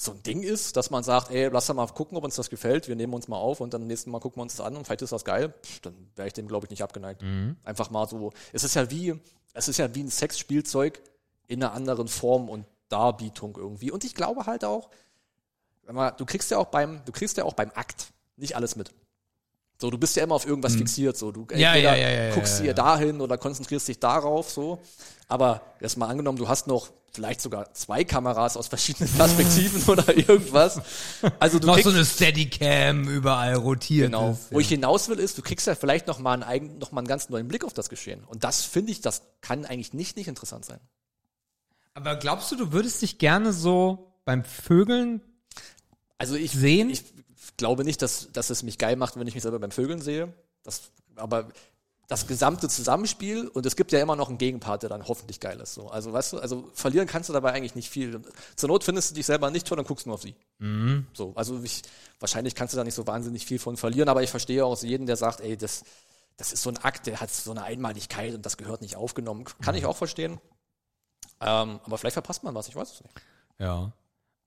so 0.00 0.12
ein 0.12 0.22
Ding 0.22 0.42
ist, 0.42 0.76
dass 0.76 0.90
man 0.90 1.02
sagt, 1.02 1.32
ey, 1.32 1.48
lass 1.48 1.66
doch 1.66 1.74
mal 1.74 1.86
gucken, 1.88 2.16
ob 2.16 2.22
uns 2.22 2.36
das 2.36 2.50
gefällt, 2.50 2.86
wir 2.86 2.94
nehmen 2.94 3.14
uns 3.14 3.26
mal 3.26 3.36
auf 3.36 3.60
und 3.60 3.74
dann 3.74 3.86
nächsten 3.88 4.12
Mal 4.12 4.20
gucken 4.20 4.38
wir 4.38 4.42
uns 4.42 4.56
das 4.56 4.64
an 4.64 4.76
und 4.76 4.84
vielleicht 4.84 5.02
ist 5.02 5.12
das 5.12 5.24
geil, 5.24 5.52
pff, 5.62 5.80
dann 5.80 5.94
wäre 6.14 6.28
ich 6.28 6.34
dem, 6.34 6.46
glaube 6.46 6.66
ich, 6.66 6.70
nicht 6.70 6.82
abgeneigt. 6.82 7.20
Mhm. 7.22 7.56
Einfach 7.64 7.90
mal 7.90 8.08
so, 8.08 8.32
es 8.52 8.62
ist 8.62 8.76
ja 8.76 8.90
wie, 8.92 9.20
es 9.54 9.66
ist 9.66 9.78
ja 9.78 9.92
wie 9.96 10.04
ein 10.04 10.10
Sexspielzeug 10.10 11.02
in 11.48 11.62
einer 11.62 11.72
anderen 11.72 12.06
Form 12.06 12.48
und 12.48 12.64
Darbietung 12.88 13.56
irgendwie. 13.56 13.90
Und 13.90 14.04
ich 14.04 14.14
glaube 14.14 14.46
halt 14.46 14.64
auch, 14.64 14.88
mal, 15.90 16.12
du 16.12 16.24
kriegst 16.24 16.50
ja 16.52 16.58
auch 16.58 16.66
beim, 16.66 17.04
du 17.04 17.10
kriegst 17.10 17.36
ja 17.36 17.44
auch 17.44 17.54
beim 17.54 17.72
Akt 17.74 18.12
nicht 18.36 18.54
alles 18.54 18.76
mit. 18.76 18.92
So, 19.80 19.90
du 19.90 19.98
bist 19.98 20.16
ja 20.16 20.24
immer 20.24 20.34
auf 20.34 20.46
irgendwas 20.46 20.74
fixiert, 20.74 21.16
so. 21.16 21.30
Du 21.30 21.46
Ja, 21.52 21.74
entweder 21.74 21.96
ja, 21.96 22.08
ja, 22.08 22.34
guckst 22.34 22.60
ja. 22.60 22.72
dahin 22.72 23.20
oder 23.20 23.38
konzentrierst 23.38 23.86
dich 23.86 24.00
darauf, 24.00 24.50
so. 24.50 24.80
Aber 25.28 25.60
erst 25.80 25.98
mal 25.98 26.08
angenommen, 26.08 26.38
du 26.38 26.48
hast 26.48 26.66
noch 26.66 26.88
vielleicht 27.12 27.40
sogar 27.40 27.72
zwei 27.74 28.04
Kameras 28.04 28.56
aus 28.56 28.68
verschiedenen 28.68 29.12
Perspektiven 29.16 29.82
oder 29.84 30.16
irgendwas. 30.16 30.80
Also 31.38 31.58
du 31.58 31.66
Noch 31.66 31.74
kriegst, 31.74 31.90
so 31.90 31.94
eine 31.94 32.04
Steadicam 32.04 33.08
überall 33.08 33.54
rotiert. 33.54 34.06
Genau. 34.06 34.32
ist, 34.32 34.52
Wo 34.52 34.60
ich 34.60 34.68
hinaus 34.68 35.08
will, 35.08 35.18
ist, 35.18 35.36
du 35.36 35.42
kriegst 35.42 35.66
ja 35.66 35.74
vielleicht 35.74 36.06
noch 36.06 36.18
mal 36.18 36.42
einen, 36.42 36.78
noch 36.78 36.92
mal 36.92 37.00
einen 37.00 37.08
ganz 37.08 37.28
neuen 37.28 37.46
Blick 37.48 37.64
auf 37.64 37.74
das 37.74 37.88
Geschehen. 37.88 38.24
Und 38.24 38.44
das 38.44 38.64
finde 38.64 38.92
ich, 38.92 39.00
das 39.00 39.22
kann 39.40 39.64
eigentlich 39.64 39.92
nicht 39.92 40.16
nicht 40.16 40.28
interessant 40.28 40.64
sein. 40.64 40.80
Aber 41.94 42.16
glaubst 42.16 42.50
du, 42.52 42.56
du 42.56 42.72
würdest 42.72 43.02
dich 43.02 43.18
gerne 43.18 43.52
so 43.52 44.12
beim 44.24 44.44
Vögeln 44.44 45.20
Also 46.16 46.36
ich 46.36 46.52
Sehen? 46.52 46.90
Ich 46.90 47.04
glaube 47.56 47.84
nicht, 47.84 48.00
dass, 48.00 48.30
dass 48.32 48.50
es 48.50 48.62
mich 48.62 48.78
geil 48.78 48.96
macht, 48.96 49.18
wenn 49.18 49.26
ich 49.26 49.34
mich 49.34 49.42
selber 49.42 49.58
beim 49.58 49.72
Vögeln 49.72 50.00
sehe. 50.00 50.32
Das, 50.62 50.82
aber 51.16 51.48
das 52.08 52.26
gesamte 52.26 52.68
Zusammenspiel 52.70 53.48
und 53.48 53.66
es 53.66 53.76
gibt 53.76 53.92
ja 53.92 54.00
immer 54.00 54.16
noch 54.16 54.30
einen 54.30 54.38
Gegenpart, 54.38 54.82
der 54.82 54.88
dann 54.88 55.06
hoffentlich 55.06 55.40
geil 55.40 55.60
ist. 55.60 55.74
So. 55.74 55.90
Also 55.90 56.10
weißt 56.10 56.32
du, 56.32 56.38
also 56.38 56.70
verlieren 56.72 57.06
kannst 57.06 57.28
du 57.28 57.34
dabei 57.34 57.52
eigentlich 57.52 57.74
nicht 57.74 57.90
viel. 57.90 58.22
Zur 58.56 58.70
Not 58.70 58.82
findest 58.82 59.10
du 59.10 59.14
dich 59.14 59.26
selber 59.26 59.50
nicht 59.50 59.66
toll, 59.66 59.76
dann 59.76 59.84
guckst 59.84 60.06
du 60.06 60.08
nur 60.08 60.14
auf 60.14 60.22
sie. 60.22 60.34
So, 61.12 61.34
also 61.36 61.62
ich, 61.62 61.82
wahrscheinlich 62.18 62.54
kannst 62.54 62.72
du 62.72 62.78
da 62.78 62.84
nicht 62.84 62.94
so 62.94 63.06
wahnsinnig 63.06 63.44
viel 63.44 63.58
von 63.58 63.76
verlieren, 63.76 64.08
aber 64.08 64.22
ich 64.22 64.30
verstehe 64.30 64.64
auch 64.64 64.82
jeden, 64.82 65.06
der 65.06 65.16
sagt, 65.16 65.40
ey, 65.40 65.58
das, 65.58 65.84
das 66.38 66.52
ist 66.54 66.62
so 66.62 66.70
ein 66.70 66.78
Akt, 66.78 67.06
der 67.06 67.20
hat 67.20 67.30
so 67.30 67.50
eine 67.50 67.62
Einmaligkeit 67.62 68.34
und 68.34 68.46
das 68.46 68.56
gehört 68.56 68.80
nicht 68.80 68.96
aufgenommen. 68.96 69.44
Kann 69.60 69.74
ich 69.74 69.84
auch 69.84 69.96
verstehen. 69.96 70.40
Ähm, 71.40 71.78
aber 71.84 71.98
vielleicht 71.98 72.14
verpasst 72.14 72.42
man 72.42 72.54
was, 72.54 72.68
ich 72.68 72.76
weiß 72.76 72.90
es 72.90 73.02
nicht. 73.02 73.14
Ja. 73.58 73.92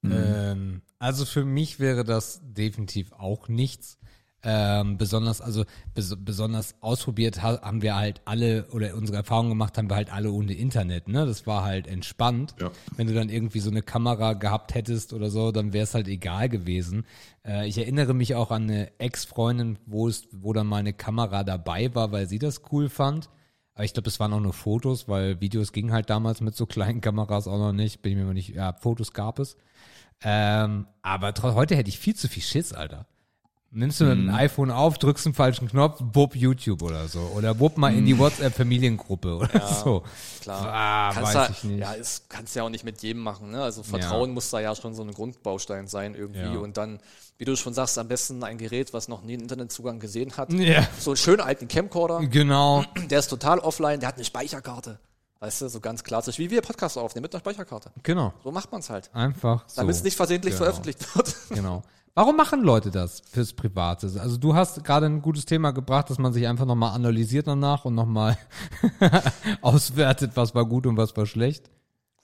Ähm, 0.03 0.82
also 0.97 1.26
für 1.26 1.45
mich 1.45 1.80
wäre 1.80 2.03
das 2.03 2.39
definitiv 2.41 3.12
auch 3.12 3.47
nichts. 3.49 3.99
Ähm, 4.44 4.98
besonders, 4.98 5.39
also 5.39 5.66
bes 5.94 6.16
besonders 6.18 6.74
ausprobiert 6.82 7.44
ha 7.44 7.62
haben 7.62 7.84
wir 7.84 7.96
halt 7.96 8.22
alle 8.26 8.66
oder 8.72 8.96
unsere 8.96 9.20
Erfahrungen 9.20 9.50
gemacht 9.50 9.78
haben 9.78 9.88
wir 9.88 9.96
halt 9.96 10.12
alle 10.12 10.32
ohne 10.32 10.54
Internet, 10.54 11.08
ne? 11.08 11.28
Das 11.28 11.46
war 11.46 11.64
halt 11.64 11.86
entspannt. 11.86 12.56
Ja. 12.60 12.72
Wenn 12.98 13.06
du 13.06 13.14
dann 13.14 13.30
irgendwie 13.30 13.60
so 13.60 13.70
eine 13.70 13.84
Kamera 13.84 14.34
gehabt 14.34 14.74
hättest 14.74 15.14
oder 15.14 15.30
so, 15.30 15.52
dann 15.52 15.74
wäre 15.74 15.84
es 15.84 15.94
halt 15.94 16.08
egal 16.08 16.50
gewesen. 16.50 17.06
Äh, 17.46 17.68
ich 17.68 17.78
erinnere 17.78 18.16
mich 18.16 18.34
auch 18.34 18.50
an 18.50 18.64
eine 18.64 19.00
Ex-Freundin, 19.00 19.78
wo 19.86 20.08
es, 20.08 20.28
wo 20.32 20.54
dann 20.54 20.66
mal 20.66 20.78
eine 20.78 20.94
Kamera 20.94 21.44
dabei 21.44 21.94
war, 21.94 22.12
weil 22.12 22.28
sie 22.28 22.39
das 22.39 22.64
cool 22.72 22.89
fand. 22.89 23.30
Aber 23.76 23.86
ich 23.86 23.94
glaube, 23.94 24.10
es 24.10 24.20
waren 24.20 24.34
auch 24.34 24.39
nur 24.39 24.54
Fotos, 24.54 25.08
weil 25.08 25.39
Videos 25.39 25.72
gingen 25.72 25.94
halt 25.94 26.10
damals 26.10 26.42
mit 26.42 26.56
so 26.56 26.66
kleinen 26.68 27.02
Kameras 27.02 27.48
auch 27.48 27.60
noch 27.60 27.74
nicht. 27.74 28.02
Bin 28.02 28.14
ich 28.14 28.18
mir 28.18 28.26
mal 28.26 28.34
nicht, 28.34 28.50
ja, 28.50 28.74
Fotos 28.74 29.14
gab 29.14 29.38
es. 29.38 29.56
Ähm, 30.24 30.88
aber 31.04 31.34
heute 31.56 31.76
hätte 31.76 31.89
ich 31.89 32.00
viel 32.00 32.16
zu 32.16 32.28
viel 32.28 32.44
Schiss, 32.44 32.74
Alter. 32.74 33.06
Nimmst 33.74 34.02
du 34.02 34.06
ein 34.12 34.30
iPhone 34.30 34.70
auf, 34.70 34.98
drückst 34.98 35.26
einen 35.28 35.34
falschen 35.34 35.70
Knopf, 35.70 36.02
wupp 36.14 36.36
YouTube 36.36 36.82
oder 36.82 37.08
so. 37.08 37.20
Oder 37.36 37.58
wupp 37.60 37.78
mal 37.78 37.96
in 37.96 38.06
die 38.06 38.18
WhatsApp-Familiengruppe 38.20 39.38
oder 39.38 39.66
so. 39.84 40.04
Klar. 40.42 40.68
Ah, 40.68 41.12
kannst 41.14 41.34
weiß 41.36 41.48
da, 41.48 41.54
ich 41.54 41.64
nicht. 41.64 41.80
Ja, 41.80 41.94
ist, 41.94 42.30
kannst 42.30 42.54
ja 42.56 42.64
auch 42.64 42.70
nicht 42.70 42.84
mit 42.84 43.02
jedem 43.02 43.22
machen. 43.22 43.52
Ne? 43.52 43.64
Also 43.64 43.82
Vertrauen 43.84 44.32
muss 44.32 44.50
da 44.50 44.60
ja 44.60 44.76
schon 44.76 44.94
so 44.94 45.04
ein 45.04 45.12
Grundbaustein 45.14 45.88
sein 45.88 46.16
irgendwie. 46.16 46.42
Ja. 46.42 46.60
Und 46.60 46.76
dann, 46.76 47.00
wie 47.38 47.46
du 47.46 47.56
schon 47.56 47.74
sagst, 47.74 47.98
am 47.98 48.10
besten 48.10 48.44
ein 48.44 48.58
Gerät, 48.58 48.94
was 48.94 49.08
noch 49.08 49.24
nie 49.24 49.34
einen 49.34 49.44
Internetzugang 49.44 50.00
gesehen 50.00 50.36
hat. 50.36 50.52
Ja. 50.52 50.86
So 51.00 51.12
einen 51.12 51.18
schönen 51.18 51.40
alten 51.42 51.70
Camcorder, 51.70 52.20
Genau. 52.28 52.84
der 53.10 53.20
ist 53.20 53.28
total 53.30 53.60
offline, 53.60 54.02
der 54.02 54.10
hat 54.10 54.16
eine 54.16 54.26
Speicherkarte. 54.26 55.00
Weißt 55.40 55.62
du, 55.62 55.70
so 55.70 55.80
ganz 55.80 56.04
klassisch, 56.04 56.38
wie 56.38 56.52
wir 56.52 56.62
Podcasts 56.62 56.98
aufnehmen 56.98 57.24
mit 57.24 57.34
einer 57.34 57.40
Speicherkarte. 57.40 57.92
Genau. 58.04 58.32
So 58.44 58.52
macht 58.52 58.72
man's 58.72 58.90
halt. 58.92 59.10
Einfach 59.14 59.64
so. 59.68 59.78
Damit 59.82 59.96
es 59.96 60.04
nicht 60.04 60.16
versehentlich 60.16 60.54
Genau. 60.54 60.66
veröffentlicht 60.66 61.16
wird. 61.16 61.36
Genau. 61.50 61.82
Warum 62.14 62.36
machen 62.36 62.62
Leute 62.62 62.91
das 62.91 63.22
fürs 63.22 63.53
Private? 63.53 64.12
Also 64.20 64.38
du 64.38 64.53
hast 64.53 64.84
gerade 64.84 65.05
ein 65.05 65.22
gutes 65.22 65.45
Thema 65.45 65.72
gebracht, 65.72 66.09
dass 66.09 66.18
man 66.18 66.34
sich 66.34 66.47
einfach 66.47 66.66
nochmal 66.66 66.93
analysiert 66.93 67.47
danach 67.47 67.86
und 67.86 67.95
nochmal 67.95 68.38
auswertet, 69.62 70.32
was 70.36 70.53
war 70.53 70.66
gut 70.66 70.86
und 70.88 70.97
was 70.97 71.16
war 71.16 71.26
schlecht. 71.26 71.70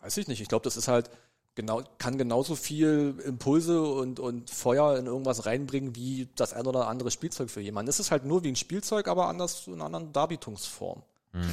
Weiß 0.02 0.18
ich 0.18 0.28
nicht. 0.28 0.42
Ich 0.42 0.50
glaube, 0.50 0.64
das 0.64 0.76
ist 0.76 0.90
halt 0.90 1.10
genau, 1.56 1.84
kann 1.98 2.18
genauso 2.18 2.56
viel 2.56 3.16
Impulse 3.26 3.82
und, 3.82 4.20
und 4.20 4.50
Feuer 4.50 4.98
in 4.98 5.06
irgendwas 5.06 5.46
reinbringen 5.46 5.96
wie 5.96 6.28
das 6.36 6.54
ein 6.54 6.68
oder 6.68 6.88
andere 6.88 7.10
Spielzeug 7.10 7.50
für 7.50 7.62
jemanden. 7.62 7.90
Es 7.90 8.00
ist 8.00 8.12
halt 8.12 8.26
nur 8.26 8.44
wie 8.44 8.50
ein 8.50 8.56
Spielzeug, 8.56 9.08
aber 9.08 9.28
anders 9.28 9.68
in 9.68 9.76
einer 9.76 9.86
anderen 9.86 10.12
Darbietungsform. 10.12 11.02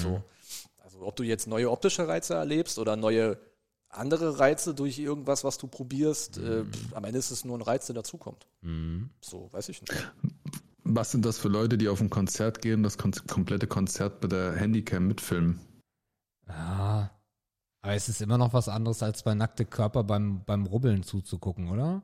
So. 0.02 0.22
Also 0.82 0.98
ob 1.02 1.16
du 1.16 1.22
jetzt 1.22 1.46
neue 1.46 1.70
optische 1.70 2.08
Reize 2.08 2.34
erlebst 2.34 2.78
oder 2.78 2.96
neue 2.96 3.38
andere 3.96 4.38
Reize 4.38 4.74
durch 4.74 4.98
irgendwas, 4.98 5.44
was 5.44 5.58
du 5.58 5.66
probierst, 5.66 6.38
äh, 6.38 6.64
pff, 6.64 6.94
am 6.94 7.04
Ende 7.04 7.18
ist 7.18 7.30
es 7.30 7.44
nur 7.44 7.58
ein 7.58 7.62
Reiz, 7.62 7.86
der 7.86 7.94
dazukommt. 7.94 8.46
So, 9.20 9.48
weiß 9.52 9.68
ich 9.68 9.80
nicht. 9.80 10.12
Was 10.84 11.10
sind 11.12 11.24
das 11.24 11.38
für 11.38 11.48
Leute, 11.48 11.78
die 11.78 11.88
auf 11.88 12.00
ein 12.00 12.10
Konzert 12.10 12.60
gehen, 12.60 12.82
das 12.82 12.98
kon 12.98 13.12
komplette 13.26 13.66
Konzert 13.66 14.22
mit 14.22 14.32
der 14.32 14.52
Handycam 14.52 15.06
mitfilmen? 15.06 15.60
Ja. 16.46 17.10
Aber 17.82 17.94
es 17.94 18.08
ist 18.08 18.22
immer 18.22 18.38
noch 18.38 18.52
was 18.52 18.68
anderes, 18.68 19.02
als 19.02 19.22
bei 19.22 19.34
nackte 19.34 19.64
Körper 19.64 20.04
beim, 20.04 20.44
beim 20.44 20.66
Rubbeln 20.66 21.02
zuzugucken, 21.02 21.68
oder? 21.68 22.02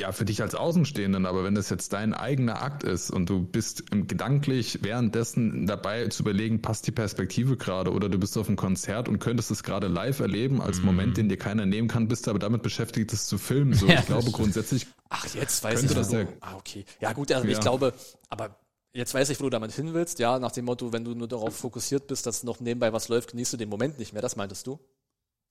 Ja, 0.00 0.12
für 0.12 0.24
dich 0.24 0.40
als 0.40 0.54
Außenstehenden, 0.54 1.26
aber 1.26 1.44
wenn 1.44 1.54
das 1.54 1.68
jetzt 1.68 1.92
dein 1.92 2.14
eigener 2.14 2.62
Akt 2.62 2.84
ist 2.84 3.10
und 3.10 3.28
du 3.28 3.42
bist 3.42 3.90
gedanklich 3.90 4.78
währenddessen 4.82 5.66
dabei 5.66 6.06
zu 6.08 6.22
überlegen, 6.22 6.62
passt 6.62 6.86
die 6.86 6.90
Perspektive 6.90 7.58
gerade 7.58 7.92
oder 7.92 8.08
du 8.08 8.18
bist 8.18 8.38
auf 8.38 8.48
einem 8.48 8.56
Konzert 8.56 9.08
und 9.10 9.18
könntest 9.18 9.50
es 9.50 9.62
gerade 9.62 9.88
live 9.88 10.20
erleben 10.20 10.62
als 10.62 10.80
Moment, 10.80 11.18
den 11.18 11.28
dir 11.28 11.36
keiner 11.36 11.66
nehmen 11.66 11.86
kann, 11.88 12.08
bist 12.08 12.26
du 12.26 12.30
aber 12.30 12.38
damit 12.38 12.62
beschäftigt, 12.62 13.12
es 13.12 13.26
zu 13.26 13.36
filmen. 13.36 13.74
So, 13.74 13.86
Ja, 13.90 14.00
ich 14.00 14.06
glaube 14.06 14.30
grundsätzlich 14.30 14.86
Ach, 15.10 15.26
jetzt 15.34 15.62
weiß 15.62 15.82
ich, 15.82 15.92
das 15.92 16.10
ja- 16.12 16.26
Ah, 16.40 16.54
okay. 16.56 16.84
Ja, 17.00 17.12
gut, 17.12 17.30
also 17.32 17.46
ich 17.46 17.52
Ja. 17.54 17.60
glaube, 17.60 17.92
aber 18.30 18.56
jetzt 18.94 19.12
weiß 19.12 19.28
ich, 19.28 19.38
wo 19.40 19.44
du 19.44 19.50
damit 19.50 19.72
hin 19.72 19.92
willst. 19.92 20.18
Ja, 20.18 20.38
nach 20.38 20.52
dem 20.52 20.64
Motto, 20.64 20.92
wenn 20.94 21.04
du 21.04 21.14
nur 21.14 21.28
darauf 21.28 21.56
fokussiert 21.56 22.06
bist, 22.06 22.24
dass 22.26 22.42
noch 22.42 22.60
nebenbei 22.60 22.92
was 22.92 23.08
läuft, 23.08 23.32
genießt 23.32 23.52
du 23.52 23.56
den 23.58 23.68
Moment 23.68 23.98
nicht 23.98 24.12
mehr. 24.14 24.22
Das 24.22 24.34
meintest 24.36 24.66
du? 24.66 24.78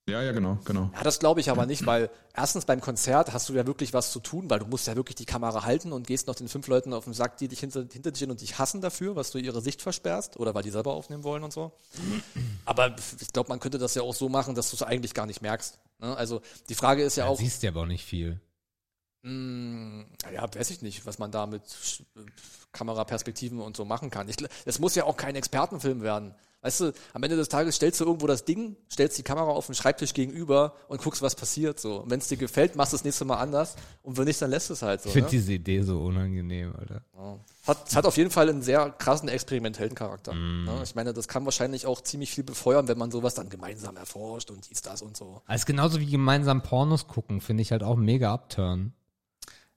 Ja, 0.08 0.22
ja, 0.22 0.32
genau, 0.32 0.58
genau. 0.64 0.90
Ja, 0.94 1.02
das 1.04 1.20
glaube 1.20 1.40
ich 1.40 1.50
aber 1.50 1.66
nicht, 1.66 1.86
weil 1.86 2.10
erstens 2.34 2.64
beim 2.64 2.80
Konzert 2.80 3.32
hast 3.32 3.48
du 3.48 3.52
ja 3.52 3.66
wirklich 3.66 3.92
was 3.92 4.10
zu 4.10 4.18
tun, 4.18 4.50
weil 4.50 4.58
du 4.58 4.66
musst 4.66 4.86
ja 4.86 4.96
wirklich 4.96 5.14
die 5.14 5.24
Kamera 5.24 5.64
halten 5.64 5.92
und 5.92 6.06
gehst 6.06 6.26
noch 6.26 6.34
den 6.34 6.48
fünf 6.48 6.66
Leuten 6.66 6.92
auf 6.92 7.04
den 7.04 7.12
Sack, 7.12 7.36
die 7.36 7.46
dich 7.46 7.60
hinter, 7.60 7.86
hinter 7.92 8.10
dich 8.10 8.18
stehen 8.18 8.30
und 8.30 8.40
dich 8.40 8.58
hassen 8.58 8.80
dafür, 8.80 9.14
was 9.14 9.30
du 9.30 9.38
ihre 9.38 9.60
Sicht 9.60 9.82
versperrst 9.82 10.36
oder 10.38 10.54
weil 10.54 10.62
die 10.62 10.70
selber 10.70 10.94
aufnehmen 10.94 11.22
wollen 11.22 11.44
und 11.44 11.52
so. 11.52 11.72
Aber 12.64 12.96
ich 13.20 13.28
glaube, 13.28 13.50
man 13.50 13.60
könnte 13.60 13.78
das 13.78 13.94
ja 13.94 14.02
auch 14.02 14.14
so 14.14 14.28
machen, 14.28 14.54
dass 14.54 14.70
du 14.70 14.76
es 14.76 14.82
eigentlich 14.82 15.14
gar 15.14 15.26
nicht 15.26 15.42
merkst. 15.42 15.78
Ne? 16.00 16.16
Also 16.16 16.40
die 16.68 16.74
Frage 16.74 17.02
ist 17.04 17.16
ja 17.16 17.24
Da 17.24 17.30
auch, 17.30 17.38
siehst 17.38 17.62
du 17.62 17.68
aber 17.68 17.82
auch 17.82 17.86
nicht 17.86 18.04
viel. 18.04 18.40
Mm, 19.22 20.02
ja, 20.32 20.52
weiß 20.52 20.70
ich 20.70 20.82
nicht, 20.82 21.04
was 21.04 21.18
man 21.18 21.30
da 21.30 21.46
mit 21.46 21.62
Kameraperspektiven 22.72 23.60
und 23.60 23.76
so 23.76 23.84
machen 23.84 24.10
kann. 24.10 24.28
Ich, 24.28 24.36
es 24.64 24.78
muss 24.78 24.94
ja 24.94 25.04
auch 25.04 25.16
kein 25.16 25.36
Expertenfilm 25.36 26.02
werden. 26.02 26.34
Weißt 26.62 26.80
du, 26.80 26.92
am 27.14 27.22
Ende 27.22 27.36
des 27.36 27.48
Tages 27.48 27.76
stellst 27.76 28.00
du 28.00 28.04
irgendwo 28.04 28.26
das 28.26 28.44
Ding, 28.44 28.76
stellst 28.92 29.16
die 29.16 29.22
Kamera 29.22 29.50
auf 29.50 29.64
den 29.66 29.74
Schreibtisch 29.74 30.12
gegenüber 30.12 30.74
und 30.88 31.00
guckst, 31.02 31.22
was 31.22 31.34
passiert. 31.34 31.80
So. 31.80 32.02
Und 32.02 32.10
wenn 32.10 32.18
es 32.20 32.28
dir 32.28 32.36
gefällt, 32.36 32.76
machst 32.76 32.92
du 32.92 32.96
es 32.96 33.04
nächste 33.04 33.24
Mal 33.24 33.38
anders. 33.38 33.76
Und 34.02 34.18
wenn 34.18 34.26
nicht, 34.26 34.42
dann 34.42 34.50
lässt 34.50 34.70
es 34.70 34.82
halt 34.82 35.00
so. 35.00 35.08
Ich 35.08 35.14
finde 35.14 35.26
Ne? 35.28 35.30
diese 35.30 35.52
Idee 35.54 35.80
so 35.82 36.00
unangenehm, 36.02 36.74
Alter. 36.76 37.02
Hat, 37.66 37.88
es 37.88 37.96
hat 37.96 38.04
auf 38.04 38.16
jeden 38.18 38.30
Fall 38.30 38.48
einen 38.50 38.60
sehr 38.62 38.90
krassen 38.90 39.28
experimentellen 39.28 39.94
Charakter. 39.94 40.34
Ne? 40.34 40.80
Ich 40.84 40.94
meine, 40.94 41.12
das 41.14 41.28
kann 41.28 41.44
wahrscheinlich 41.46 41.86
auch 41.86 42.02
ziemlich 42.02 42.30
viel 42.30 42.44
befeuern, 42.44 42.88
wenn 42.88 42.98
man 42.98 43.10
sowas 43.10 43.34
dann 43.34 43.48
gemeinsam 43.48 43.96
erforscht 43.96 44.50
und 44.50 44.68
dies, 44.68 44.82
das 44.82 45.00
und 45.00 45.16
so. 45.16 45.40
Also 45.46 45.64
genauso 45.66 45.98
wie 46.00 46.06
gemeinsam 46.06 46.62
Pornos 46.62 47.06
gucken, 47.06 47.40
finde 47.40 47.62
ich 47.62 47.72
halt 47.72 47.82
auch 47.82 47.96
mega 47.96 48.32
upturn. 48.34 48.92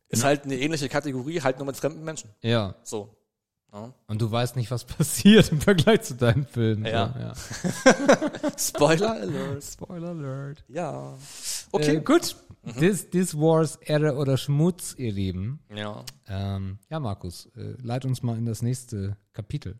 Ist 0.09 0.23
halt 0.23 0.43
eine 0.43 0.57
ähnliche 0.59 0.89
Kategorie, 0.89 1.41
halt 1.41 1.57
nur 1.57 1.65
mit 1.65 1.75
fremden 1.75 2.03
Menschen. 2.03 2.29
Ja. 2.41 2.75
So. 2.83 3.15
Ja. 3.73 3.91
Und 4.07 4.21
du 4.21 4.31
weißt 4.31 4.55
nicht, 4.55 4.69
was 4.71 4.83
passiert 4.85 5.51
im 5.51 5.59
Vergleich 5.59 6.03
zu 6.03 6.13
deinen 6.15 6.45
Filmen. 6.45 6.85
Ja. 6.85 7.13
So, 7.41 7.67
ja. 7.89 8.51
Spoiler 8.57 9.11
Alert. 9.13 9.63
Spoiler 9.63 10.09
alert. 10.09 10.63
Ja. 10.67 11.13
Okay, 11.71 11.97
Okay. 11.97 12.01
gut. 12.01 12.35
This, 12.79 13.09
this 13.09 13.35
wars 13.37 13.75
Ehre 13.81 14.15
oder 14.15 14.37
Schmutz, 14.37 14.95
ihr 14.97 15.11
Lieben. 15.11 15.59
Ja. 15.75 16.05
Ähm, 16.27 16.79
ja, 16.89 17.01
Markus, 17.01 17.47
äh, 17.57 17.73
leit 17.81 18.05
uns 18.05 18.23
mal 18.23 18.37
in 18.37 18.45
das 18.45 18.61
nächste 18.61 19.17
Kapitel. 19.33 19.77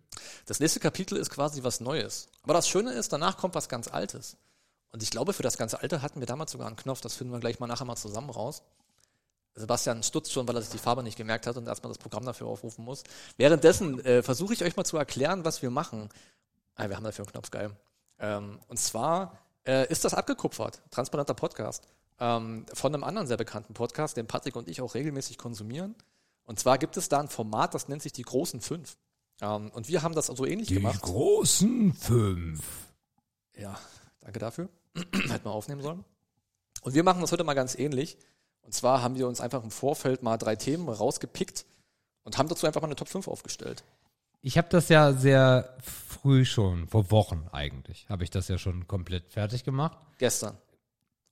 Das 0.47 0.59
nächste 0.59 0.81
Kapitel 0.81 1.17
ist 1.17 1.29
quasi 1.29 1.63
was 1.63 1.79
Neues. 1.79 2.27
Aber 2.41 2.53
das 2.53 2.67
Schöne 2.67 2.91
ist, 2.91 3.13
danach 3.13 3.37
kommt 3.37 3.55
was 3.55 3.69
ganz 3.69 3.87
Altes. 3.87 4.35
Und 4.91 5.01
ich 5.01 5.11
glaube, 5.11 5.31
für 5.31 5.43
das 5.43 5.57
ganze 5.57 5.81
Alte 5.81 6.01
hatten 6.01 6.19
wir 6.19 6.27
damals 6.27 6.51
sogar 6.51 6.67
einen 6.67 6.75
Knopf. 6.75 6.99
Das 6.99 7.15
finden 7.15 7.31
wir 7.31 7.39
gleich 7.39 7.59
mal 7.61 7.67
nachher 7.67 7.85
mal 7.85 7.95
zusammen 7.95 8.29
raus. 8.29 8.63
Sebastian 9.56 10.04
stutzt 10.04 10.32
schon, 10.32 10.47
weil 10.47 10.56
er 10.56 10.62
sich 10.62 10.72
die 10.72 10.78
Farbe 10.78 11.04
nicht 11.04 11.18
gemerkt 11.18 11.45
hat 11.45 11.58
und 11.58 11.68
erstmal 11.68 11.91
das 11.91 11.99
Programm 11.99 12.26
dafür 12.26 12.47
aufrufen 12.47 12.84
muss. 12.84 13.04
Währenddessen 13.38 14.04
äh, 14.04 14.24
versuche 14.24 14.54
ich 14.54 14.64
euch 14.64 14.76
mal 14.76 14.84
zu 14.84 14.97
erklären, 14.97 15.45
was 15.45 15.62
wir 15.62 15.70
machen. 15.70 16.10
Ah, 16.76 16.89
wir 16.89 16.95
haben 16.95 17.04
dafür 17.04 17.26
einen 17.26 17.32
Knopf, 17.32 17.51
geil. 17.51 17.72
Ähm, 18.20 18.60
und 18.68 18.78
zwar 18.78 19.38
äh, 19.66 19.88
ist 19.89 20.06
das 20.06 20.14
abgekupfert, 20.14 20.82
transparenter 20.89 21.34
Podcast, 21.36 21.88
ähm, 22.20 22.66
von 22.74 22.93
einem 22.93 23.04
anderen 23.04 23.28
sehr 23.28 23.38
bekannten 23.38 23.74
Podcast, 23.74 24.18
den 24.18 24.28
Patrick 24.28 24.56
und 24.56 24.68
ich 24.68 24.82
auch 24.82 24.95
regelmäßig 24.95 25.38
konsumieren. 25.38 25.95
Und 26.45 26.60
zwar 26.60 26.78
gibt 26.78 26.97
es 26.97 27.10
da 27.10 27.20
ein 27.20 27.30
Format, 27.30 27.74
das 27.74 27.88
nennt 27.88 28.01
sich 28.01 28.12
die 28.12 28.24
großen 28.24 28.60
fünf. 28.60 28.97
Ähm, 29.41 29.72
und 29.72 29.88
wir 29.88 30.01
haben 30.01 30.16
das 30.16 30.28
so 30.28 30.45
ähnlich 30.45 30.70
gemacht. 30.70 31.01
großen 31.01 31.93
fünf. 31.93 32.64
Ja, 33.56 33.80
danke 34.22 34.39
dafür. 34.39 34.70
Hätten 34.95 35.45
wir 35.45 35.51
aufnehmen 35.51 35.82
sollen. 35.82 36.04
Und 36.82 36.95
wir 36.95 37.04
machen 37.04 37.22
das 37.22 37.32
heute 37.32 37.43
mal 37.43 37.54
ganz 37.54 37.76
ähnlich. 37.76 38.18
Und 38.64 38.74
zwar 38.74 39.01
haben 39.03 39.16
wir 39.16 39.28
uns 39.28 39.41
einfach 39.41 39.64
im 39.64 39.72
Vorfeld 39.72 40.24
mal 40.24 40.38
drei 40.38 40.55
Themen 40.55 40.89
rausgepickt 40.89 41.66
und 42.24 42.38
haben 42.38 42.47
dazu 42.49 42.66
einfach 42.66 42.82
mal 42.82 42.88
eine 42.88 42.95
Top 42.95 43.09
5 43.09 43.28
aufgestellt. 43.28 43.84
Ich 44.41 44.57
habe 44.57 44.68
das 44.70 44.89
ja 44.89 45.14
sehr 45.14 45.74
früh 45.82 46.43
schon, 46.43 46.88
vor 46.88 47.11
Wochen 47.11 47.47
eigentlich, 47.51 48.05
habe 48.09 48.24
ich 48.24 48.30
das 48.30 48.47
ja 48.49 48.57
schon 48.57 48.88
komplett 48.88 49.30
fertig 49.32 49.64
gemacht. 49.64 49.97
Gestern. 50.18 50.57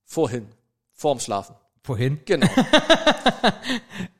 Vorhin. 0.06 0.48
Vorm 0.94 1.20
Schlafen. 1.20 1.56
Vorhin. 1.84 2.20
Genau. 2.26 2.48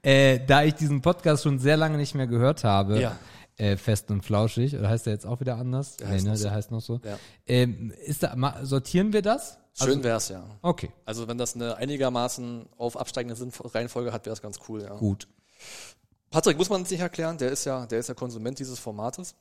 Äh, 0.04 0.40
da 0.48 0.64
ich 0.64 0.74
diesen 0.74 1.02
Podcast 1.02 1.44
schon 1.44 1.60
sehr 1.60 1.78
lange 1.78 1.96
nicht 1.98 2.16
mehr 2.16 2.26
gehört 2.26 2.64
habe, 2.64 3.00
Ja. 3.00 3.20
Äh, 3.58 3.78
fest 3.78 4.12
und 4.12 4.24
flauschig, 4.24 4.76
oder 4.78 4.90
heißt 4.90 5.06
der 5.06 5.14
jetzt 5.14 5.26
auch 5.26 5.40
wieder 5.40 5.58
anders? 5.58 5.98
Der 5.98 6.10
heißt 6.10 6.26
ne, 6.26 6.32
noch 6.32 6.38
so. 6.38 6.44
der 6.44 6.52
heißt 6.54 6.72
noch 6.72 6.82
so. 6.82 7.00
Ja. 7.04 7.20
Ähm, 7.46 7.92
ist 8.06 8.24
da, 8.24 8.60
sortieren 8.64 9.14
wir 9.14 9.22
das? 9.22 9.60
Schön 9.74 10.04
wär's, 10.04 10.30
ja. 10.30 10.44
Okay, 10.62 10.92
Also 11.06 11.28
wenn 11.28 11.38
das 11.38 11.56
eine 11.56 11.78
einigermaßen 11.78 12.68
auf 12.78 12.98
absteigende 12.98 13.38
Reihenfolge 13.74 14.12
hat, 14.12 14.26
wäre 14.26 14.34
es 14.34 14.42
ganz 14.42 14.60
cool, 14.68 14.82
ja. 14.82 14.96
gut. 14.96 15.28
Patrick 16.30 16.58
muss 16.58 16.70
man 16.70 16.82
uns 16.82 16.90
nicht 16.90 17.00
erklären, 17.00 17.38
der 17.38 17.52
ist 17.52 17.66
ja, 17.66 17.86
der 17.86 18.00
ist 18.00 18.08
ja 18.08 18.14
Konsument 18.14 18.60
dieses 18.60 18.80
Formates. 18.80 19.36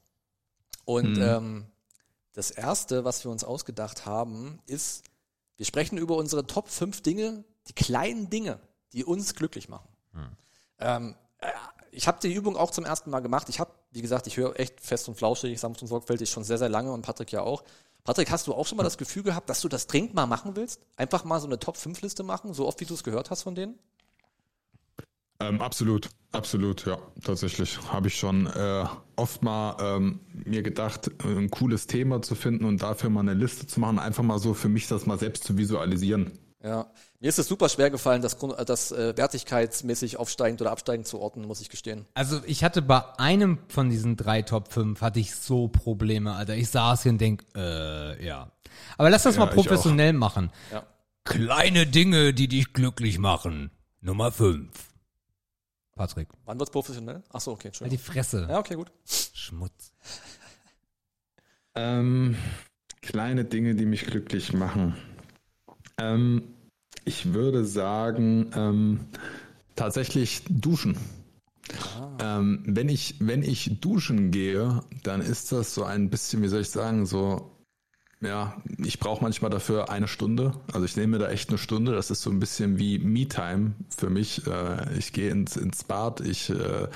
Und 0.84 1.18
ähm, 1.18 1.66
das 2.32 2.50
erste, 2.50 3.04
was 3.04 3.24
wir 3.24 3.30
uns 3.30 3.44
ausgedacht 3.44 4.06
haben, 4.06 4.60
ist, 4.66 5.04
wir 5.56 5.66
sprechen 5.66 5.98
über 5.98 6.16
unsere 6.16 6.46
Top 6.46 6.68
5 6.68 7.02
Dinge, 7.02 7.44
die 7.68 7.74
kleinen 7.74 8.30
Dinge, 8.30 8.60
die 8.92 9.04
uns 9.04 9.34
glücklich 9.34 9.68
machen. 9.68 9.88
Ähm, 10.78 11.14
äh, 11.38 11.48
ich 11.92 12.06
habe 12.06 12.18
die 12.22 12.32
Übung 12.32 12.56
auch 12.56 12.70
zum 12.70 12.84
ersten 12.84 13.10
Mal 13.10 13.20
gemacht. 13.20 13.48
Ich 13.48 13.60
habe, 13.60 13.70
wie 13.90 14.02
gesagt, 14.02 14.26
ich 14.26 14.36
höre 14.36 14.58
echt 14.58 14.80
fest 14.80 15.08
und 15.08 15.16
flauschig, 15.16 15.58
sanft 15.58 15.82
und 15.82 15.88
sorgfältig 15.88 16.30
schon 16.30 16.44
sehr, 16.44 16.58
sehr 16.58 16.68
lange 16.68 16.92
und 16.92 17.02
Patrick 17.02 17.32
ja 17.32 17.42
auch. 17.42 17.64
Patrick, 18.04 18.30
hast 18.30 18.46
du 18.46 18.54
auch 18.54 18.66
schon 18.66 18.76
mal 18.76 18.84
das 18.84 18.98
Gefühl 18.98 19.22
gehabt, 19.22 19.50
dass 19.50 19.60
du 19.60 19.68
das 19.68 19.86
dringend 19.86 20.14
mal 20.14 20.26
machen 20.26 20.56
willst? 20.56 20.80
Einfach 20.96 21.24
mal 21.24 21.40
so 21.40 21.46
eine 21.46 21.58
Top 21.58 21.76
5 21.76 22.00
Liste 22.02 22.22
machen, 22.22 22.54
so 22.54 22.66
oft 22.66 22.80
wie 22.80 22.86
du 22.86 22.94
es 22.94 23.04
gehört 23.04 23.30
hast 23.30 23.42
von 23.42 23.54
denen? 23.54 23.78
Ähm, 25.40 25.60
absolut, 25.60 26.10
absolut, 26.32 26.84
ja, 26.86 26.98
tatsächlich. 27.22 27.78
Habe 27.90 28.08
ich 28.08 28.16
schon 28.16 28.46
äh, 28.46 28.84
oft 29.16 29.42
mal 29.42 29.76
ähm, 29.80 30.20
mir 30.32 30.62
gedacht, 30.62 31.10
ein 31.24 31.50
cooles 31.50 31.86
Thema 31.86 32.20
zu 32.20 32.34
finden 32.34 32.66
und 32.66 32.82
dafür 32.82 33.10
mal 33.10 33.20
eine 33.20 33.34
Liste 33.34 33.66
zu 33.66 33.80
machen, 33.80 33.98
einfach 33.98 34.22
mal 34.22 34.38
so 34.38 34.54
für 34.54 34.68
mich 34.68 34.86
das 34.86 35.06
mal 35.06 35.18
selbst 35.18 35.44
zu 35.44 35.56
visualisieren. 35.56 36.38
Ja, 36.62 36.92
mir 37.20 37.28
ist 37.28 37.38
es 37.38 37.48
super 37.48 37.68
schwer 37.68 37.90
gefallen, 37.90 38.22
das, 38.22 38.34
äh, 38.34 38.64
das 38.64 38.92
äh, 38.92 39.16
wertigkeitsmäßig 39.16 40.16
aufsteigend 40.16 40.60
oder 40.62 40.70
absteigend 40.70 41.06
zu 41.06 41.20
orten, 41.20 41.42
muss 41.46 41.60
ich 41.60 41.68
gestehen. 41.68 42.06
Also 42.14 42.40
ich 42.46 42.64
hatte 42.64 42.80
bei 42.82 43.02
einem 43.18 43.58
von 43.68 43.90
diesen 43.90 44.16
drei 44.16 44.42
Top 44.42 44.72
5 44.72 45.00
hatte 45.02 45.20
ich 45.20 45.34
so 45.34 45.68
Probleme, 45.68 46.32
Alter. 46.32 46.56
Ich 46.56 46.70
saß 46.70 47.02
hier 47.02 47.12
und 47.12 47.20
denk, 47.20 47.44
äh, 47.54 48.24
ja. 48.24 48.50
Aber 48.96 49.10
lass 49.10 49.24
das 49.24 49.36
Ja, 49.36 49.44
mal 49.44 49.52
professionell 49.52 50.14
machen. 50.14 50.50
Ja. 50.72 50.86
Kleine 51.24 51.86
Dinge, 51.86 52.32
die 52.32 52.48
dich 52.48 52.72
glücklich 52.72 53.18
machen. 53.18 53.70
Nummer 54.00 54.32
5. 54.32 54.70
Patrick. 55.94 56.28
Wann 56.46 56.58
wird's 56.58 56.70
professionell? 56.70 57.22
Ach 57.30 57.40
so, 57.40 57.52
okay, 57.52 57.64
Halt 57.64 57.64
die 57.64 57.84
Entschuldigung. 57.96 58.04
Fresse. 58.06 58.46
Ja, 58.48 58.58
okay, 58.58 58.74
gut. 58.74 58.90
Schmutz. 59.34 59.92
Ähm, 61.74 62.36
kleine 63.02 63.44
Dinge, 63.44 63.74
die 63.74 63.84
mich 63.84 64.06
glücklich 64.06 64.54
machen. 64.54 64.96
Ähm, 65.98 66.54
ich 67.10 67.34
würde 67.34 67.64
sagen, 67.64 68.52
ähm, 68.54 69.00
tatsächlich 69.74 70.44
duschen. 70.48 70.96
Ähm, 72.20 72.62
wenn, 72.66 72.88
ich, 72.88 73.16
wenn 73.18 73.42
ich 73.42 73.80
duschen 73.80 74.30
gehe, 74.30 74.80
dann 75.02 75.20
ist 75.20 75.50
das 75.50 75.74
so 75.74 75.82
ein 75.82 76.08
bisschen, 76.08 76.40
wie 76.42 76.46
soll 76.46 76.60
ich 76.60 76.70
sagen, 76.70 77.06
so, 77.06 77.50
ja, 78.20 78.62
ich 78.78 79.00
brauche 79.00 79.24
manchmal 79.24 79.50
dafür 79.50 79.90
eine 79.90 80.06
Stunde. 80.06 80.52
Also 80.72 80.84
ich 80.84 80.96
nehme 80.96 81.18
mir 81.18 81.24
da 81.24 81.30
echt 81.30 81.48
eine 81.48 81.58
Stunde. 81.58 81.92
Das 81.92 82.12
ist 82.12 82.22
so 82.22 82.30
ein 82.30 82.38
bisschen 82.38 82.78
wie 82.78 83.00
Me-Time 83.00 83.72
für 83.88 84.08
mich. 84.08 84.46
Äh, 84.46 84.96
ich 84.96 85.12
gehe 85.12 85.30
ins, 85.30 85.56
ins 85.56 85.82
Bad, 85.82 86.20
ich 86.20 86.50
äh, 86.50 86.86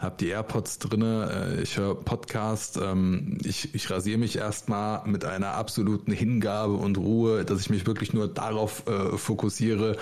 habe 0.00 0.16
die 0.18 0.28
AirPods 0.28 0.78
drinne, 0.78 1.56
äh, 1.58 1.62
ich 1.62 1.76
höre 1.76 1.94
Podcast, 1.94 2.78
ähm, 2.82 3.36
ich, 3.44 3.74
ich 3.74 3.90
rasiere 3.90 4.18
mich 4.18 4.36
erstmal 4.36 5.06
mit 5.06 5.26
einer 5.26 5.52
absoluten 5.52 6.10
Hingabe 6.10 6.72
und 6.72 6.96
Ruhe, 6.96 7.44
dass 7.44 7.60
ich 7.60 7.68
mich 7.68 7.86
wirklich 7.86 8.14
nur 8.14 8.26
darauf 8.26 8.86
äh, 8.86 9.18
fokussiere. 9.18 9.98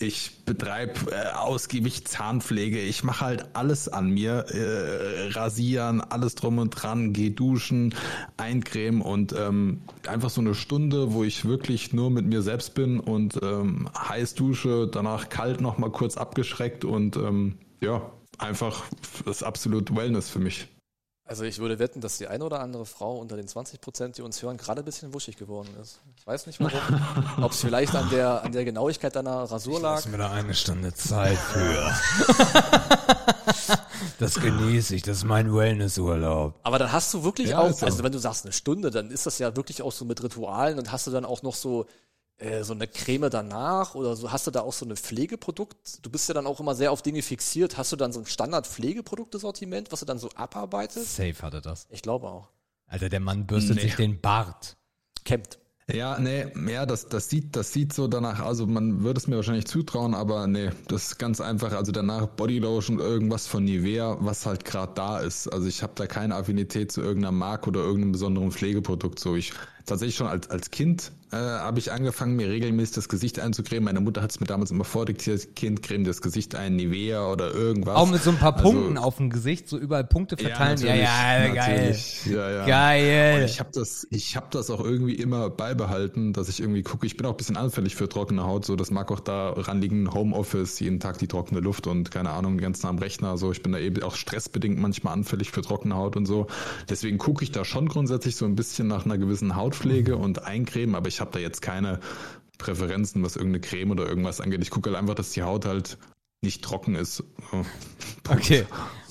Ich 0.00 0.44
betreibe 0.44 1.12
äh, 1.12 1.28
ausgiebig 1.36 2.06
Zahnpflege, 2.06 2.80
ich 2.80 3.04
mache 3.04 3.24
halt 3.24 3.46
alles 3.54 3.88
an 3.88 4.10
mir, 4.10 4.46
rasieren, 5.30 6.00
alles 6.00 6.34
drum 6.34 6.58
und 6.58 6.70
dran, 6.70 7.12
gehe 7.12 7.30
duschen, 7.30 7.94
eincremen 8.36 9.00
und 9.00 9.32
ähm, 9.32 9.82
einfach 10.08 10.30
so 10.30 10.40
eine 10.40 10.54
Stunde, 10.54 11.12
wo 11.12 11.24
ich 11.24 11.44
wirklich 11.44 11.92
nur 11.92 12.10
mit 12.10 12.26
mir 12.26 12.42
selbst 12.42 12.74
bin 12.74 12.98
und 12.98 13.38
ähm, 13.42 13.88
heiß 13.96 14.34
dusche, 14.34 14.88
danach 14.88 15.28
kalt 15.28 15.60
nochmal 15.60 15.90
kurz 15.90 16.16
abgeschreckt 16.16 16.84
und 16.84 17.18
ja, 17.80 18.10
einfach 18.38 18.84
das 19.24 19.42
absolut 19.42 19.94
Wellness 19.94 20.28
für 20.30 20.38
mich. 20.38 20.68
Also 21.28 21.42
ich 21.42 21.58
würde 21.58 21.80
wetten, 21.80 22.00
dass 22.00 22.18
die 22.18 22.28
eine 22.28 22.44
oder 22.44 22.60
andere 22.60 22.86
Frau 22.86 23.18
unter 23.18 23.36
den 23.36 23.48
20 23.48 23.80
Prozent, 23.80 24.16
die 24.16 24.22
uns 24.22 24.40
hören, 24.42 24.56
gerade 24.58 24.82
ein 24.82 24.84
bisschen 24.84 25.12
wuschig 25.12 25.36
geworden 25.36 25.70
ist. 25.82 26.00
Ich 26.16 26.24
weiß 26.24 26.46
nicht 26.46 26.60
warum. 26.60 26.80
Ob 27.42 27.50
es 27.50 27.60
vielleicht 27.60 27.96
an 27.96 28.08
der, 28.10 28.44
an 28.44 28.52
der 28.52 28.64
Genauigkeit 28.64 29.16
deiner 29.16 29.42
Rasur 29.42 29.80
lag. 29.80 30.06
mir 30.06 30.18
da 30.18 30.30
eine 30.30 30.54
Stunde 30.54 30.94
Zeit 30.94 31.36
für. 31.36 31.92
das 34.20 34.40
genieße 34.40 34.94
ich, 34.94 35.02
das 35.02 35.18
ist 35.18 35.24
mein 35.24 35.52
Wellnessurlaub. 35.52 36.54
Aber 36.62 36.78
dann 36.78 36.92
hast 36.92 37.12
du 37.12 37.24
wirklich 37.24 37.50
Ja, 37.50 37.58
auch, 37.58 37.82
also 37.82 38.04
wenn 38.04 38.12
du 38.12 38.18
sagst 38.18 38.44
eine 38.44 38.52
Stunde, 38.52 38.92
dann 38.92 39.10
ist 39.10 39.26
das 39.26 39.40
ja 39.40 39.56
wirklich 39.56 39.82
auch 39.82 39.92
so 39.92 40.04
mit 40.04 40.22
Ritualen 40.22 40.78
und 40.78 40.92
hast 40.92 41.08
du 41.08 41.10
dann 41.10 41.24
auch 41.24 41.42
noch 41.42 41.56
so 41.56 41.86
äh, 42.38 42.62
so 42.64 42.74
eine 42.74 42.86
Creme 42.86 43.30
danach 43.30 43.94
oder 43.94 44.14
so 44.16 44.30
hast 44.30 44.46
du 44.46 44.50
da 44.50 44.60
auch 44.60 44.72
so 44.72 44.84
eine 44.84 44.96
Pflegeprodukt? 44.96 46.04
Du 46.04 46.10
bist 46.10 46.28
ja 46.28 46.34
dann 46.34 46.46
auch 46.46 46.60
immer 46.60 46.74
sehr 46.74 46.92
auf 46.92 47.02
Dinge 47.02 47.22
fixiert. 47.22 47.76
Hast 47.78 47.92
du 47.92 47.96
dann 47.96 48.12
so 48.12 48.20
ein 48.20 48.26
Standard 48.26 48.66
Pflegeproduktesortiment, 48.66 49.92
was 49.92 50.00
du 50.00 50.06
dann 50.06 50.18
so 50.18 50.28
abarbeitest? 50.34 51.16
Safe 51.16 51.34
hatte 51.42 51.60
das. 51.60 51.86
Ich 51.90 52.02
glaube 52.02 52.28
auch. 52.28 52.48
Alter, 52.86 53.08
der 53.08 53.20
Mann 53.20 53.46
bürstet 53.46 53.76
Nee. 53.76 53.82
sich 53.82 53.96
den 53.96 54.20
Bart. 54.20 54.76
Kämmt. 55.24 55.58
Ja, 55.92 56.18
nee, 56.18 56.46
ja, 56.68 56.84
das, 56.84 57.08
das 57.08 57.30
sieht, 57.30 57.54
das 57.54 57.72
sieht 57.72 57.92
so 57.92 58.08
danach, 58.08 58.40
also 58.40 58.66
man 58.66 59.04
würde 59.04 59.18
es 59.18 59.28
mir 59.28 59.36
wahrscheinlich 59.36 59.66
zutrauen, 59.66 60.14
aber 60.14 60.48
nee, 60.48 60.70
das 60.88 61.06
ist 61.12 61.18
ganz 61.18 61.40
einfach, 61.40 61.72
also 61.72 61.92
danach 61.92 62.26
Bodylotion, 62.26 62.98
irgendwas 62.98 63.46
von 63.46 63.62
Nivea, 63.64 64.16
was 64.18 64.46
halt 64.46 64.64
gerade 64.64 64.94
da 64.96 65.20
ist. 65.20 65.46
Also 65.46 65.68
ich 65.68 65.84
habe 65.84 65.92
da 65.94 66.08
keine 66.08 66.34
Affinität 66.34 66.90
zu 66.90 67.02
irgendeiner 67.02 67.30
Marke 67.30 67.68
oder 67.68 67.80
irgendeinem 67.82 68.10
besonderen 68.12 68.50
Pflegeprodukt. 68.50 69.20
So 69.20 69.36
ich 69.36 69.52
tatsächlich 69.86 70.16
schon 70.16 70.26
als, 70.26 70.50
als 70.50 70.70
Kind 70.70 71.12
äh, 71.32 71.36
habe 71.36 71.78
ich 71.80 71.90
angefangen, 71.90 72.36
mir 72.36 72.48
regelmäßig 72.48 72.94
das 72.94 73.08
Gesicht 73.08 73.40
einzucremen. 73.40 73.84
Meine 73.84 74.00
Mutter 74.00 74.22
hat 74.22 74.30
es 74.30 74.38
mir 74.38 74.46
damals 74.46 74.70
immer 74.70 74.84
vordiktiert, 74.84 75.56
Kind, 75.56 75.82
creme 75.82 76.04
das 76.04 76.22
Gesicht 76.22 76.54
ein, 76.54 76.76
Nivea 76.76 77.26
oder 77.32 77.52
irgendwas. 77.52 77.96
Auch 77.96 78.08
mit 78.08 78.22
so 78.22 78.30
ein 78.30 78.36
paar 78.38 78.56
Also- 78.56 78.70
Punkten 78.70 78.96
auf 78.98 79.16
dem 79.16 79.30
Gesicht, 79.30 79.68
so 79.68 79.76
überall 79.76 80.04
Punkte 80.04 80.36
verteilen. 80.36 80.78
Ja, 80.78 81.48
natürlich, 81.48 81.54
ja, 81.54 81.54
geil. 81.54 81.96
Ja, 82.26 82.50
ja. 82.50 82.66
Geil. 82.66 83.38
Und 83.40 83.44
ich 83.44 83.58
habe 83.58 83.70
das, 83.72 84.06
ich 84.10 84.36
habe 84.36 84.46
das 84.50 84.70
auch 84.70 84.84
irgendwie 84.84 85.14
immer 85.14 85.50
beibehalten, 85.50 86.32
dass 86.32 86.48
ich 86.48 86.60
irgendwie 86.60 86.82
gucke. 86.82 87.06
Ich 87.06 87.16
bin 87.16 87.26
auch 87.26 87.32
ein 87.32 87.36
bisschen 87.36 87.56
anfällig 87.56 87.96
für 87.96 88.08
trockene 88.08 88.44
Haut. 88.44 88.64
So, 88.64 88.76
das 88.76 88.90
mag 88.90 89.10
auch 89.10 89.20
daran 89.20 89.80
liegen. 89.80 90.12
Homeoffice, 90.14 90.78
jeden 90.80 91.00
Tag 91.00 91.18
die 91.18 91.26
trockene 91.26 91.60
Luft 91.60 91.86
und 91.88 92.10
keine 92.12 92.30
Ahnung, 92.30 92.58
ganz 92.58 92.82
nah 92.84 92.90
am 92.90 92.98
Rechner. 92.98 93.36
So, 93.36 93.50
ich 93.50 93.62
bin 93.62 93.72
da 93.72 93.78
eben 93.78 94.00
auch 94.04 94.14
stressbedingt 94.14 94.78
manchmal 94.78 95.12
anfällig 95.12 95.50
für 95.50 95.62
trockene 95.62 95.96
Haut 95.96 96.16
und 96.16 96.26
so. 96.26 96.46
Deswegen 96.88 97.18
gucke 97.18 97.42
ich 97.42 97.50
da 97.50 97.64
schon 97.64 97.88
grundsätzlich 97.88 98.36
so 98.36 98.44
ein 98.44 98.54
bisschen 98.54 98.86
nach 98.86 99.04
einer 99.04 99.18
gewissen 99.18 99.56
Hautpflege 99.76 100.16
und 100.16 100.44
Eincremen, 100.44 100.94
aber 100.94 101.08
ich 101.08 101.20
habe 101.20 101.30
da 101.32 101.38
jetzt 101.38 101.60
keine 101.60 102.00
Präferenzen, 102.58 103.22
was 103.22 103.36
irgendeine 103.36 103.60
Creme 103.60 103.90
oder 103.90 104.06
irgendwas 104.06 104.40
angeht. 104.40 104.62
Ich 104.62 104.70
gucke 104.70 104.90
halt 104.90 104.98
einfach, 104.98 105.14
dass 105.14 105.32
die 105.32 105.42
Haut 105.42 105.66
halt 105.66 105.98
nicht 106.40 106.64
trocken 106.64 106.94
ist. 106.94 107.16
So. 107.16 107.24
Okay. 108.28 108.66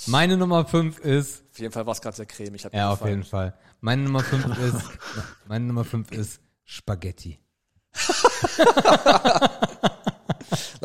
Meine 0.08 0.38
Nummer 0.38 0.66
5 0.66 1.00
ist, 1.00 1.44
Auf 1.52 1.60
jeden 1.60 1.72
Fall 1.72 1.86
war 1.86 1.94
es 1.94 2.02
gerade 2.02 2.18
sehr 2.18 2.26
cremig. 2.26 2.68
Ja, 2.74 2.92
auf 2.92 3.06
jeden 3.06 3.24
Fall. 3.24 3.54
Meine 3.82 4.04
Nummer 4.04 4.22
5 4.22 4.46
ist, 4.60 4.82
meine 5.48 5.66
Nummer 5.66 5.84
5 5.84 6.12
ist 6.12 6.42
Spaghetti. 6.64 7.40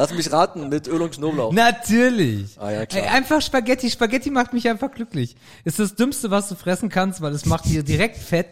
Lass 0.01 0.15
mich 0.15 0.33
raten, 0.33 0.71
mit 0.71 0.89
Öl 0.89 1.03
und 1.03 1.11
Knoblauch. 1.11 1.53
Natürlich. 1.53 2.59
Ah, 2.59 2.71
ja, 2.71 2.87
klar. 2.87 3.03
Ey, 3.03 3.09
einfach 3.11 3.43
Spaghetti. 3.43 3.91
Spaghetti 3.91 4.31
macht 4.31 4.55
mich 4.55 4.67
einfach 4.67 4.91
glücklich. 4.91 5.37
Ist 5.65 5.79
das 5.79 5.95
Dümmste, 5.95 6.31
was 6.31 6.49
du 6.49 6.55
fressen 6.55 6.89
kannst, 6.89 7.21
weil 7.21 7.35
es 7.35 7.45
macht 7.45 7.67
dir 7.67 7.83
direkt 7.83 8.17
fett. 8.17 8.47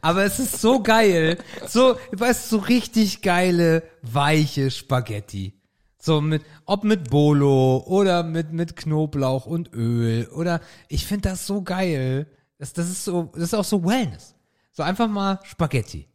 Aber 0.00 0.24
es 0.24 0.38
ist 0.38 0.62
so 0.62 0.82
geil. 0.82 1.36
So, 1.68 1.98
weißt 2.12 2.50
du, 2.50 2.56
so 2.56 2.62
richtig 2.62 3.20
geile, 3.20 3.82
weiche 4.00 4.70
Spaghetti. 4.70 5.52
So 5.98 6.22
mit, 6.22 6.42
ob 6.64 6.84
mit 6.84 7.10
Bolo 7.10 7.84
oder 7.86 8.22
mit, 8.22 8.54
mit 8.54 8.74
Knoblauch 8.74 9.44
und 9.44 9.74
Öl 9.74 10.26
oder, 10.28 10.62
ich 10.88 11.04
finde 11.06 11.28
das 11.28 11.46
so 11.46 11.60
geil. 11.60 12.28
Das, 12.56 12.72
das 12.72 12.88
ist 12.88 13.04
so, 13.04 13.30
das 13.34 13.42
ist 13.42 13.54
auch 13.54 13.64
so 13.64 13.84
Wellness. 13.84 14.34
So 14.72 14.82
einfach 14.82 15.08
mal 15.08 15.38
Spaghetti. 15.42 16.08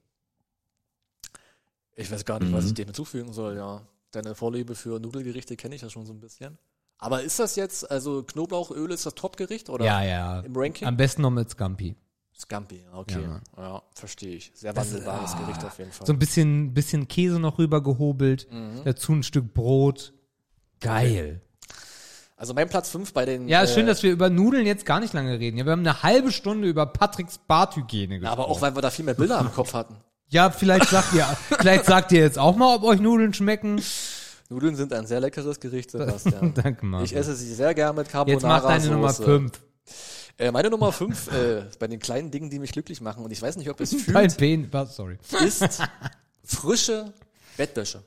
Ich 1.95 2.09
weiß 2.09 2.25
gar 2.25 2.39
nicht, 2.39 2.51
was 2.51 2.65
ich 2.65 2.73
dem 2.73 2.85
hinzufügen 2.85 3.33
soll, 3.33 3.55
ja. 3.55 3.83
Deine 4.11 4.35
Vorliebe 4.35 4.75
für 4.75 4.99
Nudelgerichte 4.99 5.55
kenne 5.55 5.75
ich 5.75 5.81
ja 5.81 5.89
schon 5.89 6.05
so 6.05 6.13
ein 6.13 6.19
bisschen. 6.19 6.57
Aber 6.97 7.21
ist 7.23 7.39
das 7.39 7.55
jetzt, 7.55 7.89
also 7.89 8.23
Knoblauchöl 8.23 8.91
ist 8.91 9.05
das 9.05 9.15
Topgericht 9.15 9.69
oder 9.69 9.85
Ja, 9.85 10.03
ja. 10.03 10.39
im 10.41 10.55
Ranking? 10.55 10.87
Am 10.87 10.97
besten 10.97 11.21
noch 11.21 11.29
mit 11.29 11.49
Scampi. 11.49 11.95
Scampi, 12.37 12.81
okay. 12.93 13.21
Ja, 13.21 13.41
Ja, 13.57 13.83
verstehe 13.93 14.35
ich. 14.35 14.51
Sehr 14.55 14.75
wandelbares 14.75 15.35
Gericht 15.37 15.63
auf 15.63 15.77
jeden 15.77 15.91
Fall. 15.91 16.07
So 16.07 16.13
ein 16.13 16.19
bisschen, 16.19 16.73
bisschen 16.73 17.07
Käse 17.07 17.39
noch 17.39 17.57
rüber 17.57 17.81
gehobelt, 17.83 18.47
dazu 18.83 19.13
ein 19.13 19.23
Stück 19.23 19.53
Brot. 19.53 20.13
Geil. 20.79 21.41
Also 22.37 22.53
mein 22.53 22.69
Platz 22.69 22.89
5 22.89 23.11
bei 23.11 23.25
den. 23.25 23.49
Ja, 23.49 23.61
ist 23.63 23.73
schön, 23.73 23.83
äh, 23.83 23.87
dass 23.87 24.01
wir 24.01 24.13
über 24.13 24.29
Nudeln 24.29 24.65
jetzt 24.65 24.85
gar 24.85 25.01
nicht 25.01 25.13
lange 25.13 25.37
reden. 25.39 25.57
Ja, 25.57 25.65
wir 25.65 25.73
haben 25.73 25.81
eine 25.81 26.03
halbe 26.03 26.31
Stunde 26.31 26.69
über 26.69 26.85
Patricks 26.85 27.37
Barthygiene 27.37 28.19
gesprochen. 28.19 28.39
Aber 28.41 28.49
auch, 28.49 28.61
weil 28.61 28.73
wir 28.75 28.81
da 28.81 28.89
viel 28.89 29.03
mehr 29.03 29.13
Bilder 29.13 29.41
im 29.41 29.51
Kopf 29.51 29.73
hatten. 29.73 29.97
Ja, 30.29 30.49
vielleicht 30.49 30.89
sagt 30.89 31.13
ihr, 31.13 31.25
vielleicht 31.59 31.85
sagt 31.85 32.11
ihr 32.11 32.21
jetzt 32.21 32.39
auch 32.39 32.55
mal, 32.55 32.75
ob 32.75 32.83
euch 32.83 32.99
Nudeln 32.99 33.33
schmecken. 33.33 33.81
Nudeln 34.49 34.75
sind 34.75 34.93
ein 34.93 35.05
sehr 35.05 35.19
leckeres 35.19 35.59
Gericht, 35.59 35.91
Sebastian. 35.91 36.53
Danke, 36.55 36.85
Marvin. 36.85 37.05
Ich 37.05 37.15
esse 37.15 37.35
sie 37.35 37.53
sehr 37.53 37.73
gern 37.73 37.95
mit 37.95 38.09
Carbonara. 38.09 38.33
Jetzt 38.33 38.63
mach 38.63 38.67
deine 38.69 38.87
Nummer 38.87 39.09
Soße. 39.09 39.23
5. 39.23 39.51
Äh, 40.39 40.51
meine 40.51 40.69
Nummer 40.69 40.91
5, 40.91 41.31
äh, 41.33 41.65
bei 41.77 41.87
den 41.87 41.99
kleinen 41.99 42.31
Dingen, 42.31 42.49
die 42.49 42.59
mich 42.59 42.71
glücklich 42.71 43.01
machen, 43.01 43.25
und 43.25 43.31
ich 43.31 43.41
weiß 43.41 43.57
nicht, 43.57 43.69
ob 43.69 43.79
es 43.81 43.93
fühlt, 43.93 44.37
Pen, 44.37 44.69
was, 44.71 44.95
sorry. 44.95 45.17
ist 45.45 45.83
frische 46.45 47.13
Bettwäsche. 47.57 48.01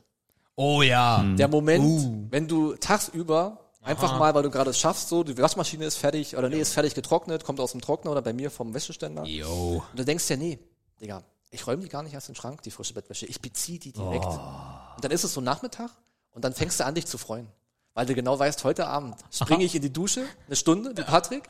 Oh 0.57 0.81
ja. 0.83 1.23
Der 1.37 1.49
Moment, 1.49 1.85
Uh. 1.85 2.27
wenn 2.31 2.49
du 2.49 2.75
tagsüber 2.75 3.59
einfach 3.83 4.19
mal, 4.19 4.35
weil 4.35 4.43
du 4.43 4.51
gerade 4.51 4.71
es 4.71 4.79
schaffst, 4.79 5.09
so, 5.09 5.23
die 5.23 5.37
Waschmaschine 5.37 5.85
ist 5.85 5.97
fertig, 5.97 6.37
oder 6.37 6.49
nee, 6.49 6.61
ist 6.61 6.73
fertig 6.73 6.95
getrocknet, 6.95 7.45
kommt 7.45 7.61
aus 7.61 7.73
dem 7.73 7.81
Trockner 7.83 8.13
oder 8.13 8.23
bei 8.23 8.33
mir 8.33 8.51
vom 8.51 8.73
Wäscheständer. 8.73 9.25
Yo. 9.25 9.83
Und 9.91 9.99
du 9.99 10.05
denkst 10.05 10.29
ja, 10.31 10.37
nee, 10.37 10.59
Digga, 11.01 11.23
ich 11.53 11.67
räume 11.67 11.83
die 11.83 11.89
gar 11.89 12.03
nicht 12.03 12.15
erst 12.15 12.29
in 12.29 12.35
den 12.35 12.41
Schrank, 12.41 12.63
die 12.63 12.71
frische 12.71 12.95
Bettwäsche. 12.95 13.27
Ich 13.27 13.41
beziehe 13.41 13.79
die 13.79 13.93
direkt. 13.93 14.25
Und 14.27 15.05
dann 15.05 15.11
ist 15.11 15.23
es 15.23 15.35
so 15.35 15.41
Nachmittag 15.41 15.91
und 16.33 16.45
dann 16.45 16.55
fängst 16.55 16.81
du 16.81 16.85
an, 16.85 16.95
dich 16.95 17.07
zu 17.07 17.19
freuen. 17.19 17.47
Weil 17.95 18.07
du 18.07 18.15
genau 18.15 18.39
weißt, 18.39 18.65
heute 18.65 18.87
Abend 18.87 19.17
springe 19.31 19.65
ich 19.65 19.75
in 19.75 19.83
die 19.83 19.93
Dusche, 19.93 20.25
eine 20.47 20.57
Stunde, 20.57 20.97
wie 20.97 21.03
Patrick, 21.03 21.47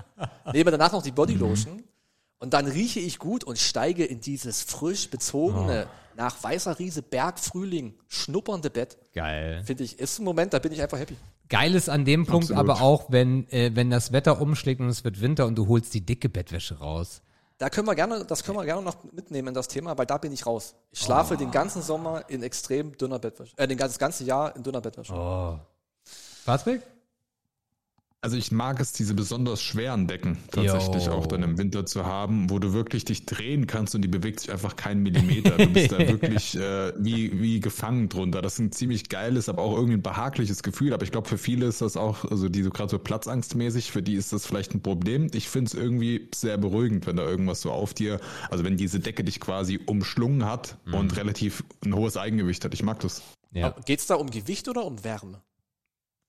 nehme 0.52 0.72
danach 0.72 0.92
noch 0.92 1.02
die 1.02 1.12
Bodylotion 1.12 1.84
und 2.38 2.52
dann 2.52 2.66
rieche 2.66 2.98
ich 2.98 3.20
gut 3.20 3.44
und 3.44 3.58
steige 3.58 4.04
in 4.04 4.20
dieses 4.20 4.62
frisch 4.62 5.08
bezogene, 5.08 5.86
nach 6.16 6.42
weißer 6.42 6.78
Riese, 6.78 7.00
Bergfrühling, 7.00 7.94
schnuppernde 8.08 8.70
Bett. 8.70 8.98
Geil. 9.14 9.62
Finde 9.64 9.84
ich, 9.84 9.98
ist 10.00 10.18
ein 10.18 10.24
Moment, 10.24 10.52
da 10.52 10.58
bin 10.58 10.72
ich 10.72 10.82
einfach 10.82 10.98
happy. 10.98 11.16
Geil 11.48 11.74
ist 11.74 11.88
an 11.88 12.04
dem 12.04 12.26
Punkt 12.26 12.50
Absolut. 12.50 12.70
aber 12.70 12.82
auch, 12.82 13.06
wenn, 13.10 13.48
äh, 13.50 13.70
wenn 13.74 13.90
das 13.90 14.10
Wetter 14.10 14.40
umschlägt 14.40 14.80
und 14.80 14.88
es 14.88 15.04
wird 15.04 15.20
Winter 15.20 15.46
und 15.46 15.54
du 15.54 15.68
holst 15.68 15.94
die 15.94 16.00
dicke 16.00 16.28
Bettwäsche 16.28 16.78
raus. 16.78 17.22
Da 17.62 17.70
können 17.70 17.86
wir 17.86 17.94
gerne, 17.94 18.24
das 18.24 18.42
können 18.42 18.58
wir 18.58 18.64
gerne 18.64 18.82
noch 18.82 18.96
mitnehmen 19.12 19.46
in 19.46 19.54
das 19.54 19.68
Thema, 19.68 19.96
weil 19.96 20.04
da 20.04 20.18
bin 20.18 20.32
ich 20.32 20.44
raus. 20.44 20.74
Ich 20.90 20.98
schlafe 20.98 21.36
den 21.36 21.52
ganzen 21.52 21.80
Sommer 21.80 22.28
in 22.28 22.42
extrem 22.42 22.96
dünner 22.98 23.20
Bettwäsche, 23.20 23.56
äh, 23.56 23.68
den 23.68 23.78
ganzen- 23.78 23.92
das 23.92 23.98
ganze 24.00 24.24
Jahr 24.24 24.56
in 24.56 24.64
dünner 24.64 24.80
Bettwäsche. 24.80 25.12
Oh. 25.14 25.60
Patrick? 26.44 26.82
Also 28.24 28.36
ich 28.36 28.52
mag 28.52 28.78
es, 28.78 28.92
diese 28.92 29.14
besonders 29.14 29.60
schweren 29.60 30.06
Decken 30.06 30.38
tatsächlich 30.52 31.06
Jo. 31.06 31.12
auch 31.12 31.26
dann 31.26 31.42
im 31.42 31.58
Winter 31.58 31.84
zu 31.84 32.06
haben, 32.06 32.50
wo 32.50 32.60
du 32.60 32.72
wirklich 32.72 33.04
dich 33.04 33.26
drehen 33.26 33.66
kannst 33.66 33.96
und 33.96 34.02
die 34.02 34.08
bewegt 34.08 34.38
sich 34.38 34.52
einfach 34.52 34.76
keinen 34.76 35.02
Millimeter. 35.02 35.56
Du 35.56 35.66
bist 35.66 35.90
da 35.90 35.98
wirklich 36.06 36.54
äh, 36.56 36.92
wie, 36.96 37.42
wie 37.42 37.58
gefangen 37.58 38.08
drunter. 38.08 38.40
Das 38.40 38.54
ist 38.54 38.58
ein 38.60 38.70
ziemlich 38.70 39.08
geiles, 39.08 39.48
aber 39.48 39.62
auch 39.62 39.74
irgendwie 39.74 39.96
ein 39.96 40.02
behagliches 40.02 40.62
Gefühl. 40.62 40.94
Aber 40.94 41.02
ich 41.02 41.10
glaube, 41.10 41.28
für 41.28 41.36
viele 41.36 41.66
ist 41.66 41.80
das 41.80 41.96
auch, 41.96 42.24
also 42.30 42.48
die 42.48 42.62
so 42.62 42.70
gerade 42.70 42.90
so 42.90 43.00
platzangstmäßig, 43.00 43.90
für 43.90 44.02
die 44.02 44.14
ist 44.14 44.32
das 44.32 44.46
vielleicht 44.46 44.72
ein 44.72 44.82
Problem. 44.82 45.28
Ich 45.34 45.48
finde 45.48 45.70
es 45.70 45.74
irgendwie 45.74 46.28
sehr 46.32 46.58
beruhigend, 46.58 47.08
wenn 47.08 47.16
da 47.16 47.24
irgendwas 47.24 47.60
so 47.60 47.72
auf 47.72 47.92
dir, 47.92 48.20
also 48.50 48.62
wenn 48.62 48.76
diese 48.76 49.00
Decke 49.00 49.24
dich 49.24 49.40
quasi 49.40 49.80
umschlungen 49.84 50.44
hat 50.44 50.78
und 50.92 51.16
relativ 51.16 51.64
ein 51.84 51.92
hohes 51.92 52.16
Eigengewicht 52.16 52.64
hat. 52.64 52.72
Ich 52.72 52.84
mag 52.84 53.00
das. 53.00 53.20
Ja. 53.52 53.74
Geht's 53.84 54.06
da 54.06 54.14
um 54.14 54.30
Gewicht 54.30 54.68
oder 54.68 54.84
um 54.84 55.02
Wärme? 55.02 55.42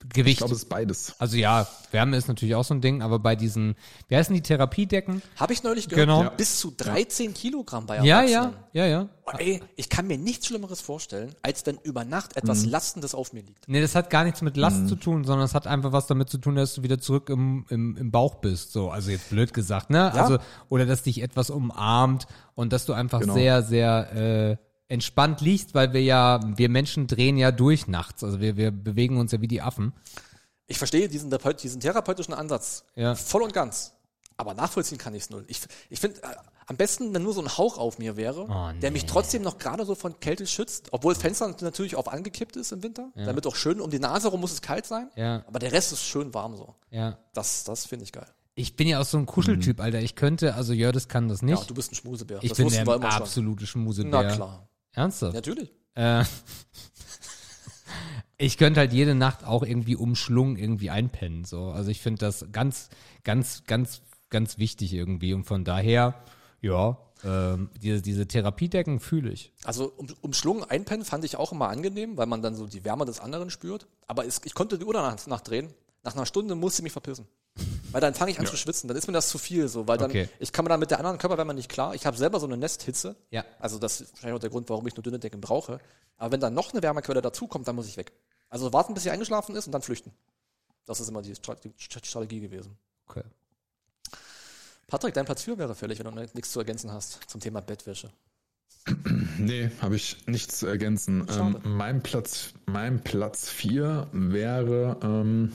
Ich 0.06 0.10
Gewicht. 0.10 0.38
glaube, 0.40 0.54
es 0.54 0.60
ist 0.64 0.70
beides. 0.70 1.16
Also 1.20 1.38
ja, 1.38 1.68
Wärme 1.92 2.18
ist 2.18 2.28
natürlich 2.28 2.56
auch 2.56 2.64
so 2.64 2.74
ein 2.74 2.82
Ding, 2.82 3.02
aber 3.02 3.20
bei 3.20 3.36
diesen, 3.36 3.76
wie 4.10 4.16
heißen 4.18 4.34
die 4.36 4.42
Therapiedecken? 4.42 5.22
Habe 5.38 5.54
ich 5.54 5.64
neulich 5.64 5.88
gehört. 5.90 6.08
Genau. 6.08 6.24
Ja. 6.24 6.30
Bis 6.30 6.60
zu 6.60 6.72
13 6.76 7.34
Kilogramm 7.34 7.86
bei 7.86 7.98
Ja, 8.04 8.22
Erwachsenen. 8.22 8.54
ja, 8.74 8.86
ja, 8.86 8.92
ja. 9.02 9.10
Oh, 9.26 9.32
ey, 9.38 9.62
ich 9.78 9.88
kann 9.90 10.06
mir 10.08 10.18
nichts 10.18 10.48
Schlimmeres 10.48 10.82
vorstellen, 10.82 11.34
als 11.42 11.66
wenn 11.66 11.78
über 11.84 12.04
Nacht 12.04 12.36
Mhm. 12.36 12.42
etwas 12.42 12.66
Lastendes 12.66 13.16
auf 13.16 13.32
mir 13.34 13.42
liegt. 13.44 13.68
Nee, 13.70 13.80
das 13.82 13.96
hat 13.96 14.10
gar 14.10 14.24
nichts 14.26 14.42
mit 14.42 14.58
Last 14.58 14.82
Mhm. 14.82 14.88
zu 14.90 14.96
tun, 14.96 15.24
sondern 15.24 15.46
es 15.46 15.54
hat 15.56 15.66
einfach 15.68 15.94
was 15.94 16.08
damit 16.08 16.30
zu 16.30 16.38
tun, 16.38 16.56
dass 16.56 16.74
du 16.76 16.84
wieder 16.84 17.00
zurück 17.00 17.30
im, 17.30 17.66
im, 17.70 17.96
im 17.96 18.12
Bauch 18.12 18.36
bist. 18.36 18.74
So, 18.74 18.90
also 18.90 19.10
jetzt 19.12 19.30
blöd 19.30 19.54
gesagt, 19.54 19.90
ne? 19.90 20.12
Ja. 20.14 20.22
Also, 20.22 20.38
oder 20.70 20.86
dass 20.86 21.04
dich 21.04 21.22
etwas 21.22 21.50
umarmt 21.50 22.28
und 22.56 22.74
dass 22.74 22.86
du 22.86 22.94
einfach 22.94 23.22
Genau. 23.22 23.34
sehr, 23.34 23.64
sehr 23.64 24.14
äh, 24.14 24.58
entspannt 24.88 25.42
liegst, 25.42 25.74
weil 25.74 25.94
wir 25.94 26.04
ja, 26.04 26.40
wir 26.58 26.70
Menschen 26.70 27.08
drehen 27.08 27.38
ja 27.38 27.52
durch 27.52 27.88
nachts. 27.88 28.24
Also 28.24 28.40
wir, 28.40 28.58
wir 28.58 28.72
bewegen 28.72 29.18
uns 29.18 29.32
ja 29.32 29.42
wie 29.42 29.48
die 29.48 29.62
Affen. 29.62 29.94
Ich 30.68 30.78
verstehe 30.78 31.08
diesen, 31.10 31.32
diesen 31.62 31.80
therapeutischen 31.82 32.34
Ansatz 32.34 32.86
Ja. 32.96 33.16
voll 33.16 33.42
und 33.44 33.54
ganz. 33.54 33.94
Aber 34.38 34.54
nachvollziehen 34.54 34.98
kann 34.98 35.14
ich 35.14 35.24
es 35.24 35.30
null. 35.30 35.46
Ich, 35.48 35.62
ich 35.90 36.00
finde, 36.00 36.22
äh, 36.24 36.28
am 36.66 36.76
besten, 36.78 37.14
wenn 37.14 37.22
nur 37.22 37.34
so 37.34 37.42
ein 37.42 37.58
Hauch 37.58 37.78
auf 37.78 38.00
mir 38.00 38.16
wäre, 38.18 38.48
Oh, 38.50 38.80
der 38.82 38.90
mich 38.92 39.06
trotzdem 39.06 39.42
noch 39.44 39.58
gerade 39.58 39.86
so 39.86 39.96
von 39.96 40.20
Kälte 40.20 40.48
schützt, 40.48 40.88
obwohl 40.92 41.14
das 41.14 41.22
Fenster 41.22 41.54
natürlich 41.62 41.96
auch 41.96 42.08
angekippt 42.08 42.56
ist 42.56 42.72
im 42.72 42.82
Winter, 42.84 43.12
damit 43.16 43.46
auch 43.46 43.56
schön 43.56 43.80
um 43.82 43.92
die 43.92 44.00
Nase 44.00 44.30
rum 44.30 44.42
muss 44.42 44.52
es 44.54 44.62
kalt 44.62 44.86
sein. 44.86 45.10
Ja. 45.16 45.44
Aber 45.48 45.60
der 45.60 45.72
Rest 45.72 45.92
ist 45.92 46.04
schön 46.04 46.34
warm 46.34 46.56
so. 46.56 46.74
Ja. 46.90 47.18
Das, 47.34 47.64
das 47.64 47.86
finde 47.86 48.06
ich 48.06 48.12
geil. 48.12 48.28
Ich 48.56 48.76
bin 48.76 48.88
ja 48.88 49.02
auch 49.02 49.06
so 49.06 49.18
ein 49.18 49.26
Kuscheltyp, 49.26 49.80
Alter. 49.80 50.00
Ich 50.00 50.16
könnte, 50.16 50.54
also 50.56 50.74
Jördis 50.74 51.08
kann 51.08 51.28
das 51.28 51.42
nicht. 51.42 51.60
Ja, 51.60 51.66
du 51.66 51.74
bist 51.74 51.92
ein 51.92 51.96
Schmusebär. 51.96 52.40
ich 52.42 52.50
das 52.50 52.58
bin 52.58 52.70
der 52.70 52.88
absolute 52.88 53.66
Schmusebär. 53.68 54.24
Na 54.24 54.32
klar. 54.34 54.68
Ernsthaft? 54.94 55.34
Natürlich. 55.34 55.72
Äh, 55.96 56.24
ich 58.38 58.58
könnte 58.58 58.80
halt 58.80 58.94
jede 58.94 59.16
Nacht 59.16 59.44
auch 59.44 59.64
irgendwie 59.64 59.96
umschlungen 59.96 60.58
irgendwie 60.58 60.90
einpennen. 60.90 61.46
So. 61.46 61.66
Also 61.68 61.92
ich 61.92 62.02
finde 62.02 62.20
das 62.20 62.46
ganz, 62.52 62.90
ganz, 63.24 63.64
ganz, 63.66 64.02
ganz 64.30 64.58
wichtig 64.58 64.94
irgendwie. 64.94 65.34
Und 65.34 65.44
von 65.44 65.64
daher, 65.64 66.16
ja, 66.62 66.98
ähm, 67.24 67.70
diese, 67.82 68.02
diese 68.02 68.28
Therapiedecken 68.28 69.00
fühle 69.00 69.32
ich. 69.32 69.54
Also 69.64 69.92
um, 69.98 70.08
umschlungen 70.22 70.64
einpennen 70.64 71.06
fand 71.06 71.26
ich 71.26 71.38
auch 71.38 71.52
immer 71.52 71.70
angenehm, 71.70 72.18
weil 72.18 72.28
man 72.28 72.42
dann 72.42 72.56
so 72.56 72.68
die 72.68 72.84
Wärme 72.84 73.06
des 73.06 73.20
anderen 73.20 73.50
spürt. 73.50 73.88
Aber 74.08 74.26
es, 74.26 74.42
ich 74.44 74.54
konnte 74.54 74.78
die 74.78 74.86
Uhr 74.86 74.94
danach 74.94 75.26
nachdrehen. 75.28 75.70
Nach 76.04 76.16
einer 76.16 76.26
Stunde 76.26 76.56
musste 76.56 76.82
ich 76.82 76.84
mich 76.84 76.92
verpissen. 76.92 77.28
Weil 77.92 78.02
dann 78.02 78.16
fange 78.16 78.32
ich 78.32 78.40
an 78.40 78.46
zu 78.48 78.58
schwitzen. 78.58 78.88
Dann 78.88 78.98
ist 78.98 79.06
mir 79.08 79.14
das 79.14 79.30
zu 79.30 79.38
viel 79.38 79.68
so. 79.68 79.88
Weil 79.88 79.98
dann, 80.00 80.10
Okay. 80.10 80.28
ich 80.40 80.52
kann 80.52 80.66
mir 80.66 80.70
dann 80.70 80.80
mit 80.80 80.90
der 80.90 80.98
anderen 80.98 81.20
Körperwärme 81.20 81.54
nicht 81.54 81.70
klar. 81.70 81.94
Ich 81.94 82.06
habe 82.08 82.18
selber 82.18 82.40
so 82.40 82.48
eine 82.48 82.58
Nesthitze. 82.58 83.16
Ja. 83.30 83.46
Also 83.60 83.78
das 83.78 84.02
ist 84.02 84.14
wahrscheinlich 84.14 84.36
auch 84.36 84.42
der 84.42 84.50
Grund, 84.50 84.68
warum 84.70 84.88
ich 84.88 84.96
nur 84.96 85.04
dünne 85.04 85.20
Decken 85.20 85.40
brauche. 85.42 85.80
Aber 86.18 86.32
wenn 86.32 86.40
dann 86.40 86.54
noch 86.56 86.72
eine 86.74 86.82
Wärmequelle 86.82 87.22
dazukommt, 87.22 87.68
dann 87.68 87.76
muss 87.76 87.88
ich 87.88 87.98
weg. 87.98 88.12
Also 88.50 88.74
warten, 88.74 88.94
bis 88.96 89.04
sie 89.04 89.12
eingeschlafen 89.12 89.56
ist 89.56 89.68
und 89.68 89.72
dann 89.74 89.82
flüchten. 89.84 90.12
Das 90.86 91.00
ist 91.00 91.08
immer 91.10 91.22
die 91.22 91.36
Stra- 91.36 91.56
die 91.62 91.72
Strategie 91.78 92.40
gewesen. 92.40 92.76
Okay. 93.08 93.24
Patrick, 94.88 95.14
dein 95.14 95.26
Platz 95.26 95.44
4 95.44 95.58
wäre 95.58 95.76
fällig, 95.76 96.00
wenn 96.04 96.14
du 96.14 96.22
nichts 96.34 96.52
zu 96.52 96.60
ergänzen 96.60 96.92
hast 96.92 97.20
zum 97.28 97.40
Thema 97.42 97.62
Bettwäsche. 97.62 98.10
Nee, 99.40 99.72
habe 99.82 99.96
ich 99.96 100.28
nichts 100.28 100.60
zu 100.60 100.68
ergänzen. 100.68 101.28
Ähm, 101.32 101.58
mein 101.64 102.04
Platz, 102.04 102.54
mein 102.68 103.04
Platz 103.04 103.50
4 103.50 104.08
wäre 104.12 104.98
ähm, 105.02 105.52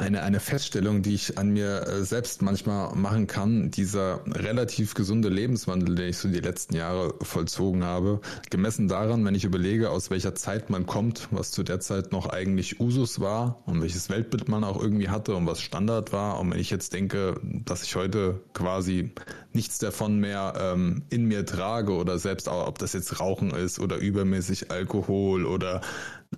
eine, 0.00 0.22
eine 0.22 0.38
Feststellung, 0.38 1.02
die 1.02 1.14
ich 1.14 1.38
an 1.38 1.50
mir 1.50 1.86
äh, 1.88 2.04
selbst 2.04 2.40
manchmal 2.40 2.94
machen 2.94 3.26
kann, 3.26 3.72
dieser 3.72 4.20
relativ 4.26 4.94
gesunde 4.94 5.28
Lebenswandel, 5.28 5.96
den 5.96 6.10
ich 6.10 6.18
so 6.18 6.28
die 6.28 6.38
letzten 6.38 6.76
Jahre 6.76 7.14
vollzogen 7.20 7.82
habe, 7.82 8.20
gemessen 8.48 8.86
daran, 8.86 9.24
wenn 9.24 9.34
ich 9.34 9.42
überlege, 9.42 9.90
aus 9.90 10.08
welcher 10.10 10.36
Zeit 10.36 10.70
man 10.70 10.86
kommt, 10.86 11.26
was 11.32 11.50
zu 11.50 11.64
der 11.64 11.80
Zeit 11.80 12.12
noch 12.12 12.26
eigentlich 12.26 12.78
Usus 12.78 13.18
war 13.18 13.60
und 13.66 13.82
welches 13.82 14.08
Weltbild 14.08 14.48
man 14.48 14.62
auch 14.62 14.80
irgendwie 14.80 15.08
hatte 15.08 15.34
und 15.34 15.46
was 15.46 15.60
Standard 15.60 16.12
war. 16.12 16.38
Und 16.38 16.52
wenn 16.52 16.60
ich 16.60 16.70
jetzt 16.70 16.92
denke, 16.92 17.40
dass 17.42 17.82
ich 17.82 17.96
heute 17.96 18.40
quasi 18.54 19.10
nichts 19.52 19.78
davon 19.78 20.20
mehr 20.20 20.54
ähm, 20.60 21.02
in 21.10 21.24
mir 21.24 21.44
trage 21.44 21.92
oder 21.92 22.20
selbst 22.20 22.48
auch, 22.48 22.68
ob 22.68 22.78
das 22.78 22.92
jetzt 22.92 23.18
Rauchen 23.18 23.50
ist 23.50 23.80
oder 23.80 23.96
übermäßig 23.96 24.70
Alkohol 24.70 25.44
oder 25.44 25.80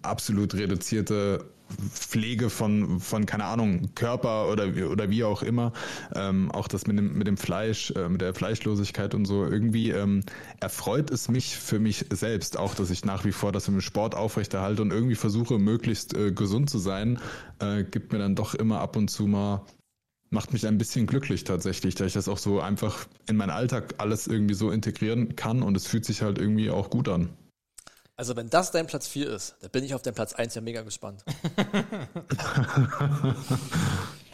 absolut 0.00 0.54
reduzierte 0.54 1.44
Pflege 1.92 2.50
von, 2.50 3.00
von 3.00 3.26
keine 3.26 3.44
Ahnung, 3.44 3.94
Körper 3.94 4.50
oder, 4.50 4.74
wie- 4.76 4.84
oder 4.84 5.10
wie 5.10 5.24
auch 5.24 5.42
immer, 5.42 5.72
ähm, 6.14 6.50
auch 6.50 6.68
das 6.68 6.86
mit 6.86 6.98
dem, 6.98 7.16
mit 7.16 7.26
dem 7.26 7.36
Fleisch, 7.36 7.90
äh, 7.92 8.08
mit 8.08 8.20
der 8.20 8.34
Fleischlosigkeit 8.34 9.14
und 9.14 9.24
so, 9.24 9.44
irgendwie 9.44 9.90
ähm, 9.90 10.22
erfreut 10.60 11.10
es 11.10 11.28
mich 11.28 11.56
für 11.56 11.78
mich 11.78 12.06
selbst 12.10 12.58
auch, 12.58 12.74
dass 12.74 12.90
ich 12.90 13.04
nach 13.04 13.24
wie 13.24 13.32
vor 13.32 13.52
das 13.52 13.68
im 13.68 13.80
Sport 13.80 14.14
aufrechterhalte 14.14 14.82
und 14.82 14.92
irgendwie 14.92 15.14
versuche, 15.16 15.58
möglichst 15.58 16.14
äh, 16.14 16.32
gesund 16.32 16.70
zu 16.70 16.78
sein, 16.78 17.18
äh, 17.60 17.84
gibt 17.84 18.12
mir 18.12 18.18
dann 18.18 18.34
doch 18.34 18.54
immer 18.54 18.80
ab 18.80 18.96
und 18.96 19.08
zu 19.08 19.26
mal 19.26 19.64
macht 20.30 20.52
mich 20.52 20.66
ein 20.66 20.78
bisschen 20.78 21.06
glücklich 21.06 21.44
tatsächlich, 21.44 21.96
da 21.96 22.06
ich 22.06 22.12
das 22.12 22.28
auch 22.28 22.38
so 22.38 22.60
einfach 22.60 23.06
in 23.28 23.36
meinen 23.36 23.50
Alltag 23.50 23.94
alles 23.98 24.28
irgendwie 24.28 24.54
so 24.54 24.70
integrieren 24.70 25.34
kann 25.36 25.62
und 25.62 25.76
es 25.76 25.86
fühlt 25.86 26.04
sich 26.04 26.22
halt 26.22 26.38
irgendwie 26.38 26.70
auch 26.70 26.88
gut 26.88 27.08
an. 27.08 27.30
Also 28.20 28.36
wenn 28.36 28.50
das 28.50 28.70
dein 28.70 28.86
Platz 28.86 29.08
4 29.08 29.30
ist, 29.30 29.56
dann 29.62 29.70
bin 29.70 29.82
ich 29.82 29.94
auf 29.94 30.02
den 30.02 30.12
Platz 30.12 30.34
1 30.34 30.54
ja 30.54 30.60
mega 30.60 30.82
gespannt. 30.82 31.24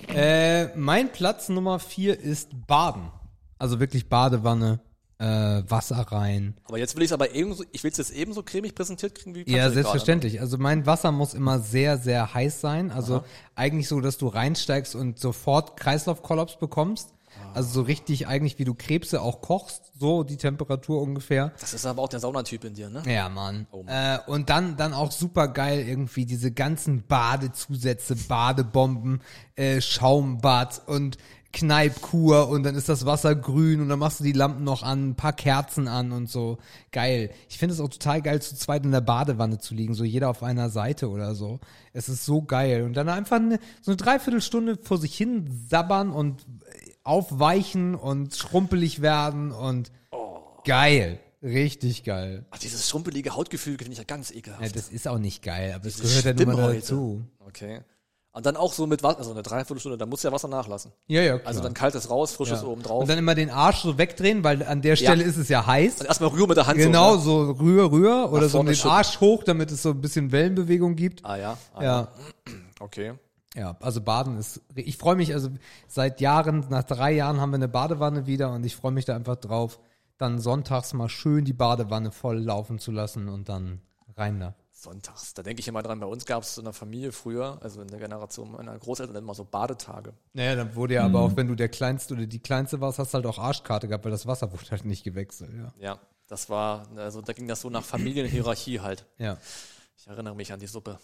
Äh, 0.08 0.74
mein 0.76 1.10
Platz 1.10 1.48
Nummer 1.48 1.80
vier 1.80 2.18
ist 2.18 2.50
Baden. 2.68 3.10
Also 3.58 3.80
wirklich 3.80 4.08
Badewanne, 4.08 4.78
äh, 5.18 5.24
Wasser 5.24 5.96
rein. 5.96 6.54
Aber 6.64 6.78
jetzt 6.78 6.94
will 6.94 7.02
ich 7.02 7.08
es 7.08 7.12
aber 7.12 7.34
ebenso, 7.34 7.64
ich 7.72 7.82
will 7.82 7.90
es 7.90 7.98
jetzt 7.98 8.12
ebenso 8.12 8.44
cremig 8.44 8.76
präsentiert 8.76 9.16
kriegen 9.16 9.34
wie 9.34 9.40
Ja, 9.40 9.64
Patrick 9.64 9.74
selbstverständlich. 9.74 10.40
Also 10.40 10.58
mein 10.58 10.86
Wasser 10.86 11.10
muss 11.10 11.34
immer 11.34 11.58
sehr, 11.58 11.98
sehr 11.98 12.32
heiß 12.32 12.60
sein. 12.60 12.92
Also 12.92 13.24
eigentlich 13.56 13.88
so, 13.88 14.00
dass 14.00 14.16
du 14.16 14.28
reinsteigst 14.28 14.94
und 14.94 15.18
sofort 15.18 15.76
Kreislaufkollaps 15.76 16.56
bekommst. 16.58 17.15
Also 17.57 17.70
so 17.70 17.81
richtig 17.81 18.28
eigentlich, 18.28 18.59
wie 18.59 18.66
du 18.66 18.74
Krebse 18.74 19.23
auch 19.23 19.41
kochst, 19.41 19.91
so 19.99 20.24
die 20.24 20.37
Temperatur 20.37 21.01
ungefähr. 21.01 21.55
Das 21.59 21.73
ist 21.73 21.87
aber 21.87 22.03
auch 22.03 22.09
der 22.11 22.20
Saunatyp 22.20 22.65
in 22.65 22.74
dir, 22.74 22.91
ne? 22.91 23.03
Ja, 23.07 23.31
Mann. 23.31 23.66
Oh 23.70 23.83
Äh, 23.87 24.19
und 24.27 24.51
dann, 24.51 24.77
dann 24.77 24.93
auch 24.93 25.11
super 25.11 25.49
geil 25.49 25.83
irgendwie 25.89 26.27
diese 26.27 26.53
ganzen 26.53 27.05
Badezusätze, 27.07 28.15
Badebomben, 28.15 29.23
äh, 29.55 29.81
Schaumbad 29.81 30.83
und 30.85 31.16
Kneipkur 31.57 32.49
und 32.49 32.65
dann 32.65 32.74
ist 32.74 32.91
das 32.91 33.07
Wasser 33.07 33.35
grün 33.35 33.81
und 33.81 33.89
dann 33.89 33.99
machst 33.99 34.20
du 34.20 34.24
die 34.24 34.33
Lampen 34.33 34.62
noch 34.62 34.83
an, 34.83 35.09
ein 35.09 35.15
paar 35.15 35.33
Kerzen 35.33 35.89
an 35.89 36.12
und 36.12 36.28
so. 36.28 36.59
Geil. 36.93 37.31
Ich 37.49 37.57
finde 37.57 37.74
es 37.74 37.81
auch 37.81 37.89
total 37.89 38.20
geil, 38.20 38.43
zu 38.43 38.55
zweit 38.55 38.85
in 38.85 38.93
der 38.93 39.01
Badewanne 39.01 39.57
zu 39.57 39.74
liegen, 39.74 39.95
so 39.95 40.05
jeder 40.05 40.28
auf 40.28 40.43
einer 40.43 40.69
Seite 40.69 41.09
oder 41.09 41.35
so. 41.35 41.59
Es 41.95 42.11
ist 42.11 42.27
so 42.27 42.43
geil. 42.43 42.83
Und 42.83 42.93
dann 42.93 43.09
einfach 43.09 43.37
eine, 43.37 43.59
so 43.81 43.93
eine 43.93 43.97
Dreiviertelstunde 43.97 44.77
vor 44.83 44.99
sich 44.99 45.16
hin 45.16 45.49
sabbern 45.70 46.11
und 46.11 46.45
aufweichen 47.07 47.95
und 47.95 48.35
schrumpelig 48.35 49.03
werden 49.03 49.53
und 49.53 49.91
geil. 50.65 51.19
Richtig 51.43 52.03
geil. 52.03 52.45
Ach, 52.51 52.59
dieses 52.59 52.89
schrumpelige 52.89 53.37
Hautgefühl 53.37 53.77
finde 53.78 53.93
ich 53.93 53.99
ja 53.99 54.05
ganz 54.05 54.31
ekelhaft. 54.31 54.62
Ja, 54.62 54.69
das 54.69 54.89
ist 54.89 55.07
auch 55.07 55.19
nicht 55.19 55.43
geil, 55.43 55.73
aber 55.74 55.87
es 55.87 56.01
gehört 56.01 56.24
ja 56.24 56.45
nun 56.47 56.57
mal 56.57 56.74
dazu. 56.74 57.23
Okay. 57.47 57.81
Und 58.33 58.45
dann 58.45 58.57
auch 58.57 58.73
so 58.73 58.87
mit 58.87 59.03
Wasser, 59.03 59.19
also 59.19 59.31
eine 59.31 59.43
Dreiviertelstunde, 59.43 59.97
da 59.97 60.05
muss 60.05 60.23
ja 60.23 60.31
Wasser 60.31 60.49
nachlassen. 60.49 60.93
Ja, 61.07 61.23
ja, 61.23 61.39
klar. 61.39 61.49
Also 61.49 61.62
dann 61.62 61.73
kaltes 61.73 62.11
raus, 62.11 62.33
frisches 62.33 62.61
ja. 62.61 62.66
oben 62.66 62.83
drauf. 62.83 63.01
Und 63.01 63.09
dann 63.09 63.16
immer 63.16 63.35
den 63.35 63.49
Arsch 63.49 63.81
so 63.81 63.97
wegdrehen, 63.97 64.45
weil 64.45 64.62
an 64.62 64.83
der 64.83 64.97
Stelle 64.97 65.24
ist 65.24 65.39
es 65.39 65.49
ja 65.49 65.65
heiß. 65.66 66.01
Und 66.01 66.07
erstmal 66.07 66.28
rühr 66.31 66.47
mit 66.47 66.57
der 66.59 66.66
Hand 66.66 66.77
Genau, 66.77 67.16
so. 67.16 67.45
ne? 67.45 67.47
so 67.47 67.53
rühr, 67.65 67.91
rühr 67.91 68.31
oder 68.31 68.49
so 68.51 68.62
den 68.62 68.74
schütten. 68.74 68.91
Arsch 68.91 69.20
hoch, 69.20 69.43
damit 69.45 69.70
es 69.70 69.83
so 69.83 69.91
ein 69.91 70.01
bisschen 70.03 70.33
Wellenbewegung 70.33 70.97
gibt. 70.97 71.24
Ah 71.24 71.37
ja. 71.37 71.59
Ah, 71.74 71.83
Ja, 71.83 72.09
Okay. 72.81 73.15
Ja, 73.57 73.77
also 73.81 74.03
Baden 74.03 74.39
ist, 74.39 74.61
ich 74.74 74.99
freue 74.99 75.16
mich, 75.16 75.33
also 75.33 75.49
seit 75.89 76.20
Jahren, 76.20 76.66
nach 76.69 76.85
drei 76.85 77.12
Jahren 77.12 77.41
haben 77.41 77.51
wir 77.51 77.57
eine 77.57 77.69
Badewanne 77.69 78.27
wieder 78.27 78.53
und 78.53 78.65
ich 78.65 78.77
freue 78.77 78.93
mich 78.93 79.07
da 79.07 79.16
einfach 79.16 79.37
drauf, 79.37 79.81
dann 80.19 80.39
sonntags 80.39 80.93
mal 80.93 81.09
schön 81.09 81.45
die 81.45 81.55
Badewanne 81.55 82.12
voll 82.12 82.39
laufen 82.39 82.78
zu 82.78 82.93
lassen 82.93 83.28
und 83.28 83.49
dann 83.49 83.81
rein 84.16 84.41
da. 84.41 84.55
Sonntags. 84.70 85.33
Da 85.33 85.43
denke 85.43 85.61
ich 85.61 85.69
immer 85.69 85.83
dran, 85.83 85.99
bei 86.01 86.07
uns 86.07 86.27
gab 86.27 86.43
es 86.43 86.59
in 86.59 86.65
der 86.65 86.74
Familie 86.74 87.11
früher, 87.11 87.59
also 87.62 87.81
in 87.81 87.89
der 87.89 87.99
Generation 87.99 88.53
meiner 88.53 88.78
Großeltern 88.78 89.16
immer 89.16 89.35
so 89.35 89.45
Badetage. 89.45 90.12
Naja, 90.35 90.55
dann 90.55 90.74
wurde 90.74 90.95
ja 90.95 91.05
aber 91.05 91.20
auch, 91.20 91.35
wenn 91.35 91.49
du 91.49 91.55
der 91.55 91.70
Kleinste 91.70 92.12
oder 92.12 92.27
die 92.27 92.39
Kleinste 92.39 92.81
warst, 92.81 92.99
hast 92.99 93.15
du 93.15 93.16
halt 93.16 93.27
auch 93.27 93.39
Arschkarte 93.39 93.89
gehabt, 93.89 94.05
weil 94.05 94.12
das 94.12 94.27
Wasser 94.27 94.53
wurde 94.53 94.70
halt 94.70 94.85
nicht 94.85 95.03
gewechselt, 95.03 95.51
ja. 95.55 95.73
Ja. 95.78 95.99
Das 96.28 96.51
war, 96.51 96.89
also 96.97 97.23
da 97.23 97.33
ging 97.33 97.47
das 97.47 97.61
so 97.61 97.70
nach 97.70 97.85
Familienhierarchie 97.85 98.81
halt. 98.81 99.07
Ja. 99.16 99.39
Ich 99.97 100.09
erinnere 100.09 100.35
mich 100.35 100.53
an 100.53 100.59
die 100.59 100.66
Suppe. 100.66 100.99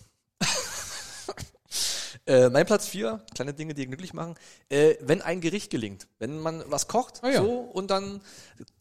Äh, 2.27 2.51
mein 2.51 2.67
Platz 2.67 2.87
4, 2.87 3.21
kleine 3.35 3.53
Dinge, 3.53 3.75
die 3.75 3.87
glücklich 3.87 4.15
machen, 4.15 4.37
äh, 4.69 4.95
wenn 5.01 5.23
ein 5.23 5.41
Gericht 5.41 5.71
gelingt. 5.71 6.07
Wenn 6.19 6.39
man 6.39 6.63
was 6.69 6.87
kocht, 6.87 7.21
Ah, 7.23 7.31
ja. 7.31 7.43
so, 7.43 7.51
und 7.61 7.91
dann, 7.91 8.21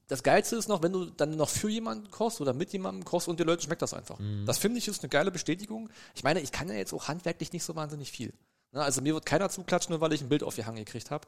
das 0.07 0.21
Geilste 0.21 0.55
ist 0.57 0.67
noch, 0.67 0.83
wenn 0.83 0.93
du 0.93 1.05
dann 1.05 1.35
noch 1.37 1.49
für 1.49 1.69
jemanden 1.69 2.11
kochst 2.11 2.39
oder 2.39 2.53
mit 2.53 2.71
jemandem 2.71 3.03
kochst 3.03 3.27
und 3.27 3.39
die 3.39 3.43
Leute 3.43 3.63
schmeckt 3.63 3.81
das 3.81 3.93
einfach. 3.95 4.19
Mhm. 4.19 4.45
Das 4.45 4.59
finde 4.59 4.77
ich 4.77 4.87
ist 4.87 5.01
eine 5.01 5.09
geile 5.09 5.31
Bestätigung. 5.31 5.89
Ich 6.13 6.23
meine, 6.23 6.39
ich 6.41 6.51
kann 6.51 6.67
ja 6.69 6.75
jetzt 6.75 6.93
auch 6.93 7.07
handwerklich 7.07 7.51
nicht 7.51 7.63
so 7.63 7.75
wahnsinnig 7.75 8.11
viel. 8.11 8.31
Ne, 8.73 8.81
also 8.83 9.01
mir 9.01 9.13
wird 9.15 9.25
keiner 9.25 9.49
zuklatschen, 9.49 9.91
nur 9.91 10.01
weil 10.01 10.13
ich 10.13 10.21
ein 10.21 10.29
Bild 10.29 10.43
aufgehangen 10.43 10.77
gekriegt 10.83 11.09
habe. 11.09 11.27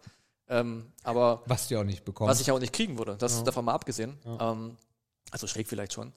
Ähm, 0.49 0.91
aber 1.03 1.41
Was 1.47 1.67
du 1.67 1.73
ja 1.75 1.79
auch 1.79 1.85
nicht 1.85 2.03
bekommst. 2.05 2.29
was 2.29 2.41
ich 2.41 2.51
auch 2.51 2.59
nicht 2.59 2.73
kriegen 2.73 2.97
würde. 2.99 3.15
Das 3.17 3.43
davon 3.43 3.65
mal 3.65 3.73
abgesehen. 3.73 4.17
Ähm, 4.39 4.77
also 5.31 5.47
schräg 5.47 5.67
vielleicht 5.67 5.93
schon. 5.93 6.13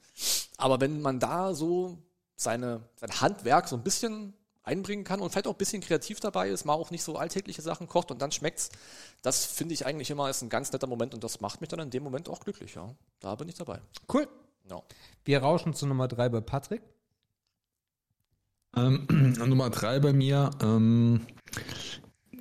Aber 0.59 0.81
wenn 0.81 1.01
man 1.01 1.21
da 1.21 1.55
so 1.55 1.97
seine, 2.37 2.83
sein 2.97 3.21
Handwerk 3.21 3.67
so 3.69 3.77
ein 3.77 3.83
bisschen 3.83 4.35
einbringen 4.67 5.05
kann 5.05 5.21
und 5.21 5.31
vielleicht 5.31 5.47
auch 5.47 5.55
ein 5.55 5.59
bisschen 5.59 5.81
kreativ 5.81 6.21
dabei 6.21 6.49
ist, 6.49 6.65
mal 6.65 6.75
auch 6.75 6.91
nicht 6.91 7.05
so 7.05 7.17
alltägliche 7.17 7.63
Sachen 7.63 7.87
kocht 7.87 8.11
und 8.11 8.21
dann 8.21 8.33
schmeckt's, 8.33 8.71
das 9.23 9.47
finde 9.47 9.75
ich 9.75 9.87
eigentlich 9.87 10.11
immer 10.11 10.29
ist 10.29 10.43
ein 10.43 10.49
ganz 10.49 10.73
netter 10.73 10.87
Moment 10.87 11.15
und 11.15 11.23
das 11.25 11.41
macht 11.41 11.61
mich 11.61 11.71
dann 11.71 11.81
in 11.81 11.91
dem 11.91 12.03
Moment 12.03 12.29
auch 12.29 12.41
glücklich, 12.41 12.75
ja. 12.75 12.95
Da 13.21 13.35
bin 13.37 13.49
ich 13.49 13.55
dabei. 13.55 13.81
cool. 14.13 14.29
Ja. 14.69 14.83
Wir 15.25 15.39
rauschen 15.39 15.75
zu 15.75 15.87
Nummer 15.87 16.09
drei 16.09 16.29
bei 16.29 16.41
Patrick. 16.41 16.83
Ähm, 18.77 19.07
Nummer 19.47 19.71
drei 19.71 20.01
bei 20.01 20.13
mir, 20.13 20.51
ähm, 20.61 21.27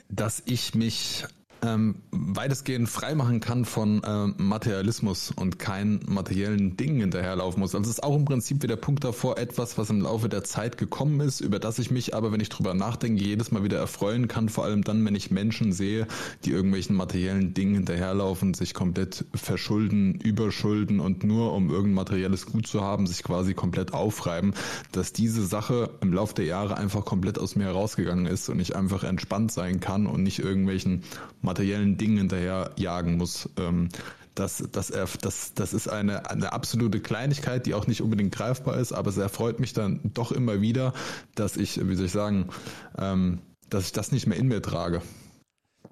dass 0.09 0.41
ich 0.45 0.73
mich 0.73 1.25
ähm, 1.61 1.95
weitestgehend 2.11 2.89
freimachen 2.89 3.39
kann 3.39 3.65
von 3.65 4.01
ähm, 4.05 4.35
Materialismus 4.37 5.31
und 5.31 5.59
keinen 5.59 6.01
materiellen 6.07 6.77
Dingen 6.77 7.01
hinterherlaufen 7.01 7.59
muss. 7.59 7.75
Also 7.75 7.89
es 7.89 7.97
ist 7.97 8.03
auch 8.03 8.15
im 8.15 8.25
Prinzip 8.25 8.63
wie 8.63 8.67
der 8.67 8.75
Punkt 8.75 9.03
davor 9.03 9.37
etwas, 9.37 9.77
was 9.77 9.89
im 9.89 10.01
Laufe 10.01 10.29
der 10.29 10.43
Zeit 10.43 10.77
gekommen 10.77 11.19
ist, 11.19 11.41
über 11.41 11.59
das 11.59 11.79
ich 11.79 11.91
mich 11.91 12.15
aber, 12.15 12.31
wenn 12.31 12.39
ich 12.39 12.49
drüber 12.49 12.73
nachdenke, 12.73 13.23
jedes 13.23 13.51
Mal 13.51 13.63
wieder 13.63 13.77
erfreuen 13.77 14.27
kann, 14.27 14.49
vor 14.49 14.65
allem 14.65 14.83
dann, 14.83 15.03
wenn 15.05 15.15
ich 15.15 15.31
Menschen 15.31 15.71
sehe, 15.73 16.07
die 16.43 16.51
irgendwelchen 16.51 16.95
materiellen 16.95 17.53
Dingen 17.53 17.75
hinterherlaufen, 17.75 18.53
sich 18.53 18.73
komplett 18.73 19.25
verschulden, 19.33 20.15
überschulden 20.15 20.99
und 20.99 21.23
nur 21.23 21.53
um 21.53 21.69
irgendein 21.69 21.95
materielles 21.95 22.45
Gut 22.45 22.67
zu 22.67 22.81
haben, 22.81 23.07
sich 23.07 23.23
quasi 23.23 23.53
komplett 23.53 23.93
aufreiben, 23.93 24.53
dass 24.91 25.13
diese 25.13 25.45
Sache 25.45 25.89
im 26.01 26.13
Laufe 26.13 26.35
der 26.35 26.45
Jahre 26.45 26.77
einfach 26.77 27.05
komplett 27.05 27.39
aus 27.39 27.55
mir 27.55 27.65
herausgegangen 27.65 28.25
ist 28.25 28.49
und 28.49 28.59
ich 28.59 28.75
einfach 28.75 29.03
entspannt 29.03 29.51
sein 29.51 29.79
kann 29.79 30.07
und 30.07 30.23
nicht 30.23 30.39
irgendwelchen 30.39 31.03
materiellen 31.45 31.97
Dingen 31.97 32.17
hinterher 32.17 32.71
jagen 32.75 33.17
muss. 33.17 33.49
Ähm, 33.57 33.89
das, 34.35 34.63
das, 34.71 34.91
das, 35.21 35.53
das 35.53 35.73
ist 35.73 35.87
eine, 35.87 36.29
eine 36.29 36.51
absolute 36.51 36.99
Kleinigkeit, 36.99 37.65
die 37.65 37.73
auch 37.73 37.87
nicht 37.87 38.01
unbedingt 38.01 38.35
greifbar 38.35 38.77
ist, 38.77 38.91
aber 38.91 39.09
es 39.09 39.17
erfreut 39.17 39.61
mich 39.61 39.73
dann 39.73 40.01
doch 40.03 40.33
immer 40.33 40.59
wieder, 40.59 40.93
dass 41.35 41.55
ich, 41.55 41.79
wie 41.87 41.95
soll 41.95 42.07
ich 42.07 42.11
sagen, 42.11 42.49
ähm, 42.97 43.39
dass 43.69 43.85
ich 43.85 43.91
das 43.93 44.11
nicht 44.11 44.27
mehr 44.27 44.37
in 44.37 44.47
mir 44.47 44.61
trage. 44.61 45.01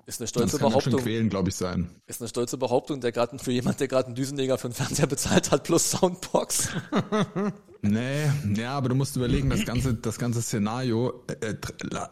Ist 0.05 0.19
eine 0.19 0.25
Das 0.25 0.29
stolze 0.31 0.57
kann 0.57 0.71
ganz 0.71 0.83
schön 0.83 0.91
Behauptung. 0.91 1.01
quälen, 1.01 1.29
glaube 1.29 1.49
ich, 1.49 1.55
sein. 1.55 1.89
Ist 2.07 2.21
eine 2.21 2.27
stolze 2.27 2.57
Behauptung, 2.57 2.99
der 2.99 3.11
gerade 3.13 3.39
für 3.39 3.51
jemand, 3.51 3.79
der 3.79 3.87
gerade 3.87 4.07
einen 4.07 4.15
Düsenleger 4.15 4.57
für 4.57 4.65
einen 4.67 4.73
Fernseher 4.73 5.07
bezahlt 5.07 5.51
hat, 5.51 5.63
plus 5.63 5.91
Soundbox. 5.91 6.69
Nee, 7.85 8.31
ja, 8.55 8.77
aber 8.77 8.87
du 8.87 8.95
musst 8.95 9.17
überlegen, 9.17 9.49
das 9.49 9.65
ganze, 9.65 9.93
das 9.93 10.17
ganze 10.17 10.41
Szenario, 10.41 11.21
äh, 11.41 11.47
äh, 11.47 11.55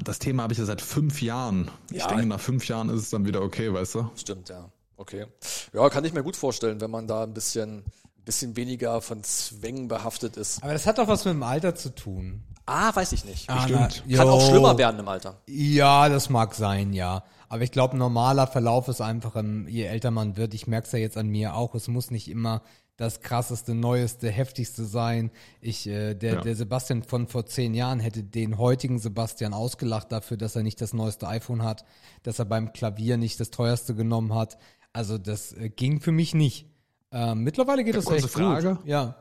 das 0.03 0.19
Thema 0.19 0.43
habe 0.43 0.51
ich 0.51 0.59
ja 0.59 0.65
seit 0.65 0.81
fünf 0.81 1.21
Jahren. 1.21 1.71
Ich 1.91 1.99
Ja. 1.99 2.07
denke, 2.09 2.25
nach 2.25 2.41
fünf 2.41 2.67
Jahren 2.67 2.89
ist 2.89 3.03
es 3.03 3.09
dann 3.09 3.25
wieder 3.25 3.41
okay, 3.41 3.71
weißt 3.71 3.95
du? 3.95 4.11
Stimmt, 4.17 4.49
ja. 4.49 4.69
Okay. 4.97 5.27
Ja, 5.71 5.87
kann 5.89 6.03
ich 6.03 6.11
mir 6.11 6.23
gut 6.23 6.35
vorstellen, 6.35 6.81
wenn 6.81 6.91
man 6.91 7.07
da 7.07 7.23
ein 7.23 7.33
bisschen, 7.33 7.77
ein 7.77 7.83
bisschen 8.25 8.57
weniger 8.57 8.99
von 8.99 9.23
Zwängen 9.23 9.87
behaftet 9.87 10.35
ist. 10.35 10.61
Aber 10.61 10.73
das 10.73 10.85
hat 10.85 10.97
doch 10.97 11.07
was 11.07 11.23
mit 11.23 11.35
dem 11.35 11.43
Alter 11.43 11.73
zu 11.73 11.95
tun. 11.95 12.43
Ah, 12.71 12.95
weiß 12.95 13.11
ich 13.13 13.25
nicht. 13.25 13.43
Stimmt. 13.43 14.03
na, 14.07 14.17
Kann 14.17 14.29
auch 14.29 14.47
schlimmer 14.49 14.77
werden 14.77 14.99
im 14.99 15.07
Alter. 15.07 15.35
Ja, 15.47 16.07
das 16.09 16.29
mag 16.29 16.55
sein, 16.55 16.93
ja. 16.93 17.23
Aber 17.49 17.63
ich 17.63 17.71
glaube, 17.71 17.97
normaler 17.97 18.47
Verlauf 18.47 18.87
ist 18.87 19.01
einfach, 19.01 19.35
ähm, 19.35 19.67
je 19.67 19.83
älter 19.83 20.09
man 20.11 20.37
wird, 20.37 20.53
ich 20.53 20.67
merke 20.67 20.85
es 20.85 20.91
ja 20.93 20.99
jetzt 20.99 21.17
an 21.17 21.27
mir 21.27 21.55
auch, 21.55 21.75
es 21.75 21.87
muss 21.89 22.09
nicht 22.11 22.29
immer 22.29 22.61
das 22.97 23.19
krasseste, 23.21 23.73
neueste, 23.73 24.29
heftigste 24.29 24.85
sein. 24.85 25.31
Ich, 25.59 25.87
äh, 25.87 26.13
der, 26.13 26.35
Ja. 26.35 26.41
der 26.41 26.55
Sebastian 26.55 27.03
von 27.03 27.27
vor 27.27 27.45
zehn 27.45 27.73
Jahren 27.73 27.99
hätte 27.99 28.23
den 28.23 28.57
heutigen 28.57 28.99
Sebastian 28.99 29.53
ausgelacht 29.53 30.11
dafür, 30.11 30.37
dass 30.37 30.55
er 30.55 30.63
nicht 30.63 30.79
das 30.81 30.93
neueste 30.93 31.27
iPhone 31.27 31.63
hat, 31.63 31.83
dass 32.23 32.37
er 32.39 32.45
beim 32.45 32.73
Klavier 32.73 33.17
nicht 33.17 33.39
das 33.39 33.49
teuerste 33.49 33.95
genommen 33.95 34.33
hat. 34.35 34.57
Also 34.93 35.17
das 35.17 35.51
äh, 35.53 35.69
ging 35.69 35.99
für 35.99 36.11
mich 36.11 36.33
nicht. 36.35 36.67
Ähm, 37.11 37.43
mittlerweile 37.43 37.83
geht 37.83 37.95
es 37.95 38.05
kurze 38.05 38.25
echt 38.25 38.33
Frage. 38.33 38.75
gut. 38.75 38.85
Ja. 38.87 39.15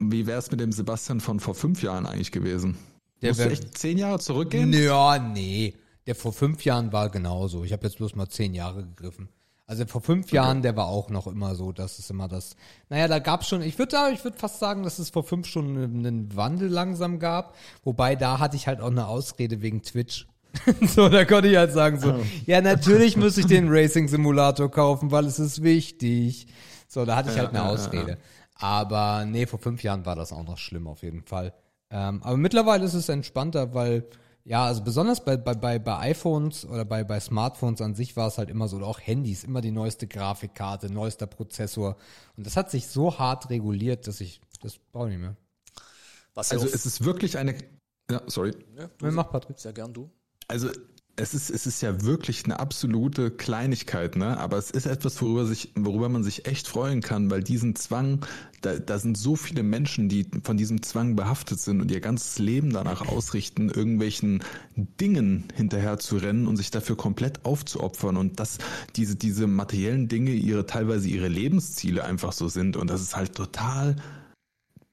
Wie 0.00 0.26
wäre 0.26 0.38
es 0.38 0.50
mit 0.50 0.60
dem 0.60 0.72
Sebastian 0.72 1.20
von 1.20 1.40
vor 1.40 1.54
fünf 1.54 1.82
Jahren 1.82 2.06
eigentlich 2.06 2.32
gewesen? 2.32 2.76
Der 3.22 3.30
Musst 3.30 3.40
du 3.40 3.44
wär- 3.44 3.52
echt 3.52 3.78
zehn 3.78 3.98
Jahre 3.98 4.18
zurückgehen? 4.18 4.72
Ja, 4.72 5.18
nee. 5.18 5.74
Der 6.06 6.14
vor 6.14 6.32
fünf 6.32 6.64
Jahren 6.64 6.92
war 6.92 7.10
genauso. 7.10 7.64
Ich 7.64 7.72
habe 7.72 7.86
jetzt 7.86 7.98
bloß 7.98 8.16
mal 8.16 8.28
zehn 8.28 8.54
Jahre 8.54 8.84
gegriffen. 8.84 9.28
Also 9.66 9.86
vor 9.86 10.00
fünf 10.00 10.32
Jahren, 10.32 10.62
der 10.62 10.74
war 10.74 10.86
auch 10.86 11.10
noch 11.10 11.28
immer 11.28 11.54
so, 11.54 11.70
dass 11.70 12.00
es 12.00 12.10
immer 12.10 12.26
das. 12.26 12.56
Naja, 12.88 13.06
da 13.06 13.20
gab's 13.20 13.46
schon, 13.46 13.62
ich 13.62 13.78
würde 13.78 13.96
ich 14.12 14.24
würd 14.24 14.36
fast 14.36 14.58
sagen, 14.58 14.82
dass 14.82 14.98
es 14.98 15.10
vor 15.10 15.22
fünf 15.22 15.46
schon 15.46 15.76
einen 15.76 16.34
Wandel 16.34 16.68
langsam 16.68 17.20
gab. 17.20 17.54
Wobei 17.84 18.16
da 18.16 18.40
hatte 18.40 18.56
ich 18.56 18.66
halt 18.66 18.80
auch 18.80 18.90
eine 18.90 19.06
Ausrede 19.06 19.62
wegen 19.62 19.82
Twitch. 19.82 20.26
so, 20.88 21.08
da 21.08 21.24
konnte 21.24 21.48
ich 21.48 21.56
halt 21.56 21.72
sagen 21.72 22.00
so, 22.00 22.18
ja, 22.46 22.60
natürlich 22.60 23.16
muss 23.16 23.38
ich 23.38 23.46
den 23.46 23.68
Racing 23.68 24.08
Simulator 24.08 24.68
kaufen, 24.68 25.12
weil 25.12 25.26
es 25.26 25.38
ist 25.38 25.62
wichtig. 25.62 26.48
So, 26.88 27.04
da 27.04 27.14
hatte 27.14 27.30
ich 27.30 27.38
halt 27.38 27.50
eine 27.50 27.62
Ausrede. 27.62 28.18
Aber 28.60 29.24
nee, 29.26 29.46
vor 29.46 29.58
fünf 29.58 29.82
Jahren 29.82 30.04
war 30.06 30.16
das 30.16 30.32
auch 30.32 30.44
noch 30.44 30.58
schlimm 30.58 30.86
auf 30.86 31.02
jeden 31.02 31.22
Fall. 31.22 31.54
Ähm, 31.90 32.22
aber 32.22 32.36
mittlerweile 32.36 32.84
ist 32.84 32.94
es 32.94 33.08
entspannter, 33.08 33.74
weil 33.74 34.08
ja, 34.44 34.64
also 34.64 34.82
besonders 34.82 35.24
bei, 35.24 35.36
bei, 35.36 35.54
bei, 35.54 35.78
bei 35.78 35.98
iPhones 35.98 36.64
oder 36.64 36.84
bei, 36.84 37.04
bei 37.04 37.20
Smartphones 37.20 37.80
an 37.82 37.94
sich 37.94 38.16
war 38.16 38.28
es 38.28 38.38
halt 38.38 38.48
immer 38.50 38.68
so, 38.68 38.76
oder 38.76 38.86
auch 38.86 38.98
Handys, 39.00 39.44
immer 39.44 39.60
die 39.60 39.70
neueste 39.70 40.06
Grafikkarte, 40.06 40.90
neuester 40.90 41.26
Prozessor. 41.26 41.96
Und 42.36 42.46
das 42.46 42.56
hat 42.56 42.70
sich 42.70 42.86
so 42.88 43.18
hart 43.18 43.50
reguliert, 43.50 44.06
dass 44.06 44.20
ich, 44.20 44.40
das 44.62 44.78
brauche 44.92 45.06
ich 45.08 45.12
nicht 45.12 45.22
mehr. 45.22 45.36
Was 46.34 46.52
Also 46.52 46.66
es 46.66 46.86
ist 46.86 47.04
wirklich 47.04 47.36
eine, 47.38 47.54
ja, 48.10 48.22
sorry. 48.26 48.52
ja, 48.76 48.88
Wer 48.98 49.10
du, 49.10 49.16
macht 49.16 49.30
Patrick? 49.30 49.58
sehr 49.58 49.72
gern 49.72 49.92
du. 49.92 50.10
Also 50.48 50.70
es 51.16 51.34
ist, 51.34 51.50
es 51.50 51.66
ist 51.66 51.82
ja 51.82 52.02
wirklich 52.02 52.44
eine 52.44 52.60
absolute 52.60 53.30
Kleinigkeit, 53.30 54.16
ne? 54.16 54.38
Aber 54.38 54.56
es 54.56 54.70
ist 54.70 54.86
etwas, 54.86 55.20
worüber 55.20 55.44
sich, 55.44 55.72
worüber 55.74 56.08
man 56.08 56.22
sich 56.22 56.46
echt 56.46 56.66
freuen 56.66 57.02
kann, 57.02 57.30
weil 57.30 57.42
diesen 57.42 57.76
Zwang, 57.76 58.24
da, 58.62 58.78
da 58.78 58.98
sind 58.98 59.18
so 59.18 59.36
viele 59.36 59.62
Menschen, 59.62 60.08
die 60.08 60.26
von 60.42 60.56
diesem 60.56 60.82
Zwang 60.82 61.16
behaftet 61.16 61.60
sind 61.60 61.80
und 61.80 61.90
ihr 61.90 62.00
ganzes 62.00 62.38
Leben 62.38 62.72
danach 62.72 63.06
ausrichten, 63.06 63.68
irgendwelchen 63.68 64.42
Dingen 64.76 65.44
hinterher 65.54 65.98
zu 65.98 66.16
rennen 66.16 66.46
und 66.46 66.56
sich 66.56 66.70
dafür 66.70 66.96
komplett 66.96 67.44
aufzuopfern 67.44 68.16
und 68.16 68.40
dass 68.40 68.58
diese, 68.96 69.16
diese 69.16 69.46
materiellen 69.46 70.08
Dinge 70.08 70.32
ihre, 70.32 70.64
teilweise 70.64 71.08
ihre 71.08 71.28
Lebensziele 71.28 72.04
einfach 72.04 72.32
so 72.32 72.48
sind 72.48 72.76
und 72.76 72.88
das 72.88 73.02
ist 73.02 73.16
halt 73.16 73.34
total 73.34 73.96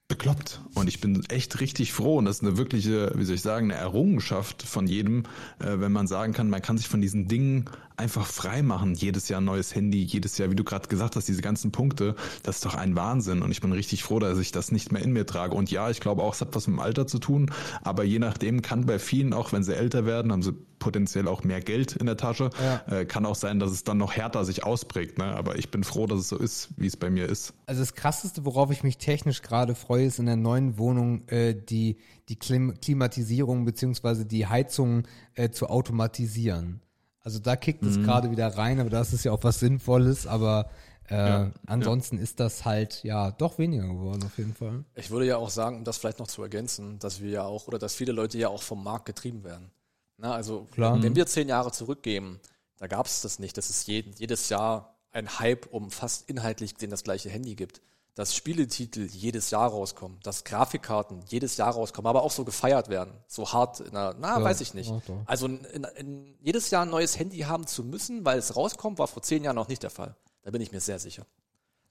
bekloppt. 0.08 0.62
Und 0.74 0.88
ich 0.88 1.02
bin 1.02 1.24
echt 1.30 1.60
richtig 1.60 1.94
froh. 1.94 2.18
Und 2.18 2.26
das 2.26 2.38
ist 2.38 2.44
eine 2.44 2.58
wirkliche, 2.58 3.12
wie 3.16 3.26
soll 3.26 3.36
ich 3.36 3.42
sagen, 3.42 3.72
eine 3.72 3.80
Errungenschaft 3.80 4.64
von 4.64 4.88
jedem, 4.88 5.24
äh, 5.60 5.80
wenn 5.80 5.92
man 5.92 6.08
sagen 6.08 6.34
kann, 6.34 6.50
man 6.50 6.62
kann 6.62 6.78
sich 6.78 6.88
von 6.88 7.02
diesen 7.02 7.28
Dingen 7.28 7.70
einfach 7.98 8.28
frei 8.28 8.62
machen. 8.62 8.94
Jedes 8.94 9.28
Jahr 9.28 9.42
ein 9.42 9.46
neues 9.46 9.74
Handy, 9.74 10.04
jedes 10.04 10.38
Jahr, 10.38 10.52
wie 10.52 10.56
du 10.56 10.64
gerade 10.64 10.88
gesagt 10.88 11.16
hast, 11.16 11.28
diese 11.28 11.42
ganzen 11.42 11.72
Punkte, 11.72 12.16
das 12.44 12.58
ist 12.58 12.66
doch 12.66 12.76
ein 12.76 12.96
Wahnsinn. 12.96 13.42
Und 13.42 13.52
ich 13.52 13.60
bin 13.60 13.72
richtig 13.72 14.04
froh, 14.04 14.20
dass 14.20 14.38
ich 14.38 14.52
das 14.52 14.72
nicht 14.72 14.92
mehr 14.92 15.02
in 15.02 15.12
mir 15.12 15.26
trage. 15.26 15.56
Und 15.56 15.72
ja, 15.72 15.90
ich 15.90 16.00
glaube 16.00 16.22
auch, 16.22 16.36
es 16.36 16.42
hat 16.42 16.56
was 16.56 16.68
mit 16.68 16.78
dem 16.78 16.80
Alter 16.80 17.08
zu 17.08 17.18
tun. 17.18 17.52
Aber 17.82 18.04
je 18.04 18.20
nachdem 18.20 18.62
kann 18.62 18.86
bei 18.86 19.00
vielen, 19.00 19.34
auch 19.34 19.52
wenn 19.52 19.64
sie 19.64 19.76
älter 19.76 20.06
werden, 20.06 20.32
haben 20.32 20.44
sie 20.44 20.54
potenziell 20.80 21.28
auch 21.28 21.44
mehr 21.44 21.60
Geld 21.60 21.96
in 21.96 22.06
der 22.06 22.18
Tasche. 22.18 22.52
Äh, 22.88 23.06
kann 23.06 23.26
auch 23.26 23.36
sein, 23.36 23.60
dass 23.60 23.72
es 23.72 23.84
dann 23.84 23.98
noch 23.98 24.14
härter 24.14 24.46
sich 24.46 24.64
ausprägt. 24.64 25.18
Ne? 25.18 25.26
Aber 25.26 25.58
ich 25.58 25.72
bin 25.72 25.84
froh, 25.84 26.06
dass 26.06 26.20
es 26.20 26.30
so 26.30 26.38
ist, 26.38 26.70
wie 26.78 26.86
es 26.86 26.98
bei 26.98 27.10
mir 27.10 27.28
ist. 27.28 27.54
Also 27.66 27.82
das 27.82 27.96
krasseste, 27.96 28.46
worauf 28.46 28.72
ich 28.72 28.84
mich 28.84 28.98
technisch 29.00 29.42
gerade 29.42 29.74
freue, 29.74 30.06
ist 30.06 30.20
in 30.20 30.28
der 30.28 30.36
neuen 30.36 30.78
Wohnung 30.78 31.28
äh, 31.28 31.56
die, 31.56 31.98
die 32.30 32.36
Klim 32.36 32.76
Klimatisierung 32.80 33.66
beziehungsweise 33.66 34.26
die 34.26 34.46
Heizung 34.46 35.04
äh, 35.34 35.50
zu 35.50 35.68
automatisieren. 35.68 36.82
Also 37.28 37.40
da 37.40 37.58
kickt 37.58 37.84
es 37.84 38.02
gerade 38.02 38.32
wieder 38.32 38.48
rein, 38.48 38.80
aber 38.80 38.90
das 38.90 39.12
ist 39.12 39.26
ja 39.26 39.34
auch 39.34 39.44
was 39.44 39.60
Sinnvolles, 39.60 40.26
aber 40.28 40.70
äh, 41.10 41.48
ansonsten 41.66 42.20
ist 42.20 42.40
das 42.40 42.64
halt 42.64 43.04
ja 43.04 43.32
doch 43.32 43.58
weniger 43.58 43.86
geworden 43.86 44.24
auf 44.24 44.38
jeden 44.38 44.54
Fall. 44.54 44.86
Ich 44.96 45.10
würde 45.10 45.26
ja 45.26 45.36
auch 45.36 45.50
sagen, 45.50 45.76
um 45.76 45.84
das 45.84 45.98
vielleicht 45.98 46.20
noch 46.20 46.28
zu 46.28 46.42
ergänzen, 46.42 47.00
dass 47.00 47.20
wir 47.22 47.30
ja 47.30 47.44
auch, 47.44 47.68
oder 47.68 47.80
dass 47.80 47.96
viele 47.96 48.14
Leute 48.14 48.38
ja 48.38 48.48
auch 48.48 48.62
vom 48.62 48.82
Markt 48.82 49.08
getrieben 49.08 49.44
werden. 49.44 49.72
Na, 50.16 50.32
also, 50.32 50.70
Klar. 50.72 51.04
wenn 51.04 51.18
wir 51.18 51.26
zehn 51.26 51.50
Jahre 51.50 51.74
zurückgehen, 51.74 52.40
da 52.78 52.88
gab 52.88 53.08
es 53.08 53.20
das 53.20 53.40
nicht, 53.40 53.58
dass 53.58 53.70
es 53.70 53.86
jeden, 53.88 54.14
jedes 54.14 54.48
Jahr 54.48 54.96
ein 55.12 55.38
Hype 55.38 55.68
um 55.74 55.92
fast 55.92 56.30
inhaltlich 56.30 56.76
gesehen 56.76 56.92
das 56.92 57.04
gleiche 57.04 57.30
Handy 57.30 57.56
gibt. 57.56 57.82
Dass 58.18 58.36
Spieletitel 58.36 59.06
jedes 59.06 59.52
Jahr 59.52 59.70
rauskommen, 59.70 60.18
dass 60.24 60.44
Grafikkarten 60.44 61.22
jedes 61.28 61.56
Jahr 61.58 61.72
rauskommen, 61.72 62.10
aber 62.10 62.24
auch 62.24 62.32
so 62.32 62.44
gefeiert 62.46 62.90
werden. 62.90 63.14
So 63.28 63.54
hart 63.54 63.80
in 63.80 63.92
der, 63.92 64.16
na, 64.20 64.40
Ja, 64.40 64.44
weiß 64.44 64.60
ich 64.62 64.74
nicht. 64.74 64.92
Also 65.28 65.46
in, 65.46 65.86
in, 65.96 66.36
jedes 66.42 66.72
Jahr 66.72 66.82
ein 66.82 66.90
neues 66.90 67.20
Handy 67.20 67.42
haben 67.42 67.68
zu 67.68 67.84
müssen, 67.84 68.26
weil 68.26 68.40
es 68.40 68.56
rauskommt, 68.56 68.98
war 68.98 69.08
vor 69.08 69.22
zehn 69.22 69.44
Jahren 69.44 69.56
noch 69.56 69.68
nicht 69.68 69.84
der 69.84 69.92
Fall. 69.92 70.16
Da 70.42 70.50
bin 70.50 70.64
ich 70.64 70.72
mir 70.72 70.80
sehr 70.80 70.98
sicher. 70.98 71.28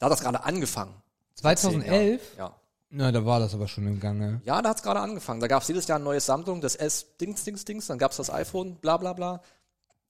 Da 0.00 0.06
hat 0.06 0.12
das 0.12 0.20
gerade 0.20 0.42
angefangen. 0.42 0.94
Zehn 1.34 1.42
2011? 1.42 2.36
Jahre. 2.36 2.50
Ja. 2.50 2.56
Na, 2.90 3.12
da 3.12 3.24
war 3.24 3.38
das 3.38 3.54
aber 3.54 3.68
schon 3.68 3.86
im 3.86 4.00
Gange. 4.00 4.40
Ja, 4.44 4.60
da 4.62 4.70
hat's 4.70 4.82
gerade 4.82 4.98
angefangen. 4.98 5.38
Da 5.38 5.46
gab's 5.46 5.68
jedes 5.68 5.86
Jahr 5.86 5.94
eine 5.94 6.06
neue 6.06 6.20
Sammlung, 6.20 6.60
das 6.60 6.74
S 6.74 7.16
Dings, 7.20 7.44
Dings, 7.44 7.64
Dings, 7.64 7.86
dann 7.86 7.98
gab's 7.98 8.16
das 8.16 8.30
iPhone, 8.30 8.74
bla 8.74 8.96
bla 8.96 9.12
bla. 9.12 9.42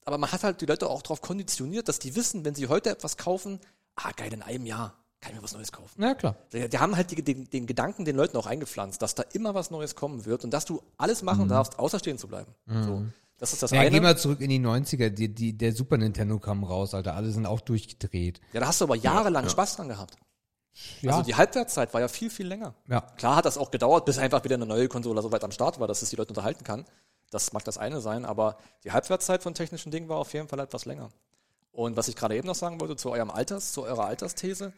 Aber 0.06 0.16
man 0.16 0.32
hat 0.32 0.44
halt 0.44 0.62
die 0.62 0.66
Leute 0.66 0.88
auch 0.88 1.02
darauf 1.02 1.20
konditioniert, 1.20 1.88
dass 1.88 1.98
die 1.98 2.16
wissen, 2.16 2.46
wenn 2.46 2.54
sie 2.54 2.68
heute 2.68 2.88
etwas 2.88 3.18
kaufen, 3.18 3.60
ah 3.96 4.12
geil, 4.16 4.32
in 4.32 4.40
einem 4.40 4.64
Jahr 4.64 4.94
kann 5.26 5.34
ich 5.34 5.40
mir 5.40 5.44
was 5.44 5.54
Neues 5.54 5.72
kaufen. 5.72 5.92
Na 5.96 6.14
klar. 6.14 6.36
Die, 6.52 6.68
die 6.68 6.78
haben 6.78 6.94
halt 6.96 7.10
die, 7.10 7.22
den, 7.22 7.50
den 7.50 7.66
Gedanken 7.66 8.04
den 8.04 8.14
Leuten 8.16 8.36
auch 8.36 8.46
eingepflanzt, 8.46 9.02
dass 9.02 9.14
da 9.16 9.24
immer 9.32 9.54
was 9.54 9.70
Neues 9.70 9.94
kommen 9.96 10.24
wird 10.24 10.44
und 10.44 10.50
dass 10.52 10.64
du 10.64 10.80
alles 10.96 11.22
machen 11.22 11.48
darfst, 11.48 11.78
außer 11.78 11.98
stehen 11.98 12.18
zu 12.18 12.28
bleiben. 12.28 12.54
So, 12.66 13.04
das 13.38 13.52
ist 13.52 13.62
das 13.62 13.70
Ja, 13.72 13.80
eine. 13.80 13.90
geh 13.90 14.00
mal 14.00 14.16
zurück 14.16 14.40
in 14.40 14.50
die 14.50 14.60
90er. 14.60 15.10
Die, 15.10 15.28
die, 15.34 15.52
der 15.56 15.72
Super 15.74 15.96
Nintendo 15.98 16.38
kam 16.38 16.62
raus, 16.64 16.94
Alter. 16.94 17.14
Alle 17.14 17.30
sind 17.30 17.44
auch 17.46 17.60
durchgedreht. 17.60 18.40
Ja, 18.52 18.60
da 18.60 18.68
hast 18.68 18.80
du 18.80 18.84
aber 18.84 18.96
jahrelang 18.96 19.48
Spaß 19.48 19.76
dran 19.76 19.88
gehabt. 19.88 20.16
Ja. 21.00 21.10
Also 21.12 21.22
die 21.24 21.34
Halbwertszeit 21.34 21.92
war 21.94 22.00
ja 22.00 22.08
viel, 22.08 22.30
viel 22.30 22.46
länger. 22.46 22.74
Ja. 22.88 23.00
Klar 23.00 23.36
hat 23.36 23.46
das 23.46 23.58
auch 23.58 23.70
gedauert, 23.70 24.04
bis 24.04 24.18
einfach 24.18 24.44
wieder 24.44 24.54
eine 24.56 24.66
neue 24.66 24.88
Konsole 24.88 25.20
so 25.22 25.32
weit 25.32 25.42
am 25.42 25.50
Start 25.50 25.80
war, 25.80 25.88
dass 25.88 26.02
es 26.02 26.10
die 26.10 26.16
Leute 26.16 26.30
unterhalten 26.30 26.64
kann. 26.64 26.84
Das 27.30 27.52
mag 27.52 27.64
das 27.64 27.78
eine 27.78 28.00
sein, 28.00 28.24
aber 28.24 28.58
die 28.84 28.92
Halbwertszeit 28.92 29.42
von 29.42 29.54
technischen 29.54 29.90
Dingen 29.90 30.08
war 30.08 30.18
auf 30.18 30.32
jeden 30.32 30.48
Fall 30.48 30.60
etwas 30.60 30.84
länger. 30.84 31.10
Und 31.72 31.96
was 31.96 32.08
ich 32.08 32.16
gerade 32.16 32.36
eben 32.36 32.46
noch 32.46 32.54
sagen 32.54 32.80
wollte, 32.80 32.96
zu 32.96 33.10
eurem 33.10 33.30
Alters, 33.30 33.72
zu 33.72 33.82
eurer 33.82 34.04
Altersthese, 34.06 34.72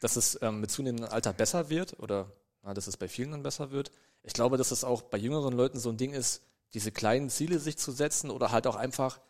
dass 0.00 0.16
es 0.16 0.38
ähm, 0.42 0.60
mit 0.60 0.70
zunehmendem 0.70 1.10
Alter 1.10 1.32
besser 1.32 1.70
wird 1.70 1.98
oder 2.00 2.32
na, 2.62 2.74
dass 2.74 2.86
es 2.86 2.96
bei 2.96 3.08
vielen 3.08 3.30
dann 3.30 3.42
besser 3.42 3.70
wird. 3.70 3.90
Ich 4.22 4.32
glaube, 4.32 4.56
dass 4.56 4.70
es 4.70 4.84
auch 4.84 5.02
bei 5.02 5.18
jüngeren 5.18 5.54
Leuten 5.54 5.78
so 5.78 5.88
ein 5.90 5.96
Ding 5.96 6.12
ist, 6.12 6.42
diese 6.74 6.92
kleinen 6.92 7.30
Ziele 7.30 7.58
sich 7.58 7.78
zu 7.78 7.92
setzen 7.92 8.30
oder 8.30 8.52
halt 8.52 8.66
auch 8.66 8.76
einfach, 8.76 9.20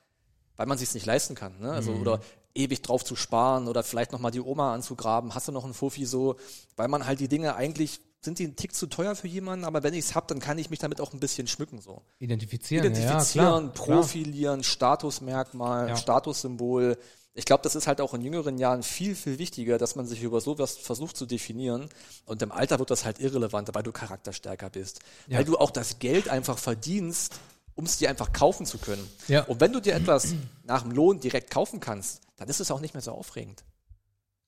weil 0.57 0.67
man 0.67 0.79
sich 0.79 0.93
nicht 0.95 1.07
leisten 1.07 1.35
kann. 1.35 1.61
Ne? 1.61 1.71
Also 1.71 1.93
oder 1.93 2.21
ewig 2.55 2.83
drauf 2.83 3.05
zu 3.05 3.15
sparen 3.15 3.69
oder 3.69 3.83
vielleicht 3.85 4.13
nochmal 4.13 4.33
die 4.33 4.41
Oma 4.41 4.75
anzugraben, 4.75 5.35
hast 5.35 5.47
du 5.49 5.53
noch 5.53 5.65
einen 5.65 5.75
Fuffi 5.75 6.05
so, 6.05 6.37
weil 6.77 6.89
man 6.89 7.07
halt 7.07 7.21
die 7.21 7.29
Dinge 7.29 7.55
eigentlich 7.55 8.01
sind 8.21 8.41
die 8.41 8.47
ein 8.49 8.57
Tick 8.57 8.75
zu 8.75 8.89
teuer 8.89 9.15
für 9.15 9.29
jemanden, 9.29 9.65
aber 9.65 9.85
wenn 9.85 9.95
ich 9.95 10.07
es 10.07 10.15
hab, 10.17 10.27
dann 10.27 10.41
kann 10.41 10.59
ich 10.59 10.71
mich 10.71 10.81
damit 10.81 11.01
auch 11.01 11.13
ein 11.13 11.21
bisschen 11.21 11.47
schmücken 11.47 11.81
so 11.81 12.03
Identifizieren. 12.19 12.87
identifizieren, 12.87 13.45
ja, 13.47 13.61
klar, 13.61 13.61
klar. 13.61 13.73
profilieren, 13.73 14.65
Statusmerkmal, 14.65 15.91
Ja. 15.91 15.97
Statussymbol. 15.97 16.99
Ich 17.39 17.45
glaube, 17.45 17.63
das 17.63 17.77
ist 17.77 17.87
halt 17.87 18.01
auch 18.01 18.15
in 18.15 18.21
jüngeren 18.23 18.59
Jahren 18.59 18.83
viel, 18.83 19.15
viel 19.15 19.39
wichtiger, 19.39 19.79
dass 19.79 19.95
man 19.95 20.09
sich 20.09 20.23
über 20.25 20.41
sowas 20.41 20.77
versucht 20.77 21.17
zu 21.17 21.25
definieren. 21.25 21.89
Und 22.27 22.43
im 22.43 22.51
Alter 22.51 22.81
wird 22.81 22.91
das 22.91 23.05
halt 23.05 23.21
irrelevanter, 23.21 23.77
weil 23.77 23.85
du 23.85 23.93
charakterstärker 23.93 24.71
bist. 24.71 24.99
Ja. 25.29 25.39
Weil 25.39 25.45
du 25.45 25.57
auch 25.57 25.71
das 25.71 26.01
Geld 26.01 26.29
einfach 26.29 26.59
verdienst, 26.59 27.39
um 27.77 27.85
es 27.85 27.97
dir 27.97 28.11
einfach 28.11 28.33
kaufen 28.33 28.67
zu 28.67 28.79
können. 28.79 29.09
Ja. 29.29 29.45
Und 29.45 29.61
wenn 29.61 29.73
du 29.73 29.79
dir 29.81 29.95
etwas 29.95 30.35
nach 30.65 30.83
dem 30.83 30.91
Lohn 30.91 31.21
direkt 31.21 31.53
kaufen 31.53 31.79
kannst, 31.79 32.23
dann 32.39 32.49
ist 32.49 32.59
es 32.59 32.73
auch 32.73 32.81
nicht 32.81 32.95
mehr 32.95 33.03
so 33.03 33.13
aufregend. 33.13 33.63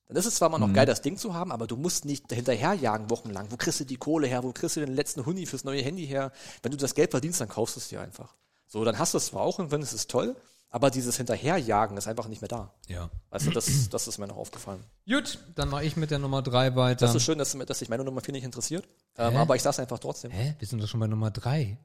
Dann 0.07 0.17
ist 0.17 0.25
es 0.25 0.35
zwar 0.35 0.49
mal 0.49 0.57
Mhm. 0.57 0.67
noch 0.67 0.73
geil, 0.73 0.85
das 0.85 1.01
Ding 1.01 1.15
zu 1.15 1.33
haben, 1.33 1.53
aber 1.53 1.67
du 1.67 1.77
musst 1.77 2.03
nicht 2.03 2.33
hinterherjagen 2.33 3.09
wochenlang. 3.09 3.49
Wo 3.51 3.55
kriegst 3.55 3.79
du 3.79 3.85
die 3.85 3.95
Kohle 3.95 4.27
her? 4.27 4.43
Wo 4.43 4.51
kriegst 4.51 4.75
du 4.75 4.81
den 4.81 4.93
letzten 4.93 5.25
Huni 5.25 5.45
fürs 5.45 5.63
neue 5.63 5.81
Handy 5.81 6.05
her? 6.05 6.33
Wenn 6.61 6.73
du 6.73 6.77
das 6.77 6.93
Geld 6.93 7.11
verdienst, 7.11 7.39
dann 7.39 7.47
kaufst 7.47 7.77
du 7.77 7.79
es 7.79 7.87
dir 7.87 8.01
einfach. 8.01 8.35
So, 8.67 8.83
dann 8.83 8.99
hast 8.99 9.13
du 9.13 9.17
es 9.17 9.27
zwar 9.27 9.43
auch 9.43 9.59
und 9.59 9.71
wenn 9.71 9.81
es 9.81 9.93
ist 9.93 10.09
toll, 10.11 10.35
aber 10.71 10.89
dieses 10.89 11.17
Hinterherjagen 11.17 11.97
ist 11.97 12.07
einfach 12.07 12.27
nicht 12.27 12.41
mehr 12.41 12.47
da. 12.47 12.73
Ja. 12.87 13.09
Weißt 13.29 13.45
du, 13.45 13.51
das, 13.51 13.89
das 13.89 14.07
ist 14.07 14.17
mir 14.17 14.27
noch 14.27 14.37
aufgefallen. 14.37 14.83
Gut, 15.07 15.37
dann 15.55 15.69
mache 15.69 15.83
ich 15.83 15.97
mit 15.97 16.09
der 16.11 16.17
Nummer 16.19 16.41
3 16.41 16.75
weiter. 16.75 17.05
Das 17.05 17.13
ist 17.13 17.23
schön, 17.23 17.37
dass, 17.37 17.51
dass 17.55 17.79
sich 17.79 17.89
meine 17.89 18.03
Nummer 18.03 18.21
4 18.21 18.31
nicht 18.33 18.45
interessiert. 18.45 18.87
Ähm, 19.17 19.35
aber 19.35 19.55
ich 19.55 19.61
sag's 19.61 19.79
einfach 19.79 19.99
trotzdem. 19.99 20.31
Hä? 20.31 20.55
Wir 20.57 20.67
sind 20.67 20.81
doch 20.81 20.87
schon 20.87 20.99
bei 21.01 21.07
Nummer 21.07 21.29
3. 21.29 21.77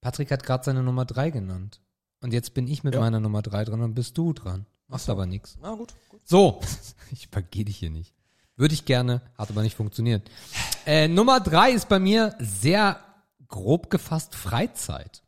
Patrick 0.00 0.30
hat 0.30 0.42
gerade 0.42 0.64
seine 0.64 0.82
Nummer 0.82 1.04
3 1.04 1.30
genannt. 1.30 1.80
Und 2.20 2.32
jetzt 2.32 2.54
bin 2.54 2.66
ich 2.66 2.82
mit 2.82 2.94
Ja. 2.94 3.00
meiner 3.00 3.20
Nummer 3.20 3.42
3 3.42 3.64
dran 3.64 3.82
und 3.82 3.94
bist 3.94 4.16
du 4.18 4.32
dran. 4.32 4.66
Machst 4.88 5.06
so. 5.06 5.12
aber 5.12 5.26
nichts. 5.26 5.58
Na 5.60 5.74
gut, 5.74 5.94
gut. 6.08 6.20
So, 6.24 6.60
ich 7.12 7.28
vergehe 7.28 7.64
dich 7.66 7.76
hier 7.76 7.90
nicht. 7.90 8.14
Würde 8.56 8.74
ich 8.74 8.86
gerne, 8.86 9.20
hat 9.36 9.50
aber 9.50 9.62
nicht 9.62 9.76
funktioniert. 9.76 10.28
Äh, 10.86 11.06
Nummer 11.06 11.38
drei 11.40 11.70
ist 11.70 11.88
bei 11.88 12.00
mir 12.00 12.34
sehr 12.40 12.98
grob 13.46 13.88
gefasst 13.90 14.34
Freizeit. 14.34 15.22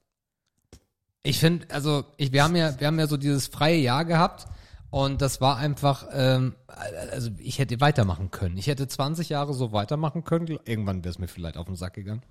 Ich 1.23 1.39
finde, 1.39 1.67
also 1.71 2.05
ich, 2.17 2.33
wir 2.33 2.45
haben 2.45 2.57
ja, 2.57 2.79
wir 2.81 2.87
haben 2.87 2.99
ja 2.99 3.07
so 3.07 3.17
dieses 3.17 3.47
freie 3.47 3.77
Jahr 3.77 4.05
gehabt 4.05 4.47
und 4.91 5.21
das 5.21 5.41
war 5.41 5.57
einfach, 5.59 6.07
ähm, 6.13 6.55
also 6.67 7.31
ich 7.39 7.59
hätte 7.59 7.81
weitermachen 7.81 8.31
können. 8.31 8.57
Ich 8.57 8.67
hätte 8.67 8.89
20 8.89 9.29
Jahre 9.29 9.55
so 9.55 9.73
weitermachen 9.73 10.25
können. 10.25 10.59
Irgendwann 10.65 11.05
wäre 11.05 11.11
es 11.11 11.19
mir 11.19 11.29
vielleicht 11.29 11.57
auf 11.57 11.67
den 11.67 11.77
Sack 11.77 11.95
gegangen. 11.95 12.23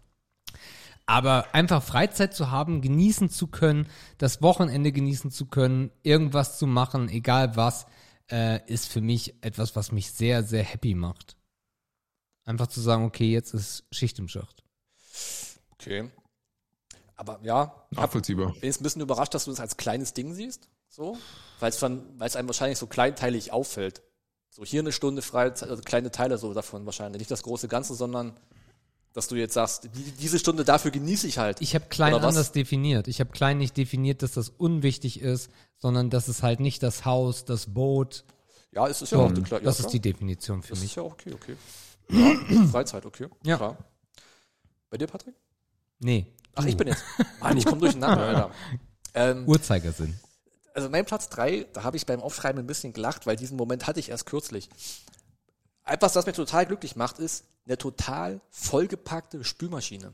Aber 1.05 1.45
einfach 1.53 1.81
Freizeit 1.81 2.35
zu 2.35 2.51
haben, 2.51 2.81
genießen 2.81 3.29
zu 3.29 3.47
können, 3.47 3.87
das 4.17 4.41
Wochenende 4.41 4.91
genießen 4.91 5.31
zu 5.31 5.47
können, 5.47 5.91
irgendwas 6.03 6.59
zu 6.59 6.67
machen, 6.67 7.09
egal 7.09 7.55
was, 7.55 7.87
äh, 8.31 8.59
ist 8.71 8.87
für 8.87 9.01
mich 9.01 9.33
etwas, 9.43 9.75
was 9.75 9.91
mich 9.91 10.11
sehr, 10.11 10.43
sehr 10.43 10.63
happy 10.63 10.93
macht. 10.93 11.35
Einfach 12.45 12.67
zu 12.67 12.81
sagen, 12.81 13.05
okay, 13.05 13.31
jetzt 13.31 13.53
ist 13.53 13.85
Schicht 13.91 14.19
im 14.19 14.27
Schacht. 14.27 14.63
Okay. 15.73 16.11
Aber 17.19 17.37
ja, 17.43 17.73
Nachvollziehbar. 17.91 18.53
bin 18.53 18.63
jetzt 18.63 18.79
ein 18.79 18.83
bisschen 18.83 19.01
überrascht, 19.01 19.33
dass 19.33 19.43
du 19.43 19.51
das 19.51 19.59
als 19.59 19.75
kleines 19.75 20.13
Ding 20.13 20.33
siehst. 20.33 20.69
So. 20.87 21.17
Weil 21.59 21.69
es 21.69 21.77
dann, 21.77 22.01
weil 22.17 22.27
es 22.29 22.37
einem 22.37 22.47
wahrscheinlich 22.47 22.77
so 22.79 22.87
kleinteilig 22.87 23.51
auffällt. 23.51 24.01
So 24.49 24.63
hier 24.63 24.79
eine 24.79 24.93
Stunde 24.93 25.21
Freizeit, 25.21 25.69
also 25.69 25.83
kleine 25.83 26.11
Teile 26.11 26.37
so 26.37 26.53
davon 26.53 26.85
wahrscheinlich. 26.85 27.19
Nicht 27.19 27.29
das 27.29 27.43
große 27.43 27.67
Ganze, 27.67 27.93
sondern 27.95 28.39
dass 29.11 29.27
du 29.27 29.35
jetzt 29.35 29.53
sagst, 29.53 29.89
die, 29.93 30.11
diese 30.13 30.39
Stunde 30.39 30.63
dafür 30.63 30.91
genieße 30.91 31.27
ich 31.27 31.39
halt. 31.39 31.59
Ich 31.61 31.75
habe 31.75 31.87
klein 31.89 32.13
Oder 32.13 32.23
was? 32.23 32.35
anders 32.35 32.53
definiert. 32.53 33.09
Ich 33.09 33.19
habe 33.19 33.31
klein 33.31 33.57
nicht 33.57 33.75
definiert, 33.75 34.23
dass 34.23 34.31
das 34.31 34.47
unwichtig 34.47 35.19
ist, 35.19 35.51
sondern 35.77 36.09
dass 36.09 36.29
es 36.29 36.41
halt 36.41 36.61
nicht 36.61 36.81
das 36.83 37.03
Haus, 37.03 37.43
das 37.43 37.73
Boot. 37.73 38.23
ja, 38.71 38.87
es 38.87 39.01
ist 39.01 39.11
ja 39.11 39.17
auch 39.17 39.33
klar. 39.33 39.59
Ja, 39.59 39.65
das 39.65 39.75
klar. 39.77 39.87
ist 39.87 39.91
die 39.93 39.99
Definition 39.99 40.61
für 40.63 40.69
Das 40.69 40.79
mich. 40.79 40.91
ist 40.91 40.95
ja 40.95 41.03
auch 41.03 41.11
okay, 41.11 41.33
okay. 41.33 41.57
Ja, 42.09 42.65
Freizeit, 42.71 43.05
okay. 43.05 43.27
Ja. 43.43 43.57
Klar. 43.57 43.77
Bei 44.89 44.97
dir, 44.97 45.07
Patrick? 45.07 45.35
Nee, 45.99 46.25
Ach, 46.55 46.65
ich 46.65 46.75
bin 46.77 46.87
jetzt. 46.87 47.03
Mann, 47.39 47.57
ich 47.57 47.65
komme 47.65 47.81
durcheinander, 47.81 48.23
Alter. 48.25 48.51
Ähm, 49.13 49.47
Uhrzeigersinn. 49.47 50.19
also 50.73 50.89
mein 50.89 51.05
Platz 51.05 51.29
drei, 51.29 51.65
da 51.73 51.83
habe 51.83 51.97
ich 51.97 52.05
beim 52.05 52.21
Aufschreiben 52.21 52.59
ein 52.61 52.67
bisschen 52.67 52.93
gelacht, 52.93 53.25
weil 53.25 53.35
diesen 53.35 53.57
Moment 53.57 53.87
hatte 53.87 53.99
ich 53.99 54.09
erst 54.09 54.25
kürzlich. 54.25 54.69
Etwas, 55.85 56.13
das 56.13 56.25
mir 56.25 56.33
total 56.33 56.65
glücklich 56.65 56.95
macht, 56.95 57.19
ist 57.19 57.45
eine 57.65 57.77
total 57.77 58.41
vollgepackte 58.51 59.43
Spülmaschine. 59.43 60.11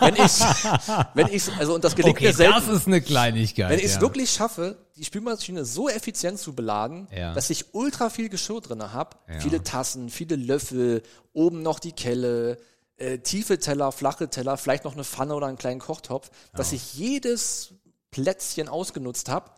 wenn 0.00 0.14
ich, 0.14 0.40
wenn 1.14 1.26
ich, 1.28 1.52
also 1.58 1.74
und 1.74 1.82
das 1.82 1.96
gelingt 1.96 2.20
mir 2.20 2.32
selten. 2.32 2.54
das 2.54 2.68
ist 2.68 2.86
eine 2.86 3.00
Kleinigkeit. 3.00 3.70
Wenn 3.70 3.78
ich 3.80 3.86
es 3.86 3.94
ja. 3.96 4.00
wirklich 4.02 4.30
schaffe, 4.30 4.76
die 4.96 5.04
Spülmaschine 5.04 5.64
so 5.64 5.88
effizient 5.88 6.38
zu 6.38 6.54
beladen, 6.54 7.08
Ja. 7.10 7.34
dass 7.34 7.50
ich 7.50 7.74
ultra 7.74 8.08
viel 8.10 8.28
Geschirr 8.28 8.60
drin 8.60 8.92
habe, 8.92 9.16
Ja. 9.28 9.40
viele 9.40 9.62
Tassen, 9.64 10.10
viele 10.10 10.36
Löffel, 10.36 11.02
oben 11.32 11.62
noch 11.62 11.80
die 11.80 11.92
Kelle, 11.92 12.58
äh, 13.00 13.18
tiefe 13.18 13.58
Teller, 13.58 13.92
flache 13.92 14.28
Teller, 14.28 14.56
vielleicht 14.56 14.84
noch 14.84 14.92
eine 14.92 15.04
Pfanne 15.04 15.34
oder 15.34 15.46
einen 15.46 15.58
kleinen 15.58 15.80
Kochtopf, 15.80 16.30
dass 16.52 16.72
ich 16.72 16.94
jedes 16.94 17.72
Plätzchen 18.10 18.68
ausgenutzt 18.68 19.28
habe. 19.28 19.50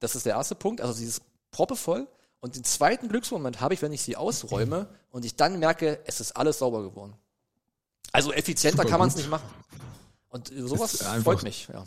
Das 0.00 0.14
ist 0.14 0.26
der 0.26 0.34
erste 0.34 0.54
Punkt, 0.54 0.80
also 0.80 0.98
dieses 0.98 1.22
proppevoll. 1.50 2.06
Und 2.40 2.56
den 2.56 2.64
zweiten 2.64 3.08
Glücksmoment 3.08 3.60
habe 3.60 3.72
ich, 3.72 3.80
wenn 3.80 3.92
ich 3.92 4.02
sie 4.02 4.16
ausräume 4.16 4.86
und 5.10 5.24
ich 5.24 5.34
dann 5.34 5.58
merke, 5.58 6.00
es 6.04 6.20
ist 6.20 6.36
alles 6.36 6.58
sauber 6.58 6.82
geworden. 6.82 7.14
Also 8.12 8.32
effizienter 8.32 8.82
Super 8.82 8.90
kann 8.90 8.98
man 8.98 9.08
es 9.08 9.16
nicht 9.16 9.30
machen. 9.30 9.48
Und 10.28 10.52
sowas 10.54 11.02
freut 11.22 11.42
mich, 11.42 11.68
ja. 11.72 11.84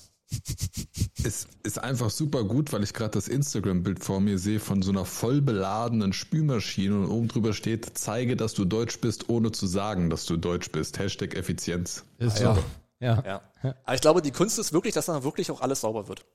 Es 1.24 1.48
ist 1.64 1.80
einfach 1.80 2.10
super 2.10 2.44
gut, 2.44 2.72
weil 2.74 2.84
ich 2.84 2.94
gerade 2.94 3.12
das 3.12 3.28
Instagram-Bild 3.28 4.04
vor 4.04 4.20
mir 4.20 4.38
sehe 4.38 4.60
von 4.60 4.82
so 4.82 4.92
einer 4.92 5.06
voll 5.06 5.42
beladenen 5.42 6.14
Spülmaschine 6.14 6.96
und 6.96 7.10
oben 7.10 7.28
drüber 7.28 7.54
steht, 7.54 7.98
zeige, 7.98 8.36
dass 8.36 8.54
du 8.54 8.66
Deutsch 8.66 9.00
bist, 9.00 9.30
ohne 9.30 9.52
zu 9.52 9.68
sagen, 9.68 10.10
dass 10.10 10.26
du 10.26 10.38
Deutsch 10.38 10.72
bist. 10.72 11.00
Hashtag 11.00 11.36
Effizienz. 11.36 12.04
Ist 12.18 12.40
Ja. 12.40 12.56
so. 12.56 12.64
Ja. 13.00 13.24
Ja. 13.64 13.76
Aber 13.84 13.96
ich 13.96 14.02
glaube, 14.02 14.22
die 14.22 14.32
Kunst 14.32 14.58
ist 14.60 14.74
wirklich, 14.74 14.94
dass 14.94 15.06
dann 15.06 15.24
wirklich 15.24 15.52
auch 15.52 15.62
alles 15.62 15.82
sauber 15.82 16.08
wird. 16.08 16.26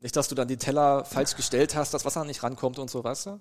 Nicht, 0.00 0.16
dass 0.16 0.28
du 0.28 0.34
dann 0.34 0.48
die 0.48 0.56
Teller 0.56 1.04
falsch 1.04 1.36
gestellt 1.36 1.74
hast, 1.76 1.92
das 1.92 2.04
Wasser 2.04 2.24
nicht 2.24 2.42
rankommt 2.42 2.78
und 2.78 2.90
so, 2.90 3.04
weißt 3.04 3.26
du? 3.26 3.40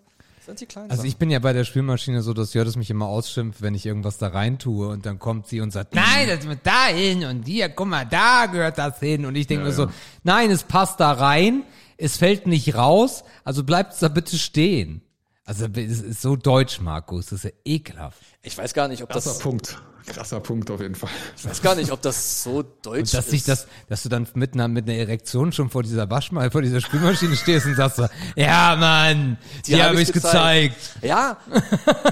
Also 0.90 1.04
ich 1.04 1.18
bin 1.18 1.30
ja 1.30 1.40
bei 1.40 1.54
der 1.54 1.64
Spülmaschine 1.64 2.22
so, 2.22 2.34
dass 2.34 2.54
Jördis 2.54 2.76
mich 2.76 2.90
immer 2.90 3.08
ausschimpft, 3.08 3.62
wenn 3.62 3.76
ich 3.76 3.86
irgendwas 3.86 4.18
da 4.18 4.28
rein 4.28 4.58
tue 4.60 4.88
und 4.88 5.06
dann 5.06 5.20
kommt 5.20 5.48
sie 5.48 5.62
und 5.62 5.72
sagt, 5.72 5.94
nein, 5.96 6.28
das 6.28 6.48
wird 6.48 6.60
da 6.64 6.88
hin 6.88 7.26
und 7.26 7.46
hier, 7.46 7.70
guck 7.70 7.88
mal, 7.88 8.06
da 8.06 8.46
gehört 8.48 8.78
das 8.78 9.00
hin 9.00 9.26
und 9.26 9.36
ich 9.36 9.48
denke 9.48 9.64
Ja, 9.64 9.70
mir 9.70 9.76
so, 9.76 9.84
ja. 9.86 9.92
nein, 10.24 10.50
es 10.52 10.64
passt 10.64 11.00
da 11.00 11.12
rein, 11.12 11.64
es 11.98 12.18
fällt 12.18 12.48
nicht 12.48 12.76
raus, 12.76 13.24
also 13.44 13.64
bleibt 13.64 14.02
da 14.02 14.08
bitte 14.08 14.38
stehen. 14.38 15.02
Also 15.50 15.66
es 15.74 16.02
ist 16.02 16.22
so 16.22 16.36
deutsch, 16.36 16.80
Markus, 16.80 17.26
das 17.26 17.44
ist 17.44 17.46
ja 17.46 17.50
ekelhaft. 17.66 18.20
Ich 18.44 18.56
weiß 18.56 18.72
gar 18.76 18.88
nicht, 18.88 19.02
ob 19.02 19.10
Krasser 19.10 19.32
das, 19.32 19.40
Punkt. 19.40 19.82
Krasser 20.06 20.40
Punkt 20.42 20.70
auf 20.70 20.80
jeden 20.80 20.94
Fall. 20.94 21.10
ich 21.36 21.44
weiß 21.44 21.64
gar 21.64 21.74
nicht, 21.74 21.92
ob 21.92 22.04
das 22.04 22.44
so 22.44 22.62
deutsch 22.62 23.00
Und 23.00 23.14
dass 23.16 23.26
ist. 23.26 23.32
sich 23.32 23.44
das, 23.46 23.66
dass 23.88 24.04
du 24.04 24.10
dann 24.10 24.28
mit 24.36 24.54
einer, 24.54 24.68
mit 24.68 24.88
einer 24.88 25.00
Erektion 25.00 25.52
schon 25.52 25.72
vor 25.72 25.82
dieser 25.82 26.08
Waschmal, 26.08 26.52
vor 26.52 26.62
dieser 26.62 26.82
Spülmaschine 26.82 27.36
stehst 27.36 27.66
und 27.66 27.74
sagst 27.74 27.98
so, 27.98 28.06
ja 28.36 28.76
Mann, 28.76 29.40
die, 29.66 29.74
hab 29.74 29.90
habe 29.90 30.02
ich 30.04 30.10
ich 30.10 30.14
gezeigt. 30.14 30.78
Ja, 31.02 31.38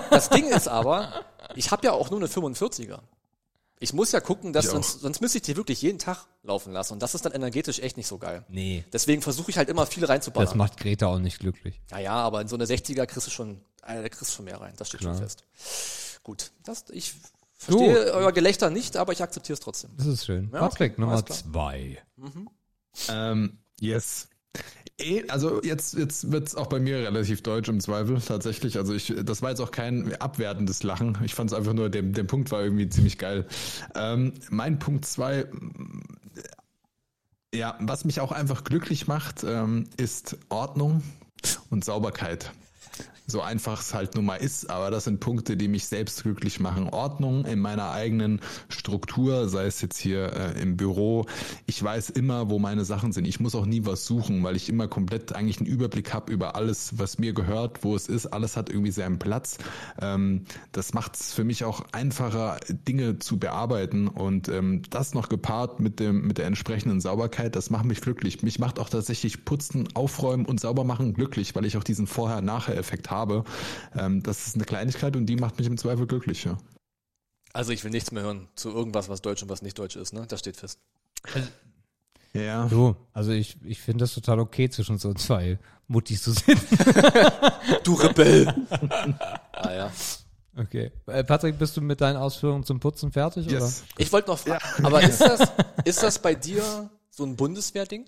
das 0.10 0.30
Ding 0.32 0.48
ist 0.50 0.68
aber, 0.68 1.24
ich 1.54 1.70
habe 1.70 1.86
ja 1.86 1.92
auch 1.92 2.10
nur 2.10 2.20
eine 2.20 2.28
45er. 2.30 2.98
Ich 3.80 3.94
muss 3.94 4.12
ja 4.12 4.20
gucken, 4.20 4.54
dass 4.54 4.66
sonst, 4.66 5.02
sonst 5.02 5.22
müsste 5.22 5.38
ich 5.38 5.44
die 5.44 5.56
wirklich 5.56 5.82
jeden 5.84 6.00
Tag 6.00 6.26
laufen 6.42 6.74
lassen 6.74 6.94
und 6.94 7.02
das 7.04 7.14
ist 7.14 7.26
dann 7.26 7.32
energetisch 7.34 7.80
echt 7.80 7.96
nicht 7.96 8.08
so 8.08 8.18
geil. 8.18 8.44
Nee, 8.50 8.84
Deswegen 8.92 9.22
versuche 9.22 9.52
ich 9.52 9.58
halt 9.58 9.70
immer 9.70 9.86
viel 9.86 10.02
das 10.02 10.10
reinzuballern. 10.10 10.58
macht 10.58 10.78
Greta 10.78 11.06
auch 11.08 11.20
nicht 11.20 11.40
glücklich. 11.40 11.80
Ja, 11.92 12.00
ja, 12.00 12.14
aber 12.14 12.42
in 12.42 12.48
so 12.48 12.56
eine 12.56 12.66
60er 12.66 13.06
kriegst 13.06 13.28
du 13.28 13.32
schon, 13.32 13.62
äh, 13.86 14.02
da 14.02 14.10
kriegst 14.10 14.22
du 14.32 14.36
schon 14.36 14.46
mehr 14.46 14.60
rein. 14.60 14.74
Das 14.78 14.88
steht 14.88 15.02
Klar. 15.02 15.14
schon 15.14 15.24
fest. 15.24 15.44
Gut, 16.24 16.52
das, 16.64 16.86
ich 16.90 17.14
verstehe 17.54 18.06
Du. 18.06 18.14
euer 18.14 18.32
Gelächter 18.32 18.70
nicht, 18.72 18.98
aber 18.98 19.14
ich 19.14 19.22
akzeptiere 19.22 19.54
es 19.54 19.60
trotzdem. 19.60 19.92
Das 19.98 20.08
ist 20.08 20.26
schön. 20.26 20.50
Ja, 20.52 20.60
Patrick, 20.60 20.94
okay, 20.94 21.02
Nummer 21.02 21.24
zwei. 21.26 21.98
Ähm, 23.10 23.60
yes. 23.80 24.28
Eh, 25.00 25.24
Also 25.28 25.62
jetzt, 25.64 25.94
jetzt 25.94 26.32
wird's 26.32 26.56
auch 26.56 26.68
bei 26.68 26.80
mir 26.80 26.98
relativ 26.98 27.44
deutsch 27.44 27.70
im 27.70 27.80
Zweifel 27.80 28.20
tatsächlich. 28.20 28.78
Also 28.78 28.94
ich, 28.94 29.14
das 29.24 29.42
war 29.42 29.52
jetzt 29.52 29.60
auch 29.60 29.72
kein 29.72 30.16
abwertendes 30.20 30.84
Lachen. 30.84 31.18
Ich 31.24 31.36
fand 31.36 31.52
es 31.52 31.58
einfach 31.58 31.74
nur, 31.74 31.90
der, 31.90 32.02
der 32.02 32.24
Punkt 32.24 32.52
war 32.52 32.64
irgendwie 32.64 32.90
ziemlich 32.90 33.18
geil. 33.18 33.46
Ähm, 33.96 34.34
mein 34.50 34.80
Punkt 34.80 35.06
zwei, 35.06 35.46
ja, 37.54 37.78
was 37.80 38.06
mich 38.06 38.20
auch 38.20 38.32
einfach 38.32 38.64
glücklich 38.64 39.08
macht, 39.08 39.44
ähm, 39.44 39.86
ist 39.98 40.38
Ordnung 40.50 41.04
und 41.70 41.86
Sauberkeit. 41.86 42.52
So 43.28 43.42
einfach 43.42 43.82
es 43.82 43.94
halt 43.94 44.16
nun 44.16 44.26
mal 44.26 44.38
ist, 44.38 44.70
aber 44.70 44.90
das 44.90 45.04
sind 45.04 45.20
Punkte, 45.20 45.58
die 45.58 45.68
mich 45.68 45.86
selbst 45.86 46.24
glücklich 46.24 46.60
machen. 46.62 46.88
Ordnung 46.90 47.44
in 47.46 47.60
meiner 47.60 47.92
eigenen 47.92 48.40
Struktur, 48.70 49.50
sei 49.50 49.66
es 49.66 49.82
jetzt 49.82 49.98
hier 49.98 50.32
äh, 50.32 50.62
im 50.62 50.78
Büro. 50.78 51.26
Ich 51.66 51.84
weiß 51.84 52.10
immer, 52.12 52.50
wo 52.50 52.58
meine 52.58 52.86
Sachen 52.86 53.12
sind. 53.12 53.26
Ich 53.26 53.42
muss 53.42 53.54
auch 53.54 53.66
nie 53.66 53.86
was 53.86 54.06
suchen, 54.06 54.44
weil 54.44 54.56
ich 54.56 54.70
immer 54.70 54.88
komplett 54.88 55.34
eigentlich 55.34 55.58
einen 55.58 55.68
Überblick 55.68 56.14
habe 56.14 56.32
über 56.32 56.56
alles, 56.56 56.98
was 56.98 57.20
mir 57.20 57.34
gehört, 57.34 57.84
wo 57.84 57.96
es 57.96 58.08
ist. 58.08 58.28
Alles 58.28 58.56
hat 58.56 58.70
irgendwie 58.70 58.92
seinen 58.92 59.20
Platz. 59.20 59.58
Ähm, 60.02 60.46
das 60.72 60.94
macht 60.94 61.16
es 61.16 61.34
für 61.34 61.44
mich 61.44 61.66
auch 61.66 61.82
einfacher, 61.92 62.60
Dinge 62.70 63.20
zu 63.20 63.40
bearbeiten 63.40 64.08
und 64.08 64.48
ähm, 64.48 64.84
das 64.90 65.14
noch 65.14 65.28
gepaart 65.28 65.82
mit 65.82 66.00
dem 66.00 66.26
mit 66.26 66.38
der 66.38 66.46
entsprechenden 66.46 67.02
Sauberkeit, 67.02 67.56
das 67.56 67.70
macht 67.70 67.86
mich 67.86 68.00
glücklich. 68.00 68.42
Mich 68.42 68.60
macht 68.60 68.80
auch 68.80 68.90
tatsächlich 68.90 69.44
Putzen, 69.44 69.90
Aufräumen 69.96 70.46
und 70.46 70.60
Saubermachen 70.60 71.14
glücklich, 71.14 71.56
weil 71.56 71.66
ich 71.66 71.76
auch 71.76 71.84
diesen 71.84 72.08
Vorher-Nachher-Effekt 72.08 73.12
habe. 73.12 73.17
Ähm, 73.96 74.24
das 74.24 74.48
ist 74.48 74.56
eine 74.56 74.66
Kleinigkeit 74.66 75.16
und 75.16 75.26
die 75.26 75.36
macht 75.36 75.58
mich 75.58 75.68
im 75.68 75.78
Zweifel 75.78 76.08
glücklich. 76.08 76.44
Ja. 76.44 76.58
Also 77.54 77.72
ich 77.72 77.84
will 77.84 77.92
nichts 77.92 78.12
mehr 78.12 78.24
hören 78.24 78.48
zu 78.56 78.70
irgendwas, 78.70 79.10
was 79.10 79.22
deutsch 79.22 79.42
und 79.44 79.50
was 79.50 79.62
nicht 79.62 79.80
deutsch 79.80 79.96
ist, 79.96 80.14
ne? 80.14 80.26
Das 80.28 80.40
steht 80.40 80.58
fest. 80.58 80.80
Ja. 82.34 82.68
Du, 82.68 82.96
also 83.14 83.32
ich, 83.32 83.58
ich 83.64 83.82
finde 83.82 84.04
das 84.04 84.14
total 84.14 84.40
okay, 84.40 84.70
zwischen 84.70 84.98
so 84.98 85.14
zwei 85.14 85.58
Muttis 85.88 86.24
zu 86.24 86.32
sitzen. 86.32 86.78
Du 87.84 87.96
Rebell! 87.96 88.48
ah 89.54 89.74
ja. 89.74 89.92
Okay. 90.56 90.92
Äh, 91.06 91.24
Patrick, 91.24 91.58
bist 91.58 91.78
du 91.78 91.82
mit 91.82 92.02
deinen 92.02 92.18
Ausführungen 92.18 92.64
zum 92.64 92.80
Putzen 92.80 93.12
fertig? 93.12 93.50
Yes. 93.50 93.84
Ich 93.98 94.12
wollte 94.12 94.30
noch 94.30 94.40
fragen, 94.40 94.86
aber 94.86 95.02
ist 95.04 95.22
das, 95.22 95.52
ist 95.86 96.04
das 96.04 96.20
bei 96.20 96.36
dir 96.36 96.90
so 97.10 97.24
ein 97.24 97.36
Bundeswehrding? 97.36 98.06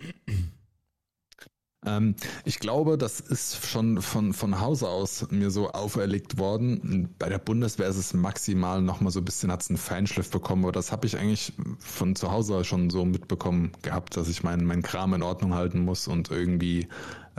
Ähm, 1.85 2.15
ich 2.43 2.59
glaube, 2.59 2.97
das 2.97 3.19
ist 3.19 3.65
schon 3.65 4.01
von, 4.01 4.33
von 4.33 4.59
Hause 4.59 4.87
aus 4.87 5.27
mir 5.31 5.49
so 5.49 5.69
auferlegt 5.69 6.37
worden. 6.37 7.09
Bei 7.17 7.29
der 7.29 7.37
Bundeswehr 7.37 7.87
ist 7.87 7.97
es 7.97 8.13
maximal 8.13 8.81
nochmal 8.81 9.11
so 9.11 9.19
ein 9.19 9.25
bisschen, 9.25 9.51
hat 9.51 9.61
es 9.61 9.69
einen 9.69 9.77
Feinschliff 9.77 10.29
bekommen, 10.29 10.63
aber 10.65 10.71
das 10.71 10.91
habe 10.91 11.07
ich 11.07 11.17
eigentlich 11.17 11.53
von 11.79 12.15
zu 12.15 12.31
Hause 12.31 12.63
schon 12.65 12.89
so 12.89 13.05
mitbekommen 13.05 13.71
gehabt, 13.81 14.17
dass 14.17 14.27
ich 14.27 14.43
meinen 14.43 14.65
mein 14.65 14.81
Kram 14.81 15.13
in 15.13 15.23
Ordnung 15.23 15.53
halten 15.53 15.85
muss 15.85 16.07
und 16.07 16.31
irgendwie 16.31 16.87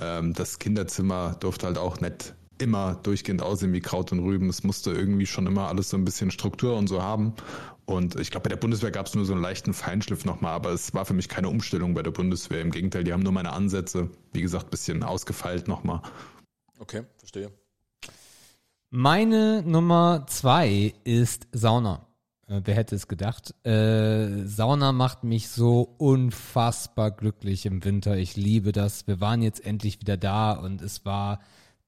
ähm, 0.00 0.32
das 0.32 0.58
Kinderzimmer 0.58 1.36
durfte 1.38 1.66
halt 1.66 1.78
auch 1.78 2.00
nicht 2.00 2.34
immer 2.60 2.98
durchgehend 3.02 3.42
aussehen 3.42 3.72
wie 3.72 3.80
Kraut 3.80 4.12
und 4.12 4.20
Rüben. 4.20 4.48
Es 4.48 4.64
musste 4.64 4.90
irgendwie 4.90 5.26
schon 5.26 5.46
immer 5.46 5.68
alles 5.68 5.90
so 5.90 5.96
ein 5.96 6.04
bisschen 6.04 6.30
Struktur 6.30 6.76
und 6.76 6.88
so 6.88 7.02
haben. 7.02 7.34
Und 7.90 8.14
ich 8.20 8.30
glaube, 8.30 8.44
bei 8.44 8.50
der 8.50 8.56
Bundeswehr 8.56 8.92
gab 8.92 9.06
es 9.06 9.14
nur 9.14 9.24
so 9.24 9.32
einen 9.32 9.42
leichten 9.42 9.74
Feinschliff 9.74 10.24
nochmal, 10.24 10.52
aber 10.52 10.70
es 10.70 10.94
war 10.94 11.04
für 11.04 11.14
mich 11.14 11.28
keine 11.28 11.48
Umstellung 11.48 11.92
bei 11.94 12.02
der 12.02 12.12
Bundeswehr. 12.12 12.60
Im 12.60 12.70
Gegenteil, 12.70 13.02
die 13.02 13.12
haben 13.12 13.22
nur 13.22 13.32
meine 13.32 13.52
Ansätze, 13.52 14.10
wie 14.32 14.42
gesagt, 14.42 14.70
bisschen 14.70 15.02
ausgefeilt 15.02 15.66
nochmal. 15.66 16.00
Okay, 16.78 17.02
verstehe. 17.18 17.50
Meine 18.90 19.62
Nummer 19.62 20.24
zwei 20.28 20.94
ist 21.04 21.48
Sauna. 21.52 22.06
Äh, 22.46 22.60
wer 22.64 22.76
hätte 22.76 22.94
es 22.94 23.08
gedacht? 23.08 23.54
Äh, 23.66 24.44
Sauna 24.46 24.92
macht 24.92 25.24
mich 25.24 25.48
so 25.48 25.82
unfassbar 25.98 27.10
glücklich 27.10 27.66
im 27.66 27.84
Winter. 27.84 28.16
Ich 28.16 28.36
liebe 28.36 28.70
das. 28.70 29.08
Wir 29.08 29.20
waren 29.20 29.42
jetzt 29.42 29.66
endlich 29.66 30.00
wieder 30.00 30.16
da 30.16 30.52
und 30.52 30.80
es 30.80 31.04
war 31.04 31.40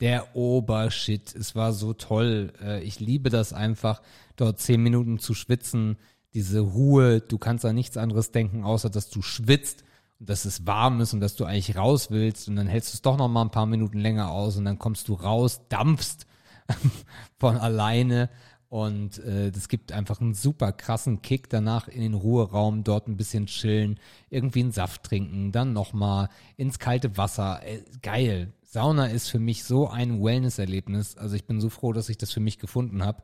der 0.02 0.34
Obershit. 0.36 1.34
Es 1.34 1.54
war 1.54 1.72
so 1.72 1.94
toll. 1.94 2.52
Äh, 2.60 2.82
ich 2.82 2.98
liebe 2.98 3.30
das 3.30 3.52
einfach, 3.52 4.02
dort 4.36 4.58
zehn 4.58 4.82
Minuten 4.82 5.20
zu 5.20 5.32
schwitzen. 5.32 5.96
Diese 6.34 6.58
Ruhe. 6.60 7.20
Du 7.20 7.38
kannst 7.38 7.64
an 7.64 7.76
nichts 7.76 7.96
anderes 7.96 8.32
denken, 8.32 8.64
außer 8.64 8.90
dass 8.90 9.10
du 9.10 9.22
schwitzt 9.22 9.84
und 10.18 10.28
dass 10.28 10.44
es 10.44 10.66
warm 10.66 11.00
ist 11.00 11.14
und 11.14 11.20
dass 11.20 11.36
du 11.36 11.44
eigentlich 11.44 11.76
raus 11.76 12.10
willst. 12.10 12.48
Und 12.48 12.56
dann 12.56 12.66
hältst 12.66 12.92
du 12.92 12.96
es 12.96 13.02
doch 13.02 13.16
noch 13.16 13.28
mal 13.28 13.42
ein 13.42 13.52
paar 13.52 13.66
Minuten 13.66 14.00
länger 14.00 14.32
aus 14.32 14.56
und 14.56 14.64
dann 14.64 14.78
kommst 14.78 15.06
du 15.06 15.14
raus, 15.14 15.60
dampfst 15.68 16.26
von 17.38 17.56
alleine 17.56 18.28
und 18.72 19.18
äh, 19.18 19.50
das 19.52 19.68
gibt 19.68 19.92
einfach 19.92 20.22
einen 20.22 20.32
super 20.32 20.72
krassen 20.72 21.20
Kick 21.20 21.50
danach 21.50 21.88
in 21.88 22.00
den 22.00 22.14
Ruheraum, 22.14 22.84
dort 22.84 23.06
ein 23.06 23.18
bisschen 23.18 23.44
chillen, 23.44 24.00
irgendwie 24.30 24.60
einen 24.60 24.72
Saft 24.72 25.02
trinken, 25.02 25.52
dann 25.52 25.74
nochmal 25.74 26.30
ins 26.56 26.78
kalte 26.78 27.18
Wasser. 27.18 27.60
Äh, 27.66 27.82
geil. 28.00 28.54
Sauna 28.72 29.08
ist 29.08 29.28
für 29.28 29.38
mich 29.38 29.64
so 29.64 29.88
ein 29.88 30.24
Wellness-Erlebnis. 30.24 31.18
Also 31.18 31.36
ich 31.36 31.44
bin 31.44 31.60
so 31.60 31.68
froh, 31.68 31.92
dass 31.92 32.08
ich 32.08 32.16
das 32.16 32.32
für 32.32 32.40
mich 32.40 32.58
gefunden 32.58 33.04
habe. 33.04 33.22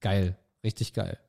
Geil. 0.00 0.36
Richtig 0.64 0.92
geil. 0.92 1.20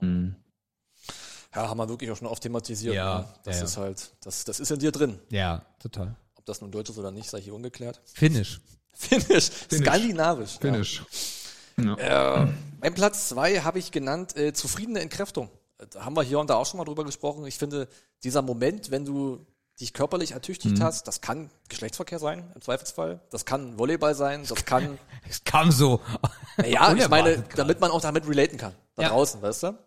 Ja, 0.00 1.68
haben 1.68 1.76
wir 1.76 1.90
wirklich 1.90 2.10
auch 2.10 2.16
schon 2.16 2.26
oft 2.26 2.42
thematisiert. 2.42 2.94
Ja, 2.94 3.18
ne? 3.18 3.28
Das 3.44 3.56
ja, 3.56 3.60
ja. 3.60 3.64
ist 3.66 3.76
halt, 3.76 4.10
das, 4.22 4.44
das 4.44 4.60
ist 4.60 4.70
in 4.70 4.78
dir 4.78 4.92
drin. 4.92 5.18
Ja, 5.28 5.66
total. 5.78 6.16
Ob 6.36 6.46
das 6.46 6.62
nun 6.62 6.70
deutsch 6.70 6.88
ist 6.88 6.96
oder 6.96 7.10
nicht, 7.10 7.28
sei 7.28 7.42
hier 7.42 7.52
ungeklärt. 7.52 8.00
Finnisch. 8.06 8.62
Finnisch, 8.94 9.50
skandinavisch. 9.70 10.58
Finish. 10.58 11.02
Ja. 11.76 12.44
Äh, 12.44 12.48
mein 12.80 12.94
Platz 12.94 13.28
zwei 13.28 13.60
habe 13.60 13.78
ich 13.78 13.90
genannt, 13.90 14.38
äh, 14.38 14.54
zufriedene 14.54 15.00
Entkräftung. 15.00 15.50
Äh, 15.76 15.86
Da 15.90 16.02
haben 16.06 16.16
wir 16.16 16.22
hier 16.22 16.38
und 16.38 16.48
da 16.48 16.54
auch 16.54 16.64
schon 16.64 16.78
mal 16.78 16.84
drüber 16.86 17.04
gesprochen. 17.04 17.44
Ich 17.44 17.58
finde, 17.58 17.88
dieser 18.24 18.40
Moment, 18.40 18.90
wenn 18.90 19.04
du 19.04 19.44
dich 19.80 19.92
körperlich 19.92 20.32
ertüchtigt 20.32 20.80
hast, 20.80 21.06
das 21.06 21.20
kann 21.20 21.50
Geschlechtsverkehr 21.68 22.18
sein, 22.18 22.50
im 22.54 22.60
Zweifelsfall. 22.60 23.20
Das 23.30 23.44
kann 23.44 23.78
Volleyball 23.78 24.14
sein, 24.14 24.44
das 24.48 24.64
kann, 24.64 24.98
Es 25.28 25.44
kam 25.44 25.70
so. 25.70 26.00
ja, 26.66 26.92
ich 26.94 27.08
meine, 27.08 27.44
damit 27.56 27.80
man 27.80 27.90
auch 27.90 28.00
damit 28.00 28.26
relaten 28.28 28.58
kann. 28.58 28.74
Da 28.96 29.02
Ja. 29.04 29.08
draußen, 29.10 29.40
weißt 29.40 29.62
du? 29.64 29.78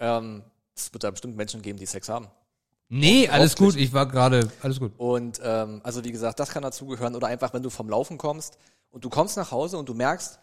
Ähm, 0.00 0.42
es 0.74 0.92
wird 0.92 1.04
da 1.04 1.10
bestimmt 1.10 1.36
Menschen 1.36 1.62
geben, 1.62 1.78
die 1.78 1.86
Sex 1.86 2.08
haben. 2.08 2.28
Nee, 2.88 3.28
alles 3.28 3.54
gut. 3.56 3.76
Ich 3.76 3.92
war 3.92 4.06
gerade, 4.06 4.50
alles 4.62 4.80
gut. 4.80 4.92
Und 4.96 5.40
ähm, 5.44 5.80
also 5.84 6.02
wie 6.04 6.12
gesagt, 6.12 6.40
das 6.40 6.48
kann 6.50 6.62
dazugehören. 6.62 7.14
Oder 7.14 7.26
einfach, 7.26 7.52
wenn 7.52 7.62
du 7.62 7.68
vom 7.70 7.88
Laufen 7.90 8.16
kommst 8.16 8.56
und 8.90 9.04
du 9.04 9.10
kommst 9.10 9.36
nach 9.36 9.50
Hause 9.50 9.76
und 9.76 9.88
du 9.88 9.94
merkst, 9.94 10.38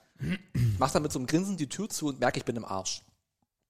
mach 0.77 0.91
dann 0.91 1.01
mit 1.01 1.11
so 1.11 1.19
einem 1.19 1.25
Grinsen 1.27 1.57
die 1.57 1.67
Tür 1.67 1.89
zu 1.89 2.07
und 2.07 2.19
merke, 2.19 2.37
ich 2.37 2.45
bin 2.45 2.55
im 2.55 2.63
Arsch. 2.65 3.01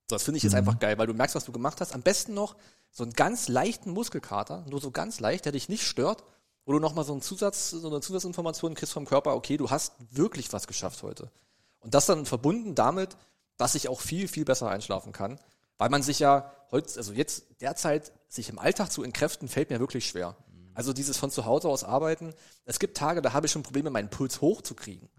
So, 0.10 0.16
das 0.16 0.24
finde 0.24 0.38
ich 0.38 0.44
jetzt 0.44 0.56
einfach 0.56 0.80
geil, 0.80 0.98
weil 0.98 1.08
du 1.08 1.14
merkst, 1.14 1.36
was 1.36 1.46
du 1.46 1.52
gemacht 1.52 1.82
hast. 1.82 1.94
Am 1.94 2.02
besten 2.02 2.34
noch 2.34 2.56
so 2.92 3.04
einen 3.04 3.14
ganz 3.14 3.48
leichten 3.48 3.92
Muskelkater, 3.92 4.64
nur 4.70 4.80
so 4.80 4.92
ganz 4.92 5.20
leicht, 5.20 5.46
der 5.46 5.52
dich 5.52 5.68
nicht 5.68 5.84
stört, 5.84 6.24
wo 6.66 6.74
du 6.74 6.80
nochmal 6.80 7.06
so 7.06 7.14
einen 7.14 7.22
Zusatz, 7.22 7.72
so 7.72 7.88
eine 7.88 8.02
Zusatzinformation 8.02 8.76
kriegst 8.76 8.94
vom 8.94 9.06
Körper, 9.06 9.36
okay, 9.36 9.58
du 9.58 9.70
hast 9.70 9.94
wirklich 10.12 10.54
was 10.54 10.68
geschafft 10.68 11.04
heute. 11.04 11.32
Und 11.80 11.94
das 11.94 12.06
dann 12.06 12.26
verbunden 12.26 12.76
damit, 12.76 13.18
dass 13.58 13.76
ich 13.76 13.88
auch 13.90 14.02
viel, 14.02 14.28
viel 14.28 14.46
besser 14.46 14.70
einschlafen 14.70 15.12
kann. 15.12 15.40
Weil 15.78 15.90
man 15.90 16.04
sich 16.04 16.20
ja 16.20 16.52
heute, 16.72 16.98
also 16.98 17.14
jetzt 17.14 17.46
derzeit, 17.62 18.12
sich 18.30 18.50
im 18.50 18.60
Alltag 18.60 18.92
zu 18.92 19.04
entkräften, 19.04 19.48
fällt 19.48 19.70
mir 19.70 19.80
wirklich 19.80 20.08
schwer. 20.08 20.36
Also 20.74 20.94
dieses 20.94 21.18
von 21.18 21.32
zu 21.32 21.46
Hause 21.46 21.70
aus 21.70 21.84
arbeiten. 21.84 22.34
Es 22.66 22.80
gibt 22.80 22.98
Tage, 22.98 23.22
da 23.22 23.34
habe 23.34 23.46
ich 23.46 23.52
schon 23.52 23.64
Probleme, 23.64 23.90
meinen 23.90 24.10
Puls 24.10 24.42
hochzukriegen, 24.42 25.10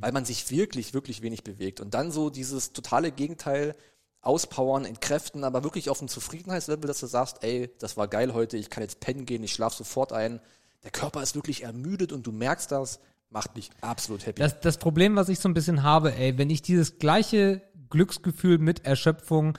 weil 0.00 0.12
man 0.12 0.24
sich 0.24 0.50
wirklich, 0.50 0.94
wirklich 0.94 1.22
wenig 1.22 1.42
bewegt. 1.42 1.80
Und 1.80 1.94
dann 1.94 2.12
so 2.12 2.28
dieses 2.28 2.72
totale 2.72 3.12
Gegenteil, 3.12 3.74
auspowern, 4.22 4.84
entkräften, 4.84 5.44
aber 5.44 5.62
wirklich 5.62 5.88
auf 5.90 6.00
ein 6.02 6.08
Zufriedenheitslevel, 6.08 6.86
dass 6.88 7.00
du 7.00 7.06
sagst, 7.06 7.42
ey, 7.42 7.70
das 7.78 7.96
war 7.96 8.08
geil 8.08 8.34
heute, 8.34 8.56
ich 8.56 8.70
kann 8.70 8.82
jetzt 8.82 9.00
pennen 9.00 9.24
gehen, 9.24 9.42
ich 9.44 9.52
schlafe 9.52 9.76
sofort 9.76 10.12
ein. 10.12 10.40
Der 10.82 10.90
Körper 10.90 11.22
ist 11.22 11.34
wirklich 11.34 11.62
ermüdet 11.62 12.12
und 12.12 12.26
du 12.26 12.32
merkst 12.32 12.72
das, 12.72 13.00
macht 13.30 13.56
mich 13.56 13.70
absolut 13.80 14.26
happy. 14.26 14.40
Das, 14.40 14.60
das 14.60 14.78
Problem, 14.78 15.16
was 15.16 15.28
ich 15.28 15.38
so 15.38 15.48
ein 15.48 15.54
bisschen 15.54 15.82
habe, 15.82 16.14
ey, 16.14 16.38
wenn 16.38 16.50
ich 16.50 16.62
dieses 16.62 16.98
gleiche 16.98 17.62
Glücksgefühl 17.90 18.58
mit 18.58 18.84
Erschöpfung 18.84 19.58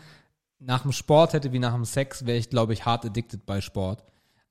nach 0.59 0.81
dem 0.81 0.91
Sport 0.91 1.34
hätte 1.34 1.51
wie 1.53 1.59
nach 1.59 1.73
dem 1.73 1.85
Sex, 1.85 2.25
wäre 2.25 2.38
ich, 2.38 2.49
glaube 2.49 2.73
ich, 2.73 2.85
hart 2.85 3.05
addicted 3.05 3.45
bei 3.45 3.61
Sport. 3.61 4.03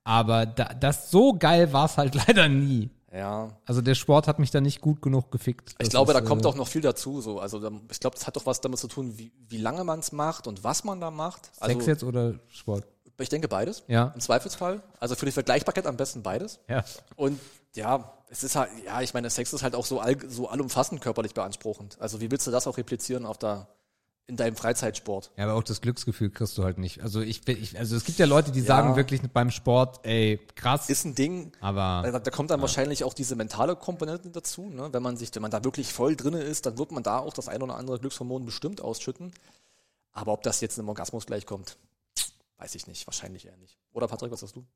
Aber 0.04 0.46
da, 0.46 0.66
das 0.66 1.10
so 1.10 1.34
geil 1.34 1.72
war 1.72 1.86
es 1.86 1.96
halt 1.98 2.14
leider 2.26 2.48
nie. 2.48 2.90
Ja. 3.16 3.48
Also 3.64 3.80
der 3.80 3.94
Sport 3.94 4.28
hat 4.28 4.38
mich 4.38 4.50
da 4.50 4.60
nicht 4.60 4.80
gut 4.80 5.02
genug 5.02 5.30
gefickt. 5.30 5.74
Ich 5.78 5.90
glaube, 5.90 6.12
ist, 6.12 6.20
da 6.20 6.20
kommt 6.20 6.44
äh, 6.44 6.48
auch 6.48 6.54
noch 6.54 6.68
viel 6.68 6.82
dazu. 6.82 7.20
So. 7.20 7.40
Also 7.40 7.58
ich 7.90 8.00
glaube, 8.00 8.16
das 8.16 8.26
hat 8.26 8.36
doch 8.36 8.46
was 8.46 8.60
damit 8.60 8.78
zu 8.78 8.88
tun, 8.88 9.18
wie, 9.18 9.32
wie 9.48 9.58
lange 9.58 9.84
man 9.84 10.00
es 10.00 10.12
macht 10.12 10.46
und 10.46 10.64
was 10.64 10.84
man 10.84 11.00
da 11.00 11.10
macht. 11.10 11.50
Also 11.58 11.74
Sex 11.74 11.86
jetzt 11.86 12.04
oder 12.04 12.34
Sport? 12.48 12.84
ich 13.18 13.28
denke 13.28 13.48
beides. 13.48 13.82
Ja. 13.88 14.12
Im 14.14 14.20
Zweifelsfall. 14.20 14.82
Also 15.00 15.14
für 15.14 15.26
die 15.26 15.32
Vergleichbarkeit 15.32 15.86
am 15.86 15.96
besten 15.96 16.22
beides. 16.22 16.60
Ja. 16.68 16.84
Und 17.16 17.40
ja, 17.74 18.12
es 18.28 18.42
ist 18.42 18.56
halt, 18.56 18.70
ja, 18.84 19.00
ich 19.00 19.14
meine, 19.14 19.30
Sex 19.30 19.52
ist 19.52 19.62
halt 19.62 19.74
auch 19.74 19.86
so, 19.86 20.00
all, 20.00 20.16
so 20.28 20.48
allumfassend 20.48 21.00
körperlich 21.00 21.34
beanspruchend. 21.34 21.96
Also 22.00 22.20
wie 22.20 22.30
willst 22.30 22.46
du 22.46 22.50
das 22.50 22.66
auch 22.66 22.76
replizieren 22.76 23.26
auf 23.26 23.38
der, 23.38 23.68
in 24.28 24.36
deinem 24.36 24.56
Freizeitsport. 24.56 25.30
Ja, 25.36 25.44
aber 25.44 25.54
auch 25.54 25.62
das 25.62 25.80
Glücksgefühl 25.80 26.30
kriegst 26.30 26.58
du 26.58 26.64
halt 26.64 26.78
nicht. 26.78 27.00
Also 27.00 27.20
ich, 27.20 27.42
bin- 27.42 27.62
ich 27.62 27.78
also 27.78 27.94
es 27.94 28.04
gibt 28.04 28.18
ja 28.18 28.26
Leute, 28.26 28.50
die 28.50 28.60
sagen 28.60 28.96
wirklich 28.96 29.22
beim 29.22 29.50
Sport, 29.52 30.00
ey, 30.04 30.40
krass. 30.56 30.90
Ist 30.90 31.04
ein 31.04 31.14
Ding, 31.14 31.52
aber 31.60 32.02
Da, 32.10 32.18
da 32.18 32.30
kommt 32.32 32.50
dann 32.50 32.60
wahrscheinlich 32.60 33.04
auch 33.04 33.14
diese 33.14 33.36
mentale 33.36 33.76
Komponente 33.76 34.30
dazu. 34.30 34.68
Ne? 34.68 34.88
Wenn 34.92 35.02
man 35.02 35.16
sich, 35.16 35.32
wenn 35.34 35.42
man 35.42 35.52
da 35.52 35.62
wirklich 35.62 35.92
voll 35.92 36.16
drinne 36.16 36.40
ist, 36.42 36.66
dann 36.66 36.76
wird 36.76 36.90
man 36.90 37.04
da 37.04 37.18
auch 37.20 37.32
das 37.34 37.46
ein 37.48 37.62
oder 37.62 37.76
andere 37.76 38.00
Glückshormon 38.00 38.44
bestimmt 38.44 38.80
ausschütten. 38.80 39.32
Aber 40.12 40.32
ob 40.32 40.42
das 40.42 40.60
jetzt 40.60 40.78
einem 40.78 40.88
Orgasmus 40.88 41.26
gleichkommt, 41.26 41.76
weiß 42.58 42.74
ich 42.74 42.86
nicht. 42.88 43.06
Wahrscheinlich 43.06 43.46
eher 43.46 43.56
nicht. 43.58 43.76
Oder 43.92 44.08
Patrick, 44.08 44.32
was 44.32 44.40
sagst 44.40 44.56
du? 44.56 44.66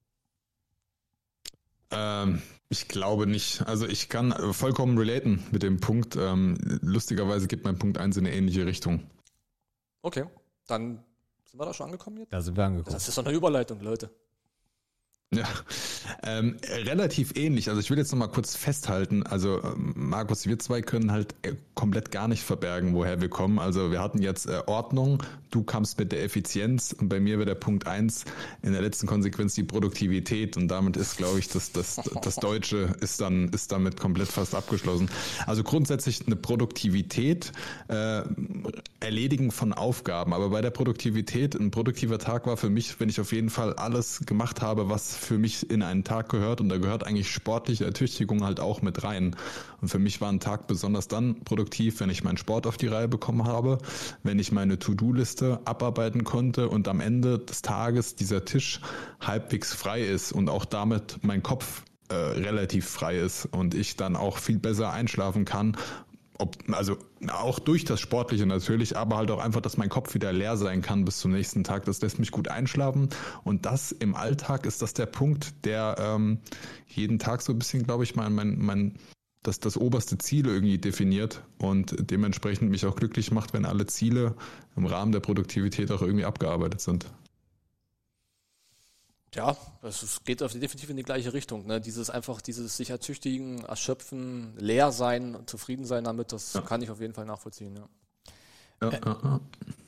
Ähm, 1.91 2.41
ich 2.69 2.87
glaube 2.89 3.27
nicht. 3.27 3.63
Also 3.67 3.87
ich 3.87 4.09
kann 4.09 4.31
äh, 4.33 4.53
vollkommen 4.53 4.97
relaten 4.97 5.43
mit 5.51 5.63
dem 5.65 5.81
Punkt. 5.81 6.15
Ähm, 6.17 6.57
lustigerweise 6.83 7.49
geht 7.49 7.65
mein 7.65 7.79
Punkt 7.79 7.99
1 7.99 8.17
in 8.17 8.27
eine 8.27 8.35
ähnliche 8.37 8.65
Richtung. 8.65 9.03
Okay, 10.03 10.25
dann 10.67 11.05
sind 11.45 11.61
wir 11.61 11.67
da 11.67 11.75
schon 11.75 11.87
angekommen 11.87 12.19
jetzt. 12.19 12.33
da 12.33 12.41
sind 12.41 12.57
wir 12.57 12.65
angekommen. 12.65 12.95
Das 12.95 13.09
ist 13.09 13.17
doch 13.19 13.25
eine 13.25 13.35
Überleitung, 13.35 13.81
Leute. 13.81 14.11
Ja, 15.33 15.45
ähm, 16.25 16.57
relativ 16.85 17.37
ähnlich. 17.37 17.69
Also 17.69 17.81
ich 17.81 17.89
will 17.89 17.99
jetzt 17.99 18.11
noch 18.11 18.19
mal 18.19 18.27
kurz 18.27 18.57
festhalten. 18.57 19.23
Also 19.23 19.63
ähm, 19.63 19.95
Markus, 19.95 20.49
wir 20.49 20.59
zwei 20.59 20.83
können 20.83 21.13
halt 21.13 21.37
äh, 21.43 21.53
komplett 21.75 22.11
gar 22.11 22.27
nicht 22.27 22.43
verbergen, 22.43 22.95
woher 22.95 23.21
wir 23.21 23.29
kommen. 23.29 23.61
Also 23.61 23.93
wir 23.93 24.01
hatten 24.01 24.21
jetzt 24.21 24.47
äh, 24.47 24.61
Ordnung, 24.67 25.23
du 25.53 25.63
kamst 25.63 26.01
mit 26.01 26.11
der 26.11 26.25
Effizienz 26.25 26.93
und 26.99 27.09
bei 27.09 27.21
mir 27.21 27.39
wäre 27.39 27.47
der 27.47 27.55
Punkt 27.55 27.87
eins 27.87 28.25
in 28.63 28.73
der 28.73 28.83
letzten 28.83 29.07
Konsequenz 29.07 29.55
die 29.55 29.63
Produktivität 29.63 30.57
und 30.57 30.67
damit 30.67 30.97
ist, 30.97 31.17
glaube 31.17 31.39
ich, 31.39 31.47
das, 31.47 31.71
das, 31.71 32.01
das 32.23 32.35
Deutsche 32.35 32.97
ist 33.01 33.21
dann 33.21 33.51
ist 33.51 33.71
damit 33.71 34.01
komplett 34.01 34.29
fast 34.29 34.57
abgeschlossen. 34.57 35.09
Also 35.47 35.63
grundsätzlich 35.63 36.27
eine 36.27 36.35
Produktivität, 36.35 37.53
äh, 37.87 38.23
Erledigen 38.99 39.53
von 39.53 39.73
Aufgaben. 39.73 40.35
Aber 40.35 40.51
bei 40.51 40.61
der 40.61 40.71
Produktivität, 40.71 41.55
ein 41.55 41.71
produktiver 41.71 42.19
Tag 42.19 42.47
war 42.47 42.57
für 42.57 42.69
mich, 42.69 42.99
wenn 42.99 43.09
ich 43.09 43.21
auf 43.21 43.33
jeden 43.33 43.51
Fall 43.51 43.75
alles 43.75 44.27
gemacht 44.27 44.61
habe, 44.61 44.89
was 44.89 45.20
für 45.21 45.39
mich 45.39 45.71
in 45.71 45.83
einen 45.83 46.05
Tag 46.05 46.29
gehört. 46.29 46.61
Und 46.61 46.69
da 46.69 46.79
gehört 46.79 47.07
eigentlich 47.07 47.31
sportliche 47.31 47.85
Ertüchtigung 47.85 48.45
halt 48.45 48.61
auch 48.61 48.83
mit 48.83 49.05
rein. 49.05 49.37
Und 49.81 49.89
für 49.89 49.99
mich 49.99 50.21
war 50.21 50.31
ein 50.31 50.41
Tag 50.41 50.67
besonders 50.67 51.09
dann 51.09 51.41
produktiv, 51.45 52.01
wenn 52.01 52.11
ich 52.11 52.25
meinen 52.25 52.37
Sport 52.37 52.67
auf 52.67 52.77
die 52.77 52.87
Reihe 52.87 53.09
bekommen 53.09 53.45
habe, 53.45 53.79
wenn 54.23 54.39
ich 54.39 54.53
meine 54.53 54.79
To-Do-Liste 54.79 55.61
abarbeiten 55.65 56.25
konnte 56.25 56.69
und 56.69 56.89
am 56.89 57.01
Ende 57.01 57.39
des 57.39 57.63
Tages 57.63 58.17
dieser 58.17 58.45
Tisch 58.45 58.81
halbwegs 59.21 59.75
frei 59.75 60.03
ist 60.03 60.33
und 60.33 60.49
auch 60.49 60.65
damit 60.65 61.19
mein 61.23 61.43
Kopf 61.43 61.83
äh, 62.09 62.15
relativ 62.15 62.89
frei 62.89 63.19
ist 63.19 63.47
und 63.47 63.75
ich 63.75 63.97
dann 63.97 64.17
auch 64.17 64.39
viel 64.39 64.59
besser 64.59 64.93
einschlafen 64.93 65.45
kann 65.45 65.77
ob, 66.41 66.57
also 66.73 66.97
auch 67.29 67.59
durch 67.59 67.85
das 67.85 68.01
Sportliche 68.01 68.47
natürlich, 68.47 68.97
aber 68.97 69.17
halt 69.17 69.31
auch 69.31 69.39
einfach, 69.39 69.61
dass 69.61 69.77
mein 69.77 69.89
Kopf 69.89 70.15
wieder 70.15 70.33
leer 70.33 70.57
sein 70.57 70.83
kann 70.83 71.05
bis 71.05 71.19
zum 71.19 71.33
nächsten 71.33 71.65
Tag. 71.65 71.85
Das 71.85 72.01
lässt 72.01 72.19
mich 72.19 72.31
gut 72.31 72.49
einschlafen. 72.49 73.11
Und 73.45 73.67
das 73.67 73.93
im 73.93 74.15
Alltag 74.15 74.67
ist 74.67 74.83
das 74.83 74.95
der 74.95 75.07
Punkt, 75.07 75.65
der 75.65 75.97
ähm, 75.99 76.39
jeden 76.87 77.19
Tag 77.19 77.43
so 77.43 77.53
ein 77.53 77.59
bisschen, 77.59 77.85
glaube 77.85 78.05
ich, 78.05 78.17
mein, 78.17 78.35
mein, 78.35 78.59
mein 78.59 78.95
das, 79.43 79.61
das 79.61 79.77
oberste 79.77 80.19
Ziel 80.19 80.47
irgendwie 80.47 80.79
definiert 80.79 81.43
und 81.59 81.95
dementsprechend 82.11 82.71
mich 82.71 82.85
auch 82.85 82.97
glücklich 82.97 83.31
macht, 83.31 83.55
wenn 83.55 83.65
alle 83.65 83.87
Ziele 83.87 84.35
im 84.77 84.87
Rahmen 84.87 85.13
der 85.13 85.21
Produktivität 85.21 85.91
auch 85.93 86.03
irgendwie 86.03 86.27
abgearbeitet 86.27 86.81
sind. 86.81 87.07
Ja, 89.35 89.57
es 89.83 90.03
ist- 90.03 90.25
geht 90.25 90.43
auf 90.43 90.53
definitiv 90.53 90.91
in 90.91 90.97
die 90.97 91.03
gleiche 91.05 91.33
Richtung. 91.33 91.67
Ne? 91.67 91.81
Dieses 91.81 92.11
einfach, 92.11 92.41
dieses 92.41 92.77
sich 92.77 92.91
ertüchtigen, 92.91 93.65
erschöpfen, 93.65 94.55
leer 94.59 94.91
sein, 94.91 95.39
zufrieden 95.47 95.85
sein 95.85 96.05
damit, 96.05 96.33
das 96.33 96.59
kann 96.67 96.83
ich 96.83 96.91
auf 96.91 97.01
jeden 97.01 97.15
Fall 97.15 97.27
nachvollziehen. 97.27 97.77
Ja. 97.77 97.89
Ja, 98.83 98.91
ja, 98.93 99.19
ja. 99.23 99.41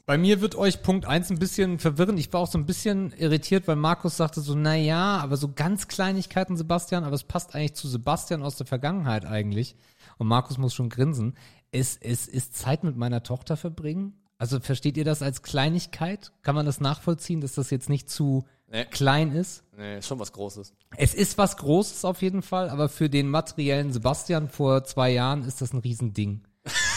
Bei 0.04 0.18
mir 0.18 0.40
wird 0.40 0.54
euch 0.54 0.82
Punkt 0.82 1.06
eins 1.06 1.30
ein 1.30 1.38
bisschen 1.38 1.78
verwirren. 1.78 2.18
Ich 2.18 2.32
war 2.32 2.40
auch 2.40 2.46
so 2.50 2.58
ein 2.58 2.66
bisschen 2.66 3.12
irritiert, 3.12 3.66
weil 3.66 3.76
Markus 3.76 4.16
sagte 4.16 4.40
so, 4.42 4.54
na 4.54 4.74
ja, 4.74 5.18
aber 5.18 5.36
so 5.36 5.50
ganz 5.52 5.88
Kleinigkeiten, 5.88 6.56
Sebastian, 6.56 7.04
aber 7.04 7.14
es 7.14 7.24
passt 7.24 7.54
eigentlich 7.54 7.74
zu 7.74 7.88
Sebastian 7.88 8.42
aus 8.42 8.56
der 8.56 8.66
Vergangenheit 8.66 9.24
eigentlich. 9.24 9.76
Und 10.18 10.26
Markus 10.26 10.58
muss 10.58 10.74
schon 10.74 10.90
grinsen. 10.90 11.36
Es, 11.70 11.96
es 11.96 12.26
ist 12.28 12.54
Zeit 12.56 12.84
mit 12.84 12.96
meiner 12.96 13.22
Tochter 13.22 13.56
verbringen. 13.56 14.12
Also 14.36 14.60
versteht 14.60 14.96
ihr 14.96 15.04
das 15.04 15.22
als 15.22 15.42
Kleinigkeit? 15.42 16.32
Kann 16.42 16.54
man 16.56 16.66
das 16.66 16.80
nachvollziehen, 16.80 17.40
dass 17.40 17.54
das 17.54 17.70
jetzt 17.70 17.88
nicht 17.88 18.10
zu 18.10 18.44
Nee. 18.72 18.86
klein 18.86 19.32
ist? 19.32 19.64
Nee, 19.76 19.98
ist 19.98 20.06
schon 20.08 20.18
was 20.18 20.32
Großes. 20.32 20.72
Es 20.96 21.12
ist 21.12 21.36
was 21.36 21.58
Großes 21.58 22.06
auf 22.06 22.22
jeden 22.22 22.40
Fall, 22.40 22.70
aber 22.70 22.88
für 22.88 23.10
den 23.10 23.28
materiellen 23.28 23.92
Sebastian 23.92 24.48
vor 24.48 24.84
zwei 24.84 25.10
Jahren 25.10 25.44
ist 25.46 25.60
das 25.60 25.74
ein 25.74 25.80
Riesending. 25.80 26.40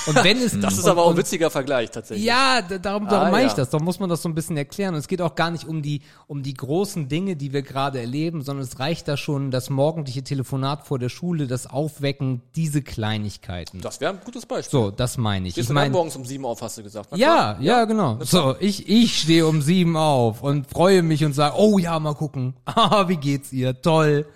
Und 0.05 0.23
wenn 0.23 0.37
es 0.37 0.59
Das 0.59 0.73
ist 0.77 0.83
und- 0.83 0.91
aber 0.91 1.03
auch 1.03 1.09
ein 1.11 1.17
witziger 1.17 1.49
Vergleich 1.49 1.89
tatsächlich. 1.89 2.23
ja, 2.25 2.61
darum, 2.61 3.07
darum 3.07 3.27
Ah, 3.27 3.31
meine 3.31 3.45
ich 3.47 3.53
ja. 3.53 3.57
das. 3.57 3.71
Darum 3.71 3.83
muss 3.85 3.99
man 3.99 4.07
das 4.09 4.21
so 4.21 4.29
ein 4.29 4.35
bisschen 4.35 4.55
erklären. 4.57 4.93
Und 4.93 4.99
es 4.99 5.07
geht 5.07 5.21
auch 5.21 5.33
gar 5.33 5.49
nicht 5.49 5.65
um 5.67 5.81
die, 5.81 6.01
um 6.27 6.43
die 6.43 6.53
großen 6.53 7.07
Dinge, 7.09 7.35
die 7.35 7.51
wir 7.53 7.63
gerade 7.63 7.99
erleben, 7.99 8.43
sondern 8.43 8.63
es 8.63 8.77
reicht 8.79 9.07
da 9.07 9.17
schon 9.17 9.49
das 9.49 9.71
morgendliche 9.71 10.23
Telefonat 10.23 10.85
vor 10.85 10.99
der 10.99 11.09
Schule, 11.09 11.47
das 11.47 11.65
Aufwecken, 11.67 12.43
diese 12.55 12.83
Kleinigkeiten. 12.83 13.81
Das 13.81 13.99
wäre 14.01 14.13
ein 14.13 14.19
gutes 14.23 14.45
Beispiel. 14.45 14.69
So, 14.79 14.91
das 14.91 15.17
meine 15.17 15.47
ich. 15.47 15.53
Stehst 15.53 15.69
Ich 15.69 15.73
meine, 15.73 15.89
morgens 15.91 16.15
um 16.15 16.25
sieben 16.25 16.45
auf, 16.45 16.61
hast 16.61 16.77
du 16.77 16.83
gesagt. 16.83 17.09
Na 17.11 17.17
ja, 17.17 17.53
klar. 17.55 17.61
ja, 17.61 17.85
genau. 17.85 18.19
So, 18.21 18.55
ich, 18.59 18.87
ich 18.87 19.19
stehe 19.21 19.47
um 19.47 19.61
sieben 19.63 19.97
auf 19.97 20.43
und 20.43 20.67
freue 20.69 21.01
mich 21.01 21.25
und 21.25 21.33
sage, 21.33 21.55
oh 21.57 21.79
ja, 21.79 21.99
mal 21.99 22.13
gucken. 22.13 22.53
Ah, 22.65 23.07
wie 23.07 23.17
geht's 23.17 23.51
ihr? 23.53 23.81
Toll. 23.81 24.27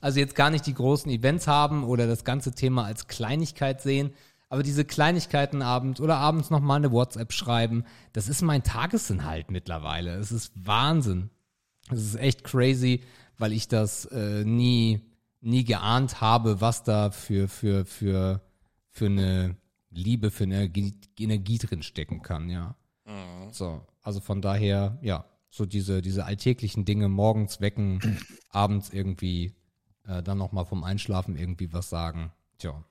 Also 0.00 0.20
jetzt 0.20 0.36
gar 0.36 0.50
nicht 0.50 0.64
die 0.66 0.74
großen 0.74 1.10
Events 1.10 1.46
haben 1.48 1.82
oder 1.84 2.06
das 2.06 2.22
ganze 2.24 2.52
Thema 2.52 2.84
als 2.84 3.08
Kleinigkeit 3.08 3.82
sehen, 3.82 4.12
aber 4.48 4.62
diese 4.62 4.84
Kleinigkeiten 4.84 5.62
abends 5.62 6.00
oder 6.00 6.16
abends 6.16 6.50
nochmal 6.50 6.78
eine 6.78 6.92
WhatsApp 6.92 7.32
schreiben, 7.32 7.84
das 8.12 8.28
ist 8.28 8.42
mein 8.42 8.62
Tagesinhalt 8.62 9.50
mittlerweile. 9.50 10.14
Es 10.14 10.32
ist 10.32 10.52
Wahnsinn. 10.54 11.30
Es 11.90 12.00
ist 12.02 12.16
echt 12.16 12.44
crazy, 12.44 13.02
weil 13.36 13.52
ich 13.52 13.68
das 13.68 14.06
äh, 14.06 14.44
nie, 14.44 15.00
nie 15.40 15.64
geahnt 15.64 16.20
habe, 16.20 16.60
was 16.60 16.82
da 16.82 17.10
für, 17.10 17.48
für, 17.48 17.84
für, 17.84 18.42
für 18.90 19.06
eine 19.06 19.56
Liebe, 19.90 20.30
für 20.30 20.44
eine 20.44 20.70
Energie, 21.18 21.58
drin 21.58 21.82
stecken 21.82 22.22
kann, 22.22 22.50
ja. 22.50 22.74
So, 23.52 23.86
also 24.02 24.20
von 24.20 24.42
daher, 24.42 24.98
ja, 25.02 25.24
so 25.50 25.64
diese, 25.66 26.02
diese 26.02 26.24
alltäglichen 26.24 26.84
Dinge, 26.84 27.08
morgens 27.08 27.60
wecken, 27.60 28.00
abends 28.50 28.90
irgendwie 28.90 29.54
äh, 30.06 30.22
dann 30.22 30.38
nochmal 30.38 30.66
vom 30.66 30.84
Einschlafen 30.84 31.36
irgendwie 31.36 31.72
was 31.72 31.88
sagen. 31.88 32.32
Tja. 32.58 32.84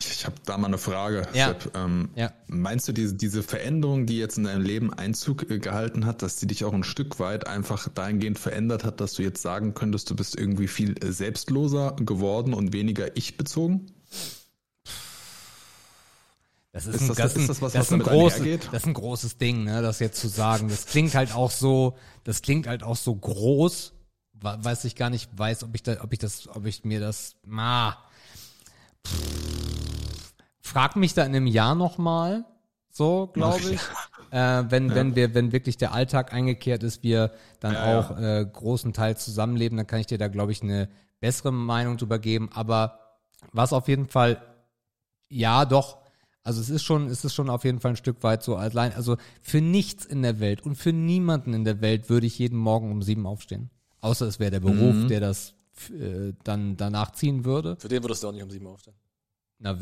Ich 0.00 0.24
habe 0.26 0.36
da 0.44 0.56
mal 0.56 0.68
eine 0.68 0.78
Frage. 0.78 1.26
Ja. 1.34 1.54
Ähm, 1.74 2.10
Ja. 2.14 2.32
Meinst 2.46 2.88
du, 2.88 2.92
diese, 2.92 3.14
diese 3.14 3.42
Veränderung, 3.42 4.06
die 4.06 4.18
jetzt 4.18 4.38
in 4.38 4.44
deinem 4.44 4.62
Leben 4.62 4.92
Einzug 4.92 5.50
äh, 5.50 5.58
gehalten 5.58 6.06
hat, 6.06 6.22
dass 6.22 6.36
die 6.36 6.46
dich 6.46 6.64
auch 6.64 6.72
ein 6.72 6.84
Stück 6.84 7.18
weit 7.20 7.46
einfach 7.46 7.88
dahingehend 7.88 8.38
verändert 8.38 8.84
hat, 8.84 9.00
dass 9.00 9.14
du 9.14 9.22
jetzt 9.22 9.42
sagen 9.42 9.74
könntest, 9.74 10.08
du 10.10 10.16
bist 10.16 10.38
irgendwie 10.38 10.68
viel 10.68 10.94
äh, 11.04 11.12
selbstloser 11.12 11.96
geworden 12.00 12.54
und 12.54 12.72
weniger 12.72 13.16
ich-bezogen? 13.16 13.92
Das 16.72 16.86
ist, 16.86 16.96
Ist 16.96 17.00
ein, 17.02 17.08
das- 17.08 17.16
das, 17.16 17.36
ist 17.36 17.48
das 17.48 17.62
was, 17.62 17.72
das 17.72 17.80
was 17.80 17.86
ist 17.88 17.92
ein 17.92 17.98
großes, 18.00 18.60
das 18.70 18.82
ist 18.82 18.86
ein 18.86 18.94
großes 18.94 19.38
Ding, 19.38 19.64
ne, 19.64 19.82
das 19.82 19.98
jetzt 20.00 20.20
zu 20.20 20.28
sagen. 20.28 20.68
Das 20.68 20.86
klingt 20.86 21.14
halt 21.14 21.34
auch 21.34 21.50
so, 21.50 21.96
das 22.24 22.42
klingt 22.42 22.66
halt 22.66 22.82
auch 22.82 22.96
so 22.96 23.14
groß, 23.14 23.94
weiß 24.34 24.84
ich 24.84 24.94
gar 24.94 25.10
nicht, 25.10 25.30
weiß, 25.36 25.64
ob 25.64 25.74
ich 25.74 25.82
da, 25.82 26.02
ob 26.02 26.12
ich 26.12 26.18
das, 26.18 26.46
ob 26.48 26.66
ich 26.66 26.84
mir 26.84 27.00
das, 27.00 27.36
ma, 27.44 27.96
pff, 29.06 30.34
frag 30.60 30.96
mich 30.96 31.14
da 31.14 31.22
in 31.24 31.34
einem 31.34 31.46
Jahr 31.46 31.74
nochmal, 31.74 32.44
so, 32.90 33.28
glaube 33.28 33.58
ich. 33.70 33.80
Äh, 34.30 34.64
wenn, 34.68 34.94
wenn 34.94 35.16
wir, 35.16 35.34
wenn 35.34 35.52
wirklich 35.52 35.78
der 35.78 35.92
Alltag 35.92 36.34
eingekehrt 36.34 36.82
ist, 36.82 37.02
wir 37.02 37.32
dann 37.60 37.74
Ja, 37.74 37.84
auch 37.84 38.18
Äh, 38.18 38.44
großen 38.44 38.92
Teil 38.92 39.16
zusammenleben, 39.16 39.76
dann 39.78 39.86
kann 39.86 40.00
ich 40.00 40.06
dir 40.06 40.18
da, 40.18 40.28
glaube 40.28 40.52
ich, 40.52 40.62
eine 40.62 40.88
bessere 41.20 41.52
Meinung 41.52 41.96
drüber 41.96 42.18
geben. 42.18 42.50
Aber 42.52 42.98
was 43.52 43.72
auf 43.72 43.88
jeden 43.88 44.06
Fall 44.06 44.42
ja, 45.30 45.64
doch. 45.64 45.98
Also 46.42 46.60
es 46.60 46.70
ist 46.70 46.82
schon, 46.82 47.06
es 47.08 47.24
ist 47.24 47.34
schon 47.34 47.50
auf 47.50 47.64
jeden 47.64 47.80
Fall 47.80 47.92
ein 47.92 47.96
Stück 47.96 48.22
weit 48.22 48.42
so 48.42 48.56
allein. 48.56 48.94
Also 48.94 49.16
für 49.42 49.60
nichts 49.60 50.04
in 50.06 50.22
der 50.22 50.40
Welt 50.40 50.62
und 50.62 50.76
für 50.76 50.92
niemanden 50.92 51.52
in 51.54 51.64
der 51.64 51.80
Welt 51.82 52.08
würde 52.08 52.26
ich 52.26 52.38
jeden 52.38 52.58
Morgen 52.58 52.90
um 52.90 53.02
sieben 53.02 53.26
aufstehen. 53.26 53.70
Außer 54.00 54.26
es 54.26 54.38
wäre 54.40 54.50
der 54.52 54.60
Beruf, 54.60 54.96
Mhm. 54.96 55.08
der 55.08 55.20
das 55.20 55.54
äh, 55.90 56.34
dann 56.44 56.76
danach 56.76 57.12
ziehen 57.12 57.44
würde. 57.44 57.76
Für 57.78 57.88
den 57.88 58.02
würdest 58.02 58.22
du 58.22 58.28
auch 58.28 58.32
nicht 58.32 58.42
um 58.42 58.50
sieben 58.50 58.66
aufstehen. 58.66 58.94
Na, 59.58 59.76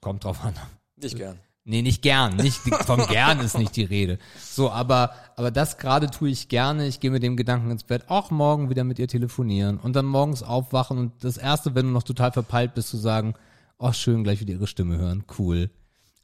kommt 0.00 0.24
drauf 0.24 0.42
an. 0.44 0.54
Nicht 0.96 1.16
gern. 1.16 1.38
Nee, 1.64 1.82
nicht 1.82 2.00
gern. 2.00 2.36
Nicht, 2.36 2.60
vom 2.86 3.06
gern 3.08 3.40
ist 3.40 3.58
nicht 3.58 3.76
die 3.76 3.84
Rede. 3.84 4.18
So, 4.40 4.70
aber, 4.70 5.12
aber 5.36 5.50
das 5.50 5.76
gerade 5.76 6.10
tue 6.10 6.30
ich 6.30 6.48
gerne. 6.48 6.86
Ich 6.86 6.98
gehe 6.98 7.10
mit 7.10 7.22
dem 7.22 7.36
Gedanken 7.36 7.70
ins 7.70 7.84
Bett, 7.84 8.04
auch 8.08 8.30
morgen 8.30 8.70
wieder 8.70 8.84
mit 8.84 8.98
ihr 8.98 9.06
telefonieren 9.06 9.76
und 9.76 9.94
dann 9.94 10.06
morgens 10.06 10.42
aufwachen 10.42 10.96
und 10.96 11.24
das 11.24 11.36
erste, 11.36 11.74
wenn 11.74 11.86
du 11.86 11.92
noch 11.92 12.04
total 12.04 12.32
verpeilt 12.32 12.72
bist, 12.74 12.88
zu 12.88 12.96
sagen, 12.96 13.34
oh, 13.78 13.92
schön, 13.92 14.24
gleich 14.24 14.40
wieder 14.40 14.54
ihre 14.54 14.66
Stimme 14.66 14.96
hören. 14.96 15.24
Cool. 15.38 15.68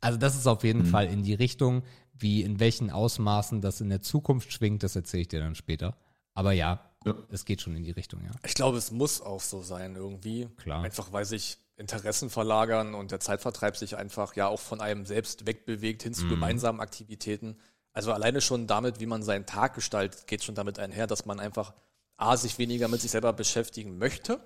Also 0.01 0.19
das 0.19 0.35
ist 0.35 0.47
auf 0.47 0.65
jeden 0.65 0.87
Fall 0.87 1.07
in 1.07 1.23
die 1.23 1.35
Richtung, 1.35 1.83
wie 2.15 2.43
in 2.43 2.59
welchen 2.59 2.91
Ausmaßen 2.91 3.61
das 3.61 3.83
in 3.83 3.91
der 3.91 4.01
Zukunft 4.01 4.51
schwingt, 4.51 4.83
das 4.83 4.97
erzähle 4.97 5.23
ich 5.23 5.29
dir 5.29 5.41
dann 5.41 5.55
später. 5.55 5.97
Aber 6.33 6.53
ja, 6.53 6.81
Ja. 7.05 7.15
es 7.31 7.45
geht 7.45 7.61
schon 7.61 7.77
in 7.77 7.85
die 7.85 7.91
Richtung, 7.91 8.23
ja. 8.25 8.31
Ich 8.45 8.55
glaube, 8.55 8.79
es 8.79 8.91
muss 8.91 9.21
auch 9.21 9.41
so 9.41 9.63
sein 9.63 9.97
irgendwie. 9.97 10.49
Klar. 10.57 10.83
Einfach 10.83 11.13
weil 11.13 11.25
sich 11.25 11.59
Interessen 11.77 12.31
verlagern 12.31 12.95
und 12.95 13.11
der 13.11 13.21
Zeitvertreib 13.21 13.77
sich 13.77 13.97
einfach 13.97 14.37
ja 14.37 14.47
auch 14.47 14.61
von 14.61 14.81
einem 14.81 15.07
selbst 15.07 15.47
wegbewegt 15.47 16.03
hin 16.03 16.15
zu 16.15 16.29
gemeinsamen 16.29 16.81
Aktivitäten. 16.81 17.57
Also 17.93 18.13
alleine 18.13 18.41
schon 18.41 18.67
damit, 18.67 19.01
wie 19.01 19.07
man 19.07 19.23
seinen 19.23 19.47
Tag 19.47 19.75
gestaltet, 19.75 20.27
geht 20.27 20.45
schon 20.45 20.55
damit 20.55 20.79
einher, 20.79 21.07
dass 21.07 21.27
man 21.27 21.41
einfach 21.41 21.75
A, 22.17 22.37
sich 22.37 22.59
weniger 22.59 22.89
mit 22.89 23.01
sich 23.01 23.11
selber 23.11 23.33
beschäftigen 23.33 23.99
möchte, 23.99 24.41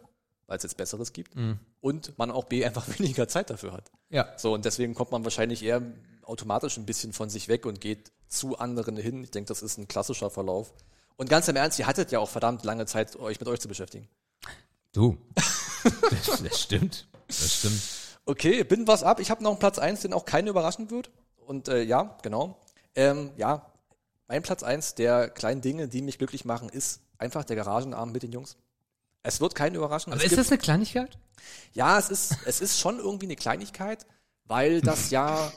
weil 0.47 0.57
es 0.57 0.63
jetzt 0.63 0.79
Besseres 0.79 1.13
gibt, 1.13 1.35
und 1.81 2.19
man 2.19 2.31
auch 2.31 2.45
B, 2.45 2.65
einfach 2.65 2.87
weniger 2.99 3.29
Zeit 3.29 3.51
dafür 3.51 3.73
hat. 3.73 3.91
Ja. 4.09 4.33
So, 4.37 4.55
und 4.55 4.65
deswegen 4.65 4.95
kommt 4.95 5.13
man 5.13 5.25
wahrscheinlich 5.25 5.63
eher 5.63 5.83
automatisch 6.23 6.79
ein 6.79 6.87
bisschen 6.87 7.13
von 7.13 7.29
sich 7.29 7.49
weg 7.49 7.67
und 7.67 7.81
geht 7.81 8.13
zu 8.27 8.59
anderen 8.59 8.97
hin. 8.97 9.23
Ich 9.23 9.31
denke, 9.31 9.49
das 9.49 9.63
ist 9.63 9.79
ein 9.79 9.89
klassischer 9.89 10.31
Verlauf. 10.31 10.73
Und 11.19 11.29
ganz 11.29 11.49
im 11.49 11.57
Ernst, 11.57 11.79
ihr 11.81 11.87
hattet 11.87 12.13
ja 12.13 12.21
auch 12.21 12.29
verdammt 12.31 12.65
lange 12.65 12.87
Zeit, 12.87 13.17
euch 13.17 13.39
mit 13.41 13.49
euch 13.49 13.61
zu 13.61 13.69
beschäftigen. 13.69 14.09
Du. 14.93 15.19
das, 15.85 16.43
das 16.43 16.61
stimmt. 16.61 17.07
Das 17.27 17.55
stimmt. 17.59 17.83
Okay, 18.25 18.63
bin 18.63 18.87
was 18.87 19.03
ab. 19.03 19.19
Ich 19.21 19.31
habe 19.31 19.43
noch 19.43 19.51
einen 19.51 19.59
Platz 19.59 19.79
eins, 19.79 20.01
den 20.01 20.13
auch 20.13 20.25
keinen 20.25 20.47
überraschen 20.47 20.91
wird. 20.91 21.11
Und 21.45 21.69
äh, 21.69 21.83
ja, 21.83 22.17
genau. 22.23 22.57
Ähm, 22.95 23.33
ja, 23.37 23.67
mein 24.29 24.43
Platz 24.43 24.63
eins 24.63 24.95
der 24.95 25.29
kleinen 25.29 25.61
Dinge, 25.61 25.89
die 25.89 26.03
mich 26.03 26.19
glücklich 26.19 26.45
machen, 26.45 26.69
ist 26.69 27.01
einfach 27.19 27.45
der 27.45 27.57
Garagenabend 27.57 28.13
mit 28.13 28.23
den 28.23 28.33
Jungs. 28.33 28.57
Es 29.25 29.41
wird 29.41 29.57
keinen 29.57 29.75
überraschen. 29.75 30.13
Aber 30.13 30.21
es 30.21 30.27
ist 30.27 30.31
gibt- 30.37 30.41
das 30.41 30.53
eine 30.53 30.59
Kleinigkeit? 30.59 31.19
Ja, 31.75 31.99
es 31.99 32.11
ist, 32.11 32.37
es 32.47 32.61
ist 32.61 32.79
schon 32.79 32.99
irgendwie 32.99 33.27
eine 33.27 33.37
Kleinigkeit, 33.37 34.07
weil 34.45 34.81
das 34.83 35.11
ja, 35.11 35.51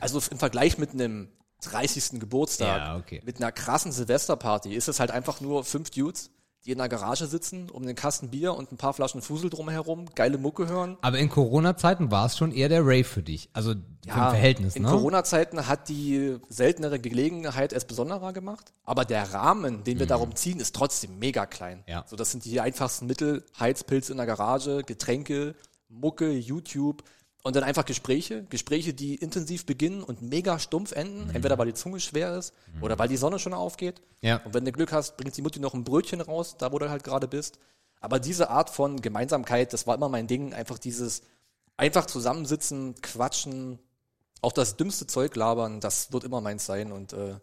also 0.00 0.22
im 0.30 0.38
Vergleich 0.38 0.78
mit 0.78 0.92
einem 0.92 1.28
30. 1.60 2.20
Geburtstag, 2.20 2.78
Ja, 2.78 2.96
okay. 2.96 3.20
mit 3.24 3.36
einer 3.36 3.52
krassen 3.52 3.92
Silvesterparty, 3.92 4.74
ist 4.74 4.88
es 4.88 5.00
halt 5.00 5.10
einfach 5.10 5.40
nur 5.40 5.64
fünf 5.64 5.90
Dudes, 5.90 6.30
die 6.66 6.72
in 6.72 6.78
der 6.78 6.90
Garage 6.90 7.26
sitzen, 7.26 7.70
um 7.70 7.82
einen 7.82 7.94
Kasten 7.94 8.28
Bier 8.28 8.54
und 8.54 8.70
ein 8.70 8.76
paar 8.76 8.92
Flaschen 8.92 9.22
Fusel 9.22 9.48
drumherum, 9.48 10.06
geile 10.14 10.36
Mucke 10.36 10.68
hören. 10.68 10.98
Aber 11.00 11.18
in 11.18 11.30
Corona-Zeiten 11.30 12.10
war 12.10 12.26
es 12.26 12.36
schon 12.36 12.52
eher 12.52 12.68
der 12.68 12.82
Rave 12.82 13.04
für 13.04 13.22
dich. 13.22 13.48
Also 13.54 13.72
vom 13.72 14.12
Verhältnis, 14.12 14.76
in 14.76 14.82
ne? 14.82 14.90
Corona-Zeiten 14.90 15.66
hat 15.66 15.88
die 15.88 16.36
seltenere 16.50 16.98
Gelegenheit 16.98 17.72
es 17.72 17.86
besonderer 17.86 18.34
gemacht, 18.34 18.74
aber 18.84 19.06
der 19.06 19.32
Rahmen, 19.32 19.84
den 19.84 19.98
wir 19.98 20.06
darum 20.06 20.34
ziehen, 20.36 20.60
ist 20.60 20.74
trotzdem 20.76 21.18
mega 21.18 21.46
klein. 21.46 21.78
Mhm. 21.78 21.84
Ja. 21.92 22.04
So, 22.06 22.16
das 22.16 22.30
sind 22.30 22.44
die 22.44 22.60
einfachsten 22.60 23.06
Mittel, 23.06 23.44
Heizpilz 23.58 24.10
in 24.10 24.18
der 24.18 24.26
Garage, 24.26 24.82
Getränke, 24.84 25.54
Mucke, 25.88 26.30
YouTube 26.30 27.02
und 27.42 27.56
dann 27.56 27.64
einfach 27.64 27.84
Gespräche, 27.84 28.44
Gespräche, 28.44 28.92
die 28.92 29.14
intensiv 29.14 29.64
beginnen 29.66 30.02
und 30.02 30.20
mega 30.22 30.58
stumpf 30.58 30.92
enden, 30.92 31.28
Mhm. 31.28 31.36
entweder 31.36 31.56
weil 31.58 31.66
die 31.66 31.74
Zunge 31.74 32.00
schwer 32.00 32.36
ist 32.36 32.52
oder 32.80 32.98
weil 32.98 33.08
die 33.08 33.16
Sonne 33.16 33.38
schon 33.38 33.54
aufgeht. 33.54 34.02
Ja. 34.20 34.40
Und 34.44 34.52
wenn 34.54 34.64
du 34.64 34.72
Glück 34.72 34.92
hast, 34.92 35.16
bringt 35.16 35.36
die 35.36 35.42
Mutti 35.42 35.58
noch 35.60 35.74
ein 35.74 35.84
Brötchen 35.84 36.20
raus, 36.20 36.56
da 36.58 36.70
wo 36.72 36.78
du 36.78 36.90
halt 36.90 37.02
gerade 37.04 37.28
bist. 37.28 37.58
Aber 38.00 38.18
diese 38.18 38.50
Art 38.50 38.70
von 38.70 39.00
Gemeinsamkeit, 39.00 39.72
das 39.72 39.86
war 39.86 39.94
immer 39.94 40.08
mein 40.08 40.26
Ding, 40.26 40.52
einfach 40.54 40.78
dieses 40.78 41.22
einfach 41.76 42.06
zusammensitzen, 42.06 42.94
quatschen, 43.00 43.78
auch 44.42 44.52
das 44.52 44.76
dümmste 44.76 45.06
Zeug 45.06 45.34
labern, 45.36 45.80
das 45.80 46.12
wird 46.12 46.24
immer 46.24 46.40
meins 46.42 46.66
sein. 46.66 46.92
Und 46.92 47.12
äh, 47.14 47.36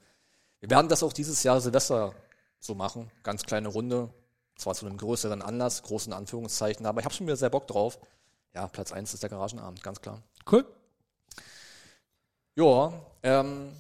wir 0.60 0.70
werden 0.70 0.90
das 0.90 1.02
auch 1.04 1.14
dieses 1.14 1.42
Jahr 1.44 1.60
Silvester 1.62 2.14
so 2.60 2.76
machen. 2.76 3.10
Ganz 3.24 3.44
kleine 3.44 3.68
Runde. 3.68 4.10
Zwar 4.56 4.74
zu 4.74 4.88
einem 4.88 4.98
größeren 4.98 5.44
Anlass, 5.44 5.84
großen 5.84 6.12
Anführungszeichen, 6.14 6.88
aber 6.88 7.00
ich 7.00 7.06
habe 7.06 7.14
schon 7.14 7.28
wieder 7.28 7.38
sehr 7.38 7.52
Bock 7.52 7.68
drauf. 7.68 8.00
Ja, 8.58 8.68
Platz 8.68 8.92
eins 8.92 9.14
ist 9.14 9.22
der 9.22 9.30
Garagenabend, 9.30 9.84
ganz 9.84 10.02
klar. 10.02 10.20
Cool. 10.52 10.66
Ja, 12.56 12.92
ähm, 13.22 13.72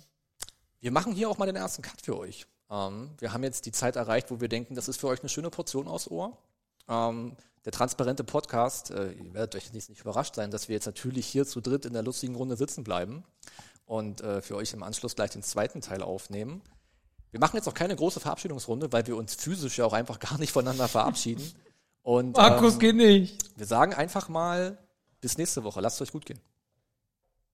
wir 0.79 0.91
machen 0.91 1.13
hier 1.13 1.31
auch 1.31 1.39
mal 1.39 1.47
den 1.47 1.55
ersten 1.55 1.81
Cut 1.81 1.99
für 1.99 2.15
euch. 2.15 2.45
Ähm, 2.69 3.09
wir 3.17 3.33
haben 3.33 3.43
jetzt 3.43 3.65
die 3.65 3.71
Zeit 3.71 3.95
erreicht, 3.95 4.29
wo 4.29 4.39
wir 4.39 4.49
denken, 4.49 4.75
das 4.75 4.87
ist 4.87 4.99
für 4.99 5.07
euch 5.07 5.21
eine 5.21 5.29
schöne 5.29 5.49
Portion 5.49 5.87
aus 5.87 6.11
Ohr. 6.11 6.37
Ähm, 6.87 7.35
der 7.65 7.71
transparente 7.71 8.23
Podcast, 8.23 8.91
äh, 8.91 9.13
ihr 9.13 9.33
werdet 9.33 9.55
euch 9.55 9.73
nicht, 9.73 9.89
nicht 9.89 10.01
überrascht 10.01 10.35
sein, 10.35 10.51
dass 10.51 10.67
wir 10.67 10.75
jetzt 10.75 10.85
natürlich 10.85 11.25
hier 11.25 11.47
zu 11.47 11.59
dritt 11.59 11.85
in 11.85 11.93
der 11.93 12.03
lustigen 12.03 12.35
Runde 12.35 12.55
sitzen 12.55 12.83
bleiben 12.83 13.23
und 13.87 14.21
äh, 14.21 14.43
für 14.43 14.57
euch 14.57 14.73
im 14.73 14.83
Anschluss 14.83 15.15
gleich 15.15 15.31
den 15.31 15.41
zweiten 15.41 15.81
Teil 15.81 16.03
aufnehmen. 16.03 16.61
Wir 17.31 17.39
machen 17.39 17.55
jetzt 17.55 17.65
noch 17.65 17.73
keine 17.73 17.95
große 17.95 18.19
Verabschiedungsrunde, 18.19 18.93
weil 18.93 19.07
wir 19.07 19.17
uns 19.17 19.33
physisch 19.33 19.79
ja 19.79 19.85
auch 19.85 19.93
einfach 19.93 20.19
gar 20.19 20.37
nicht 20.37 20.51
voneinander 20.51 20.87
verabschieden. 20.87 21.51
Und 22.07 22.37
Markus 22.37 22.75
ähm, 22.75 22.79
geht 22.79 22.95
nicht. 22.95 23.37
wir 23.57 23.65
sagen 23.65 23.93
einfach 23.93 24.29
mal 24.29 24.77
bis 25.19 25.37
nächste 25.37 25.65
Woche. 25.65 25.81
Lasst 25.81 25.99
es 25.99 26.07
euch 26.07 26.13
gut 26.13 26.25
gehen. 26.25 26.39